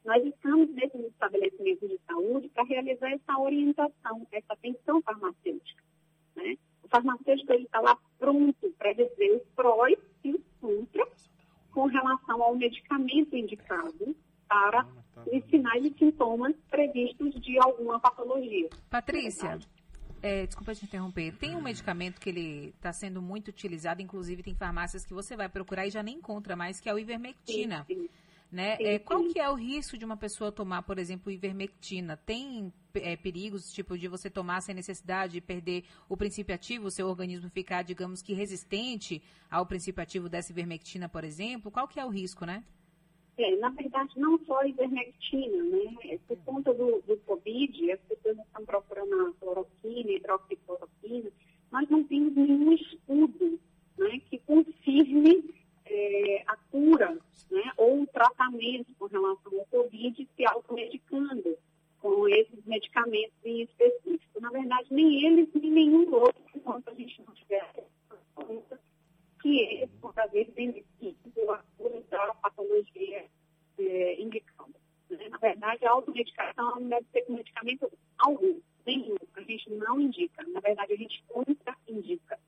Nós 0.03 0.25
estamos 0.25 0.69
nesse 0.71 0.97
estabelecimento 0.97 1.87
de 1.87 1.99
saúde 2.07 2.49
para 2.49 2.63
realizar 2.63 3.11
essa 3.11 3.37
orientação, 3.37 4.25
essa 4.31 4.53
atenção 4.53 5.01
farmacêutica, 5.01 5.83
né? 6.35 6.57
O 6.83 6.87
farmacêutico 6.87 7.53
está 7.53 7.79
lá 7.81 7.97
pronto 8.17 8.69
para 8.77 8.93
dizer 8.93 9.35
os 9.35 9.43
prós 9.55 9.97
e 10.23 10.33
os 10.33 10.41
contras 10.59 11.29
com 11.71 11.85
relação 11.85 12.41
ao 12.41 12.55
medicamento 12.55 13.35
indicado 13.35 14.15
para 14.47 14.87
os 15.25 15.43
sinais 15.49 15.83
e 15.83 15.93
sintomas 15.99 16.55
previstos 16.69 17.33
de 17.41 17.59
alguma 17.59 17.99
patologia. 17.99 18.69
Patrícia, 18.89 19.59
é, 20.23 20.47
desculpa 20.67 20.75
te 20.75 20.85
interromper. 20.85 21.33
Tem 21.37 21.55
um 21.55 21.61
medicamento 21.61 22.19
que 22.19 22.29
ele 22.29 22.73
está 22.75 22.91
sendo 22.91 23.21
muito 23.21 23.49
utilizado, 23.49 24.01
inclusive 24.01 24.43
tem 24.43 24.55
farmácias 24.55 25.05
que 25.05 25.13
você 25.13 25.35
vai 25.35 25.47
procurar 25.47 25.87
e 25.87 25.91
já 25.91 26.03
nem 26.03 26.17
encontra 26.17 26.55
mais, 26.55 26.79
que 26.79 26.89
é 26.89 26.93
o 26.93 26.99
ivermectina. 26.99 27.85
Sim, 27.87 27.95
sim. 27.95 28.09
Né? 28.49 28.77
Sim, 28.77 28.83
é, 28.85 28.99
qual 28.99 29.21
que 29.25 29.39
é 29.39 29.49
o 29.49 29.55
risco 29.55 29.97
de 29.97 30.05
uma 30.05 30.15
pessoa 30.15 30.53
tomar, 30.53 30.81
por 30.83 30.97
exemplo, 30.97 31.29
ivermectina? 31.29 32.15
Tem 32.15 32.71
é, 32.93 33.17
perigos, 33.17 33.73
tipo, 33.73 33.97
de 33.97 34.07
você 34.07 34.29
tomar 34.29 34.61
sem 34.61 34.73
necessidade 34.73 35.33
de 35.33 35.41
perder 35.41 35.83
o 36.07 36.15
princípio 36.15 36.55
ativo, 36.55 36.87
o 36.87 36.91
seu 36.91 37.07
organismo 37.07 37.49
ficar, 37.49 37.83
digamos 37.83 38.21
que, 38.21 38.33
resistente 38.33 39.21
ao 39.51 39.65
princípio 39.65 40.01
ativo 40.01 40.29
dessa 40.29 40.53
ivermectina, 40.53 41.09
por 41.09 41.25
exemplo? 41.25 41.69
Qual 41.69 41.89
que 41.89 41.99
é 41.99 42.05
o 42.05 42.09
risco, 42.09 42.45
né? 42.45 42.63
É, 43.37 43.55
na 43.57 43.69
verdade, 43.69 44.19
não 44.19 44.39
só 44.45 44.61
a 44.61 44.67
ivermectina, 44.67 45.63
né? 45.63 45.95
É, 46.05 46.17
por 46.27 46.37
conta 46.39 46.73
do, 46.73 47.03
do 47.03 47.17
Covid, 47.17 47.91
as 47.91 47.99
pessoas 48.01 48.37
estão 48.39 48.65
procurando 48.65 49.27
a 49.27 49.33
cloroquina, 49.39 50.11
hidroxicloroquina, 50.11 51.29
mas 51.69 51.87
não 51.89 52.03
temos 52.03 52.33
nenhum 52.35 52.73
estudo 52.73 53.59
né, 53.97 54.21
que 54.29 54.39
confirme 54.39 55.53
é, 55.85 56.43
a 56.47 56.55
cura 56.71 57.17
né, 57.51 57.71
ou 57.77 58.01
o 58.01 58.07
tratamento 58.07 58.93
com 58.97 59.05
relação 59.05 59.59
ao 59.59 59.65
Covid 59.67 60.27
se 60.35 60.45
automedicando 60.45 61.57
com 61.99 62.27
esses 62.29 62.65
medicamentos 62.65 63.37
em 63.43 63.61
específico. 63.61 64.41
Na 64.41 64.49
verdade, 64.49 64.87
nem 64.91 65.25
eles, 65.25 65.49
nem 65.53 65.71
nenhum 65.71 66.11
outro, 66.11 66.41
enquanto 66.55 66.89
a 66.89 66.93
gente 66.95 67.21
não 67.21 67.33
tiver 67.35 67.87
que 69.41 69.59
eles 69.59 69.89
vão 70.01 70.11
trazer 70.13 70.51
benefícios 70.51 71.33
pela 71.33 71.63
cura 71.77 72.01
da 72.09 72.33
patologia 72.35 73.25
é, 73.79 74.21
indicada. 74.21 74.73
Né? 75.09 75.29
Na 75.29 75.37
verdade, 75.37 75.85
a 75.85 75.91
automedicação 75.91 76.79
não 76.79 76.89
deve 76.89 77.05
ser 77.11 77.21
com 77.23 77.33
medicamento 77.33 77.91
algum, 78.17 78.59
nenhum. 78.85 79.15
A 79.35 79.41
gente 79.41 79.69
não 79.71 79.99
indica. 79.99 80.43
Na 80.47 80.59
verdade, 80.59 80.93
a 80.93 80.97
gente 80.97 81.23
contra-indica. 81.27 82.39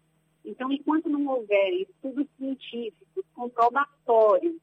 Então, 0.43 0.71
enquanto 0.71 1.09
não 1.09 1.25
houver 1.27 1.73
estudos 1.73 2.27
científicos 2.37 3.25
comprobatórios 3.33 4.55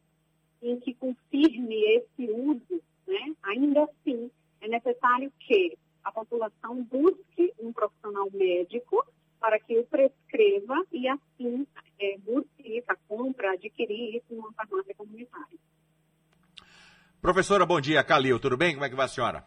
em 0.62 0.80
que 0.80 0.94
confirme 0.94 1.84
esse 1.96 2.30
uso, 2.30 2.82
né, 3.06 3.34
ainda 3.42 3.84
assim 3.84 4.30
é 4.60 4.68
necessário 4.68 5.32
que 5.38 5.78
a 6.02 6.10
população 6.10 6.82
busque 6.84 7.52
um 7.60 7.72
profissional 7.72 8.28
médico 8.32 9.06
para 9.40 9.58
que 9.60 9.78
o 9.78 9.84
prescreva 9.84 10.84
e 10.92 11.08
assim 11.08 11.66
é, 12.00 12.16
busque 12.18 12.82
a 12.88 12.96
compra, 13.08 13.52
adquirir 13.52 14.16
isso 14.16 14.34
numa 14.34 14.52
farmácia 14.52 14.94
comunitária. 14.94 15.58
Professora, 17.20 17.66
bom 17.66 17.80
dia. 17.80 18.04
Calil, 18.04 18.38
tudo 18.38 18.56
bem? 18.56 18.74
Como 18.74 18.84
é 18.84 18.88
que 18.88 18.94
vai 18.94 19.06
a 19.06 19.08
senhora? 19.08 19.44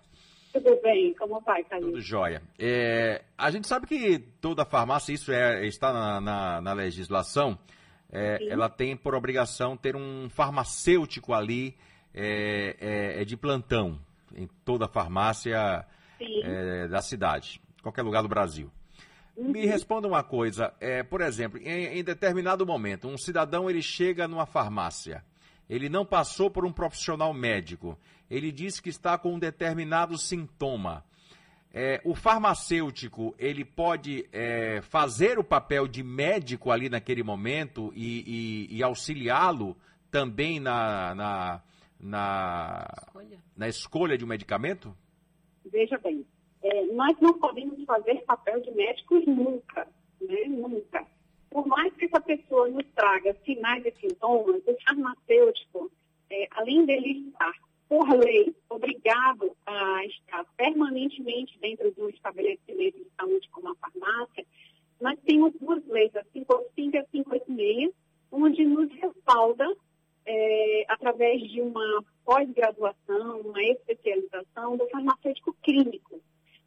Tudo 0.51 0.79
bem, 0.81 1.13
como 1.13 1.39
vai, 1.41 1.63
Calil? 1.63 1.87
Tudo 1.87 2.01
jóia. 2.01 2.41
É, 2.57 3.23
a 3.37 3.51
gente 3.51 3.67
sabe 3.67 3.85
que 3.85 4.19
toda 4.41 4.65
farmácia, 4.65 5.13
isso 5.13 5.31
é, 5.31 5.65
está 5.65 5.93
na, 5.93 6.19
na, 6.19 6.61
na 6.61 6.73
legislação, 6.73 7.57
é, 8.11 8.47
ela 8.49 8.67
tem 8.67 8.97
por 8.97 9.13
obrigação 9.13 9.77
ter 9.77 9.95
um 9.95 10.29
farmacêutico 10.29 11.33
ali 11.33 11.77
é, 12.13 12.75
é, 12.79 13.21
é 13.21 13.25
de 13.25 13.37
plantão 13.37 13.99
em 14.35 14.47
toda 14.65 14.85
a 14.85 14.89
farmácia 14.89 15.85
é, 16.19 16.87
da 16.87 17.01
cidade, 17.01 17.61
qualquer 17.83 18.01
lugar 18.01 18.23
do 18.23 18.27
Brasil. 18.27 18.71
Uhum. 19.39 19.51
Me 19.51 19.65
responda 19.65 20.05
uma 20.05 20.21
coisa, 20.21 20.73
é, 20.81 21.01
por 21.01 21.21
exemplo, 21.21 21.57
em, 21.59 21.99
em, 21.99 22.03
determinado 22.03 22.65
momento, 22.65 23.07
um 23.07 23.17
cidadão 23.17 23.69
ele 23.69 23.81
chega 23.81 24.27
numa 24.27 24.45
farmácia, 24.45 25.23
ele 25.69 25.87
não 25.87 26.05
passou 26.05 26.51
por 26.51 26.65
um 26.65 26.73
profissional 26.73 27.33
médico, 27.33 27.97
ele 28.29 28.51
diz 28.51 28.81
que 28.81 28.89
está 28.89 29.17
com 29.17 29.35
um 29.35 29.39
determinado 29.39 30.17
sintoma. 30.17 31.05
É, 31.71 32.01
o 32.03 32.13
farmacêutico 32.15 33.33
ele 33.39 33.63
pode 33.63 34.27
é, 34.33 34.81
fazer 34.81 35.39
o 35.39 35.43
papel 35.43 35.87
de 35.87 36.03
médico 36.03 36.69
ali 36.69 36.89
naquele 36.89 37.23
momento 37.23 37.93
e, 37.95 38.67
e, 38.69 38.77
e 38.77 38.83
auxiliá-lo 38.83 39.77
também 40.11 40.59
na, 40.59 41.15
na, 41.15 41.61
na, 41.97 42.87
escolha. 43.07 43.39
na 43.55 43.67
escolha 43.69 44.17
de 44.17 44.25
um 44.25 44.27
medicamento? 44.27 44.93
Veja 45.63 45.97
bem, 45.99 46.25
é, 46.63 46.85
nós 46.87 47.15
não 47.19 47.33
podemos 47.39 47.83
fazer 47.85 48.23
papel 48.25 48.61
de 48.61 48.71
médicos 48.71 49.25
nunca, 49.25 49.87
né? 50.21 50.45
Nunca. 50.47 51.05
Por 51.49 51.65
mais 51.67 51.93
que 51.95 52.05
essa 52.05 52.21
pessoa 52.21 52.69
nos 52.69 52.85
traga 52.93 53.35
sinais 53.45 53.85
e 53.85 53.91
sintomas, 53.99 54.61
o 54.67 54.77
farmacêutico, 54.85 55.91
é, 56.29 56.47
além 56.51 56.85
dele 56.85 57.29
estar 57.29 57.53
por 57.87 58.07
lei, 58.09 58.55
obrigado 58.69 59.51
a 59.65 60.05
estar 60.05 60.45
permanentemente 60.55 61.57
dentro 61.59 61.91
de 61.91 62.01
um 62.01 62.09
estabelecimento 62.09 62.99
de 62.99 63.07
saúde 63.17 63.49
como 63.49 63.69
a 63.69 63.75
farmácia, 63.75 64.45
nós 65.01 65.17
temos 65.25 65.53
duas 65.59 65.83
leis, 65.87 66.15
a 66.15 66.23
585 66.25 66.95
e 66.95 66.97
a 66.97 67.03
586, 67.05 67.93
onde 68.31 68.65
nos 68.65 68.91
respalda, 68.93 69.65
é, 70.25 70.85
através 70.87 71.41
de 71.49 71.61
uma 71.61 72.03
pós-graduação, 72.23 73.41
uma 73.41 73.63
especialização 73.63 74.77
do 74.77 74.87
farmacêutico 74.89 75.55
clínico. 75.63 76.08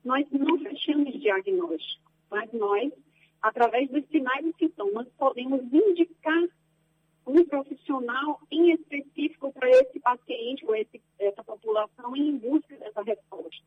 Nós 0.04 0.26
não 0.30 0.58
fechamos 0.58 1.20
diagnóstico, 1.20 2.10
mas 2.30 2.52
nós, 2.52 2.92
através 3.40 3.88
dos 3.90 4.04
sinais 4.08 4.44
e 4.44 4.54
sintomas, 4.58 5.06
podemos 5.16 5.62
indicar 5.72 6.48
um 7.26 7.44
profissional 7.44 8.40
em 8.50 8.72
específico 8.72 9.52
para 9.52 9.70
esse 9.70 10.00
paciente 10.00 10.64
ou 10.66 10.74
esse, 10.74 11.00
essa 11.18 11.44
população 11.44 12.16
em 12.16 12.36
busca 12.36 12.76
dessa 12.76 13.02
resposta, 13.02 13.64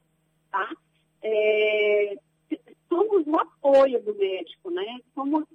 tá? 0.52 0.76
É, 1.22 2.18
somos 2.90 3.26
o 3.26 3.38
apoio 3.38 4.02
do 4.04 4.14
médico, 4.16 4.70
né? 4.72 5.00
Somos 5.14 5.46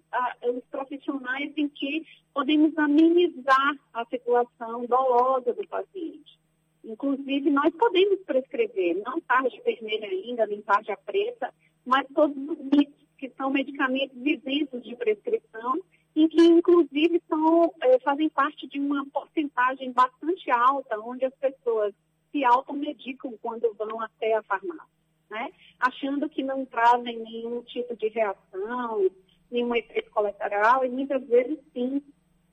os 0.42 0.64
profissionais 0.70 1.52
em 1.56 1.68
que 1.68 2.06
podemos 2.32 2.76
amenizar 2.78 3.76
a 3.92 4.04
situação 4.06 4.86
dolosa 4.86 5.52
do 5.52 5.66
paciente. 5.68 6.39
Inclusive, 6.84 7.50
nós 7.50 7.74
podemos 7.74 8.20
prescrever, 8.20 9.02
não 9.04 9.20
tarja 9.20 9.60
vermelha 9.64 10.08
ainda, 10.08 10.46
nem 10.46 10.62
tarja 10.62 10.96
preta, 11.04 11.52
mas 11.84 12.06
todos 12.14 12.36
os 12.36 12.58
MIPs, 12.58 13.00
que 13.18 13.28
são 13.36 13.50
medicamentos 13.50 14.16
isentos 14.24 14.82
de 14.82 14.96
prescrição, 14.96 15.78
e 16.16 16.26
que, 16.28 16.42
inclusive, 16.42 17.22
são, 17.28 17.72
eh, 17.82 17.98
fazem 18.00 18.28
parte 18.30 18.66
de 18.66 18.80
uma 18.80 19.04
porcentagem 19.06 19.92
bastante 19.92 20.50
alta, 20.50 20.98
onde 21.00 21.24
as 21.24 21.34
pessoas 21.34 21.94
se 22.32 22.44
automedicam 22.44 23.36
quando 23.42 23.72
vão 23.74 24.00
até 24.00 24.34
a 24.34 24.42
farmácia, 24.42 24.88
né? 25.30 25.52
achando 25.78 26.28
que 26.28 26.42
não 26.42 26.64
trazem 26.64 27.18
nenhum 27.18 27.62
tipo 27.62 27.96
de 27.96 28.08
reação, 28.08 29.10
nenhum 29.50 29.74
efeito 29.74 30.10
colateral, 30.10 30.84
e 30.84 30.88
muitas 30.88 31.22
vezes 31.26 31.58
sim 31.72 32.02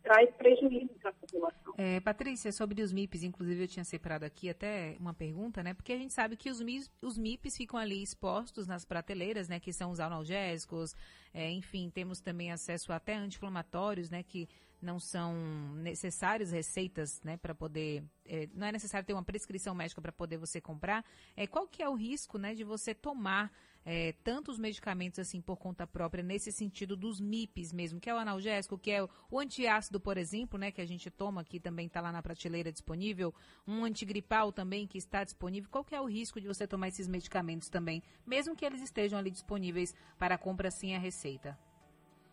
traz 0.07 0.33
prejuízo 0.35 0.93
para 1.01 1.09
a 1.09 1.13
população. 1.13 1.73
É, 1.77 1.99
Patrícia, 1.99 2.51
sobre 2.53 2.81
os 2.81 2.93
MIPs, 2.93 3.23
inclusive 3.23 3.63
eu 3.63 3.67
tinha 3.67 3.83
separado 3.83 4.23
aqui 4.23 4.49
até 4.49 4.95
uma 4.99 5.13
pergunta, 5.13 5.61
né? 5.61 5.73
Porque 5.73 5.91
a 5.91 5.97
gente 5.97 6.13
sabe 6.13 6.37
que 6.37 6.49
os 6.49 6.61
MIPs, 6.61 6.89
os 7.01 7.17
MIPs 7.17 7.57
ficam 7.57 7.77
ali 7.77 8.01
expostos 8.01 8.65
nas 8.65 8.85
prateleiras, 8.85 9.49
né? 9.49 9.59
Que 9.59 9.73
são 9.73 9.91
os 9.91 9.99
analgésicos, 9.99 10.95
é, 11.33 11.51
enfim, 11.51 11.89
temos 11.89 12.21
também 12.21 12.51
acesso 12.51 12.93
até 12.93 13.15
anti-inflamatórios, 13.15 14.09
né? 14.09 14.23
Que 14.23 14.47
não 14.81 14.99
são 14.99 15.33
necessários 15.75 16.51
receitas, 16.51 17.19
né, 17.23 17.35
para 17.35 17.55
poder, 17.55 18.03
é, 18.23 18.47
não 18.53 18.67
é 18.67 18.71
necessário 18.71 19.07
ter 19.07 19.13
uma 19.13 19.23
prescrição 19.23 19.73
médica 19.73 19.99
para 19.99 20.11
poder 20.11 20.37
você 20.37 20.61
comprar. 20.61 21.03
É, 21.35 21.47
qual 21.47 21.67
que 21.67 21.81
é 21.81 21.89
o 21.89 21.95
risco, 21.95 22.37
né, 22.37 22.53
de 22.53 22.63
você 22.63 22.93
tomar 22.93 23.51
é, 23.89 24.13
tantos 24.21 24.59
medicamentos 24.59 25.17
assim 25.17 25.39
por 25.39 25.55
conta 25.55 25.87
própria 25.87 26.21
nesse 26.21 26.51
sentido 26.51 26.97
dos 26.97 27.21
MIPs 27.21 27.71
mesmo, 27.71 28.01
que 28.01 28.09
é 28.09 28.13
o 28.13 28.17
analgésico, 28.17 28.77
que 28.77 28.91
é 28.91 29.01
o, 29.01 29.09
o 29.31 29.39
antiácido, 29.39 29.97
por 29.97 30.17
exemplo, 30.17 30.59
né, 30.59 30.71
que 30.71 30.81
a 30.81 30.85
gente 30.85 31.09
toma 31.09 31.41
que 31.41 31.57
também 31.57 31.87
está 31.87 32.01
lá 32.01 32.11
na 32.11 32.21
prateleira 32.21 32.69
disponível, 32.69 33.33
um 33.65 33.85
antigripal 33.85 34.51
também 34.51 34.85
que 34.85 34.97
está 34.97 35.23
disponível. 35.23 35.69
Qual 35.71 35.85
que 35.85 35.95
é 35.95 36.01
o 36.01 36.05
risco 36.05 36.41
de 36.41 36.47
você 36.47 36.67
tomar 36.67 36.89
esses 36.89 37.07
medicamentos 37.07 37.69
também, 37.69 38.03
mesmo 38.25 38.57
que 38.57 38.65
eles 38.65 38.81
estejam 38.81 39.17
ali 39.17 39.31
disponíveis 39.31 39.95
para 40.19 40.37
compra 40.37 40.69
sem 40.69 40.93
a 40.93 40.99
receita? 40.99 41.57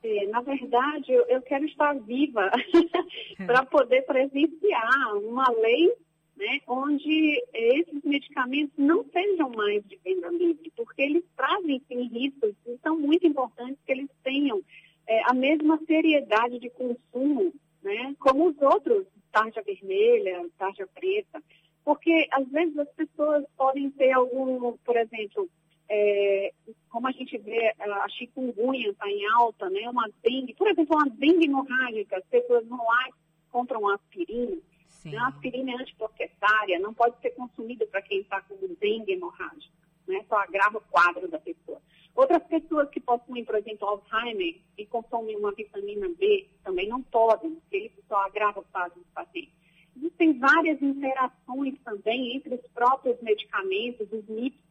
É, 0.02 0.26
na 0.26 0.40
verdade, 0.40 1.12
eu, 1.12 1.24
eu 1.28 1.40
quero 1.40 1.64
estar 1.66 1.94
viva 2.00 2.50
para 3.46 3.64
poder 3.64 4.02
presenciar 4.02 5.16
uma 5.22 5.48
lei 5.52 5.94
né, 6.36 6.60
onde 6.66 7.42
esses 7.52 8.02
medicamentos 8.02 8.74
não 8.76 9.04
sejam 9.04 9.50
mais 9.50 9.84
de 9.86 9.96
venda 10.04 10.28
livre, 10.28 10.72
porque 10.76 11.02
eles 11.02 11.24
trazem 11.36 11.80
sim 11.86 12.08
riscos 12.08 12.54
e 12.66 12.78
são 12.82 12.98
muito 12.98 13.26
importantes 13.26 13.78
que 13.84 13.92
eles 13.92 14.10
tenham 14.22 14.60
é, 15.06 15.22
a 15.30 15.34
mesma 15.34 15.78
seriedade 15.86 16.58
de 16.58 16.70
consumo 16.70 17.52
né, 17.82 18.14
como 18.18 18.48
os 18.48 18.60
outros, 18.62 19.06
tarja 19.30 19.62
vermelha, 19.62 20.48
tarja 20.58 20.88
preta, 20.94 21.42
porque 21.84 22.26
às 22.32 22.48
vezes 22.48 22.76
as 22.78 22.88
pessoas 22.94 23.44
podem 23.56 23.90
ter 23.90 24.12
algum, 24.12 24.72
por 24.78 24.96
exemplo, 24.96 25.48
é, 25.88 26.52
como 26.88 27.06
a 27.06 27.12
gente 27.12 27.36
vê, 27.38 27.74
a 27.78 28.08
chikungunya 28.08 28.88
está 28.88 29.08
em 29.08 29.26
alta, 29.26 29.68
né? 29.68 29.88
Uma 29.90 30.08
dengue, 30.22 30.54
por 30.54 30.66
exemplo, 30.66 30.96
uma 30.96 31.10
dengue 31.10 31.44
hemorrágica, 31.44 32.16
as 32.16 32.24
pessoas 32.24 32.66
vão 32.66 32.78
lá 32.78 33.08
e 33.08 33.12
compram 33.50 33.86
aspirina. 33.88 34.56
Né? 35.04 35.18
A 35.18 35.28
aspirina 35.28 35.72
é 35.72 36.78
não 36.78 36.94
pode 36.94 37.20
ser 37.20 37.30
consumida 37.30 37.86
para 37.86 38.02
quem 38.02 38.20
está 38.20 38.40
com 38.42 38.56
dengue 38.80 39.12
hemorrágica, 39.12 39.74
né? 40.06 40.24
Só 40.28 40.36
agrava 40.36 40.78
o 40.78 40.82
quadro 40.82 41.28
da 41.28 41.38
pessoa. 41.38 41.80
Outras 42.14 42.42
pessoas 42.44 42.88
que 42.90 43.00
possuem, 43.00 43.44
por 43.44 43.56
exemplo, 43.56 43.88
Alzheimer 43.88 44.60
e 44.78 44.86
consomem 44.86 45.36
uma 45.36 45.52
vitamina 45.52 46.08
B 46.08 46.48
também 46.62 46.88
não 46.88 47.02
podem, 47.02 47.56
porque 47.56 47.78
isso 47.78 48.02
só 48.08 48.16
agrava 48.24 48.60
o 48.60 48.64
quadro 48.64 49.00
do 49.00 49.06
paciente. 49.12 49.52
Existem 49.96 50.38
várias 50.38 50.80
interações 50.80 51.74
também 51.84 52.36
entre 52.36 52.54
os 52.54 52.66
próprios 52.72 53.20
medicamentos, 53.20 54.12
os 54.12 54.28
MIPs 54.28 54.64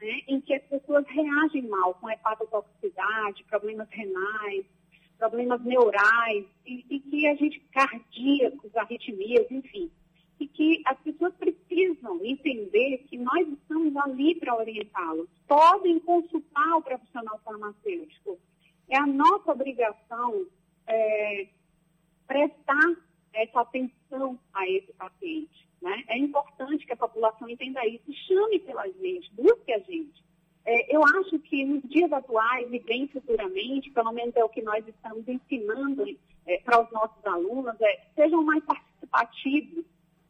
né, 0.00 0.20
em 0.28 0.40
que 0.40 0.54
as 0.54 0.62
pessoas 0.64 1.06
reagem 1.08 1.62
mal 1.68 1.94
com 1.94 2.10
hepatotoxicidade, 2.10 3.44
problemas 3.44 3.88
renais, 3.90 4.66
problemas 5.18 5.62
neurais, 5.62 6.44
e, 6.66 6.84
e 6.90 7.00
que 7.00 7.26
a 7.26 7.34
gente, 7.34 7.60
cardíacos, 7.72 8.74
arritmias, 8.76 9.50
enfim, 9.50 9.90
e 10.40 10.48
que 10.48 10.82
as 10.86 10.98
pessoas 11.00 11.34
precisam 11.34 12.24
entender 12.24 12.98
que 13.08 13.16
nós 13.16 13.46
estamos 13.48 13.96
ali 13.96 14.34
para 14.34 14.56
orientá-los. 14.56 15.28
Podem 15.46 16.00
consultar 16.00 16.76
o 16.76 16.82
profissional 16.82 17.40
farmacêutico. 17.44 18.38
É 18.88 18.98
a 18.98 19.06
nossa 19.06 19.52
obrigação 19.52 20.46
é, 20.86 21.46
prestar 22.26 22.96
essa 23.32 23.60
atenção 23.60 24.38
a 24.52 24.68
esse 24.68 24.92
paciente. 24.94 25.68
Né? 25.80 26.04
É 26.08 26.18
importante 26.18 26.86
que 26.86 26.92
a 26.92 26.96
população 26.96 27.48
entenda 27.48 27.86
isso, 27.86 28.12
chame 28.26 28.58
pela 28.60 28.86
gente, 28.88 29.32
busque 29.34 29.72
a 29.72 29.78
gente. 29.78 30.22
É, 30.64 30.94
eu 30.94 31.02
acho 31.04 31.38
que 31.40 31.64
nos 31.64 31.82
dias 31.84 32.12
atuais 32.12 32.72
e 32.72 32.78
bem 32.78 33.08
futuramente, 33.08 33.90
pelo 33.90 34.12
menos 34.12 34.34
é 34.36 34.44
o 34.44 34.48
que 34.48 34.62
nós 34.62 34.86
estamos 34.86 35.26
ensinando 35.26 36.04
é, 36.46 36.58
para 36.58 36.82
os 36.82 36.90
nossos 36.92 37.24
alunos, 37.26 37.74
é, 37.80 38.00
sejam 38.14 38.42
mais 38.44 38.64
participativos, 38.64 39.84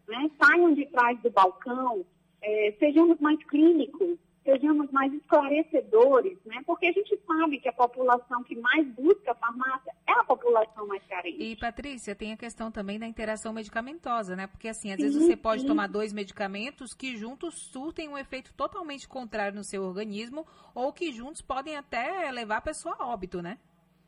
né? 0.09 0.31
saiam 0.43 0.73
de 0.73 0.87
trás 0.87 1.21
do 1.21 1.31
balcão, 1.31 2.05
é, 2.41 2.75
sejamos 2.79 3.21
mais 3.21 3.43
clínicos, 3.45 4.19
sejamos 4.45 4.91
mais 4.91 5.13
esclarecedores, 5.13 6.37
né? 6.45 6.63
Porque 6.67 6.87
a 6.87 6.93
gente 6.93 7.19
sabe 7.27 7.59
que 7.59 7.69
a 7.69 7.73
população 7.73 8.43
que 8.45 8.57
mais 8.57 8.87
busca 8.89 9.35
farmácia 9.35 9.93
é 10.07 10.13
a 10.13 10.25
população 10.25 10.87
mais 10.87 11.03
carente. 11.05 11.43
E, 11.43 11.57
Patrícia, 11.57 12.15
tem 12.15 12.33
a 12.33 12.37
questão 12.37 12.71
também 12.71 12.99
da 12.99 13.07
interação 13.07 13.53
medicamentosa, 13.53 14.35
né? 14.35 14.47
Porque, 14.47 14.69
assim, 14.69 14.91
às 14.91 14.97
sim, 14.97 15.05
vezes 15.05 15.23
você 15.23 15.37
pode 15.37 15.63
sim. 15.63 15.69
tomar 15.69 15.87
dois 15.87 16.13
medicamentos 16.13 16.93
que 16.95 17.17
juntos 17.17 17.55
surtem 17.55 18.09
um 18.09 18.19
efeito 18.19 18.53
totalmente 18.55 19.09
contrário 19.09 19.57
no 19.57 19.65
seu 19.65 19.83
organismo 19.83 20.47
ou 20.75 20.93
que 20.93 21.13
juntos 21.13 21.41
podem 21.41 21.77
até 21.77 22.31
levar 22.31 22.57
a 22.59 22.63
pessoa 22.63 22.97
a 22.99 23.07
óbito, 23.07 23.41
né? 23.41 23.59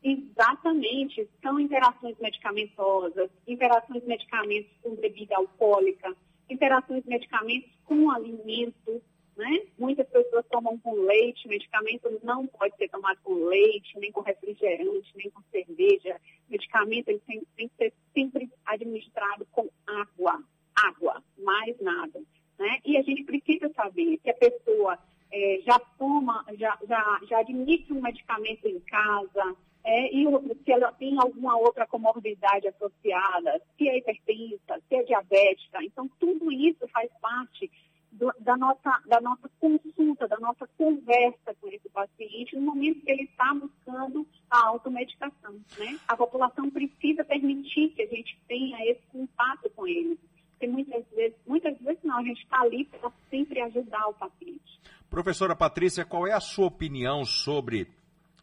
Exatamente. 0.03 1.27
São 1.41 1.59
interações 1.59 2.15
medicamentosas, 2.19 3.29
interações 3.47 4.01
de 4.01 4.07
medicamentos 4.07 4.71
com 4.83 4.95
bebida 4.95 5.35
alcoólica, 5.35 6.15
interações 6.47 7.03
de 7.03 7.09
medicamentos 7.09 7.71
com 7.85 8.11
alimentos, 8.11 9.01
né? 9.35 9.59
Muitas 9.77 10.07
pessoas 10.07 10.45
tomam 10.49 10.77
com 10.79 10.93
leite, 11.01 11.47
medicamento 11.47 12.09
não 12.23 12.47
pode 12.47 12.75
ser 12.77 12.89
tomado 12.89 13.19
com 13.23 13.33
leite, 13.33 13.97
nem 13.99 14.11
com 14.11 14.21
refrigerante, 14.21 15.11
nem 15.15 15.29
com 15.29 15.41
cerveja. 15.51 16.19
Medicamento 16.49 17.09
ele 17.09 17.19
tem, 17.19 17.43
tem 17.55 17.67
que 17.67 17.75
ser 17.75 17.93
sempre 18.13 18.49
administrado 18.65 19.45
com 19.51 19.69
água, 19.85 20.41
água, 20.75 21.23
mais 21.37 21.79
nada. 21.81 22.21
Né? 22.57 22.79
E 22.85 22.97
a 22.97 23.01
gente 23.01 23.23
precisa 23.23 23.69
saber 23.73 24.17
que 24.17 24.29
a 24.29 24.35
pessoa 24.35 24.97
é, 25.31 25.59
já 25.65 25.77
toma, 25.97 26.45
já, 26.57 26.77
já, 26.87 27.19
já 27.27 27.39
administra 27.39 27.93
um 27.93 28.01
medicamento 28.01 28.65
em 28.67 28.79
casa, 28.79 29.55
é, 29.83 30.11
e 30.11 30.25
se 30.63 30.71
ela 30.71 30.91
tem 30.93 31.15
alguma 31.19 31.57
outra 31.57 31.85
comorbidade 31.85 32.67
associada, 32.67 33.61
se 33.77 33.87
é 33.87 33.97
hipertensa, 33.97 34.81
se 34.87 34.95
é 34.95 35.03
diabética. 35.03 35.83
Então, 35.83 36.09
tudo 36.19 36.51
isso 36.51 36.87
faz 36.87 37.11
parte 37.21 37.69
do, 38.15 38.31
da, 38.39 38.57
nossa, 38.57 39.01
da 39.05 39.19
nossa 39.21 39.49
consulta, 39.59 40.27
da 40.27 40.37
nossa 40.39 40.67
conversa 40.77 41.53
com 41.59 41.67
esse 41.67 41.89
paciente 41.89 42.55
no 42.55 42.61
momento 42.61 43.01
que 43.01 43.11
ele 43.11 43.23
está 43.23 43.53
buscando 43.53 44.25
a 44.49 44.67
automedicação. 44.67 45.53
Né? 45.77 45.99
A 46.07 46.15
população 46.15 46.69
precisa 46.69 47.23
permitir 47.23 47.89
que 47.89 48.01
a 48.01 48.07
gente 48.07 48.37
tenha 48.47 48.77
esse 48.89 49.01
contato 49.11 49.69
com 49.75 49.87
ele. 49.87 50.17
Porque 50.51 50.67
muitas 50.67 51.05
vezes, 51.13 51.37
muitas 51.45 51.77
vezes 51.79 52.01
não, 52.03 52.17
a 52.17 52.23
gente 52.23 52.41
está 52.41 52.61
ali 52.61 52.85
para 52.85 53.11
sempre 53.29 53.61
ajudar 53.61 54.07
o 54.07 54.13
paciente. 54.13 54.79
Professora 55.09 55.55
Patrícia, 55.55 56.05
qual 56.05 56.25
é 56.25 56.31
a 56.31 56.39
sua 56.39 56.67
opinião 56.67 57.25
sobre 57.25 57.87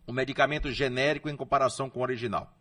o 0.07 0.13
medicamento 0.13 0.71
genérico 0.71 1.29
em 1.29 1.37
comparação 1.37 1.89
com 1.89 2.01
o 2.01 2.03
original? 2.03 2.53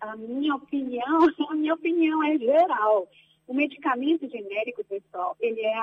A 0.00 0.16
minha 0.16 0.54
opinião, 0.54 1.26
a 1.50 1.54
minha 1.54 1.74
opinião 1.74 2.22
é 2.22 2.38
geral. 2.38 3.08
O 3.52 3.54
medicamento 3.54 4.26
genérico, 4.30 4.82
pessoal, 4.82 5.36
ele 5.38 5.60
é 5.60 5.74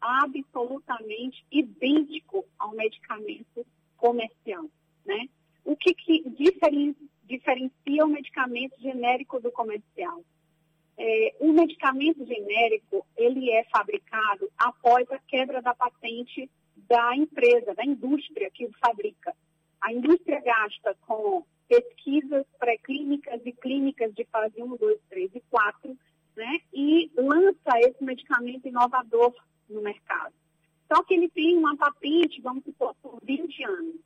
absolutamente 0.00 1.46
idêntico 1.48 2.44
ao 2.58 2.72
medicamento 2.72 3.64
comercial, 3.96 4.64
né? 5.06 5.28
O 5.64 5.76
que, 5.76 5.94
que 5.94 6.28
diferen, 6.30 6.96
diferencia 7.22 8.04
o 8.04 8.08
medicamento 8.08 8.74
genérico 8.80 9.38
do 9.38 9.52
comercial? 9.52 10.24
É, 10.98 11.36
o 11.38 11.52
medicamento 11.52 12.26
genérico, 12.26 13.06
ele 13.16 13.48
é 13.52 13.62
fabricado 13.70 14.50
após 14.58 15.08
a 15.12 15.20
quebra 15.20 15.62
da 15.62 15.72
patente 15.76 16.50
da 16.88 17.14
empresa, 17.14 17.76
da 17.76 17.84
indústria 17.84 18.50
que 18.50 18.66
o 18.66 18.72
fabrica. 18.84 19.32
A 19.80 19.92
indústria 19.92 20.40
gasta 20.40 20.96
com 21.06 21.44
pesquisas 21.68 22.44
pré-clínicas 22.58 23.40
e 23.44 23.52
clínicas 23.52 24.12
de 24.14 24.24
fase 24.24 24.60
1, 24.60 24.76
2, 24.76 24.98
3 25.08 25.30
e 25.36 25.40
4 25.48 25.96
né, 26.36 26.60
e 26.72 27.10
lança 27.16 27.78
esse 27.80 28.02
medicamento 28.02 28.66
inovador 28.66 29.34
no 29.68 29.82
mercado. 29.82 30.34
Só 30.92 31.02
que 31.02 31.14
ele 31.14 31.28
tem 31.30 31.56
uma 31.56 31.76
patente, 31.76 32.40
vamos 32.40 32.64
supor, 32.64 32.94
por 33.02 33.18
20 33.22 33.64
anos. 33.64 33.96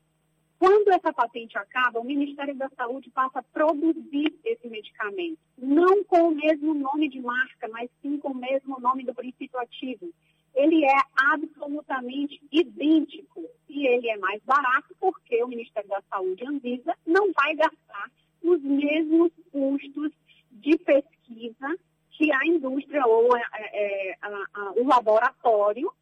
Quando 0.58 0.88
essa 0.88 1.12
patente 1.12 1.58
acaba, 1.58 2.00
o 2.00 2.04
Ministério 2.04 2.54
da 2.54 2.68
Saúde 2.70 3.10
passa 3.10 3.40
a 3.40 3.42
produzir 3.42 4.34
esse 4.44 4.68
medicamento, 4.68 5.38
não 5.58 6.02
com 6.04 6.28
o 6.28 6.34
mesmo 6.34 6.72
nome 6.72 7.08
de 7.08 7.20
marca, 7.20 7.68
mas 7.68 7.90
sim 8.00 8.18
com 8.18 8.30
o 8.30 8.36
mesmo 8.36 8.80
nome 8.80 9.04
do 9.04 9.14
princípio 9.14 9.58
ativo. 9.58 10.10
Ele 10.54 10.82
é 10.86 10.98
absolutamente 11.32 12.40
idêntico 12.50 13.44
e 13.68 13.86
ele 13.86 14.08
é 14.08 14.16
mais 14.16 14.42
barato 14.44 14.96
porque 14.98 15.42
o 15.42 15.48
Ministério 15.48 15.90
da 15.90 16.00
Saúde, 16.08 16.46
Anvisa, 16.46 16.96
não 17.06 17.30
vai 17.32 17.54
gastar 17.54 18.10
os 18.42 18.62
mesmos 18.62 19.30
custos 19.52 20.12
de 20.50 20.78
pesquisa 20.78 21.76
que 22.16 22.32
a 22.32 22.47
indústria 22.47 23.05
ou 23.06 23.36
é, 23.36 23.43
é, 23.52 24.16
a- 24.22 24.47
a- 24.55 24.72
o 24.76 24.86
laboratório 24.86 25.93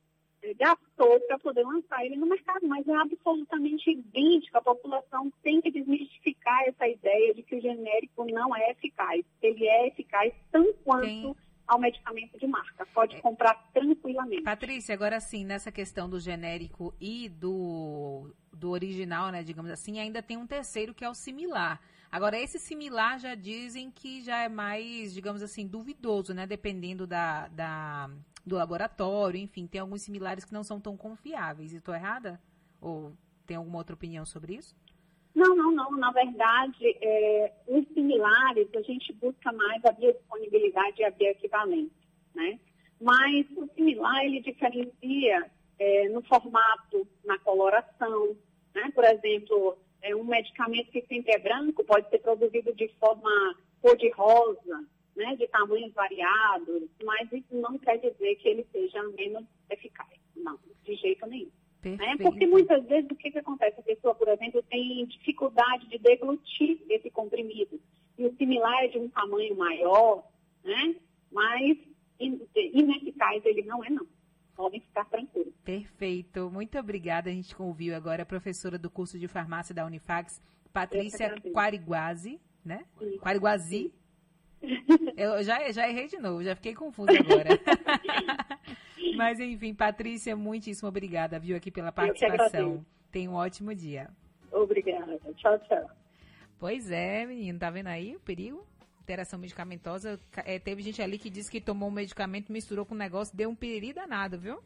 eh, 0.43 0.55
gastou 0.55 1.19
para 1.27 1.39
poder 1.39 1.65
lançar 1.65 2.05
ele 2.05 2.17
no 2.17 2.27
mercado, 2.27 2.67
mas 2.69 2.87
é 2.87 2.95
absolutamente 2.95 3.91
idêntico. 3.91 4.57
A 4.59 4.63
população 4.63 5.33
tem 5.43 5.61
que 5.61 5.71
desmistificar 5.71 6.63
essa 6.69 6.87
ideia 6.87 7.35
de 7.35 7.43
que 7.43 7.57
o 7.57 7.61
genérico 7.61 8.25
não 8.31 8.55
é 8.55 8.71
eficaz. 8.71 9.25
Ele 9.43 9.67
é 9.67 9.89
eficaz 9.89 10.33
tanto 10.53 10.75
quanto 10.85 11.37
ao 11.67 11.81
medicamento 11.81 12.39
de 12.39 12.47
marca. 12.47 12.87
Pode 12.95 13.21
comprar 13.23 13.55
tranquilamente. 13.73 14.43
Patrícia, 14.43 14.95
agora 14.95 15.19
sim, 15.19 15.45
nessa 15.47 15.73
questão 15.73 16.09
do 16.09 16.21
genérico 16.21 16.95
e 17.01 17.29
do, 17.31 18.31
do 18.53 18.71
original, 18.71 19.31
né, 19.31 19.43
digamos 19.43 19.71
assim, 19.71 19.99
ainda 19.99 20.23
tem 20.23 20.37
um 20.37 20.47
terceiro 20.47 20.93
que 20.95 21.05
é 21.05 21.09
o 21.09 21.15
similar. 21.15 21.81
Agora, 22.15 22.39
esse 22.39 22.61
similar 22.61 23.19
já 23.19 23.35
dizem 23.35 23.91
que 23.91 24.23
já 24.23 24.45
é 24.45 24.49
mais, 24.49 25.13
digamos 25.13 25.43
assim, 25.43 25.67
duvidoso, 25.67 26.33
né, 26.33 26.47
dependendo 26.47 27.09
da, 27.09 27.49
da- 27.49 28.09
do 28.47 28.55
laboratório, 28.55 29.37
enfim, 29.41 29.67
tem 29.67 29.81
alguns 29.81 30.03
similares 30.03 30.45
que 30.45 30.53
não 30.53 30.63
são 30.63 30.81
tão 30.81 30.97
confiáveis. 30.97 31.73
Estou 31.73 31.93
errada? 31.93 32.41
Ou 32.81 33.13
tem 33.45 33.57
alguma 33.57 33.79
outra 33.79 33.97
opinião 33.97 34.25
sobre 34.25 34.55
isso? 34.55 34.77
Não, 35.35 35.57
não, 35.57 35.73
não. 35.73 35.91
Na 35.97 36.13
verdade, 36.13 36.87
é, 37.03 37.53
os 37.67 37.85
similares, 37.93 38.69
a 38.77 38.83
gente 38.83 39.13
busca 39.15 39.51
mais 39.53 39.85
a 39.85 39.91
biodisponibilidade 39.91 41.01
e 41.03 41.05
a 41.05 41.11
bioequivalência, 41.11 41.91
né? 42.33 42.61
Mas 43.01 43.45
o 43.57 43.69
similar, 43.75 44.25
ele 44.25 44.41
diferencia 44.41 45.51
é, 45.81 46.09
no 46.11 46.23
formato, 46.23 47.09
na 47.25 47.41
coloração, 47.41 48.37
né? 48.73 48.89
Por 48.95 49.03
exemplo, 49.03 49.77
é, 50.05 50.15
um 50.15 50.25
medicamento 50.25 50.91
que 50.91 51.01
sempre 51.07 51.33
é 51.35 51.39
branco 51.39 51.83
pode 51.85 52.09
ser 52.11 52.19
produzido 52.19 52.73
de 52.75 52.89
forma 53.01 53.31
cor-de-rosa, 53.81 54.87
né? 55.17 55.35
De 55.37 55.47
tamanhos 55.49 55.93
variados, 55.95 56.83
mas 57.03 57.33
isso 57.33 57.55
não 57.55 57.79
quer 57.79 57.97
dizer 57.99 58.37
que 58.37 58.49
ele 58.49 58.67
seja 58.71 59.03
menos 59.19 59.45
eficaz. 59.71 60.09
Não, 60.37 60.59
de 60.85 60.95
jeito 60.97 61.27
nenhum. 61.27 61.51
Né? 61.97 62.17
Porque 62.23 62.47
muitas 62.47 62.85
vezes 62.87 63.11
o 63.11 63.15
que, 63.15 63.31
que 63.31 63.39
acontece? 63.39 63.81
A 63.81 63.83
pessoa, 63.83 64.15
por 64.15 64.29
exemplo, 64.29 64.63
tem 64.65 65.05
dificuldade 65.07 65.87
de 65.89 65.99
deglutir 65.99 66.81
esse 66.89 67.11
comprimido. 67.11 67.81
E 68.19 68.27
o 68.27 68.35
similar 68.37 68.85
é 68.85 68.89
de 68.89 68.99
um 68.99 69.09
tamanho 69.09 69.55
maior, 69.57 70.25
né? 70.65 70.97
mas 71.31 71.79
in- 72.21 72.41
ineficaz 72.55 73.45
ele 73.45 73.63
não 73.63 73.85
é, 73.85 73.91
não. 73.91 74.07
Podem 74.57 74.81
ficar 74.81 75.05
tranquilos. 75.07 75.53
Perfeito. 75.65 76.51
Muito 76.51 76.79
obrigada. 76.79 77.31
A 77.31 77.33
gente 77.33 77.55
ouviu 77.61 77.95
agora 77.97 78.23
a 78.23 78.27
professora 78.27 78.79
do 78.79 78.91
curso 78.91 79.19
de 79.19 79.27
farmácia 79.27 79.75
da 79.75 79.85
Unifax, 79.85 80.43
Patrícia. 80.73 81.35
Quariguazi, 81.53 82.41
né? 82.65 82.85
Quariguazi. 83.21 83.93
Eu 85.17 85.43
já, 85.43 85.71
já 85.71 85.89
errei 85.89 86.07
de 86.07 86.19
novo, 86.19 86.43
já 86.43 86.57
fiquei 86.57 86.75
confusa 86.75 87.13
agora. 87.13 87.51
Mas 89.17 89.39
enfim, 89.39 89.75
Patrícia, 89.75 90.35
muitíssimo 90.35 90.89
obrigada, 90.89 91.39
viu, 91.39 91.57
aqui 91.57 91.71
pela 91.71 91.93
participação. 91.93 92.85
Tenha 93.13 93.31
um 93.31 93.35
ótimo 93.35 93.75
dia. 93.75 94.11
Obrigada. 94.51 95.21
Tchau, 95.37 95.59
tchau. 95.61 95.91
Pois 96.59 96.91
é, 96.91 97.27
menino, 97.27 97.59
tá 97.59 97.71
vendo 97.71 97.89
aí 97.89 98.17
o 98.17 98.21
perigo? 98.21 98.67
Interação 99.05 99.39
medicamentosa. 99.39 100.19
Ca- 100.31 100.43
é, 100.47 100.59
teve 100.59 100.83
gente 100.83 101.01
ali 101.03 101.19
que 101.19 101.29
disse 101.29 101.51
que 101.51 101.61
tomou 101.61 101.91
um 101.91 101.93
medicamento, 101.93 102.51
misturou 102.51 102.87
com 102.87 102.95
um 102.95 102.99
negócio, 102.99 103.37
deu 103.37 103.51
um 103.51 103.55
piriri 103.55 103.93
danado, 103.93 104.39
viu? 104.39 104.63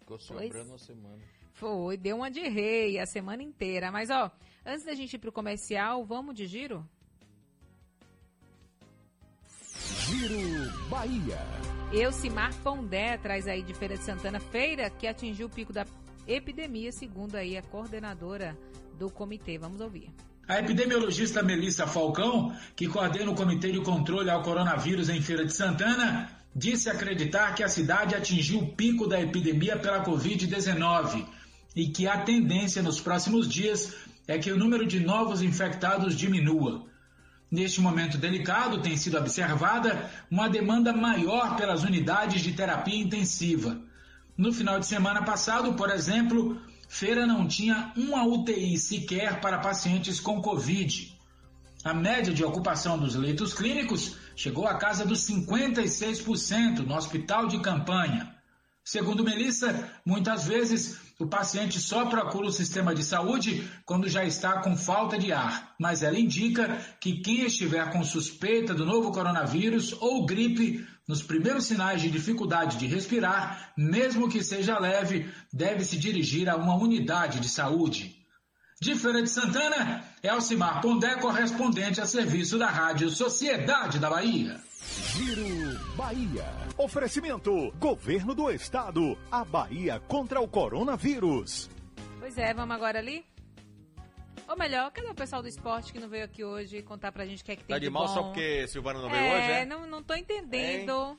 Ficou 0.00 0.18
sobrando 0.18 0.70
uma 0.70 0.78
semana. 0.78 1.18
Foi, 1.52 1.96
deu 1.98 2.16
uma 2.16 2.30
de 2.30 2.40
rei 2.48 2.98
a 2.98 3.04
semana 3.06 3.42
inteira. 3.42 3.92
Mas, 3.92 4.08
ó, 4.08 4.30
antes 4.64 4.84
da 4.86 4.94
gente 4.94 5.14
ir 5.14 5.18
pro 5.18 5.30
comercial, 5.30 6.02
vamos 6.04 6.34
de 6.34 6.46
giro? 6.46 6.82
Giro 10.06 10.88
Bahia. 10.88 11.38
Eucimar 11.92 12.54
Pondé 12.62 13.18
traz 13.18 13.46
aí 13.46 13.62
de 13.62 13.74
Feira 13.74 13.96
de 13.98 14.02
Santana, 14.02 14.40
feira 14.40 14.88
que 14.88 15.06
atingiu 15.06 15.46
o 15.46 15.50
pico 15.50 15.72
da 15.74 15.86
epidemia, 16.26 16.90
segundo 16.90 17.36
aí 17.36 17.56
a 17.56 17.62
coordenadora 17.62 18.56
do 18.98 19.10
comitê. 19.10 19.58
Vamos 19.58 19.80
ouvir. 19.82 20.10
A 20.46 20.58
epidemiologista 20.58 21.42
Melissa 21.42 21.86
Falcão, 21.86 22.54
que 22.76 22.86
coordena 22.86 23.30
o 23.30 23.34
Comitê 23.34 23.72
de 23.72 23.80
Controle 23.80 24.28
ao 24.28 24.42
Coronavírus 24.42 25.08
em 25.08 25.22
Feira 25.22 25.44
de 25.44 25.54
Santana, 25.54 26.30
disse 26.54 26.90
acreditar 26.90 27.54
que 27.54 27.62
a 27.62 27.68
cidade 27.68 28.14
atingiu 28.14 28.60
o 28.60 28.66
pico 28.66 29.06
da 29.06 29.20
epidemia 29.20 29.76
pela 29.78 30.04
Covid-19 30.04 31.26
e 31.74 31.88
que 31.88 32.06
a 32.06 32.18
tendência 32.18 32.82
nos 32.82 33.00
próximos 33.00 33.48
dias 33.48 33.94
é 34.28 34.38
que 34.38 34.52
o 34.52 34.56
número 34.56 34.86
de 34.86 35.00
novos 35.00 35.40
infectados 35.40 36.14
diminua. 36.14 36.86
Neste 37.50 37.80
momento 37.80 38.18
delicado, 38.18 38.82
tem 38.82 38.96
sido 38.96 39.16
observada 39.16 40.10
uma 40.30 40.48
demanda 40.48 40.92
maior 40.92 41.56
pelas 41.56 41.84
unidades 41.84 42.42
de 42.42 42.52
terapia 42.52 42.98
intensiva. 42.98 43.80
No 44.36 44.52
final 44.52 44.78
de 44.78 44.86
semana 44.86 45.22
passado, 45.22 45.74
por 45.74 45.90
exemplo, 45.90 46.60
Feira 46.88 47.26
não 47.26 47.46
tinha 47.46 47.92
uma 47.96 48.24
UTI 48.24 48.78
sequer 48.78 49.40
para 49.40 49.58
pacientes 49.58 50.20
com 50.20 50.40
Covid. 50.40 51.12
A 51.84 51.92
média 51.92 52.32
de 52.32 52.42
ocupação 52.42 52.98
dos 52.98 53.14
leitos 53.14 53.52
clínicos 53.52 54.16
chegou 54.34 54.66
à 54.66 54.74
casa 54.74 55.04
dos 55.04 55.20
56% 55.28 56.78
no 56.78 56.94
hospital 56.94 57.46
de 57.46 57.60
campanha. 57.60 58.34
Segundo 58.82 59.24
Melissa, 59.24 59.90
muitas 60.04 60.46
vezes 60.46 60.98
o 61.18 61.26
paciente 61.26 61.80
só 61.80 62.06
procura 62.06 62.48
o 62.48 62.52
sistema 62.52 62.94
de 62.94 63.02
saúde 63.02 63.66
quando 63.86 64.08
já 64.08 64.24
está 64.24 64.60
com 64.60 64.76
falta 64.76 65.18
de 65.18 65.32
ar, 65.32 65.74
mas 65.78 66.02
ela 66.02 66.18
indica 66.18 66.78
que 67.00 67.20
quem 67.20 67.46
estiver 67.46 67.90
com 67.90 68.04
suspeita 68.04 68.74
do 68.74 68.84
novo 68.84 69.10
coronavírus 69.10 69.94
ou 70.00 70.26
gripe, 70.26 70.86
nos 71.06 71.22
primeiros 71.22 71.66
sinais 71.66 72.00
de 72.00 72.10
dificuldade 72.10 72.76
de 72.78 72.86
respirar, 72.86 73.72
mesmo 73.76 74.28
que 74.28 74.42
seja 74.42 74.78
leve, 74.78 75.30
deve 75.52 75.84
se 75.84 75.98
dirigir 75.98 76.48
a 76.48 76.56
uma 76.56 76.74
unidade 76.76 77.40
de 77.40 77.48
saúde. 77.48 78.16
De 78.80 78.94
Feira 78.94 79.22
de 79.22 79.30
Santana, 79.30 80.04
Elcimar 80.22 80.80
Pondé, 80.80 81.16
correspondente 81.16 82.00
a 82.00 82.06
serviço 82.06 82.58
da 82.58 82.66
Rádio 82.66 83.08
Sociedade 83.08 83.98
da 83.98 84.10
Bahia. 84.10 84.60
Giro 85.16 85.78
Bahia. 85.96 86.44
Oferecimento: 86.76 87.72
Governo 87.78 88.34
do 88.34 88.50
Estado. 88.50 89.16
A 89.30 89.44
Bahia 89.44 90.00
contra 90.06 90.40
o 90.40 90.48
coronavírus. 90.48 91.70
Pois 92.18 92.36
é, 92.36 92.52
vamos 92.52 92.74
agora 92.74 92.98
ali? 92.98 93.24
Ou 94.48 94.56
melhor, 94.56 94.90
cadê 94.90 95.08
o 95.08 95.14
pessoal 95.14 95.40
do 95.42 95.48
esporte 95.48 95.92
que 95.92 95.98
não 95.98 96.08
veio 96.08 96.24
aqui 96.24 96.44
hoje 96.44 96.82
contar 96.82 97.10
pra 97.12 97.24
gente 97.24 97.42
o 97.42 97.44
que 97.44 97.52
é 97.52 97.56
que 97.56 97.64
tem 97.64 97.74
Tá 97.74 97.78
de 97.78 97.88
mal 97.90 98.06
bom? 98.06 98.14
só 98.14 98.22
porque 98.24 98.66
Silvana 98.68 99.00
não 99.00 99.08
veio 99.08 99.22
é, 99.22 99.34
hoje, 99.38 99.50
é? 99.52 99.64
não, 99.64 99.86
não 99.86 100.02
tô 100.02 100.14
entendendo. 100.14 101.18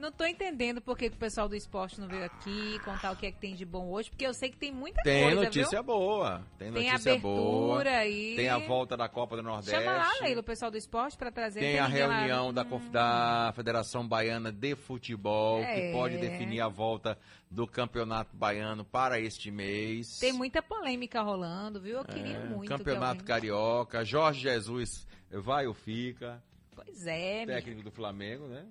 Não 0.00 0.10
tô 0.10 0.24
entendendo 0.24 0.80
por 0.80 0.96
que 0.96 1.08
o 1.08 1.12
pessoal 1.12 1.46
do 1.48 1.54
esporte 1.54 2.00
não 2.00 2.08
veio 2.08 2.24
aqui 2.24 2.78
contar 2.84 3.12
o 3.12 3.16
que 3.16 3.26
é 3.26 3.30
que 3.32 3.38
tem 3.38 3.54
de 3.54 3.66
bom 3.66 3.90
hoje, 3.90 4.08
porque 4.10 4.26
eu 4.26 4.32
sei 4.32 4.48
que 4.50 4.56
tem 4.56 4.72
muita 4.72 5.02
Tem 5.02 5.24
coisa, 5.24 5.42
notícia 5.44 5.78
viu? 5.78 5.82
boa. 5.84 6.42
Tem 6.58 6.72
Tem 6.72 6.86
notícia 6.88 7.12
abertura 7.12 7.20
boa. 7.20 7.84
aí. 7.98 8.34
Tem 8.36 8.48
a 8.48 8.58
volta 8.58 8.96
da 8.96 9.08
Copa 9.08 9.36
do 9.36 9.42
Nordeste. 9.42 9.70
Chama 9.78 9.92
lá, 9.96 10.10
Leila, 10.22 10.40
o 10.40 10.44
pessoal 10.44 10.70
do 10.70 10.78
esporte 10.78 11.18
pra 11.18 11.30
trazer. 11.30 11.60
Tem 11.60 11.78
a 11.78 11.86
ninguém 11.86 12.06
lá. 12.06 12.18
reunião 12.18 12.52
da, 12.52 12.64
conf- 12.64 12.88
da 12.90 13.52
Federação 13.54 14.08
Baiana 14.08 14.50
de 14.50 14.74
Futebol, 14.74 15.60
É. 15.60 15.74
que 15.88 15.92
pode 15.92 16.16
definir 16.16 16.60
a 16.62 16.68
volta 16.68 17.18
do 17.50 17.66
Campeonato 17.66 18.34
Baiano 18.34 18.84
para 18.84 19.20
este 19.20 19.50
mês. 19.50 20.18
Tem 20.18 20.32
muita 20.32 20.62
polêmica 20.62 21.20
rolando, 21.20 21.78
viu? 21.80 21.98
Eu 21.98 22.04
queria 22.04 22.36
É, 22.38 22.44
muito. 22.46 22.68
Campeonato 22.68 23.22
Carioca. 23.22 24.02
Jorge 24.04 24.40
Jesus 24.40 25.06
vai 25.30 25.66
ou 25.66 25.74
fica. 25.74 26.42
Pois 26.74 27.06
é. 27.06 27.44
Técnico 27.44 27.82
do 27.82 27.90
Flamengo, 27.90 28.46
né? 28.46 28.64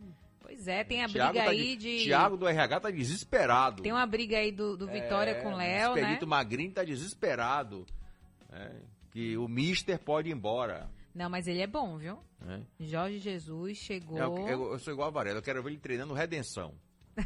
Pois 0.49 0.67
é, 0.67 0.83
tem 0.83 1.03
a 1.03 1.07
Thiago 1.07 1.31
briga 1.33 1.45
tá 1.45 1.51
aí 1.51 1.75
de- 1.75 1.97
de. 1.99 2.03
Thiago 2.05 2.35
do 2.37 2.47
RH 2.47 2.79
tá 2.79 2.89
desesperado. 2.89 3.83
Tem 3.83 3.91
uma 3.91 4.05
briga 4.07 4.37
aí 4.37 4.51
do, 4.51 4.75
do 4.75 4.87
Vitória 4.87 5.31
É, 5.31 5.41
com 5.41 5.53
o 5.53 5.55
Léo, 5.57 5.93
né? 5.93 6.01
Expedito 6.01 6.25
Magrinho 6.27 6.71
tá 6.71 6.83
desesperado. 6.83 7.85
né? 8.49 8.71
Que 9.11 9.37
o 9.37 9.47
Mister 9.47 9.99
pode 9.99 10.29
ir 10.29 10.33
embora. 10.33 10.89
Não, 11.13 11.29
mas 11.29 11.47
ele 11.47 11.61
é 11.61 11.67
bom, 11.67 11.97
viu? 11.97 12.19
né? 12.39 12.61
Jorge 12.79 13.19
Jesus 13.19 13.77
chegou. 13.77 14.17
Eu, 14.17 14.47
eu- 14.47 14.71
eu 14.73 14.79
sou 14.79 14.91
igual 14.93 15.09
a 15.09 15.11
Varela, 15.11 15.37
eu 15.39 15.43
quero 15.43 15.61
ver 15.61 15.69
ele 15.71 15.79
treinando 15.79 16.13
Redenção. 16.13 16.73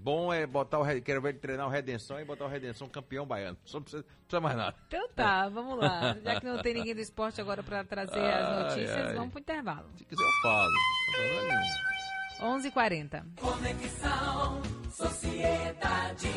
Bom 0.00 0.32
é 0.32 0.46
botar 0.46 0.78
o 0.78 1.02
quero 1.02 1.20
ver 1.20 1.30
ele 1.30 1.38
treinar 1.38 1.66
o 1.66 1.70
Redenção 1.70 2.18
e 2.20 2.24
botar 2.24 2.44
o 2.46 2.48
Redenção 2.48 2.88
campeão 2.88 3.26
baiano. 3.26 3.58
Só 3.64 3.78
não 3.78 3.82
precisa, 3.82 4.02
não 4.04 4.14
precisa 4.22 4.40
mais 4.40 4.56
nada. 4.56 4.76
Então 4.86 5.08
tá, 5.10 5.48
vamos 5.48 5.76
lá. 5.78 6.16
Já 6.24 6.40
que 6.40 6.46
não 6.46 6.62
tem 6.62 6.72
ninguém 6.74 6.94
do 6.94 7.00
esporte 7.00 7.40
agora 7.40 7.62
pra 7.62 7.84
trazer 7.84 8.18
as 8.18 8.46
Ai, 8.48 8.62
notícias, 8.62 9.06
ai. 9.08 9.14
vamos 9.14 9.30
pro 9.32 9.40
intervalo. 9.40 9.90
Se 9.96 10.04
quiser 10.04 10.22
eu 10.22 10.32
falo. 10.42 11.97
11:40. 12.40 13.22
Conexão 13.40 14.62
Sociedade. 14.92 16.28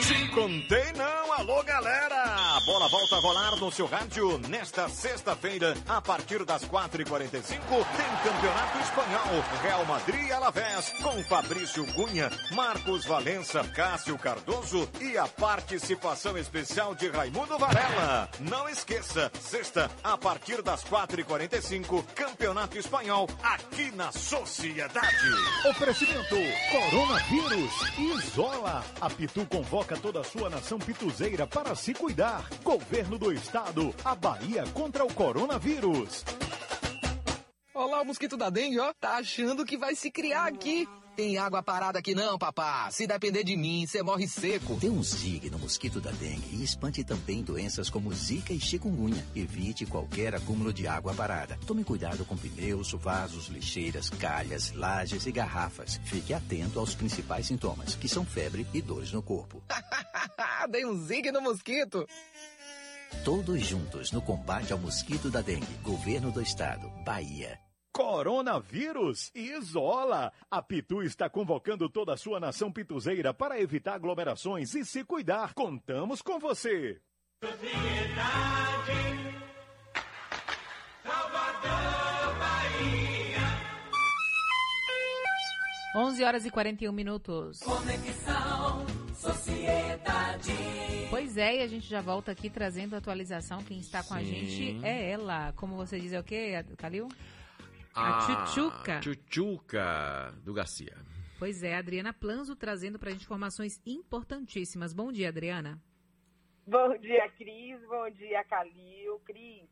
Te 0.00 0.28
contei 0.28 0.92
não, 0.96 1.32
alô 1.32 1.62
galera. 1.64 2.47
Bola 2.68 2.86
volta 2.86 3.16
a 3.16 3.20
rolar 3.20 3.56
no 3.56 3.72
seu 3.72 3.86
rádio 3.86 4.36
nesta 4.46 4.90
sexta-feira, 4.90 5.74
a 5.88 6.02
partir 6.02 6.44
das 6.44 6.62
4h45, 6.66 7.40
tem 7.40 8.30
Campeonato 8.30 8.78
Espanhol, 8.78 9.44
Real 9.62 9.86
Madrid 9.86 10.28
e 10.28 10.32
Alavés, 10.32 10.92
com 11.02 11.24
Fabrício 11.24 11.86
Cunha, 11.94 12.30
Marcos 12.52 13.06
Valença, 13.06 13.64
Cássio 13.74 14.18
Cardoso 14.18 14.86
e 15.00 15.16
a 15.16 15.26
participação 15.26 16.36
especial 16.36 16.94
de 16.94 17.08
Raimundo 17.08 17.58
Varela. 17.58 18.28
Não 18.40 18.68
esqueça, 18.68 19.32
sexta, 19.40 19.90
a 20.04 20.18
partir 20.18 20.60
das 20.60 20.84
4h45, 20.84 22.04
Campeonato 22.14 22.76
Espanhol, 22.76 23.30
aqui 23.42 23.90
na 23.92 24.12
Sociedade. 24.12 25.30
Oferecimento 25.70 26.36
Coronavírus. 26.70 27.72
Isola. 27.96 28.84
A 29.00 29.08
Pitu 29.08 29.46
convoca 29.46 29.96
toda 29.96 30.20
a 30.20 30.24
sua 30.24 30.50
nação 30.50 30.78
pituzeira 30.78 31.46
para 31.46 31.74
se 31.74 31.94
cuidar. 31.94 32.44
Governo 32.62 33.18
do 33.18 33.32
Estado. 33.32 33.94
A 34.04 34.14
Bahia 34.14 34.64
contra 34.74 35.04
o 35.04 35.12
coronavírus. 35.12 36.24
Olha 37.74 37.92
lá 37.92 38.02
o 38.02 38.06
mosquito 38.06 38.36
da 38.36 38.50
dengue, 38.50 38.78
ó. 38.80 38.92
Tá 38.92 39.16
achando 39.16 39.64
que 39.64 39.76
vai 39.76 39.94
se 39.94 40.10
criar 40.10 40.46
aqui. 40.46 40.88
Tem 41.18 41.36
água 41.36 41.64
parada 41.64 41.98
aqui 41.98 42.14
não, 42.14 42.38
papá. 42.38 42.88
Se 42.92 43.04
depender 43.04 43.42
de 43.42 43.56
mim, 43.56 43.84
você 43.84 44.04
morre 44.04 44.28
seco. 44.28 44.76
Dê 44.76 44.88
um 44.88 45.02
zig 45.02 45.50
no 45.50 45.58
mosquito 45.58 46.00
da 46.00 46.12
dengue 46.12 46.54
e 46.54 46.62
espante 46.62 47.02
também 47.02 47.42
doenças 47.42 47.90
como 47.90 48.14
zika 48.14 48.52
e 48.52 48.60
chikungunya. 48.60 49.26
Evite 49.34 49.84
qualquer 49.84 50.32
acúmulo 50.36 50.72
de 50.72 50.86
água 50.86 51.12
parada. 51.12 51.58
Tome 51.66 51.82
cuidado 51.82 52.24
com 52.24 52.36
pneus, 52.36 52.92
vasos, 52.92 53.48
lixeiras, 53.48 54.10
calhas, 54.10 54.70
lajes 54.70 55.26
e 55.26 55.32
garrafas. 55.32 56.00
Fique 56.04 56.32
atento 56.32 56.78
aos 56.78 56.94
principais 56.94 57.48
sintomas, 57.48 57.96
que 57.96 58.08
são 58.08 58.24
febre 58.24 58.64
e 58.72 58.80
dores 58.80 59.10
no 59.10 59.20
corpo. 59.20 59.60
Dei 60.70 60.86
um 60.86 61.04
zig 61.04 61.32
no 61.32 61.40
mosquito. 61.40 62.06
Todos 63.24 63.66
juntos 63.66 64.12
no 64.12 64.22
combate 64.22 64.72
ao 64.72 64.78
mosquito 64.78 65.28
da 65.32 65.40
dengue. 65.40 65.74
Governo 65.82 66.30
do 66.30 66.40
Estado. 66.40 66.88
Bahia. 67.04 67.58
Coronavírus. 67.98 69.32
Isola. 69.34 70.32
A 70.48 70.62
Pitu 70.62 71.02
está 71.02 71.28
convocando 71.28 71.88
toda 71.88 72.12
a 72.12 72.16
sua 72.16 72.38
nação 72.38 72.70
pituzeira 72.70 73.34
para 73.34 73.60
evitar 73.60 73.94
aglomerações 73.94 74.72
e 74.76 74.84
se 74.84 75.02
cuidar. 75.02 75.52
Contamos 75.52 76.22
com 76.22 76.38
você. 76.38 77.00
11 85.96 86.22
horas 86.22 86.46
e 86.46 86.50
41 86.52 86.92
minutos. 86.92 87.58
Conexão 87.58 88.86
Sociedade. 89.16 90.52
Pois 91.10 91.36
é, 91.36 91.56
e 91.56 91.62
a 91.62 91.66
gente 91.66 91.88
já 91.88 92.00
volta 92.00 92.30
aqui 92.30 92.48
trazendo 92.48 92.94
atualização. 92.94 93.64
Quem 93.64 93.80
está 93.80 94.04
com 94.04 94.14
a 94.14 94.20
Sim. 94.20 94.26
gente 94.26 94.86
é 94.86 95.10
ela. 95.10 95.52
Como 95.56 95.74
você 95.74 95.98
diz, 95.98 96.12
é 96.12 96.20
o 96.20 96.22
quê, 96.22 96.64
Calil? 96.76 97.08
A 97.98 98.18
A 98.18 98.18
Tchutchuca. 98.20 99.00
Tchutchuca 99.00 100.32
do 100.44 100.54
Garcia. 100.54 100.96
Pois 101.36 101.62
é, 101.64 101.76
Adriana 101.76 102.12
Planzo 102.12 102.54
trazendo 102.54 102.98
para 102.98 103.10
a 103.10 103.12
gente 103.12 103.24
informações 103.24 103.80
importantíssimas. 103.84 104.92
Bom 104.92 105.10
dia, 105.10 105.28
Adriana. 105.28 105.80
Bom 106.64 106.96
dia, 106.98 107.28
Cris. 107.30 107.80
Bom 107.88 108.08
dia, 108.10 108.44
Calil. 108.44 109.18
Cris, 109.24 109.68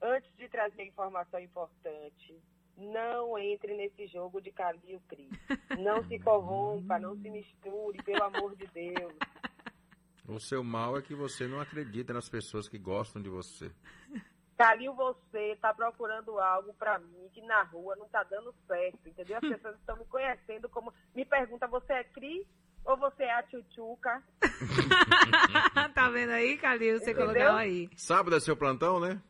antes 0.00 0.30
de 0.36 0.48
trazer 0.48 0.84
informação 0.84 1.38
importante, 1.38 2.40
não 2.78 3.38
entre 3.38 3.74
nesse 3.76 4.06
jogo 4.06 4.40
de 4.40 4.50
Calil, 4.52 5.00
Cris. 5.06 5.30
Não 5.78 6.02
se 6.08 6.18
corrompa, 6.18 6.98
não 6.98 7.14
se 7.16 7.28
misture, 7.28 8.02
pelo 8.04 8.24
amor 8.24 8.56
de 8.56 8.66
Deus. 8.68 9.14
O 10.26 10.40
seu 10.40 10.64
mal 10.64 10.96
é 10.96 11.02
que 11.02 11.14
você 11.14 11.46
não 11.46 11.60
acredita 11.60 12.12
nas 12.12 12.28
pessoas 12.28 12.68
que 12.68 12.78
gostam 12.78 13.20
de 13.20 13.28
você. 13.28 13.70
Calil, 14.56 14.94
você 14.94 15.56
tá 15.60 15.74
procurando 15.74 16.38
algo 16.40 16.72
pra 16.74 16.98
mim 16.98 17.28
que 17.32 17.42
na 17.42 17.62
rua 17.64 17.94
não 17.96 18.08
tá 18.08 18.22
dando 18.22 18.54
certo, 18.66 19.08
entendeu? 19.08 19.36
As 19.36 19.42
pessoas 19.48 19.76
estão 19.76 19.96
me 19.96 20.04
conhecendo 20.06 20.68
como... 20.68 20.92
Me 21.14 21.24
pergunta, 21.24 21.66
você 21.66 21.92
é 21.92 22.04
Cris 22.04 22.46
ou 22.84 22.96
você 22.96 23.24
é 23.24 23.34
a 23.34 23.42
Tchutchuca? 23.42 24.22
tá 25.94 26.08
vendo 26.08 26.30
aí, 26.30 26.56
Calil? 26.56 26.98
Você 26.98 27.10
Entendeu? 27.10 27.34
colocou 27.34 27.56
aí. 27.58 27.90
Sábado 27.96 28.36
é 28.36 28.40
seu 28.40 28.56
plantão, 28.56 29.00
né? 29.00 29.20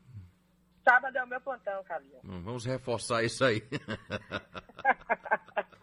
Sábado 0.84 1.16
é 1.16 1.24
o 1.24 1.26
meu 1.26 1.40
plantão, 1.40 1.82
Calil. 1.84 2.20
Vamos 2.22 2.64
reforçar 2.64 3.24
isso 3.24 3.44
aí. 3.44 3.62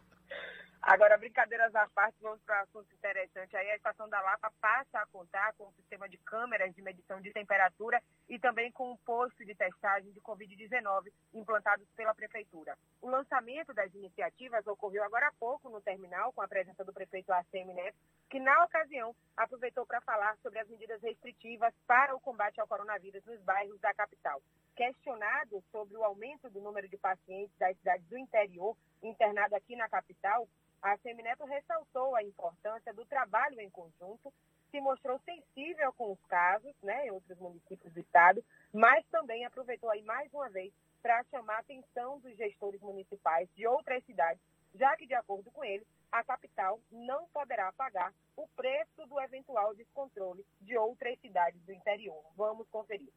Agora, 0.85 1.17
brincadeiras 1.17 1.73
à 1.75 1.87
parte, 1.87 2.17
vamos 2.21 2.41
para 2.41 2.59
um 2.59 2.63
assunto 2.63 2.93
interessante. 2.93 3.55
Aí 3.55 3.71
a 3.71 3.75
Estação 3.77 4.09
da 4.09 4.19
Lapa 4.19 4.51
passa 4.59 4.99
a 4.99 5.05
contar 5.05 5.53
com 5.53 5.69
um 5.69 5.71
sistema 5.71 6.09
de 6.09 6.17
câmeras 6.17 6.75
de 6.75 6.81
medição 6.81 7.21
de 7.21 7.31
temperatura 7.31 8.03
e 8.27 8.37
também 8.37 8.69
com 8.69 8.91
um 8.91 8.97
posto 8.97 9.45
de 9.45 9.55
testagem 9.55 10.11
de 10.11 10.19
Covid-19 10.19 11.09
implantados 11.33 11.87
pela 11.95 12.13
Prefeitura. 12.13 12.77
O 13.01 13.09
lançamento 13.09 13.73
das 13.73 13.93
iniciativas 13.93 14.67
ocorreu 14.67 15.05
agora 15.05 15.27
há 15.27 15.31
pouco 15.39 15.69
no 15.69 15.79
terminal, 15.79 16.33
com 16.33 16.41
a 16.41 16.49
presença 16.49 16.83
do 16.83 16.91
prefeito 16.91 17.31
ACM 17.31 17.73
Neto, 17.73 17.97
que 18.29 18.41
na 18.41 18.65
ocasião 18.65 19.15
aproveitou 19.37 19.85
para 19.85 20.01
falar 20.01 20.35
sobre 20.41 20.59
as 20.59 20.67
medidas 20.67 21.01
restritivas 21.01 21.73
para 21.87 22.13
o 22.13 22.19
combate 22.19 22.59
ao 22.59 22.67
coronavírus 22.67 23.23
nos 23.23 23.39
bairros 23.43 23.79
da 23.79 23.93
capital. 23.93 24.41
Questionado 24.75 25.63
sobre 25.71 25.95
o 25.95 26.03
aumento 26.03 26.49
do 26.49 26.59
número 26.59 26.89
de 26.89 26.97
pacientes 26.97 27.55
das 27.57 27.77
cidades 27.77 28.05
do 28.07 28.17
interior 28.17 28.75
internado 29.01 29.55
aqui 29.55 29.75
na 29.75 29.87
capital, 29.87 30.47
a 30.83 30.97
Semineto 30.97 31.45
ressaltou 31.45 32.13
a 32.13 32.21
importância 32.21 32.93
do 32.93 33.05
trabalho 33.05 33.59
em 33.61 33.69
conjunto, 33.69 34.33
se 34.69 34.81
mostrou 34.81 35.17
sensível 35.19 35.93
com 35.93 36.11
os 36.11 36.19
casos, 36.25 36.73
né, 36.83 37.07
em 37.07 37.11
outros 37.11 37.39
municípios 37.39 37.93
do 37.93 38.01
estado, 38.01 38.43
mas 38.73 39.05
também 39.07 39.45
aproveitou 39.45 39.89
aí 39.89 40.01
mais 40.01 40.31
uma 40.33 40.49
vez 40.49 40.73
para 41.01 41.23
chamar 41.25 41.55
a 41.55 41.59
atenção 41.59 42.19
dos 42.19 42.35
gestores 42.35 42.81
municipais 42.81 43.47
de 43.55 43.65
outras 43.65 44.03
cidades, 44.03 44.41
já 44.75 44.95
que, 44.97 45.07
de 45.07 45.13
acordo 45.13 45.49
com 45.51 45.63
ele, 45.63 45.85
a 46.11 46.23
capital 46.23 46.79
não 46.91 47.27
poderá 47.29 47.71
pagar 47.71 48.13
o 48.35 48.47
preço 48.49 49.05
do 49.07 49.19
eventual 49.21 49.73
descontrole 49.75 50.45
de 50.61 50.77
outras 50.77 51.17
cidades 51.19 51.61
do 51.61 51.71
interior. 51.71 52.23
Vamos 52.35 52.67
conferir. 52.69 53.09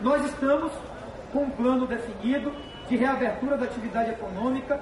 Nós 0.00 0.24
estamos 0.24 0.72
com 1.32 1.40
um 1.40 1.50
plano 1.50 1.86
definido 1.86 2.50
de 2.88 2.96
reabertura 2.96 3.56
da 3.58 3.66
atividade 3.66 4.12
econômica. 4.12 4.80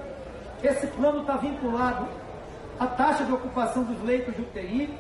Esse 0.62 0.86
plano 0.88 1.20
está 1.20 1.36
vinculado 1.36 2.06
à 2.78 2.86
taxa 2.86 3.24
de 3.24 3.32
ocupação 3.32 3.82
dos 3.82 4.02
leitos 4.02 4.34
de 4.34 4.42
UTI 4.42 4.94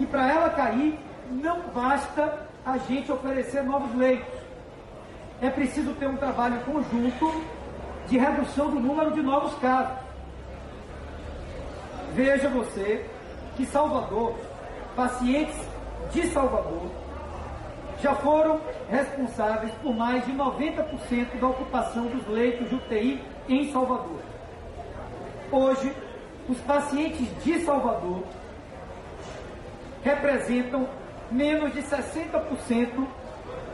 e 0.00 0.06
para 0.06 0.30
ela 0.30 0.50
cair 0.50 0.98
não 1.30 1.60
basta 1.74 2.46
a 2.64 2.78
gente 2.78 3.12
oferecer 3.12 3.62
novos 3.62 3.94
leitos. 3.94 4.40
É 5.40 5.50
preciso 5.50 5.92
ter 5.94 6.06
um 6.06 6.16
trabalho 6.16 6.60
conjunto 6.60 7.42
de 8.08 8.16
redução 8.16 8.70
do 8.70 8.80
número 8.80 9.12
de 9.12 9.22
novos 9.22 9.54
casos. 9.58 9.98
Veja 12.14 12.48
você 12.48 13.06
que 13.56 13.66
Salvador, 13.66 14.34
pacientes 14.94 15.56
de 16.12 16.26
Salvador, 16.28 16.90
já 18.02 18.14
foram 18.14 18.60
responsáveis 18.90 19.72
por 19.82 19.94
mais 19.94 20.24
de 20.26 20.32
90% 20.32 21.38
da 21.40 21.48
ocupação 21.48 22.06
dos 22.06 22.26
leitos 22.28 22.68
de 22.68 22.74
UTI 22.74 23.24
em 23.48 23.72
Salvador. 23.72 24.31
Hoje, 25.52 25.94
os 26.48 26.58
pacientes 26.62 27.28
de 27.44 27.60
Salvador 27.60 28.24
representam 30.02 30.88
menos 31.30 31.74
de 31.74 31.82
60% 31.82 33.06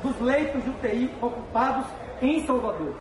dos 0.02 0.20
leitos 0.20 0.64
de 0.64 0.70
UTI 0.70 1.14
ocupados 1.22 1.86
em 2.20 2.44
Salvador. 2.44 2.96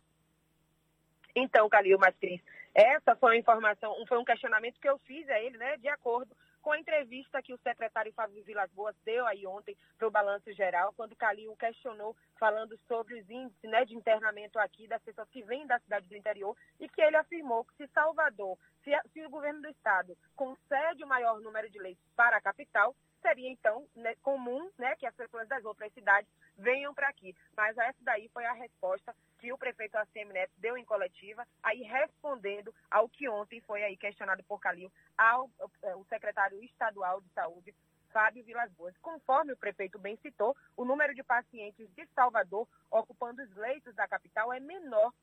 Então, 1.36 1.68
Calil 1.68 1.98
Mascris, 1.98 2.40
essa 2.76 3.16
foi 3.16 3.32
uma 3.32 3.40
informação, 3.40 3.96
foi 4.08 4.20
um 4.20 4.26
questionamento 4.26 4.80
que 4.80 4.88
eu 4.88 5.00
fiz 5.00 5.28
a 5.28 5.40
ele, 5.40 5.58
né, 5.58 5.78
de 5.78 5.90
acordo 5.90 6.30
com 6.68 6.74
a 6.74 6.80
entrevista 6.80 7.42
que 7.42 7.54
o 7.54 7.58
secretário 7.60 8.12
Fábio 8.12 8.44
Vilas 8.44 8.70
Boas 8.74 8.94
deu 9.06 9.26
aí 9.26 9.48
ontem 9.48 9.74
para 9.98 10.06
o 10.06 10.12
Balanço 10.12 10.52
Geral, 10.52 10.92
quando 10.98 11.16
Calil 11.16 11.56
questionou, 11.56 12.14
falando 12.38 12.78
sobre 12.90 13.22
os 13.22 13.30
índices 13.30 13.72
né, 13.72 13.86
de 13.86 13.96
internamento 13.96 14.60
aqui 14.60 14.86
das 14.86 15.02
pessoas 15.02 15.30
que 15.30 15.42
vêm 15.44 15.66
da 15.66 15.80
cidade 15.80 16.10
do 16.10 16.18
interior, 16.18 16.58
e 16.78 16.90
que 16.90 17.02
ele 17.02 17.16
afirmou 17.16 17.64
que 17.64 17.74
se 17.78 17.88
Salvador, 17.94 18.58
se, 18.84 18.92
se 19.14 19.26
o 19.26 19.30
governo 19.30 19.62
do 19.62 19.70
estado 19.70 20.18
concede 20.36 21.06
o 21.06 21.08
maior 21.08 21.40
número 21.40 21.70
de 21.70 21.80
leitos 21.80 22.04
para 22.18 22.36
a 22.36 22.42
capital, 22.42 22.94
seria 23.28 23.50
então 23.50 23.86
né, 23.94 24.16
comum 24.24 24.72
né, 24.78 24.96
que 24.96 25.06
as 25.06 25.14
pessoas 25.14 25.48
das 25.50 25.64
outras 25.66 25.92
cidades 25.94 26.30
venham 26.58 26.94
para 26.94 27.10
aqui. 27.10 27.36
Mas 27.56 27.78
essa 27.78 27.98
daí 28.02 28.30
foi 28.30 28.46
a 28.46 28.54
resposta 28.54 29.14
que 29.38 29.52
o 29.52 29.58
prefeito 29.58 29.98
ACM 29.98 30.32
Neto 30.32 30.54
deu 30.58 30.78
em 30.78 30.86
coletiva, 30.86 31.46
aí 31.62 31.82
respondendo 31.82 32.74
ao 32.90 33.10
que 33.10 33.28
ontem 33.28 33.60
foi 33.62 33.84
aí 33.84 33.98
questionado 33.98 34.44
por 34.46 34.60
Calil 34.60 34.92
ao 35.18 35.50
eh, 35.84 35.96
o 35.96 36.06
secretário 36.06 36.64
estadual 36.64 37.20
de 37.20 37.30
saúde, 37.34 37.76
Fábio 38.12 38.44
Vilas 38.46 38.72
Boas. 38.72 38.98
Conforme 39.00 39.52
o 39.54 39.58
prefeito 39.58 40.00
bem 40.00 40.16
citou, 40.18 40.56
o 40.76 40.86
número 40.86 41.14
de 41.14 41.24
pacientes 41.24 41.88
de 41.94 42.06
Salvador 42.16 42.68
ocupando 42.90 43.44
os 43.44 43.56
leitos 43.56 43.94
da 43.94 44.08
capital 44.08 44.54
é 44.54 44.60
menor 44.60 45.14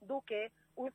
do 0.00 0.20
que 0.22 0.50
os 0.76 0.92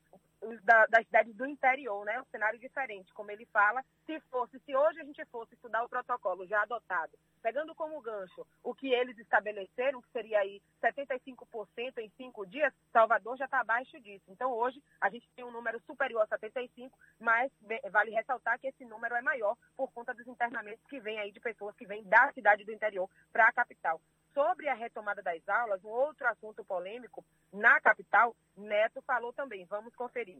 da, 0.64 0.86
das 0.88 1.06
cidades 1.06 1.36
do 1.36 1.46
interior, 1.46 2.06
né? 2.06 2.20
Um 2.22 2.26
cenário 2.26 2.60
diferente, 2.60 3.14
como 3.14 3.32
ele 3.32 3.46
fala. 3.48 3.84
Se 4.06 4.20
fosse, 4.32 4.60
se 4.60 4.76
hoje 4.76 5.00
a 5.00 5.04
gente 5.04 5.24
fosse 5.26 5.54
estudar 5.54 5.84
o 5.84 5.90
protocolo 5.90 6.46
já 6.48 6.62
adotado, 6.62 7.18
pegando 7.42 7.76
como 7.76 8.02
gancho 8.02 8.46
o 8.64 8.74
que 8.74 8.92
eles 8.94 9.18
estabeleceram, 9.18 10.02
que 10.02 10.10
seria 10.12 10.40
aí 10.40 10.62
75% 10.82 11.98
em 11.98 12.10
cinco 12.18 12.46
dias, 12.46 12.74
Salvador 12.92 13.38
já 13.38 13.46
está 13.46 13.60
abaixo 13.60 14.00
disso. 14.00 14.26
Então 14.30 14.52
hoje 14.52 14.82
a 15.02 15.10
gente 15.10 15.30
tem 15.36 15.46
um 15.46 15.52
número 15.52 15.80
superior 15.82 16.22
a 16.22 16.28
75, 16.28 16.98
mas 17.20 17.52
be- 17.62 17.82
vale 17.92 18.12
ressaltar 18.12 18.60
que 18.60 18.68
esse 18.68 18.86
número 18.86 19.16
é 19.16 19.22
maior 19.22 19.56
por 19.76 19.92
conta 19.92 20.14
dos 20.14 20.28
internamentos 20.28 20.86
que 20.88 21.00
vêm 21.00 21.20
aí 21.20 21.32
de 21.32 21.40
pessoas 21.40 21.76
que 21.76 21.86
vêm 21.86 22.04
da 22.04 22.32
cidade 22.34 22.64
do 22.64 22.72
interior 22.72 23.10
para 23.32 23.48
a 23.48 23.52
capital. 23.54 24.02
Sobre 24.40 24.70
a 24.70 24.74
retomada 24.74 25.22
das 25.22 25.42
aulas, 25.50 25.84
um 25.84 25.90
outro 25.90 26.26
assunto 26.26 26.64
polêmico 26.64 27.26
na 27.52 27.78
capital, 27.82 28.34
Neto 28.56 29.02
falou 29.06 29.34
também. 29.34 29.66
Vamos 29.70 29.94
conferir. 29.94 30.38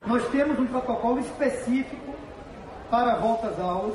Nós 0.00 0.26
temos 0.30 0.58
um 0.58 0.66
protocolo 0.66 1.18
específico 1.18 2.14
para 2.88 3.12
a 3.12 3.16
volta 3.16 3.48
às 3.48 3.60
aulas, 3.60 3.94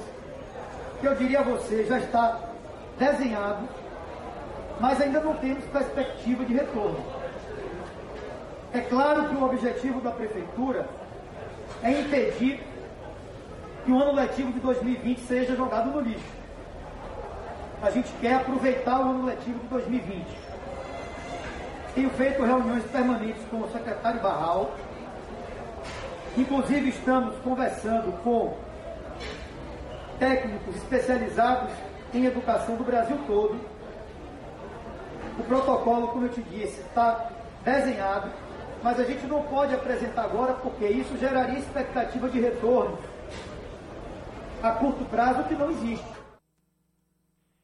que 1.00 1.08
eu 1.08 1.16
diria 1.16 1.40
a 1.40 1.44
você 1.44 1.84
já 1.86 1.98
está 1.98 2.54
desenhado, 3.00 3.68
mas 4.80 5.02
ainda 5.02 5.20
não 5.20 5.36
temos 5.38 5.66
perspectiva 5.66 6.46
de 6.46 6.54
retorno. 6.54 7.04
É 8.72 8.82
claro 8.82 9.28
que 9.28 9.36
o 9.36 9.44
objetivo 9.44 10.02
da 10.02 10.12
Prefeitura 10.12 10.88
é 11.82 12.00
impedir 12.00 12.64
que 13.86 13.92
o 13.92 14.00
ano 14.00 14.12
letivo 14.12 14.54
de 14.54 14.60
2020 14.60 15.20
seja 15.22 15.56
jogado 15.56 15.90
no 15.90 16.00
lixo. 16.00 16.41
A 17.82 17.90
gente 17.90 18.12
quer 18.22 18.36
aproveitar 18.36 19.00
o 19.00 19.10
ano 19.10 19.26
letivo 19.26 19.60
de 19.60 19.68
2020. 19.68 20.26
Tenho 21.96 22.10
feito 22.12 22.44
reuniões 22.44 22.84
permanentes 22.86 23.44
com 23.50 23.62
o 23.62 23.72
secretário 23.72 24.22
Barral, 24.22 24.72
Inclusive, 26.38 26.90
estamos 26.90 27.36
conversando 27.40 28.14
com 28.24 28.54
técnicos 30.18 30.78
especializados 30.78 31.74
em 32.14 32.26
educação 32.26 32.78
do 32.78 32.86
Brasil 32.86 33.18
todo. 33.28 33.60
O 35.38 35.44
protocolo, 35.44 36.08
como 36.08 36.28
eu 36.28 36.30
te 36.30 36.42
disse, 36.44 36.80
está 36.80 37.30
desenhado, 37.66 38.30
mas 38.82 38.98
a 38.98 39.04
gente 39.04 39.28
não 39.28 39.42
pode 39.44 39.76
apresentar 39.76 40.24
agora 40.24 40.54
porque 40.54 40.86
isso 40.86 41.18
geraria 41.18 41.60
expectativa 41.60 42.30
de 42.30 42.40
retorno 42.40 42.98
a 44.64 44.72
curto 44.72 45.04
prazo 45.06 45.44
que 45.44 45.56
não 45.56 45.70
existe. 45.70 46.21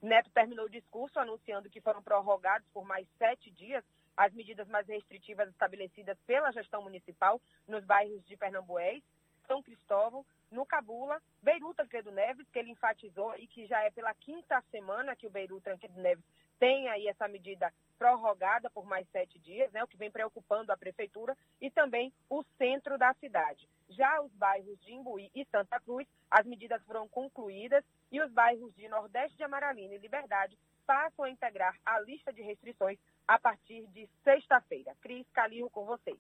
Neto 0.02 0.30
terminou 0.32 0.66
o 0.66 0.70
discurso 0.70 1.20
anunciando 1.20 1.70
que 1.70 1.82
foram 1.82 2.02
prorrogados 2.02 2.68
por 2.70 2.86
mais 2.86 3.08
sete 3.18 3.50
dias 3.52 3.84
as 4.16 4.34
medidas 4.34 4.68
mais 4.68 4.88
restritivas 4.88 5.48
estabelecidas 5.50 6.18
pela 6.26 6.52
gestão 6.52 6.82
municipal 6.82 7.40
nos 7.68 7.86
bairros 7.86 8.26
de 8.26 8.36
Pernambués, 8.36 9.04
São 9.48 9.62
Cristóvão, 9.62 10.26
no 10.50 10.66
Cabula, 10.66 11.22
Beirut 11.42 11.76
Tancredo 11.76 12.12
Neves, 12.12 12.50
que 12.50 12.58
ele 12.58 12.72
enfatizou 12.72 13.36
e 13.38 13.48
que 13.48 13.68
já 13.68 13.84
é 13.84 13.92
pela 13.92 14.14
quinta 14.16 14.62
semana 14.72 15.16
que 15.16 15.28
o 15.28 15.30
Beirut 15.30 15.64
Tancredo 15.64 16.02
Neves 16.02 16.26
tem 16.60 16.88
aí 16.90 17.08
essa 17.08 17.28
medida 17.28 17.72
prorrogada 17.98 18.70
por 18.70 18.86
mais 18.86 19.08
sete 19.10 19.40
dias, 19.40 19.72
né, 19.72 19.84
o 19.84 19.88
que 19.88 19.98
vem 19.98 20.12
preocupando 20.12 20.72
a 20.72 20.78
prefeitura, 20.78 21.36
e 21.60 21.70
também 21.72 22.14
o 22.30 22.44
centro 22.58 22.98
da 22.98 23.14
cidade. 23.16 23.68
Já 23.90 24.22
os 24.22 24.32
bairros 24.34 24.80
de 24.82 24.94
Imbuí 24.94 25.32
e 25.34 25.46
Santa 25.46 25.80
Cruz, 25.80 26.08
as 26.30 26.46
medidas 26.46 26.84
foram 26.84 27.08
concluídas 27.08 27.84
e 28.12 28.22
os 28.22 28.32
bairros 28.32 28.74
de 28.76 28.88
Nordeste 28.88 29.36
de 29.38 29.44
Amaralina 29.44 29.96
e 29.96 29.98
Liberdade 29.98 30.58
passam 30.86 31.26
a 31.26 31.30
integrar 31.30 31.76
a 31.86 32.00
lista 32.00 32.32
de 32.32 32.42
restrições 32.42 32.98
a 33.28 33.38
partir 33.38 33.86
de 33.88 34.08
sexta-feira. 34.24 34.96
Cris 35.02 35.28
Calil 35.34 35.70
com 35.70 35.86
vocês. 35.86 36.18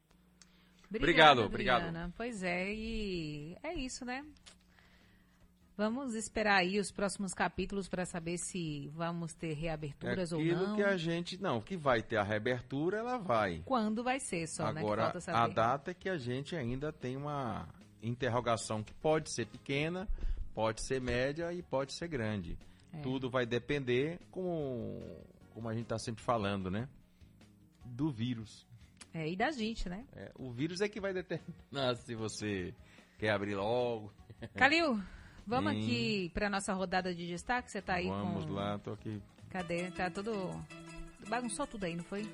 Obrigado, 0.89 1.41
obrigado. 1.43 1.93
Pois 2.15 2.43
é, 2.43 2.72
e 2.73 3.57
é 3.61 3.73
isso, 3.73 4.05
né? 4.05 4.26
Vamos 5.77 6.15
esperar 6.15 6.57
aí 6.57 6.79
os 6.79 6.91
próximos 6.91 7.35
capítulos 7.35 7.87
para 7.87 8.03
saber 8.03 8.39
se 8.39 8.87
vamos 8.95 9.35
ter 9.35 9.51
É 9.51 9.53
reaberturas 9.53 10.31
ou 10.31 10.39
aquilo 10.39 10.69
não. 10.69 10.75
que 10.75 10.81
a 10.81 10.97
gente. 10.97 11.39
Não, 11.39 11.61
que 11.61 11.77
vai 11.77 12.01
ter 12.01 12.17
a 12.17 12.23
reabertura, 12.23 12.97
ela 12.97 13.19
vai. 13.19 13.61
Quando 13.63 14.03
vai 14.03 14.19
ser 14.19 14.47
só, 14.47 14.73
né? 14.73 14.81
Agora, 14.81 15.11
falta 15.11 15.31
a 15.31 15.47
data 15.47 15.91
é 15.91 15.93
que 15.93 16.09
a 16.09 16.17
gente 16.17 16.55
ainda 16.55 16.91
tem 16.91 17.15
uma 17.15 17.69
interrogação 18.01 18.81
que 18.83 18.91
pode 18.95 19.31
ser 19.31 19.45
pequena, 19.45 20.07
pode 20.55 20.83
ser 20.83 20.99
média 20.99 21.53
e 21.53 21.61
pode 21.61 21.93
ser 21.93 22.07
grande. 22.07 22.57
É. 22.91 23.01
Tudo 23.01 23.29
vai 23.29 23.45
depender, 23.45 24.19
como, 24.31 24.99
como 25.53 25.69
a 25.69 25.73
gente 25.73 25.83
está 25.83 25.99
sempre 25.99 26.23
falando, 26.23 26.71
né? 26.71 26.89
Do 27.85 28.09
vírus. 28.09 28.65
É, 29.13 29.29
e 29.29 29.35
da 29.35 29.51
gente, 29.51 29.87
né? 29.87 30.05
É, 30.15 30.31
o 30.39 30.51
vírus 30.51 30.81
é 30.81 30.89
que 30.89 30.99
vai 30.99 31.13
determinar 31.13 31.95
se 32.01 32.15
você 32.15 32.73
quer 33.19 33.29
abrir 33.29 33.53
logo. 33.55 34.11
Calil, 34.55 34.99
vamos 35.47 35.71
Sim. 35.73 35.79
aqui 35.79 36.31
para 36.33 36.49
nossa 36.49 36.73
rodada 36.73 37.13
de 37.15 37.25
destaque. 37.25 37.71
Você 37.71 37.81
tá 37.81 37.95
aí 37.95 38.07
Vamos 38.07 38.45
com. 38.45 38.51
lá, 38.53 38.77
tô 38.77 38.91
aqui. 38.91 39.21
Cadê? 39.49 39.89
Tá 39.91 40.09
todo. 40.09 40.51
Bagunçou 41.27 41.65
tudo 41.65 41.85
aí, 41.85 41.95
não 41.95 42.03
foi? 42.03 42.29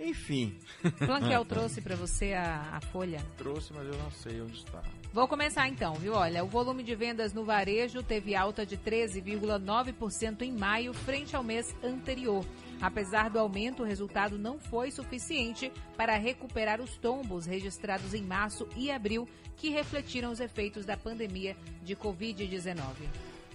Enfim. 0.00 0.56
Planquel 0.98 1.44
trouxe 1.44 1.82
para 1.82 1.94
você 1.94 2.32
a, 2.32 2.70
a 2.72 2.80
folha. 2.80 3.22
Trouxe, 3.36 3.72
mas 3.74 3.86
eu 3.86 3.98
não 3.98 4.10
sei 4.10 4.40
onde 4.40 4.56
está. 4.56 4.82
Vou 5.12 5.28
começar 5.28 5.68
então, 5.68 5.94
viu? 5.94 6.14
Olha, 6.14 6.42
o 6.42 6.48
volume 6.48 6.82
de 6.82 6.94
vendas 6.94 7.34
no 7.34 7.44
varejo 7.44 8.02
teve 8.02 8.34
alta 8.34 8.64
de 8.64 8.78
13,9% 8.78 10.42
em 10.42 10.52
maio 10.52 10.94
frente 10.94 11.36
ao 11.36 11.42
mês 11.42 11.76
anterior. 11.82 12.46
Apesar 12.80 13.28
do 13.28 13.38
aumento, 13.38 13.82
o 13.82 13.86
resultado 13.86 14.38
não 14.38 14.58
foi 14.58 14.90
suficiente 14.90 15.70
para 15.96 16.16
recuperar 16.16 16.80
os 16.80 16.96
tombos 16.96 17.44
registrados 17.44 18.14
em 18.14 18.22
março 18.22 18.66
e 18.74 18.90
abril, 18.90 19.28
que 19.56 19.68
refletiram 19.68 20.32
os 20.32 20.40
efeitos 20.40 20.86
da 20.86 20.96
pandemia 20.96 21.54
de 21.82 21.94
Covid-19. 21.94 22.80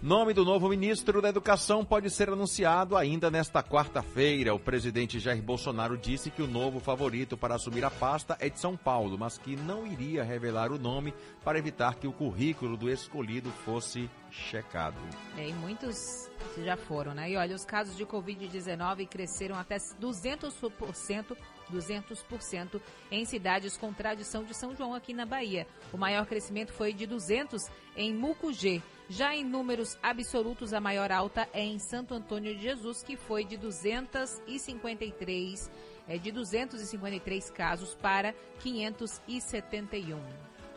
Nome 0.05 0.35
do 0.35 0.45
novo 0.45 0.69
ministro 0.69 1.19
da 1.19 1.29
Educação 1.29 1.83
pode 1.83 2.11
ser 2.11 2.29
anunciado 2.29 2.95
ainda 2.95 3.31
nesta 3.31 3.63
quarta-feira. 3.63 4.53
O 4.53 4.59
presidente 4.59 5.19
Jair 5.19 5.41
Bolsonaro 5.41 5.97
disse 5.97 6.29
que 6.29 6.43
o 6.43 6.47
novo 6.47 6.79
favorito 6.79 7.35
para 7.35 7.55
assumir 7.55 7.83
a 7.83 7.89
pasta 7.89 8.37
é 8.39 8.47
de 8.47 8.59
São 8.59 8.77
Paulo, 8.77 9.17
mas 9.17 9.39
que 9.39 9.55
não 9.55 9.83
iria 9.87 10.23
revelar 10.23 10.71
o 10.71 10.77
nome 10.77 11.11
para 11.43 11.57
evitar 11.57 11.95
que 11.95 12.07
o 12.07 12.13
currículo 12.13 12.77
do 12.77 12.87
escolhido 12.87 13.49
fosse 13.49 14.07
checado. 14.29 14.95
É, 15.37 15.49
e 15.49 15.53
muitos 15.53 16.29
já 16.63 16.77
foram, 16.77 17.15
né? 17.15 17.31
E 17.31 17.35
olha, 17.35 17.55
os 17.55 17.65
casos 17.65 17.97
de 17.97 18.05
Covid-19 18.05 19.07
cresceram 19.07 19.57
até 19.57 19.77
200%, 19.77 21.35
200% 21.73 22.79
em 23.09 23.25
cidades 23.25 23.75
com 23.75 23.91
tradição 23.91 24.43
de 24.43 24.53
São 24.53 24.75
João 24.75 24.93
aqui 24.93 25.15
na 25.15 25.25
Bahia. 25.25 25.65
O 25.91 25.97
maior 25.97 26.27
crescimento 26.27 26.71
foi 26.73 26.93
de 26.93 27.07
200 27.07 27.65
em 27.97 28.13
Mucugê. 28.13 28.83
Já 29.07 29.35
em 29.35 29.43
números 29.43 29.99
absolutos, 30.01 30.73
a 30.73 30.81
maior 30.81 31.11
alta 31.11 31.47
é 31.53 31.63
em 31.63 31.77
Santo 31.77 32.15
Antônio 32.15 32.55
de 32.55 32.63
Jesus, 32.63 33.03
que 33.03 33.15
foi 33.15 33.45
de 33.45 33.55
253, 33.55 35.69
é, 36.07 36.17
de 36.17 36.31
253 36.31 37.51
casos 37.51 37.93
para 37.95 38.33
571. 38.59 40.19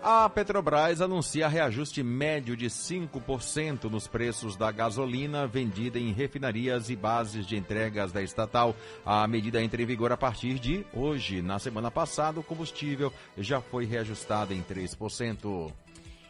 A 0.00 0.28
Petrobras 0.28 1.00
anuncia 1.00 1.48
reajuste 1.48 2.04
médio 2.04 2.56
de 2.56 2.66
5% 2.66 3.84
nos 3.84 4.06
preços 4.06 4.56
da 4.56 4.70
gasolina 4.70 5.44
vendida 5.44 5.98
em 5.98 6.12
refinarias 6.12 6.88
e 6.88 6.94
bases 6.94 7.44
de 7.44 7.56
entregas 7.56 8.12
da 8.12 8.22
estatal. 8.22 8.76
A 9.04 9.26
medida 9.26 9.60
entra 9.60 9.82
em 9.82 9.86
vigor 9.86 10.12
a 10.12 10.16
partir 10.16 10.60
de 10.60 10.86
hoje. 10.94 11.42
Na 11.42 11.58
semana 11.58 11.90
passada, 11.90 12.38
o 12.38 12.44
combustível 12.44 13.12
já 13.36 13.60
foi 13.60 13.86
reajustado 13.86 14.54
em 14.54 14.62
3%. 14.62 15.72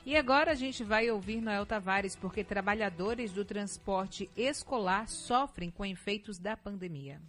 E 0.08 0.16
agora 0.16 0.52
a 0.52 0.54
gente 0.54 0.82
vai 0.82 1.10
ouvir 1.10 1.38
Noel 1.38 1.66
Tavares, 1.66 2.16
porque 2.16 2.42
trabalhadores 2.42 3.30
do 3.30 3.44
transporte 3.44 4.30
escolar 4.34 5.06
sofrem 5.06 5.70
com 5.70 5.84
efeitos 5.84 6.38
da 6.38 6.56
pandemia. 6.56 7.20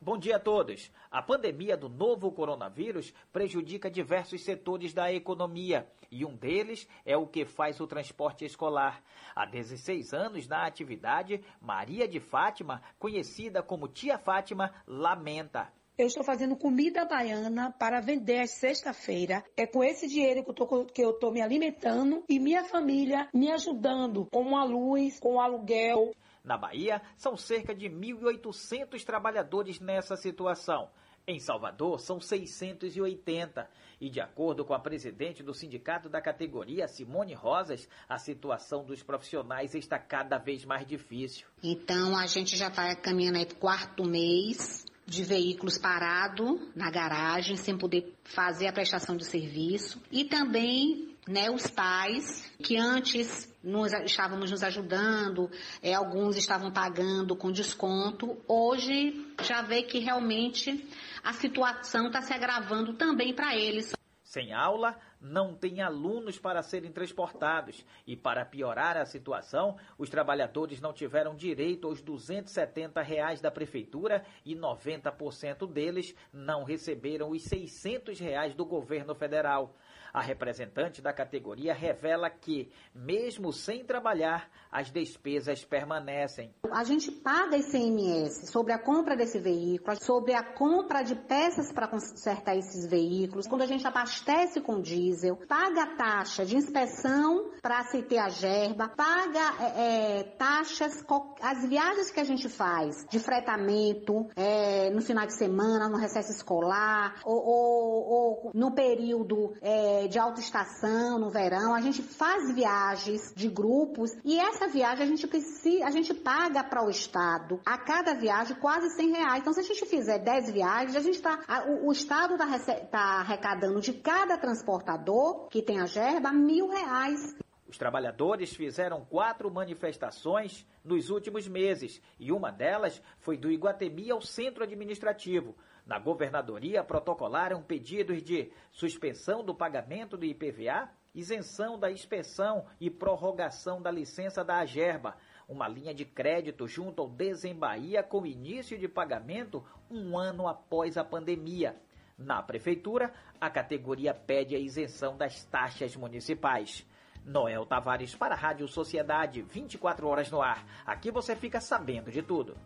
Bom 0.00 0.16
dia 0.16 0.36
a 0.36 0.40
todos. 0.40 0.90
A 1.10 1.20
pandemia 1.20 1.76
do 1.76 1.90
novo 1.90 2.32
coronavírus 2.32 3.12
prejudica 3.30 3.90
diversos 3.90 4.42
setores 4.42 4.94
da 4.94 5.12
economia 5.12 5.86
e 6.10 6.24
um 6.24 6.34
deles 6.34 6.88
é 7.04 7.18
o 7.18 7.26
que 7.26 7.44
faz 7.44 7.78
o 7.80 7.86
transporte 7.86 8.46
escolar. 8.46 9.02
Há 9.36 9.44
16 9.44 10.14
anos 10.14 10.48
na 10.48 10.64
atividade, 10.64 11.44
Maria 11.60 12.08
de 12.08 12.18
Fátima, 12.18 12.80
conhecida 12.98 13.62
como 13.62 13.86
Tia 13.86 14.16
Fátima, 14.16 14.72
lamenta. 14.86 15.70
Eu 16.00 16.06
estou 16.06 16.24
fazendo 16.24 16.56
comida 16.56 17.04
baiana 17.04 17.70
para 17.78 18.00
vender 18.00 18.40
às 18.40 18.52
sexta-feira. 18.52 19.44
É 19.54 19.66
com 19.66 19.84
esse 19.84 20.08
dinheiro 20.08 20.42
que 20.42 20.48
eu, 20.48 20.54
tô, 20.54 20.84
que 20.86 21.04
eu 21.04 21.12
tô 21.12 21.30
me 21.30 21.42
alimentando 21.42 22.24
e 22.26 22.40
minha 22.40 22.64
família 22.64 23.28
me 23.34 23.52
ajudando 23.52 24.26
com 24.32 24.56
a 24.56 24.64
luz, 24.64 25.20
com 25.20 25.34
o 25.34 25.40
aluguel. 25.40 26.14
Na 26.42 26.56
Bahia, 26.56 27.02
são 27.18 27.36
cerca 27.36 27.74
de 27.74 27.90
1.800 27.90 29.04
trabalhadores 29.04 29.78
nessa 29.78 30.16
situação. 30.16 30.88
Em 31.26 31.38
Salvador, 31.38 32.00
são 32.00 32.18
680. 32.18 33.68
E 34.00 34.08
de 34.08 34.22
acordo 34.22 34.64
com 34.64 34.72
a 34.72 34.80
presidente 34.80 35.42
do 35.42 35.52
sindicato 35.52 36.08
da 36.08 36.22
categoria, 36.22 36.88
Simone 36.88 37.34
Rosas, 37.34 37.86
a 38.08 38.16
situação 38.16 38.82
dos 38.86 39.02
profissionais 39.02 39.74
está 39.74 39.98
cada 39.98 40.38
vez 40.38 40.64
mais 40.64 40.86
difícil. 40.86 41.46
Então 41.62 42.16
a 42.16 42.26
gente 42.26 42.56
já 42.56 42.68
está 42.68 42.96
caminhando 42.96 43.36
aí 43.36 43.44
para 43.44 43.54
o 43.54 43.60
quarto 43.60 44.08
mês 44.08 44.88
de 45.10 45.24
veículos 45.24 45.76
parado 45.76 46.70
na 46.72 46.88
garagem, 46.88 47.56
sem 47.56 47.76
poder 47.76 48.14
fazer 48.22 48.68
a 48.68 48.72
prestação 48.72 49.16
de 49.16 49.24
serviço. 49.24 50.00
E 50.08 50.24
também 50.24 51.16
né, 51.26 51.50
os 51.50 51.66
pais 51.66 52.48
que 52.62 52.76
antes 52.76 53.52
nos, 53.60 53.92
estávamos 53.92 54.52
nos 54.52 54.62
ajudando, 54.62 55.50
é, 55.82 55.94
alguns 55.94 56.36
estavam 56.36 56.70
pagando 56.70 57.34
com 57.34 57.50
desconto, 57.50 58.38
hoje 58.46 59.26
já 59.42 59.62
vê 59.62 59.82
que 59.82 59.98
realmente 59.98 60.88
a 61.24 61.32
situação 61.32 62.06
está 62.06 62.22
se 62.22 62.32
agravando 62.32 62.94
também 62.94 63.34
para 63.34 63.56
eles. 63.56 63.92
Sem 64.30 64.52
aula, 64.52 64.96
não 65.20 65.56
tem 65.56 65.82
alunos 65.82 66.38
para 66.38 66.62
serem 66.62 66.92
transportados. 66.92 67.84
E 68.06 68.16
para 68.16 68.44
piorar 68.44 68.96
a 68.96 69.04
situação, 69.04 69.76
os 69.98 70.08
trabalhadores 70.08 70.80
não 70.80 70.92
tiveram 70.92 71.34
direito 71.34 71.88
aos 71.88 72.00
270 72.00 73.02
reais 73.02 73.40
da 73.40 73.50
prefeitura 73.50 74.24
e 74.44 74.54
90% 74.54 75.68
deles 75.68 76.14
não 76.32 76.62
receberam 76.62 77.30
os 77.30 77.42
600 77.42 78.20
reais 78.20 78.54
do 78.54 78.64
governo 78.64 79.16
federal. 79.16 79.74
A 80.12 80.20
representante 80.20 81.00
da 81.00 81.12
categoria 81.12 81.72
revela 81.72 82.28
que, 82.28 82.70
mesmo 82.94 83.52
sem 83.52 83.84
trabalhar, 83.84 84.48
as 84.70 84.90
despesas 84.90 85.64
permanecem. 85.64 86.52
A 86.70 86.84
gente 86.84 87.10
paga 87.10 87.56
ICMS 87.56 88.46
sobre 88.46 88.72
a 88.72 88.78
compra 88.78 89.16
desse 89.16 89.38
veículo, 89.38 89.96
sobre 90.00 90.34
a 90.34 90.42
compra 90.42 91.02
de 91.02 91.14
peças 91.14 91.72
para 91.72 91.88
consertar 91.88 92.56
esses 92.56 92.86
veículos, 92.86 93.46
quando 93.46 93.62
a 93.62 93.66
gente 93.66 93.86
abastece 93.86 94.60
com 94.60 94.80
diesel, 94.80 95.36
paga 95.48 95.86
taxa 95.96 96.44
de 96.44 96.56
inspeção 96.56 97.50
para 97.62 97.84
se 97.84 98.02
ter 98.02 98.18
a 98.18 98.28
gerba, 98.28 98.88
paga 98.88 99.54
é, 99.60 100.18
é, 100.18 100.22
taxas, 100.38 101.04
as 101.40 101.64
viagens 101.68 102.10
que 102.10 102.20
a 102.20 102.24
gente 102.24 102.48
faz 102.48 103.06
de 103.08 103.18
fretamento 103.18 104.28
é, 104.36 104.90
no 104.90 105.02
final 105.02 105.26
de 105.26 105.34
semana, 105.34 105.88
no 105.88 105.98
recesso 105.98 106.30
escolar, 106.30 107.20
ou, 107.24 107.36
ou, 107.36 108.08
ou 108.08 108.50
no 108.54 108.72
período 108.72 109.54
é, 109.60 109.99
de 110.08 110.18
autoestação, 110.18 111.18
no 111.18 111.30
verão, 111.30 111.74
a 111.74 111.80
gente 111.80 112.02
faz 112.02 112.52
viagens 112.54 113.32
de 113.34 113.48
grupos 113.48 114.10
e 114.24 114.38
essa 114.38 114.68
viagem 114.68 115.04
a 115.04 115.08
gente 115.08 115.26
precisa, 115.26 115.86
a 115.86 115.90
gente 115.90 116.14
paga 116.14 116.62
para 116.64 116.84
o 116.84 116.90
Estado 116.90 117.60
a 117.64 117.78
cada 117.78 118.14
viagem 118.14 118.56
quase 118.56 118.90
100 118.90 119.10
reais. 119.12 119.40
Então, 119.40 119.52
se 119.52 119.60
a 119.60 119.64
gente 119.64 119.84
fizer 119.86 120.18
10 120.18 120.50
viagens, 120.50 120.96
a 120.96 121.00
gente 121.00 121.16
está, 121.16 121.38
o, 121.68 121.88
o, 121.88 121.92
Estado 121.92 122.34
está 122.34 122.74
tá 122.90 123.20
arrecadando 123.20 123.80
de 123.80 123.92
cada 123.92 124.36
transportador 124.36 125.48
que 125.48 125.62
tem 125.62 125.80
a 125.80 125.86
gerba 125.86 126.32
mil 126.32 126.68
reais. 126.68 127.36
Os 127.70 127.78
trabalhadores 127.78 128.52
fizeram 128.54 129.04
quatro 129.04 129.48
manifestações 129.48 130.66
nos 130.84 131.08
últimos 131.08 131.46
meses 131.46 132.02
e 132.18 132.32
uma 132.32 132.50
delas 132.50 133.00
foi 133.20 133.36
do 133.36 133.48
Iguatemi 133.48 134.10
ao 134.10 134.20
centro 134.20 134.64
administrativo. 134.64 135.54
Na 135.86 135.98
governadoria 135.98 136.84
protocolaram 136.84 137.62
pedidos 137.62 138.22
de 138.22 138.52
suspensão 138.70 139.44
do 139.44 139.54
pagamento 139.54 140.16
do 140.16 140.24
IPVA, 140.24 140.88
isenção 141.14 141.78
da 141.78 141.90
inspeção 141.90 142.66
e 142.80 142.88
prorrogação 142.88 143.82
da 143.82 143.90
licença 143.90 144.44
da 144.44 144.58
Agerba, 144.58 145.16
uma 145.48 145.66
linha 145.66 145.92
de 145.92 146.04
crédito 146.04 146.68
junto 146.68 147.02
ao 147.02 147.08
Desembahia 147.08 148.02
com 148.02 148.24
início 148.24 148.78
de 148.78 148.86
pagamento 148.86 149.64
um 149.90 150.16
ano 150.16 150.46
após 150.46 150.96
a 150.96 151.04
pandemia. 151.04 151.76
Na 152.16 152.42
prefeitura, 152.42 153.12
a 153.40 153.50
categoria 153.50 154.14
pede 154.14 154.54
a 154.54 154.58
isenção 154.58 155.16
das 155.16 155.42
taxas 155.44 155.96
municipais. 155.96 156.86
Noel 157.24 157.66
Tavares 157.66 158.14
para 158.14 158.34
a 158.34 158.38
Rádio 158.38 158.68
Sociedade, 158.68 159.42
24 159.42 160.06
horas 160.06 160.30
no 160.30 160.40
ar. 160.40 160.64
Aqui 160.86 161.10
você 161.10 161.34
fica 161.34 161.60
sabendo 161.60 162.10
de 162.10 162.22
tudo. 162.22 162.56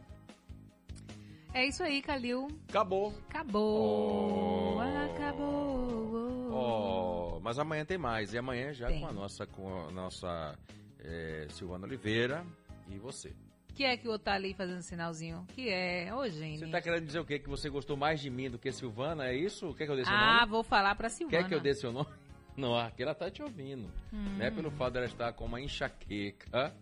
É 1.55 1.65
isso 1.65 1.85
aí, 1.85 2.03
Calil. 2.03 2.49
Acabou. 2.69 3.15
Acabou. 3.31 4.77
Oh. 4.77 4.81
Acabou. 4.81 6.51
Oh, 6.53 7.41
mas 7.41 7.61
amanhã 7.61 7.85
tem 7.85 7.97
mais. 7.97 8.35
E 8.35 8.39
amanhã 8.39 8.73
já 8.73 8.89
tem. 8.89 9.01
com 9.01 9.07
a 9.07 9.13
nossa, 9.13 9.47
com 9.47 9.87
a 9.87 9.91
nossa 9.93 10.59
é, 10.99 11.47
Silvana 11.51 11.87
Oliveira 11.87 12.45
e 12.89 12.99
você. 12.99 13.33
Que 13.73 13.85
é 13.85 13.97
que 13.97 14.09
o 14.09 14.11
outro 14.11 14.25
tá 14.25 14.35
ali 14.35 14.53
fazendo 14.53 14.83
sinalzinho? 14.83 15.47
Que 15.55 15.69
é? 15.69 16.13
Ô, 16.13 16.29
gente. 16.29 16.59
Você 16.59 16.67
tá 16.67 16.83
querendo 16.83 17.07
dizer 17.07 17.21
o 17.21 17.25
quê? 17.25 17.39
Que 17.39 17.49
você 17.49 17.71
gostou 17.71 17.97
mais 17.97 18.21
de 18.21 18.31
mim 18.31 18.51
do 18.51 18.59
que 18.59 18.73
Silvana? 18.73 19.29
É 19.29 19.37
isso? 19.37 19.73
Quer 19.75 19.87
que 19.87 19.93
eu 19.93 19.97
dê 19.97 20.05
seu 20.05 20.13
ah, 20.13 20.27
nome? 20.27 20.41
Ah, 20.41 20.47
vou 20.47 20.65
falar 20.65 20.97
pra 20.97 21.09
Silvana. 21.09 21.43
Quer 21.43 21.49
que 21.49 21.55
eu 21.55 21.61
dê 21.61 21.73
seu 21.73 21.93
nome? 21.93 22.09
Não, 22.57 22.77
aqui 22.77 23.03
ela 23.05 23.15
tá 23.15 23.31
te 23.31 23.43
ouvindo. 23.43 23.89
Hum. 24.13 24.37
Não 24.39 24.45
é 24.45 24.51
pelo 24.51 24.73
fato 24.73 24.95
dela 24.95 25.07
estar 25.07 25.33
com 25.33 25.45
uma 25.45 25.61
enxaqueca 25.61 26.75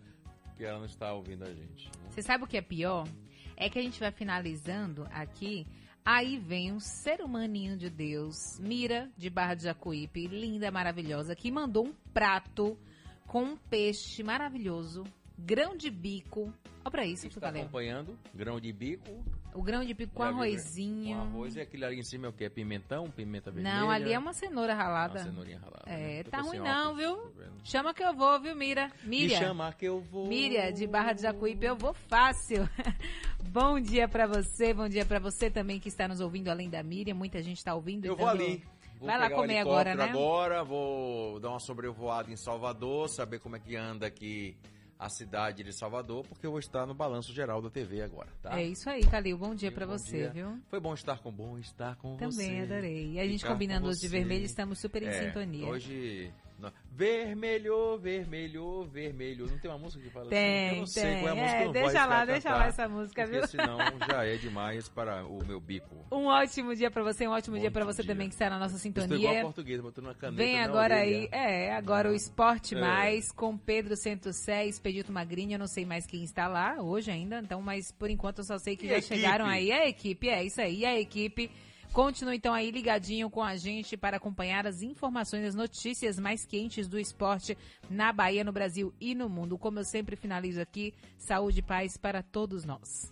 que 0.55 0.63
ela 0.63 0.77
não 0.77 0.85
está 0.85 1.11
ouvindo 1.11 1.43
a 1.43 1.51
gente. 1.51 1.85
Né? 1.85 2.09
Você 2.09 2.21
sabe 2.21 2.43
o 2.43 2.47
que 2.47 2.57
é 2.57 2.61
pior? 2.61 3.07
É 3.57 3.69
que 3.69 3.79
a 3.79 3.81
gente 3.81 3.99
vai 3.99 4.11
finalizando 4.11 5.07
aqui. 5.11 5.67
Aí 6.05 6.37
vem 6.37 6.71
um 6.73 6.79
ser 6.79 7.21
humaninho 7.21 7.77
de 7.77 7.89
Deus, 7.89 8.59
Mira, 8.59 9.09
de 9.17 9.29
Barra 9.29 9.55
de 9.55 9.63
Jacuípe, 9.63 10.27
linda, 10.27 10.69
maravilhosa, 10.69 11.35
que 11.35 11.49
mandou 11.49 11.87
um 11.87 11.93
prato 12.13 12.77
com 13.25 13.43
um 13.43 13.57
peixe 13.57 14.21
maravilhoso, 14.21 15.05
grão 15.37 15.75
de 15.75 15.89
bico. 15.89 16.53
Olha 16.83 16.91
pra 16.91 17.05
isso, 17.05 17.27
Está 17.27 17.49
acompanhando, 17.49 18.17
grão 18.33 18.59
de 18.59 18.71
bico, 18.73 19.23
o 19.53 19.61
grão 19.61 19.85
de 19.85 19.93
pico 19.93 20.13
com 20.13 20.23
arrozinho. 20.23 21.15
Com 21.15 21.21
arroz 21.21 21.55
e 21.55 21.61
aquele 21.61 21.85
ali 21.85 21.99
em 21.99 22.03
cima 22.03 22.25
é 22.25 22.29
o 22.29 22.33
que? 22.33 22.49
Pimentão? 22.49 23.09
Pimenta 23.11 23.51
vermelha? 23.51 23.75
Não, 23.75 23.89
ali 23.89 24.11
é 24.11 24.17
uma 24.17 24.33
cenoura 24.33 24.73
ralada. 24.73 25.19
Uma 25.19 25.25
cenourinha 25.25 25.59
ralada. 25.59 25.83
É, 25.85 26.17
né? 26.17 26.23
tá 26.23 26.41
ruim 26.41 26.59
não, 26.59 26.95
viu? 26.95 27.31
Chama 27.63 27.93
que 27.93 28.03
eu 28.03 28.13
vou, 28.13 28.39
viu, 28.39 28.55
Mira? 28.55 28.91
Miriam. 29.03 29.39
Me 29.39 29.45
chama 29.45 29.71
que 29.73 29.85
eu 29.85 30.01
vou. 30.01 30.27
Miriam, 30.27 30.71
de 30.71 30.87
Barra 30.87 31.13
de 31.13 31.21
Jacuípe, 31.21 31.65
eu 31.65 31.75
vou 31.75 31.93
fácil. 31.93 32.67
bom 33.49 33.79
dia 33.79 34.07
para 34.07 34.25
você, 34.25 34.73
bom 34.73 34.89
dia 34.89 35.05
para 35.05 35.19
você 35.19 35.49
também 35.49 35.79
que 35.79 35.87
está 35.87 36.07
nos 36.07 36.19
ouvindo 36.19 36.49
além 36.49 36.69
da 36.69 36.81
Miriam. 36.81 37.13
Muita 37.13 37.41
gente 37.43 37.57
está 37.57 37.75
ouvindo. 37.75 38.05
Eu 38.05 38.15
vou 38.15 38.27
ali. 38.27 38.63
Vou 38.97 39.07
Vai 39.07 39.19
lá 39.19 39.29
comer 39.29 39.59
agora, 39.59 39.93
né? 39.93 40.03
agora, 40.05 40.63
vou 40.63 41.39
dar 41.39 41.49
uma 41.49 41.59
sobrevoada 41.59 42.31
em 42.31 42.37
Salvador, 42.37 43.09
saber 43.09 43.39
como 43.39 43.55
é 43.55 43.59
que 43.59 43.75
anda 43.75 44.07
aqui 44.07 44.55
a 45.03 45.09
cidade 45.09 45.63
de 45.63 45.73
Salvador, 45.73 46.25
porque 46.25 46.45
eu 46.45 46.51
vou 46.51 46.59
estar 46.59 46.85
no 46.85 46.93
balanço 46.93 47.33
geral 47.33 47.61
da 47.61 47.69
TV 47.69 48.01
agora, 48.01 48.29
tá? 48.41 48.57
É 48.57 48.63
isso 48.63 48.89
aí, 48.89 49.01
Calil. 49.01 49.37
Bom 49.37 49.53
dia 49.53 49.69
para 49.69 49.85
você, 49.85 50.17
dia. 50.17 50.29
viu? 50.29 50.59
Foi 50.69 50.79
bom 50.79 50.93
estar 50.93 51.19
com 51.19 51.29
bom 51.29 51.57
estar 51.59 51.97
com 51.97 52.15
Também 52.15 52.31
você. 52.31 52.45
Também 52.45 52.61
adorei. 52.61 53.11
E 53.11 53.19
a 53.19 53.27
gente 53.27 53.45
combinando 53.45 53.89
os 53.89 53.99
de 53.99 54.07
vermelho, 54.07 54.45
estamos 54.45 54.79
super 54.79 55.03
em 55.03 55.07
é, 55.07 55.11
sintonia. 55.11 55.67
Hoje 55.67 56.33
Vermelho, 56.91 57.97
vermelho, 57.97 58.83
vermelho. 58.85 59.47
Não 59.47 59.57
tem 59.57 59.69
uma 59.71 59.79
música 59.79 60.03
que 60.03 60.09
fala 60.09 60.29
tem, 60.29 60.67
assim? 60.67 60.75
Eu 60.75 60.79
não 60.79 60.85
sei 60.85 61.19
qual 61.19 61.27
é 61.27 61.31
a 61.31 61.35
música. 61.35 61.57
É, 61.57 61.71
deixa 61.71 62.05
lá, 62.05 62.25
deixa 62.25 62.49
lá 62.51 62.65
essa 62.67 62.87
música, 62.87 63.25
viu? 63.25 63.47
senão 63.47 63.77
já 64.07 64.25
é 64.25 64.35
demais 64.37 64.87
para 64.87 65.25
o 65.25 65.43
meu 65.45 65.59
bico. 65.59 66.05
Um 66.11 66.25
ótimo 66.25 66.75
dia 66.75 66.91
para 66.91 67.03
você, 67.03 67.27
um 67.27 67.31
ótimo 67.31 67.55
Bom 67.55 67.61
dia 67.61 67.71
para 67.71 67.85
você 67.85 68.03
dia. 68.03 68.13
também 68.13 68.27
que 68.27 68.35
está 68.35 68.49
na 68.49 68.59
nossa 68.59 68.77
sintonia. 68.77 69.15
Estou 69.15 69.31
igual 69.31 69.43
português, 69.43 69.81
botou 69.81 70.03
na 70.03 70.13
caneta 70.13 70.43
Vem 70.43 70.59
agora 70.61 70.95
aí, 70.95 71.27
é, 71.31 71.73
agora 71.73 72.11
o 72.11 72.13
Esporte 72.13 72.75
é. 72.75 72.79
Mais 72.79 73.31
com 73.31 73.57
Pedro 73.57 73.95
Centosé, 73.95 74.65
Expedito 74.65 75.11
Magrinho, 75.11 75.53
eu 75.53 75.59
não 75.59 75.67
sei 75.67 75.85
mais 75.85 76.05
quem 76.05 76.23
está 76.23 76.47
lá 76.47 76.81
hoje 76.81 77.09
ainda, 77.09 77.39
então, 77.39 77.61
mas 77.61 77.91
por 77.91 78.09
enquanto 78.09 78.39
eu 78.39 78.43
só 78.43 78.57
sei 78.57 78.75
que 78.75 78.85
e 78.85 78.89
já 78.89 79.01
chegaram 79.01 79.45
aí 79.45 79.71
a 79.71 79.87
equipe, 79.87 80.29
é 80.29 80.43
isso 80.43 80.61
aí, 80.61 80.85
a 80.85 80.99
equipe 80.99 81.49
Continue 81.93 82.37
então 82.37 82.55
aí 82.55 82.71
ligadinho 82.71 83.29
com 83.29 83.43
a 83.43 83.55
gente 83.55 83.95
para 83.95 84.17
acompanhar 84.17 84.65
as 84.65 84.81
informações, 84.81 85.45
as 85.45 85.53
notícias 85.53 86.17
mais 86.17 86.43
quentes 86.43 86.87
do 86.87 86.99
esporte 86.99 87.55
na 87.87 88.11
Bahia, 88.11 88.43
no 88.43 88.51
Brasil 88.51 88.91
e 88.99 89.13
no 89.13 89.29
mundo. 89.29 89.59
Como 89.59 89.77
eu 89.77 89.83
sempre 89.83 90.15
finalizo 90.15 90.59
aqui, 90.59 90.91
saúde 91.19 91.59
e 91.59 91.61
paz 91.61 91.95
para 91.95 92.23
todos 92.23 92.65
nós. 92.65 93.11